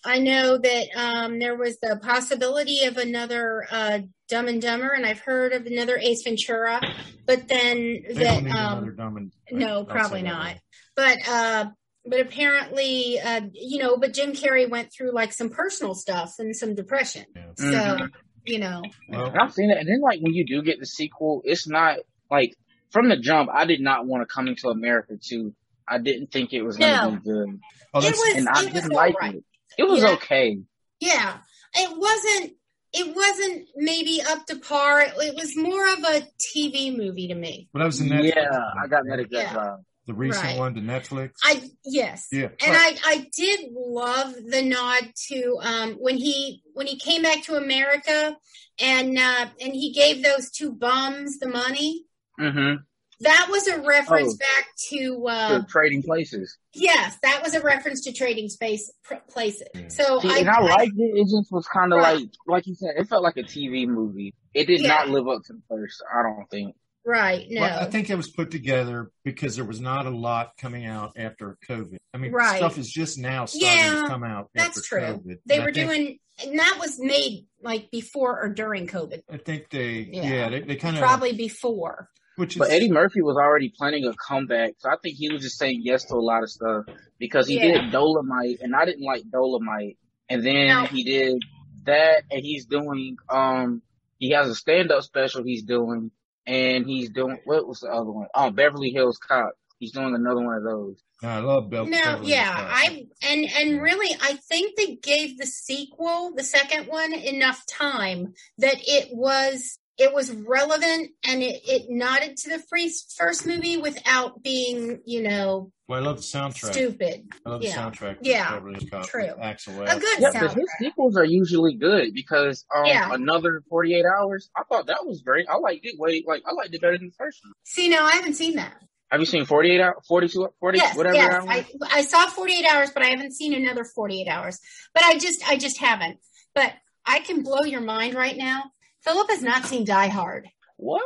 I 0.06 0.20
know 0.20 0.58
that 0.58 0.88
um, 0.96 1.40
there 1.40 1.56
was 1.56 1.80
the 1.80 2.00
possibility 2.02 2.84
of 2.86 2.98
another 2.98 3.66
uh, 3.72 4.00
Dumb 4.28 4.48
and 4.48 4.62
Dumber, 4.62 4.90
and 4.90 5.06
I've 5.06 5.20
heard 5.20 5.54
of 5.54 5.66
another 5.66 5.98
Ace 5.98 6.24
Ventura, 6.24 6.82
but 7.26 7.48
then 7.48 8.04
They 8.08 8.14
that 8.16 8.24
don't 8.36 8.44
need 8.44 8.56
um, 8.56 8.78
another 8.78 8.92
dumb 8.92 9.18
and 9.18 9.32
no, 9.52 9.78
I'll 9.80 9.86
probably 9.86 10.22
not. 10.22 10.56
But 10.96 11.18
uh, 11.28 11.66
but 12.06 12.20
apparently, 12.20 13.20
uh, 13.20 13.42
you 13.54 13.80
know, 13.80 13.98
but 13.98 14.14
Jim 14.14 14.34
Carrey 14.34 14.70
went 14.70 14.92
through 14.92 15.14
like 15.14 15.32
some 15.32 15.50
personal 15.50 15.94
stuff 15.96 16.34
and 16.40 16.56
some 16.56 16.76
depression. 16.76 17.26
Yeah. 17.36 17.52
So, 17.56 17.64
Mhm. 17.98 18.10
you 18.46 18.60
know, 18.60 18.82
Well, 19.08 19.34
I've 19.40 19.54
seen 19.54 19.72
it, 19.72 19.78
and 19.78 19.88
then 19.88 20.02
like 20.02 20.20
when 20.20 20.34
you 20.34 20.46
do 20.46 20.62
get 20.64 20.80
the 20.80 20.86
sequel, 20.86 21.42
it's 21.46 21.68
not 21.68 22.00
like 22.30 22.56
from 22.92 23.08
the 23.08 23.18
jump. 23.18 23.50
I 23.54 23.66
did 23.66 23.80
not 23.80 24.06
want 24.06 24.28
to 24.28 24.34
come 24.34 24.48
into 24.50 24.68
America 24.70 25.18
too. 25.18 25.56
I 25.88 25.98
didn't 25.98 26.32
think 26.32 26.52
it 26.54 26.62
was 26.62 26.78
gonna 26.78 26.94
No. 26.94 27.12
be 27.12 27.18
good, 27.30 27.60
oh, 27.94 28.00
it 28.00 28.04
that's, 28.04 28.18
was, 28.18 28.36
and 28.36 28.50
I 28.50 28.64
it 28.64 28.74
didn't 28.74 28.92
all 28.92 28.98
like 28.98 29.20
right. 29.20 29.36
it. 29.36 29.44
It 29.78 29.84
was 29.84 30.02
Yeah. 30.02 30.12
okay. 30.14 30.60
Yeah, 31.00 31.38
it 31.76 31.90
wasn't. 31.98 32.54
It 32.96 33.16
wasn't 33.16 33.68
maybe 33.76 34.22
up 34.22 34.46
to 34.46 34.58
par. 34.60 35.02
It, 35.02 35.14
it 35.18 35.36
was 35.36 35.58
more 35.58 35.88
of 35.94 36.00
a 36.00 36.28
TV 36.56 36.96
movie 36.96 37.28
to 37.28 37.36
me. 37.36 37.68
but 37.74 37.80
that 37.80 37.86
was 37.86 37.98
the 38.00 38.06
Netflix. 38.06 38.36
Yeah, 38.36 38.62
I 38.84 38.88
got 38.88 39.04
that 39.08 39.20
exact 39.20 39.32
Yeah. 39.54 39.54
vibe. 39.56 39.84
the 40.06 40.14
recent 40.14 40.46
Right. 40.46 40.58
one 40.60 40.74
to 40.76 40.82
Netflix. 40.82 41.32
I 41.44 41.62
yes, 41.86 42.28
Yeah. 42.32 42.50
and 42.66 42.76
I 42.76 42.98
I 43.06 43.30
did 43.38 43.72
love 43.74 44.36
the 44.36 44.62
nod 44.62 45.12
to 45.30 45.58
um 45.62 45.94
when 45.94 46.18
he 46.18 46.62
when 46.74 46.88
he 46.88 46.98
came 47.00 47.22
back 47.24 47.44
to 47.46 47.56
America 47.56 48.36
and 48.82 49.18
uh 49.18 49.46
and 49.62 49.74
he 49.74 49.94
gave 49.94 50.22
those 50.22 50.52
two 50.52 50.74
bums 50.74 51.40
the 51.40 51.48
money. 51.48 52.04
Mm-hmm. 52.40 52.84
That 53.24 53.48
was 53.50 53.68
a 53.68 53.82
reference 53.82 54.34
Oh. 54.34 54.38
back 54.38 54.68
to 54.90 55.28
uh 55.28 55.60
To 55.60 55.66
trading 55.68 56.04
places. 56.04 56.58
yes, 56.74 57.18
that 57.24 57.42
was 57.44 57.54
a 57.56 57.62
reference 57.62 58.02
to 58.02 58.14
trading 58.14 58.50
space 58.50 58.92
pr- 59.04 59.16
places. 59.30 59.68
So 59.90 60.20
See, 60.20 60.30
I, 60.30 60.38
and 60.40 60.50
I 60.50 60.62
liked 60.62 60.94
it. 60.98 61.12
It 61.18 61.24
just 61.26 61.52
was 61.52 61.68
kind 61.68 61.94
of 61.94 62.00
Right. 62.00 62.16
like, 62.18 62.30
like 62.48 62.68
you 62.68 62.76
said, 62.76 62.92
it 62.98 63.08
felt 63.08 63.24
like 63.24 63.38
a 63.38 63.44
TV 63.44 63.88
movie. 63.88 64.34
It 64.54 64.66
did 64.68 64.82
Yeah. 64.82 64.90
not 64.90 65.10
live 65.10 65.28
up 65.28 65.44
to 65.46 65.54
the 65.54 65.62
first. 65.70 66.02
I 66.14 66.22
don't 66.24 66.46
think. 66.50 66.76
right 67.06 67.48
no 67.50 67.60
Well, 67.60 67.80
I 67.82 67.86
think 67.92 68.10
it 68.10 68.16
was 68.16 68.30
put 68.30 68.50
together 68.50 69.12
because 69.26 69.58
there 69.58 69.66
was 69.66 69.82
not 69.82 70.06
a 70.06 70.10
lot 70.10 70.54
coming 70.58 70.86
out 70.86 71.12
after 71.18 71.58
COVID. 71.68 71.98
I 72.14 72.18
mean, 72.18 72.32
Right. 72.32 72.56
stuff 72.56 72.78
is 72.78 72.90
just 72.90 73.18
now 73.20 73.44
starting 73.44 73.68
Yeah, 73.78 74.02
to 74.04 74.08
come 74.08 74.24
out. 74.24 74.50
that's 74.56 74.78
after 74.78 74.82
true. 74.88 75.00
COVID. 75.02 75.40
they 75.46 75.56
And 75.56 75.66
were 75.66 75.74
think- 75.74 75.90
doing 75.90 76.20
and 76.42 76.58
that 76.60 76.78
was 76.80 77.00
made 77.00 77.46
like 77.62 77.92
before 77.92 78.42
or 78.42 78.48
during 78.50 78.88
COVID. 78.88 79.22
I 79.30 79.36
think 79.38 79.70
they, 79.70 80.08
Yeah. 80.12 80.24
yeah, 80.24 80.50
they, 80.50 80.62
they 80.62 80.76
kind 80.78 80.96
of, 80.96 81.02
Probably 81.04 81.34
before. 81.34 82.10
Which 82.36 82.56
is, 82.56 82.60
But 82.60 82.72
Eddie 82.72 82.92
Murphy 82.92 83.22
was 83.22 83.38
already 83.38 83.70
planning 83.70 84.06
a 84.06 84.14
comeback, 84.14 84.74
so 84.80 84.90
I 84.90 84.96
think 85.02 85.16
he 85.18 85.32
was 85.32 85.42
just 85.44 85.58
saying 85.58 85.82
yes 85.84 86.06
to 86.06 86.16
a 86.16 86.18
lot 86.18 86.42
of 86.44 86.50
stuff 86.50 86.86
because 87.20 87.48
he 87.48 87.56
Yeah. 87.58 87.82
did 87.82 87.92
Dolemite, 87.92 88.62
and 88.62 88.76
I 88.76 88.86
didn't 88.86 89.06
like 89.06 89.24
Dolemite, 89.24 89.98
and 90.30 90.44
then 90.46 90.68
No. 90.68 90.86
he 90.86 91.04
did 91.04 91.40
that, 91.86 92.24
and 92.32 92.42
he's 92.44 92.66
doing 92.66 93.18
um 93.30 93.82
he 94.20 94.30
has 94.32 94.50
a 94.50 94.56
stand 94.56 94.90
up 94.92 95.04
special 95.04 95.44
he's 95.44 95.64
doing, 95.64 96.10
and 96.48 96.86
he's 96.88 97.10
doing 97.10 97.38
what 97.46 97.68
was 97.68 97.82
the 97.82 97.90
other 97.90 98.10
one? 98.12 98.28
Oh, 98.34 98.50
Beverly 98.52 98.90
Hills 98.92 99.18
Cop. 99.18 99.52
He's 99.80 99.92
doing 99.92 100.16
another 100.16 100.40
one 100.42 100.56
of 100.56 100.64
those. 100.64 101.04
I 101.22 101.40
love 101.40 101.70
Bel- 101.70 101.86
No, 101.86 101.92
Beverly 102.02 102.30
yeah, 102.32 102.56
Hills 102.56 102.68
Cop. 102.70 102.92
Yeah, 102.92 102.92
I 102.96 103.08
and 103.30 103.46
and 103.58 103.82
really, 103.82 104.16
I 104.22 104.36
think 104.36 104.76
they 104.78 104.96
gave 104.96 105.38
the 105.38 105.46
sequel, 105.46 106.34
the 106.36 106.44
second 106.44 106.88
one, 106.88 107.14
enough 107.14 107.66
time 107.66 108.34
that 108.60 108.78
it 108.80 109.10
was 109.14 109.78
it 109.98 110.14
was 110.14 110.32
relevant 110.32 111.12
and 111.28 111.44
it, 111.44 111.62
it 111.66 111.84
nodded 111.90 112.36
to 112.38 112.50
the 112.50 112.60
free 112.70 112.92
first 113.16 113.46
movie 113.46 113.78
without 113.78 114.42
being, 114.42 115.00
you 115.06 115.22
know, 115.22 115.72
Well, 115.88 116.02
I 116.02 116.04
love 116.06 116.18
the 116.18 116.24
soundtrack. 116.24 116.72
stupid. 116.74 117.28
I 117.46 117.50
love 117.50 117.62
Yeah. 117.62 117.90
the 117.90 117.98
soundtrack. 117.98 118.18
Yeah. 118.22 118.52
Beverly 118.54 118.88
Hills 118.92 119.08
True. 119.08 119.22
with 119.28 119.40
Axel 119.40 119.80
A 119.82 119.86
F. 119.86 120.00
good 120.00 120.20
Yeah, 120.20 120.32
but 120.34 120.54
his 120.56 120.70
sequels 120.80 121.16
are 121.16 121.26
usually 121.26 121.76
good 121.76 122.14
because 122.14 122.66
um 122.76 122.86
Yeah. 122.86 123.14
another 123.14 123.62
forty 123.70 123.94
eight 123.94 124.06
hours. 124.06 124.50
I 124.56 124.64
thought 124.64 124.88
that 124.88 125.06
was 125.06 125.22
great. 125.22 125.48
I 125.48 125.58
liked 125.58 125.86
it 125.86 126.00
way 126.00 126.24
like 126.26 126.42
I 126.48 126.54
liked 126.54 126.74
it 126.74 126.82
better 126.82 126.98
than 126.98 127.08
the 127.08 127.16
first 127.18 127.40
one. 127.44 127.54
See, 127.64 127.90
no, 127.90 128.04
I 128.04 128.14
haven't 128.14 128.34
seen 128.36 128.56
that. 128.56 128.74
Have 129.12 129.20
you 129.20 129.28
seen 129.28 129.46
48 129.46 129.80
hours, 129.80 129.96
42, 130.08 130.50
40, 130.60 130.78
Yes, 130.80 130.98
whatever 130.98 131.16
yes, 131.16 131.34
hours? 131.36 131.46
I 131.48 131.66
I 131.92 132.02
saw 132.02 132.26
Forty 132.30 132.54
Eight 132.54 132.66
Hours, 132.66 132.90
but 132.92 133.04
I 133.04 133.10
haven't 133.10 133.34
seen 133.34 133.54
another 133.54 133.84
Forty 133.86 134.22
Eight 134.22 134.28
Hours. 134.28 134.60
But 134.96 135.04
I 135.04 135.20
just 135.20 135.48
I 135.48 135.56
just 135.58 135.78
haven't. 135.78 136.18
But 136.56 136.74
I 137.06 137.20
can 137.20 137.44
blow 137.44 137.62
your 137.62 137.82
mind 137.82 138.16
right 138.16 138.36
now. 138.36 138.64
Philip 139.04 139.30
has 139.30 139.42
not 139.42 139.66
seen 139.66 139.86
Die 139.86 140.08
Hard, 140.08 140.48
What? 140.78 141.04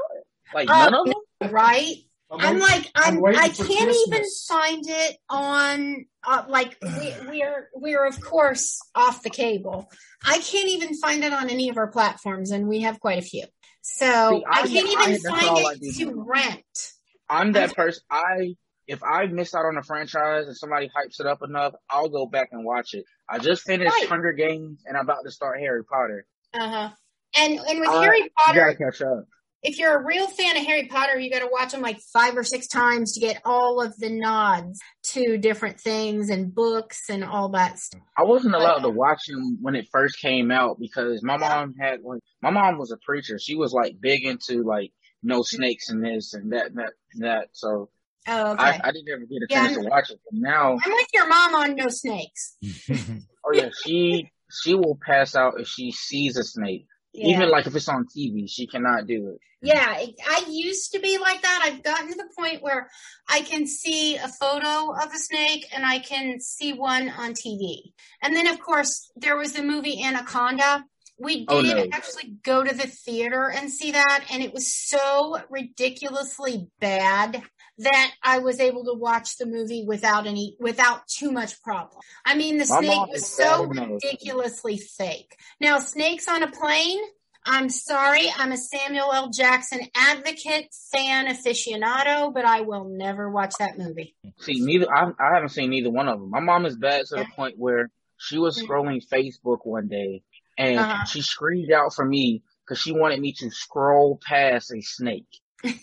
Like 0.53 0.69
Oh, 0.69 0.89
none 0.89 0.93
of 0.93 1.05
them? 1.41 1.51
right? 1.51 1.95
I'm 2.29 2.59
like 2.59 2.91
I'm, 2.93 3.23
I'm 3.23 3.35
I 3.37 3.47
can't 3.49 3.95
even 4.07 4.23
find 4.49 4.83
it 4.85 5.17
on 5.29 6.05
uh, 6.25 6.43
like 6.49 6.77
we, 6.81 7.13
we're 7.29 7.69
we're 7.73 8.05
of 8.05 8.19
course 8.21 8.79
off 8.93 9.23
the 9.23 9.29
cable. 9.29 9.89
I 10.25 10.39
can't 10.39 10.67
even 10.67 10.93
find 10.97 11.23
it 11.23 11.31
on 11.31 11.49
any 11.49 11.69
of 11.69 11.77
our 11.77 11.87
platforms, 11.87 12.51
and 12.51 12.67
we 12.67 12.81
have 12.81 12.99
quite 12.99 13.19
a 13.19 13.21
few. 13.21 13.45
So 13.81 14.05
See, 14.05 14.43
I, 14.45 14.59
I- 14.61 14.67
can't 14.67 14.89
even 14.89 15.11
that's 15.11 15.23
find 15.29 15.57
it 15.57 15.81
do. 15.81 16.05
to 16.05 16.23
rent. 16.27 16.91
I'm 17.29 17.53
that 17.53 17.75
person. 17.75 18.03
I 18.11 18.55
if 18.87 19.01
I 19.03 19.27
miss 19.27 19.53
out 19.55 19.65
on 19.65 19.77
a 19.77 19.83
franchise 19.83 20.47
and 20.47 20.55
somebody 20.55 20.87
hypes 20.89 21.19
it 21.21 21.25
up 21.27 21.41
enough, 21.43 21.73
I'll 21.89 22.09
go 22.09 22.25
back 22.25 22.49
and 22.51 22.65
watch 22.65 22.93
it. 22.93 23.05
I 23.29 23.39
just 23.39 23.63
finished 23.63 23.93
Right. 23.93 24.07
Hunger 24.09 24.33
Games 24.33 24.83
and 24.85 24.97
I'm 24.97 25.03
about 25.03 25.23
to 25.25 25.31
start 25.31 25.59
Harry 25.59 25.83
Potter. 25.85 26.25
Uh 26.53 26.69
huh. 26.69 26.89
And 27.37 27.59
and 27.59 27.79
with 27.79 27.89
Uh, 27.89 28.01
Harry 28.01 28.23
You 28.23 28.29
Potter, 28.37 28.59
gotta 28.59 28.75
catch 28.91 29.01
up. 29.01 29.25
if 29.63 29.77
you're 29.77 29.95
a 29.99 30.05
real 30.05 30.27
fan 30.27 30.57
of 30.57 30.65
Harry 30.65 30.87
Potter, 30.87 31.19
you 31.19 31.29
got 31.29 31.39
to 31.39 31.49
watch 31.51 31.71
them 31.71 31.81
like 31.81 31.99
five 32.13 32.37
or 32.37 32.43
six 32.43 32.67
times 32.67 33.13
to 33.13 33.19
get 33.19 33.41
all 33.45 33.81
of 33.81 33.97
the 33.97 34.09
nods 34.09 34.79
to 35.13 35.37
different 35.37 35.79
things 35.79 36.29
and 36.29 36.53
books 36.53 37.09
and 37.09 37.23
all 37.23 37.49
that 37.49 37.77
stuff. 37.79 38.01
I 38.17 38.23
wasn't 38.23 38.55
allowed 38.55 38.79
to 38.79 38.89
watch 38.89 39.25
them 39.27 39.57
when 39.61 39.75
it 39.75 39.87
first 39.91 40.19
came 40.19 40.51
out 40.51 40.79
because 40.79 41.21
my 41.23 41.37
mom 41.37 41.75
had 41.79 42.01
like 42.03 42.21
my 42.41 42.49
mom 42.49 42.77
was 42.77 42.91
a 42.91 42.97
preacher. 42.97 43.37
She 43.39 43.55
was 43.55 43.73
like 43.73 43.99
big 43.99 44.25
into 44.25 44.63
like 44.63 44.91
no 45.23 45.43
snakes 45.43 45.89
and 45.89 46.03
this 46.03 46.33
and 46.33 46.51
that 46.53 46.67
and 46.67 46.77
that 46.77 46.93
and 47.13 47.23
that. 47.23 47.49
So 47.53 47.89
Oh, 48.29 48.51
okay. 48.53 48.61
I, 48.61 48.79
I 48.83 48.91
didn't 48.91 49.07
ever 49.09 49.21
get 49.25 49.37
a 49.41 49.47
Yeah, 49.49 49.67
chance 49.67 49.73
to 49.81 49.89
watch 49.89 50.09
it. 50.11 50.19
But 50.29 50.37
now 50.37 50.77
I'm 50.83 50.91
with 50.91 51.07
your 51.13 51.27
mom 51.27 51.55
on 51.55 51.75
no 51.75 51.87
snakes. 51.89 52.57
Oh 53.45 53.53
yeah, 53.53 53.69
she 53.85 54.29
she 54.51 54.75
will 54.75 54.97
pass 55.05 55.33
out 55.33 55.57
if 55.61 55.67
she 55.67 55.91
sees 55.91 56.35
a 56.35 56.43
snake. 56.43 56.85
Yeah. 57.13 57.35
Even 57.35 57.49
like 57.49 57.67
if 57.67 57.75
it's 57.75 57.89
on 57.89 58.05
TV, 58.05 58.49
she 58.49 58.67
cannot 58.67 59.07
do 59.07 59.29
it. 59.29 59.39
Yeah, 59.61 59.87
I 59.89 60.45
used 60.47 60.91
to 60.91 60.99
be 60.99 61.17
like 61.17 61.41
that. 61.41 61.61
I've 61.63 61.81
gotten 61.81 62.09
to 62.09 62.15
the 62.15 62.29
point 62.37 62.61
where 62.61 62.89
I 63.27 63.41
can 63.41 63.65
see 63.65 64.15
a 64.15 64.27
photo 64.27 64.91
of 64.93 65.11
a 65.11 65.17
snake 65.17 65.65
and 65.73 65.83
I 65.83 65.97
can 65.97 66.39
see 66.39 66.73
one 66.73 67.09
on 67.09 67.33
TV. 67.33 67.93
And 68.21 68.35
then, 68.35 68.45
of 68.45 68.59
course, 68.59 69.11
there 69.15 69.35
was 69.35 69.53
the 69.53 69.63
movie 69.63 70.03
Anaconda. 70.03 70.85
We 71.19 71.45
Oh, 71.49 71.63
did 71.63 71.75
no. 71.75 71.87
actually 71.91 72.35
go 72.43 72.63
to 72.63 72.75
the 72.75 72.85
theater 72.85 73.49
and 73.49 73.71
see 73.71 73.91
that, 73.93 74.25
and 74.31 74.43
it 74.43 74.53
was 74.53 74.71
so 74.71 75.39
ridiculously 75.49 76.67
bad 76.79 77.41
that 77.79 78.11
I 78.23 78.39
was 78.39 78.59
able 78.59 78.83
to 78.85 78.93
watch 78.93 79.37
the 79.37 79.45
movie 79.45 79.83
without 79.85 80.25
any, 80.27 80.55
without 80.59 81.07
too 81.07 81.31
much 81.31 81.61
problem. 81.61 82.01
I 82.25 82.35
mean, 82.35 82.57
the 82.57 82.65
My 82.69 82.79
snake 82.81 83.07
was 83.11 83.27
so 83.27 83.67
bad 83.67 83.77
enough. 83.77 83.89
ridiculously 84.03 84.77
fake. 84.77 85.35
Now, 85.59 85.79
snakes 85.79 86.27
on 86.27 86.43
a 86.43 86.51
plane, 86.51 86.99
I'm 87.45 87.69
sorry, 87.69 88.25
I'm 88.37 88.51
a 88.51 88.57
Samuel 88.57 89.13
L. 89.13 89.29
Jackson 89.29 89.79
advocate, 89.95 90.73
fan, 90.91 91.27
aficionado, 91.27 92.33
but 92.33 92.43
I 92.45 92.61
will 92.61 92.85
never 92.85 93.29
watch 93.31 93.53
that 93.59 93.77
movie. 93.77 94.15
See, 94.39 94.59
neither 94.59 94.91
I, 94.93 95.11
I 95.19 95.33
haven't 95.35 95.49
seen 95.49 95.69
neither 95.69 95.89
one 95.89 96.07
of 96.09 96.19
them. 96.19 96.29
My 96.29 96.39
mom 96.41 96.65
is 96.65 96.75
bad 96.75 97.05
to 97.07 97.15
the 97.15 97.25
point 97.35 97.57
where 97.57 97.89
she 98.17 98.37
was 98.37 98.61
scrolling 98.61 99.01
Facebook 99.07 99.59
one 99.65 99.87
day 99.87 100.23
and 100.57 100.79
Uh-huh. 100.79 101.05
she 101.05 101.21
screamed 101.21 101.71
out 101.71 101.93
for 101.93 102.03
me 102.03 102.41
because 102.65 102.81
she 102.81 102.91
wanted 102.91 103.21
me 103.21 103.31
to 103.33 103.49
scroll 103.51 104.19
past 104.27 104.73
a 104.73 104.81
snake. 104.81 105.27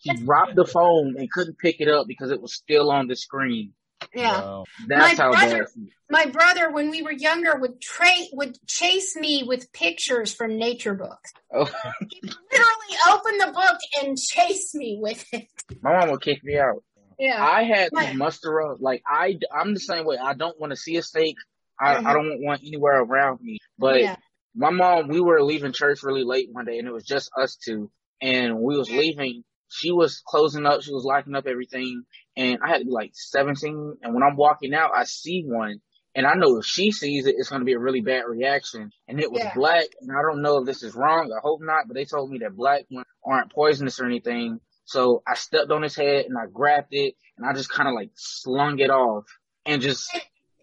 She 0.00 0.12
dropped 0.22 0.54
the 0.54 0.66
phone 0.66 1.14
and 1.18 1.30
couldn't 1.30 1.58
pick 1.58 1.80
it 1.80 1.88
up 1.88 2.06
because 2.06 2.30
it 2.30 2.40
was 2.40 2.52
still 2.52 2.90
on 2.90 3.06
the 3.08 3.16
screen. 3.16 3.72
yeah. 4.14 4.38
Wow. 4.40 4.64
That's 4.86 5.16
My 5.18 5.24
how 5.24 5.30
brother- 5.30 5.64
bad. 5.76 5.86
My 6.10 6.26
brother, 6.26 6.70
when 6.70 6.90
we 6.90 7.00
were 7.02 7.10
younger, 7.12 7.56
would 7.58 7.80
tra- 7.80 8.28
would 8.34 8.58
chase 8.66 9.16
me 9.16 9.42
with 9.46 9.72
pictures 9.72 10.34
from 10.34 10.58
nature 10.58 10.92
books. 10.94 11.32
Oh, 11.52 11.64
He 12.10 12.20
literally 12.22 12.96
opened 13.10 13.40
the 13.40 13.52
book 13.52 13.78
and 14.02 14.18
chase 14.18 14.74
me 14.74 14.98
with 15.00 15.24
it. 15.32 15.48
my 15.80 15.98
mom 15.98 16.10
would 16.10 16.20
kick 16.20 16.44
me 16.44 16.58
out. 16.58 16.84
Yeah. 17.18 17.42
I 17.42 17.62
had 17.62 17.88
Right. 17.94 18.10
to 18.12 18.16
muster 18.18 18.60
up. 18.60 18.78
Like 18.80 19.02
I, 19.08 19.38
I'm 19.56 19.72
the 19.72 19.80
same 19.80 20.04
way. 20.04 20.18
I 20.18 20.34
don't 20.34 20.60
want 20.60 20.72
to 20.72 20.76
see 20.76 20.96
a 20.98 21.02
snake. 21.02 21.36
I, 21.80 21.94
Mhm. 21.94 22.06
I 22.06 22.12
don't 22.12 22.42
want 22.42 22.60
anywhere 22.62 23.00
around 23.02 23.40
me. 23.40 23.58
But 23.78 24.00
yeah. 24.02 24.16
my 24.54 24.70
mom, 24.70 25.08
we 25.08 25.20
were 25.22 25.42
leaving 25.42 25.72
church 25.72 26.02
really 26.02 26.24
late 26.24 26.50
one 26.52 26.66
day, 26.66 26.78
and 26.78 26.86
it 26.86 26.92
was 26.92 27.04
just 27.04 27.30
us 27.40 27.56
two. 27.56 27.90
And 28.20 28.58
we 28.60 28.76
was 28.76 28.90
leaving. 28.90 29.44
She 29.68 29.90
was 29.90 30.22
closing 30.26 30.66
up. 30.66 30.82
She 30.82 30.92
was 30.92 31.04
locking 31.04 31.34
up 31.34 31.46
everything, 31.46 32.04
and 32.36 32.58
I 32.64 32.68
had 32.68 32.78
to 32.78 32.84
be 32.84 32.90
like 32.90 33.10
17. 33.14 33.96
And 34.02 34.14
when 34.14 34.22
I'm 34.22 34.36
walking 34.36 34.72
out, 34.74 34.92
I 34.94 35.04
see 35.04 35.42
one, 35.46 35.80
and 36.14 36.26
I 36.26 36.34
know 36.34 36.58
if 36.58 36.64
she 36.64 36.92
sees 36.92 37.26
it, 37.26 37.34
it's 37.38 37.48
going 37.48 37.60
to 37.60 37.66
be 37.66 37.72
a 37.72 37.78
really 37.78 38.00
bad 38.00 38.22
reaction. 38.28 38.90
And 39.08 39.20
it 39.20 39.32
was 39.32 39.42
Yeah. 39.42 39.52
black, 39.54 39.86
and 40.00 40.10
I 40.16 40.22
don't 40.22 40.42
know 40.42 40.58
if 40.58 40.66
this 40.66 40.82
is 40.82 40.94
wrong. 40.94 41.32
I 41.32 41.40
hope 41.42 41.60
not, 41.62 41.88
but 41.88 41.94
they 41.94 42.04
told 42.04 42.30
me 42.30 42.38
that 42.38 42.54
black 42.56 42.84
ones 42.90 43.06
aren't 43.24 43.52
poisonous 43.52 43.98
or 43.98 44.06
anything. 44.06 44.60
So 44.84 45.22
I 45.26 45.34
stepped 45.34 45.70
on 45.72 45.82
his 45.82 45.96
head 45.96 46.26
and 46.26 46.36
I 46.38 46.46
grabbed 46.46 46.92
it, 46.92 47.14
and 47.36 47.46
I 47.46 47.52
just 47.52 47.70
kind 47.70 47.88
of 47.88 47.94
like 47.94 48.10
slung 48.14 48.78
it 48.78 48.90
off, 48.90 49.24
and 49.66 49.82
just 49.82 50.08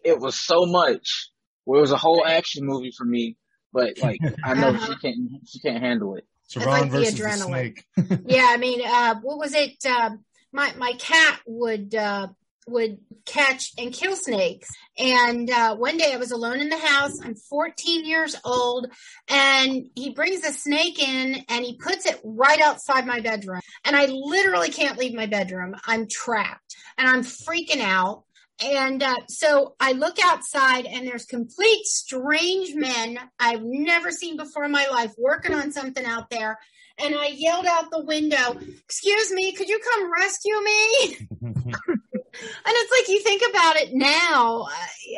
it 0.06 0.20
was 0.20 0.40
so 0.40 0.66
much. 0.66 1.30
Where 1.66 1.78
it 1.80 1.82
was 1.82 1.92
a 1.92 1.98
whole 1.98 2.26
action 2.26 2.66
movie 2.66 2.92
for 2.98 3.06
me, 3.06 3.36
but 3.74 3.98
like 3.98 4.22
I 4.44 4.54
know 4.56 4.70
Uh-huh. 4.70 4.86
she 4.94 4.96
can't 5.00 5.18
she 5.48 5.60
can't 5.60 5.84
handle 5.84 6.16
it. 6.16 6.26
Ron 6.60 6.68
like 6.68 6.92
the 6.92 6.98
versus 7.00 7.16
the, 7.16 7.24
adrenaline. 7.24 7.46
snake. 7.46 8.22
Yeah, 8.26 8.48
I 8.50 8.58
mean, 8.58 8.82
uh, 8.86 9.16
what 9.22 9.38
was 9.38 9.54
it? 9.54 9.76
Uh, 9.86 10.12
my 10.52 10.74
my 10.78 10.94
cat 11.00 11.40
would 11.46 11.96
uh, 11.96 12.28
would 12.68 13.00
catch 13.26 13.72
and 13.78 13.94
kill 13.94 14.16
snakes. 14.16 14.70
And 14.98 15.50
uh, 15.50 15.76
one 15.76 15.98
day 15.98 16.14
I 16.14 16.18
was 16.18 16.32
alone 16.32 16.60
in 16.60 16.70
the 16.70 16.78
house. 16.78 17.20
I'm 17.24 17.36
14 17.36 18.06
years 18.06 18.36
old, 18.44 18.88
and 19.30 19.86
he 19.96 20.12
brings 20.12 20.44
a 20.44 20.52
snake 20.54 21.02
in 21.02 21.44
and 21.50 21.66
he 21.66 21.78
puts 21.78 22.06
it 22.06 22.20
right 22.24 22.60
outside 22.62 23.06
my 23.06 23.20
bedroom. 23.20 23.62
And 23.86 23.96
I 23.96 24.06
literally 24.06 24.70
can't 24.70 24.98
leave 24.98 25.14
my 25.14 25.26
bedroom. 25.26 25.76
I'm 25.86 26.08
trapped 26.08 26.76
and 26.98 27.08
I'm 27.08 27.24
freaking 27.24 27.82
out. 27.82 28.24
And 28.64 29.02
uh, 29.02 29.16
so 29.28 29.76
I 29.80 29.94
look 29.94 30.18
outside 30.24 30.86
and 30.86 31.08
there's 31.08 31.26
complete 31.26 31.86
strange 31.86 32.76
men 32.76 33.18
I've 33.40 33.64
never 33.64 34.12
seen 34.12 34.38
before 34.38 34.66
in 34.66 34.72
my 34.72 34.88
life 34.88 35.14
working 35.18 35.54
on 35.54 35.72
something 35.72 36.06
out 36.06 36.30
there. 36.30 36.60
And 37.00 37.16
I 37.16 37.28
yelled 37.28 37.66
out 37.66 37.90
the 37.90 38.04
window, 38.04 38.58
Excuse 38.86 39.32
me, 39.32 39.54
could 39.54 39.70
you 39.70 39.80
come 39.80 40.12
rescue 40.12 40.62
me? 40.64 41.18
and 41.42 41.58
it's 42.68 43.00
like 43.00 43.10
you 43.10 43.22
think 43.24 43.42
about 43.50 43.76
it 43.78 43.94
now. 43.94 44.68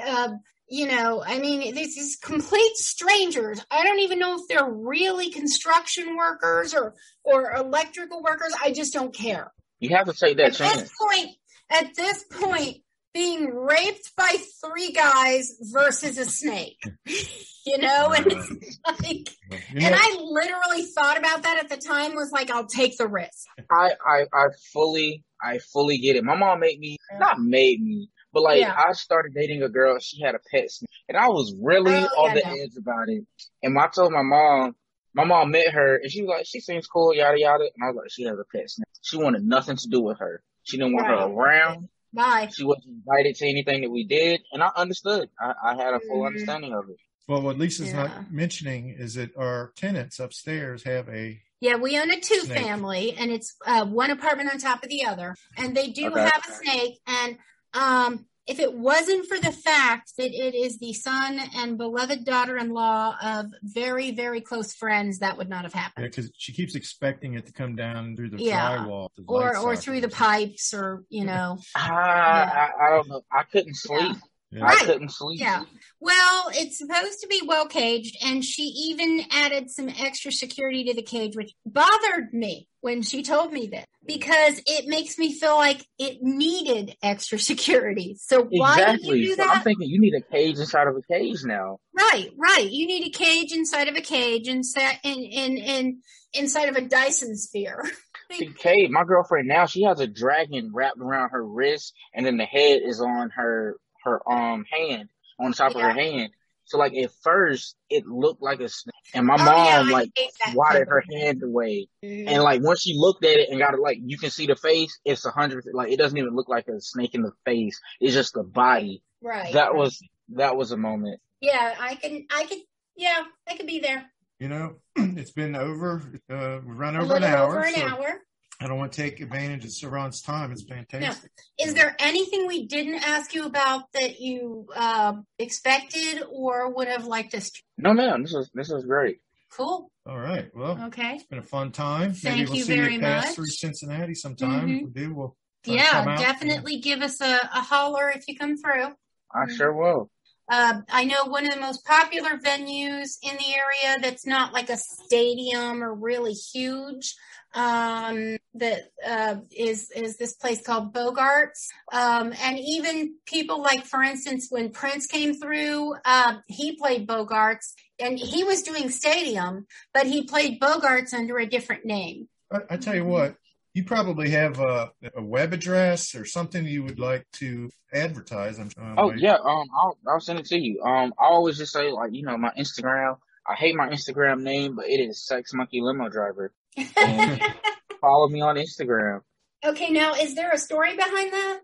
Uh, 0.05 0.29
you 0.69 0.87
know, 0.87 1.23
I 1.25 1.39
mean, 1.39 1.75
these 1.75 2.17
complete 2.21 2.77
strangers. 2.77 3.63
I 3.69 3.83
don't 3.83 3.99
even 3.99 4.19
know 4.19 4.35
if 4.35 4.47
they're 4.47 4.69
really 4.69 5.29
construction 5.29 6.15
workers 6.15 6.73
or 6.73 6.95
or 7.23 7.53
electrical 7.53 8.23
workers. 8.23 8.53
I 8.63 8.71
just 8.71 8.93
don't 8.93 9.13
care. 9.13 9.51
You 9.79 9.89
have 9.89 10.07
to 10.07 10.13
take 10.13 10.37
that 10.37 10.59
at. 10.59 10.79
This 10.79 10.91
point, 10.99 11.29
at 11.69 11.95
this 11.95 12.23
point, 12.23 12.77
being 13.13 13.53
raped 13.53 14.15
by 14.17 14.35
three 14.63 14.91
guys 14.91 15.55
versus 15.61 16.17
a 16.17 16.25
snake. 16.25 16.81
you 17.65 17.77
know, 17.77 18.13
and 18.15 18.25
it's 18.27 18.79
like, 19.01 19.29
and 19.75 19.95
I 19.95 20.17
literally 20.21 20.83
thought 20.85 21.17
about 21.17 21.43
that 21.43 21.59
at 21.63 21.69
the 21.69 21.77
time. 21.77 22.15
Was 22.15 22.31
like, 22.31 22.49
I'll 22.49 22.65
take 22.65 22.97
the 22.97 23.07
risk. 23.07 23.45
I 23.71 23.91
I, 24.05 24.23
I 24.33 24.45
fully 24.73 25.23
I 25.41 25.59
fully 25.59 25.97
get 25.99 26.15
it. 26.15 26.23
My 26.23 26.35
mom 26.35 26.59
made 26.59 26.79
me 26.79 26.97
not 27.19 27.39
made 27.39 27.81
me, 27.81 28.09
but 28.33 28.43
like 28.43 28.59
Yeah. 28.61 28.75
I 28.75 28.93
started 28.93 29.33
dating 29.33 29.63
a 29.63 29.69
girl. 29.69 29.99
She 29.99 30.21
had 30.21 30.35
a 30.35 30.39
pet 30.51 30.71
snake, 30.71 30.89
and 31.07 31.17
I 31.17 31.27
was 31.29 31.53
really 31.61 31.93
Oh, 31.93 32.23
on 32.25 32.35
yeah, 32.35 32.41
the 32.43 32.49
no. 32.49 32.63
edge 32.63 32.75
about 32.77 33.09
it. 33.09 33.23
And 33.61 33.77
I 33.77 33.87
told 33.87 34.11
my 34.11 34.23
mom. 34.23 34.75
My 35.15 35.25
mom 35.25 35.51
met 35.51 35.67
her, 35.73 35.97
and 35.97 36.11
she 36.11 36.23
was 36.23 36.29
like, 36.29 36.47
"She 36.47 36.59
seems 36.59 36.87
cool, 36.87 37.13
yada 37.13 37.39
yada." 37.39 37.65
And 37.65 37.83
I 37.83 37.91
was 37.91 37.97
like, 37.97 38.09
"She 38.11 38.23
has 38.23 38.33
a 38.39 38.43
pet 38.51 38.67
snake." 38.67 38.87
She 39.03 39.15
wanted 39.17 39.43
nothing 39.43 39.75
to 39.75 39.87
do 39.87 40.01
with 40.01 40.17
her. 40.17 40.41
She 40.63 40.77
didn't 40.77 40.93
want 40.93 41.05
her 41.05 41.13
around. 41.13 41.87
Bye. 42.13 42.49
She 42.55 42.63
wasn't 42.63 42.95
invited 43.05 43.35
to 43.37 43.47
anything 43.47 43.81
that 43.81 43.89
we 43.89 44.03
did, 44.03 44.41
and 44.51 44.61
I 44.61 44.69
understood. 44.75 45.29
I, 45.39 45.53
I 45.63 45.75
had 45.75 45.93
a 45.93 45.99
full 46.01 46.21
Mhm. 46.21 46.27
understanding 46.27 46.73
of 46.73 46.89
it. 46.89 46.97
Well, 47.27 47.41
what 47.41 47.57
Lisa's 47.57 47.91
Yeah. 47.93 48.03
not 48.03 48.31
mentioning 48.31 48.89
is 48.89 49.15
that 49.15 49.35
our 49.37 49.71
tenants 49.75 50.19
upstairs 50.19 50.83
have 50.83 51.09
a 51.09 51.41
Yeah, 51.61 51.77
we 51.77 51.97
own 51.97 52.11
a 52.11 52.19
two 52.19 52.41
Snake. 52.41 52.57
family 52.61 53.13
and 53.17 53.31
it's 53.31 53.55
uh, 53.65 53.85
one 53.85 54.11
apartment 54.11 54.51
on 54.51 54.59
top 54.59 54.83
of 54.83 54.89
the 54.89 55.05
other. 55.05 55.33
And 55.55 55.75
they 55.75 55.91
do 55.91 56.07
Okay. 56.11 56.19
have 56.21 56.43
a 56.45 56.51
snake. 56.51 56.99
And 57.07 57.37
um, 57.73 58.25
if 58.45 58.59
it 58.59 58.73
wasn't 58.73 59.25
for 59.27 59.39
the 59.39 59.51
fact 59.51 60.13
that 60.17 60.31
it 60.33 60.53
is 60.53 60.77
the 60.79 60.91
son 60.93 61.39
and 61.55 61.77
beloved 61.77 62.25
daughter 62.25 62.57
in 62.57 62.69
law 62.71 63.15
of 63.23 63.45
very, 63.63 64.11
very 64.11 64.41
close 64.41 64.73
friends, 64.73 65.19
that 65.19 65.37
would 65.37 65.49
not 65.49 65.63
have 65.63 65.73
happened. 65.73 66.05
because 66.09 66.29
she 66.37 66.51
keeps 66.51 66.75
expecting 66.75 67.35
it 67.35 67.45
to 67.45 67.53
come 67.53 67.75
down 67.75 68.15
through 68.15 68.29
the 68.31 68.41
Yeah. 68.43 68.77
drywall, 68.77 69.09
the 69.15 69.23
Or, 69.27 69.49
or 69.49 69.75
socket 69.75 69.79
through 69.83 70.01
the 70.01 70.09
pipes 70.09 70.73
or, 70.73 71.03
you 71.09 71.23
know. 71.23 71.57
Ah, 71.75 71.81
I, 71.81 72.41
I, 72.83 72.87
I 72.87 72.89
don't 72.89 73.07
know. 73.07 73.21
I 73.31 73.43
couldn't 73.43 73.75
sleep. 73.75 74.17
Yeah. 74.53 74.65
I 74.65 74.69
Right. 74.69 74.85
couldn't 74.85 75.09
sleep. 75.11 75.39
Yeah. 75.39 75.63
Well, 75.99 76.49
it's 76.53 76.77
supposed 76.77 77.21
to 77.21 77.27
be 77.27 77.41
well 77.45 77.65
caged, 77.67 78.17
and 78.25 78.43
she 78.43 78.63
even 78.63 79.21
added 79.31 79.69
some 79.71 79.89
extra 79.89 80.31
security 80.31 80.83
to 80.85 80.93
the 80.93 81.01
cage, 81.01 81.35
which 81.35 81.53
bothered 81.65 82.33
me 82.33 82.67
when 82.81 83.01
she 83.01 83.23
told 83.23 83.53
me 83.53 83.67
this 83.67 83.85
because 84.05 84.61
it 84.65 84.85
makes 84.87 85.17
me 85.17 85.33
feel 85.33 85.55
like 85.55 85.85
it 85.97 86.17
needed 86.21 86.95
extra 87.01 87.39
security. 87.39 88.15
So 88.19 88.43
why 88.43 88.75
did 88.77 88.83
Exactly. 88.95 89.19
you 89.19 89.25
do 89.27 89.29
So 89.31 89.35
that? 89.37 89.55
I'm 89.57 89.63
thinking 89.63 89.89
you 89.89 89.99
need 90.01 90.13
a 90.15 90.21
cage 90.21 90.59
inside 90.59 90.87
of 90.87 90.95
a 90.97 91.01
cage 91.13 91.43
now. 91.45 91.79
right, 91.97 92.29
right. 92.37 92.69
You 92.69 92.85
need 92.85 93.07
a 93.07 93.11
cage 93.17 93.53
inside 93.53 93.87
of 93.87 93.95
a 93.95 94.01
cage 94.01 94.47
inside 94.49 94.99
in 95.03 95.19
in 95.19 95.57
in 95.57 96.01
inside 96.33 96.67
of 96.69 96.75
a 96.75 96.81
Dyson 96.81 97.37
sphere. 97.37 97.83
See, 98.31 98.49
Kate, 98.57 98.89
my 98.89 99.03
girlfriend 99.03 99.47
now, 99.47 99.67
she 99.67 99.83
has 99.83 99.99
a 99.99 100.07
dragon 100.07 100.71
wrapped 100.73 100.97
around 100.99 101.29
her 101.29 101.45
wrist, 101.45 101.93
and 102.15 102.25
then 102.25 102.37
the 102.37 102.45
head 102.45 102.81
is 102.83 102.99
on 102.99 103.29
her 103.29 103.77
her 104.03 104.21
um 104.31 104.65
hand, 104.71 105.09
on 105.39 105.51
the 105.51 105.55
top 105.57 105.75
of 105.75 105.81
her 105.81 105.93
hand. 105.93 106.29
So 106.65 106.77
like 106.77 106.93
at 106.95 107.11
first, 107.23 107.75
it 107.89 108.05
looked 108.05 108.41
like 108.41 108.61
a 108.61 108.69
snake, 108.69 108.93
and 109.13 109.25
my 109.27 109.35
Oh, 109.35 109.37
mom 109.43 109.87
yeah, 109.87 109.93
like 109.93 110.09
hate 110.15 110.31
swatted 110.51 110.85
too. 110.85 110.89
her 110.91 111.03
hand 111.11 111.43
away, 111.43 111.87
Mhm. 112.03 112.27
and 112.29 112.43
like 112.43 112.61
once 112.61 112.81
she 112.81 112.93
looked 112.95 113.25
at 113.25 113.37
it 113.37 113.49
and 113.49 113.59
got 113.59 113.73
it, 113.73 113.79
like 113.81 113.97
you 114.01 114.17
can 114.17 114.29
see 114.29 114.47
the 114.47 114.55
face, 114.55 114.97
it's 115.03 115.25
a 115.25 115.31
hundred. 115.31 115.65
Like 115.73 115.91
it 115.91 115.97
doesn't 115.97 116.17
even 116.17 116.35
look 116.35 116.47
like 116.47 116.67
a 116.69 116.79
snake 116.79 117.15
in 117.15 117.21
the 117.21 117.33
face; 117.45 117.79
it's 117.99 118.13
just 118.13 118.33
the 118.33 118.43
body. 118.43 119.03
right. 119.21 119.51
That 119.53 119.75
was 119.75 120.01
that 120.29 120.55
was 120.55 120.71
a 120.71 120.77
moment. 120.77 121.19
yeah. 121.41 121.75
I 121.79 121.95
can. 121.95 122.25
I 122.31 122.45
could. 122.45 122.59
Yeah, 122.95 123.23
I 123.49 123.57
could 123.57 123.67
be 123.67 123.79
there. 123.79 124.09
You 124.39 124.47
know, 124.49 124.75
it's 124.95 125.31
been 125.31 125.55
over. 125.57 126.01
Uh, 126.29 126.59
we 126.65 126.73
run 126.73 126.95
A 126.95 127.01
over 127.03 127.15
an 127.17 127.23
hour. 127.25 127.57
over 127.57 127.65
an 127.65 127.73
so 127.73 127.81
hour. 127.87 128.21
I 128.63 128.67
don't 128.67 128.77
want 128.77 128.93
to 128.93 129.01
take 129.01 129.19
advantage 129.19 129.65
of 129.65 129.71
Saron's 129.71 130.21
time. 130.21 130.53
It's 130.53 130.63
fantastic. 130.63 131.31
Is 131.59 131.73
there 131.73 131.97
anything 131.99 132.47
we 132.47 132.65
didn't 132.65 133.05
ask 133.05 133.33
you 133.33 133.45
about 133.45 133.91
that 133.93 134.21
you 134.21 134.67
uh, 134.73 135.15
expected 135.37 136.23
or 136.31 136.73
would 136.73 136.87
have 136.87 137.05
liked 137.05 137.35
us? 137.35 137.49
To? 137.51 137.61
No, 137.77 137.93
man, 137.93 138.21
this 138.21 138.33
is 138.33 138.49
this 138.53 138.71
is 138.71 138.85
great. 138.85 139.17
Cool. 139.51 139.91
All 140.07 140.17
right. 140.17 140.49
Well, 140.55 140.81
Okay. 140.85 141.15
it's 141.15 141.25
been 141.25 141.39
a 141.39 141.43
fun 141.43 141.73
time. 141.73 142.13
Thank 142.13 142.37
Maybe 142.37 142.47
we'll 142.49 142.57
you 142.59 142.63
see 142.63 142.75
very 142.77 142.93
you 142.93 142.99
pass 143.01 143.25
much. 143.25 143.35
through 143.35 143.47
Cincinnati 143.47 144.15
sometime. 144.15 144.69
If 144.69 144.79
Mhm. 144.79 144.83
we 144.85 144.89
do, 144.91 145.13
we'll 145.13 145.35
try 145.65 145.75
to 145.75 145.83
come 145.83 146.05
Yeah, 146.07 146.13
out. 146.13 146.19
definitely 146.19 146.79
give 146.79 147.01
us 147.01 147.19
a, 147.19 147.33
a 147.53 147.61
holler 147.61 148.11
if 148.11 148.29
you 148.29 148.37
come 148.37 148.55
through. 148.57 148.95
I 149.35 149.53
sure 149.53 149.73
will. 149.73 150.09
Uh, 150.49 150.81
I 150.89 151.03
know 151.03 151.25
one 151.25 151.45
of 151.45 151.53
the 151.53 151.59
most 151.59 151.85
popular 151.85 152.37
venues 152.37 153.17
in 153.21 153.35
the 153.37 153.55
area 153.55 153.99
that's 154.01 154.25
not 154.25 154.53
like 154.53 154.69
a 154.69 154.77
stadium 154.77 155.83
or 155.83 155.93
really 155.93 156.33
huge. 156.33 157.15
Um, 157.55 158.37
that 158.55 158.91
uh, 159.07 159.35
is 159.51 159.91
is 159.95 160.17
this 160.17 160.33
place 160.33 160.61
called 160.61 160.93
Bogarts, 160.93 161.67
um, 161.91 162.33
and 162.41 162.57
even 162.59 163.15
people 163.25 163.61
like, 163.61 163.85
for 163.85 164.01
instance, 164.01 164.47
when 164.49 164.71
Prince 164.71 165.07
came 165.07 165.35
through, 165.35 165.95
uh, 166.05 166.37
he 166.47 166.75
played 166.75 167.07
Bogarts, 167.07 167.73
and 167.99 168.17
he 168.17 168.43
was 168.43 168.61
doing 168.63 168.89
stadium, 168.89 169.67
but 169.93 170.07
he 170.07 170.23
played 170.23 170.59
Bogarts 170.59 171.13
under 171.13 171.37
a 171.37 171.45
different 171.45 171.85
name. 171.85 172.27
I, 172.51 172.61
I 172.71 172.77
tell 172.77 172.95
you 172.95 173.05
what, 173.05 173.35
you 173.73 173.83
probably 173.83 174.29
have 174.31 174.59
a, 174.59 174.91
a 175.15 175.23
web 175.23 175.53
address 175.53 176.15
or 176.15 176.25
something 176.25 176.65
you 176.65 176.83
would 176.83 176.99
like 176.99 177.25
to 177.33 177.69
advertise. 177.93 178.59
I'm, 178.59 178.69
um, 178.77 178.95
Oh 178.97 179.07
like- 179.07 179.19
yeah, 179.19 179.35
um, 179.35 179.67
I'll 179.75 179.97
I'll 180.07 180.19
send 180.19 180.39
it 180.39 180.45
to 180.47 180.57
you. 180.59 180.81
Um, 180.81 181.13
I 181.19 181.25
always 181.25 181.57
just 181.57 181.73
say 181.73 181.91
like 181.91 182.13
you 182.13 182.23
know 182.23 182.37
my 182.37 182.51
Instagram. 182.57 183.17
I 183.47 183.55
hate 183.55 183.75
my 183.75 183.89
Instagram 183.89 184.41
name, 184.41 184.75
but 184.75 184.85
it 184.87 184.99
is 184.99 185.25
Sex 185.25 185.53
Monkey 185.53 185.81
Limo 185.81 186.07
Driver. 186.09 186.51
And 186.77 187.41
follow 188.01 188.27
me 188.29 188.41
on 188.41 188.55
Instagram. 188.55 189.21
okay, 189.65 189.89
now 189.91 190.13
is 190.13 190.35
there 190.35 190.51
a 190.51 190.57
story 190.57 190.95
behind 190.95 191.31
that? 191.33 191.59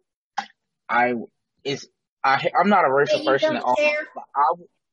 I 0.87 1.13
is 1.63 1.87
I 2.23 2.49
I'm 2.59 2.69
not 2.69 2.85
a 2.85 2.91
racial 2.91 3.23
person 3.25 3.55
at 3.55 3.63
all. 3.63 3.75
I 4.35 4.43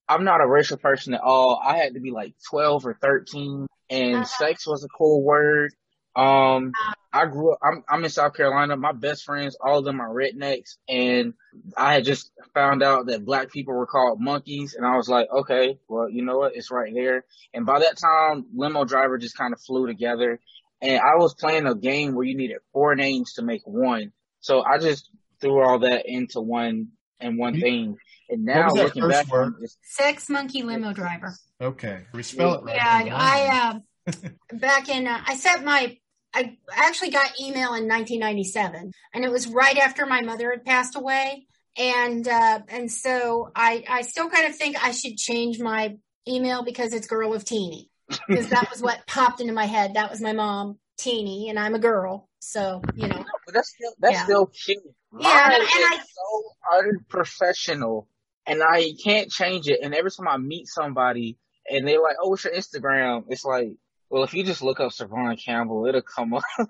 I'm 0.09 0.25
not 0.25 0.41
a 0.41 0.47
racial 0.47 0.77
person 0.77 1.15
at 1.15 1.21
all. 1.21 1.61
I 1.65 1.79
had 1.79 1.95
to 1.95 2.01
be 2.01 2.11
like 2.11 2.35
12 2.51 2.87
or 2.87 2.95
13, 3.01 3.67
and 3.91 4.15
Uh-huh. 4.17 4.25
sex 4.25 4.67
was 4.67 4.85
a 4.85 4.89
cool 4.97 5.23
word. 5.25 5.73
Um, 6.17 6.73
I 7.13 7.27
grew 7.27 7.53
up. 7.53 7.59
I'm 7.63 7.85
I'm 7.89 8.05
in 8.05 8.11
South 8.11 8.35
Carolina. 8.35 8.77
My 8.77 8.93
best 8.93 9.25
friends, 9.25 9.57
all 9.61 9.79
of 9.79 9.85
them 9.85 10.01
are 10.01 10.09
rednecks, 10.13 10.77
and 10.89 11.35
I 11.77 11.95
had 11.95 12.05
just 12.05 12.31
found 12.55 12.83
out 12.83 13.07
that 13.07 13.25
black 13.25 13.53
people 13.53 13.75
were 13.75 13.87
called 13.87 14.21
monkeys, 14.21 14.75
and 14.75 14.87
I 14.87 14.97
was 14.97 15.09
like, 15.09 15.29
okay, 15.31 15.79
well, 15.89 16.09
you 16.09 16.25
know 16.25 16.39
what? 16.39 16.57
It's 16.57 16.71
right 16.71 16.93
here. 16.93 17.25
And 17.55 17.67
by 17.67 17.81
that 17.81 17.99
time, 17.99 18.47
limo 18.55 18.85
driver 18.85 19.19
just 19.19 19.37
kind 19.37 19.53
of 19.53 19.61
flew 19.61 19.87
together, 19.87 20.41
and 20.81 21.01
I 21.01 21.17
was 21.17 21.35
playing 21.35 21.67
a 21.67 21.75
game 21.75 22.15
where 22.15 22.25
you 22.25 22.37
needed 22.37 22.59
four 22.73 22.95
names 22.95 23.35
to 23.35 23.43
make 23.43 23.63
one. 23.67 24.13
So 24.41 24.63
I 24.63 24.79
just 24.79 25.11
threw 25.41 25.63
all 25.63 25.81
that 25.81 26.07
into 26.07 26.41
one 26.41 26.89
and 27.21 27.39
one 27.39 27.61
thing. 27.61 27.97
And 28.29 28.47
What 28.47 28.55
now 28.55 28.65
was 28.67 28.75
that 28.75 28.85
looking 28.85 29.03
first 29.03 29.25
back, 29.25 29.33
word? 29.33 29.55
Sex 29.83 30.29
monkey 30.29 30.63
limo 30.63 30.93
driver. 30.93 31.35
Okay. 31.61 32.03
We 32.13 32.23
spell 32.23 32.55
it 32.55 32.65
right. 32.65 33.07
Yeah, 33.07 33.17
I, 33.17 33.81
uh, 34.07 34.19
back 34.53 34.89
in, 34.89 35.07
uh, 35.07 35.21
I 35.27 35.37
sent 35.37 35.65
my, 35.65 35.97
I 36.37 36.57
actually 36.75 37.11
got 37.11 37.41
email 37.41 37.73
in 37.75 37.89
1997 37.89 38.93
and 39.15 39.25
it 39.25 39.31
was 39.31 39.47
right 39.49 39.79
after 39.79 40.05
my 40.05 40.21
mother 40.21 40.51
had 40.51 40.65
passed 40.67 40.95
away. 40.95 41.47
And, 41.79 42.27
uh, 42.29 42.61
and 42.69 42.91
so 42.91 43.51
I, 43.55 43.85
I 43.89 44.03
still 44.03 44.29
kind 44.29 44.47
of 44.47 44.55
think 44.55 44.77
I 44.83 44.91
should 44.91 45.17
change 45.17 45.59
my 45.59 45.97
email 46.29 46.63
because 46.63 46.93
it's 46.93 47.07
girl 47.07 47.33
of 47.33 47.45
teeny 47.45 47.91
because 48.29 48.49
that 48.51 48.69
was 48.71 48.83
what 48.83 49.07
popped 49.07 49.41
into 49.41 49.53
my 49.55 49.65
head. 49.65 49.95
That 49.95 50.11
was 50.11 50.21
my 50.21 50.33
mom, 50.33 50.79
teeny, 50.99 51.49
and 51.49 51.59
I'm 51.59 51.75
a 51.75 51.79
girl. 51.79 52.29
So, 52.39 52.83
you 52.95 53.09
know, 53.09 53.25
but 53.47 53.55
that's 53.55 53.71
still 53.75 53.93
that's 53.99 54.15
Yeah. 54.15 54.25
still 54.25 54.47
cute. 54.47 54.83
Yeah, 55.19 55.49
Mine 55.49 55.55
and 55.55 55.85
I- 55.85 55.99
so 56.05 56.79
unprofessional, 56.79 58.09
and 58.47 58.63
I 58.63 58.93
can't 59.03 59.31
change 59.31 59.69
it. 59.69 59.81
And 59.83 59.95
every 59.95 60.11
time 60.11 60.29
I 60.29 60.37
meet 60.37 60.67
somebody, 60.69 61.39
and 61.71 61.87
they're 61.87 62.01
like, 62.03 62.17
"Oh, 62.23 62.29
what's 62.31 62.45
your 62.45 62.53
Instagram?" 62.55 63.25
It's 63.29 63.45
like 63.45 63.71
Well, 64.11 64.23
if 64.24 64.35
you 64.35 64.45
just 64.45 64.62
look 64.62 64.78
up 64.81 64.93
Savon 64.93 65.37
Campbell, 65.37 65.87
it'll 65.87 66.03
come 66.03 66.35
up. 66.35 66.43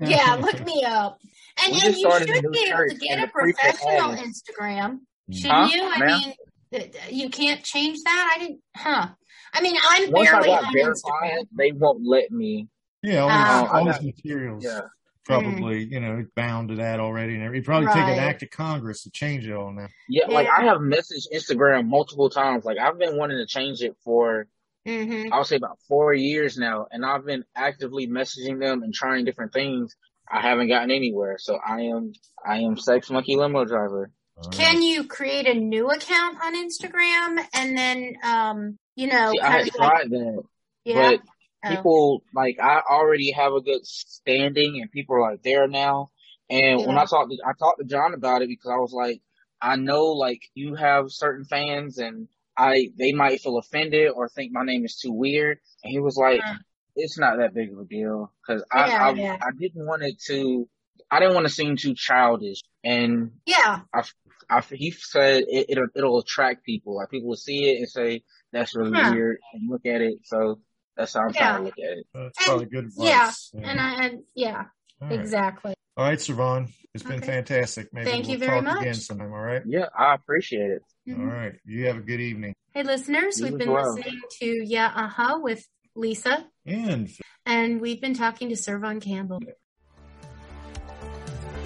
yeah, 0.00 0.34
look 0.40 0.64
me 0.64 0.82
up. 0.86 1.18
And, 1.62 1.72
We 1.72 1.80
and 1.84 1.96
you 1.96 2.10
should 2.18 2.26
be 2.52 2.66
able 2.70 2.88
to 2.88 2.96
get 2.96 3.22
a 3.22 3.28
professional 3.28 4.16
Instagram. 4.16 5.00
Shouldn't 5.30 5.52
Huh, 5.52 5.68
you? 5.72 5.82
I 5.84 5.98
ma'am? 5.98 6.08
mean, 6.20 6.34
th- 6.72 6.92
th- 6.92 7.12
you 7.12 7.28
can't 7.30 7.62
change 7.62 7.98
that. 8.04 8.34
I 8.36 8.38
didn't, 8.40 8.60
huh? 8.76 9.08
I 9.52 9.60
mean, 9.60 9.76
I'm 9.88 10.10
Once 10.10 10.28
I 10.28 10.32
barely 10.32 10.48
got 10.48 10.64
on 10.64 10.72
verified, 10.72 10.94
Instagram. 11.22 11.46
they 11.56 11.72
won't 11.72 12.04
let 12.06 12.30
me. 12.30 12.68
Yeah, 13.02 13.20
all, 13.20 13.28
Ah. 13.30 13.60
his, 13.62 13.70
all 13.70 13.88
I 13.88 13.92
his 13.92 14.02
materials 14.02 14.64
Yeah. 14.64 14.80
probably, 15.24 15.84
you 15.84 16.00
know, 16.00 16.24
bound 16.34 16.70
to 16.70 16.76
that 16.76 16.98
already. 17.00 17.36
And 17.36 17.54
he'd 17.54 17.64
probably 17.64 17.88
take 17.88 17.96
an 18.02 18.18
act 18.18 18.42
of 18.42 18.50
Congress 18.50 19.02
to 19.04 19.10
change 19.10 19.46
it 19.46 19.52
all 19.52 19.70
now. 19.72 19.86
Yeah, 20.08 20.26
like 20.28 20.48
I 20.48 20.64
have 20.64 20.78
messaged 20.78 21.26
Instagram 21.32 21.86
multiple 21.86 22.30
times. 22.30 22.64
Like 22.64 22.78
I've 22.78 22.98
been 22.98 23.16
wanting 23.16 23.36
to 23.38 23.46
change 23.46 23.82
it 23.82 23.94
for 24.04 24.46
hmm 24.86 25.32
I 25.32 25.38
would 25.38 25.46
say 25.46 25.56
about 25.56 25.78
four 25.88 26.12
years 26.12 26.56
now, 26.58 26.86
and 26.90 27.04
I've 27.04 27.24
been 27.24 27.44
actively 27.54 28.06
messaging 28.06 28.60
them 28.60 28.82
and 28.82 28.92
trying 28.92 29.24
different 29.24 29.52
things. 29.52 29.96
I 30.30 30.40
haven't 30.40 30.68
gotten 30.68 30.90
anywhere, 30.90 31.36
so 31.38 31.56
I 31.56 31.82
am 31.82 32.12
I 32.44 32.58
am 32.58 32.76
Sex 32.78 33.10
Monkey 33.10 33.36
Limo 33.36 33.64
Driver. 33.64 34.10
Can 34.52 34.82
you 34.82 35.04
create 35.04 35.48
a 35.48 35.54
new 35.54 35.90
account 35.90 36.38
on 36.42 36.54
Instagram 36.54 37.44
and 37.54 37.76
then, 37.76 38.14
um, 38.22 38.78
you 38.94 39.06
know, 39.08 39.32
See, 39.32 39.40
I 39.40 39.50
had 39.50 39.64
like, 39.64 39.72
tried 39.74 40.10
that, 40.10 40.42
yeah, 40.84 41.10
but 41.10 41.20
Oh. 41.64 41.68
people 41.70 42.22
like 42.34 42.58
I 42.60 42.80
already 42.88 43.32
have 43.32 43.54
a 43.54 43.60
good 43.62 43.86
standing, 43.86 44.80
and 44.82 44.90
people 44.90 45.16
are 45.16 45.30
like 45.32 45.42
there 45.42 45.66
now. 45.66 46.10
And 46.50 46.86
when 46.86 46.98
I 46.98 47.06
talked 47.06 47.30
to 47.30 47.38
I 47.44 47.52
talked 47.58 47.78
to 47.78 47.86
John 47.86 48.12
about 48.12 48.42
it 48.42 48.48
because 48.48 48.70
I 48.70 48.76
was 48.76 48.92
like, 48.92 49.22
I 49.62 49.76
know 49.76 50.08
like 50.12 50.42
you 50.54 50.74
have 50.74 51.10
certain 51.10 51.44
fans, 51.44 51.98
and 51.98 52.28
I 52.56 52.90
they 52.98 53.12
might 53.12 53.40
feel 53.40 53.58
offended 53.58 54.10
or 54.14 54.28
think 54.28 54.52
my 54.52 54.64
name 54.64 54.84
is 54.84 54.96
too 54.96 55.12
weird. 55.12 55.58
And 55.82 55.90
he 55.90 55.98
was 56.00 56.16
like, 56.16 56.40
Uh. 56.44 56.54
it's 56.96 57.18
not 57.18 57.38
that 57.38 57.54
big 57.54 57.72
of 57.72 57.78
a 57.78 57.84
deal 57.84 58.32
because 58.46 58.64
I 58.72 58.86
Yeah, 58.88 59.06
I, 59.06 59.10
yeah. 59.12 59.36
I 59.42 59.50
didn't 59.58 59.86
want 59.86 60.02
it 60.02 60.20
to. 60.26 60.68
I 61.10 61.20
didn't 61.20 61.34
want 61.34 61.46
to 61.46 61.52
seem 61.52 61.76
too 61.76 61.94
childish, 61.94 62.60
and 62.82 63.32
yeah, 63.46 63.80
I, 63.92 64.02
I, 64.48 64.60
he 64.72 64.90
said 64.92 65.44
it, 65.48 65.66
it'll 65.68 65.86
it'll 65.94 66.18
attract 66.20 66.64
people. 66.64 66.96
Like 66.96 67.10
people 67.10 67.28
will 67.28 67.36
see 67.36 67.70
it 67.70 67.78
and 67.78 67.88
say 67.88 68.22
that's 68.52 68.74
really 68.74 68.92
Huh. 68.98 69.10
weird 69.12 69.38
and 69.52 69.68
look 69.70 69.84
at 69.86 70.00
it. 70.00 70.20
So 70.24 70.60
that's 70.96 71.14
how 71.14 71.22
I'm 71.22 71.32
trying 71.32 71.58
to 71.58 71.64
look 71.64 71.78
at 71.78 71.98
it. 71.98 72.06
That's 72.14 72.38
And- 72.38 72.46
probably 72.46 72.66
good 72.66 72.90
yeah, 72.96 73.22
advice. 73.28 73.50
and 73.54 73.80
I, 73.80 74.04
and 74.06 74.22
yeah, 74.34 74.64
all 75.02 75.08
right. 75.08 75.20
exactly. 75.20 75.74
All 75.96 76.04
right, 76.04 76.20
Servon. 76.20 76.68
It's 76.92 77.02
been 77.04 77.16
Okay. 77.18 77.26
fantastic. 77.26 77.88
Maybe 77.92 78.10
Thank 78.10 78.24
we'll 78.24 78.32
you 78.32 78.38
very 78.38 78.60
talk 78.62 78.80
again 78.80 78.94
sometime, 78.94 79.32
all 79.32 79.40
right? 79.40 79.62
Yeah, 79.66 79.86
I 79.96 80.14
appreciate 80.14 80.70
it. 80.70 80.82
Mhm. 81.08 81.18
All 81.20 81.26
right. 81.26 81.52
You 81.64 81.86
have 81.86 81.96
a 81.96 82.00
good 82.00 82.20
evening. 82.20 82.54
Hey, 82.72 82.82
listeners, 82.82 83.38
You 83.40 83.46
we've 83.46 83.58
been 83.58 83.70
well. 83.70 83.94
listening 83.94 84.20
to 84.40 84.64
Yeah, 84.66 84.92
Uh 84.94 85.08
Huh 85.08 85.38
with 85.42 85.66
Lisa, 85.94 86.46
And 86.66 87.10
and 87.46 87.80
we've 87.80 88.00
been 88.00 88.14
talking 88.14 88.48
to 88.48 88.56
Servon 88.56 89.00
Campbell. 89.00 89.40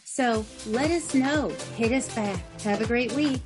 So 0.04 0.46
let 0.68 0.92
us 0.92 1.14
know. 1.14 1.50
Hit 1.76 1.92
us 1.92 2.14
back. 2.16 2.40
Have 2.62 2.82
a 2.82 2.88
great 2.88 3.12
week. 3.14 3.42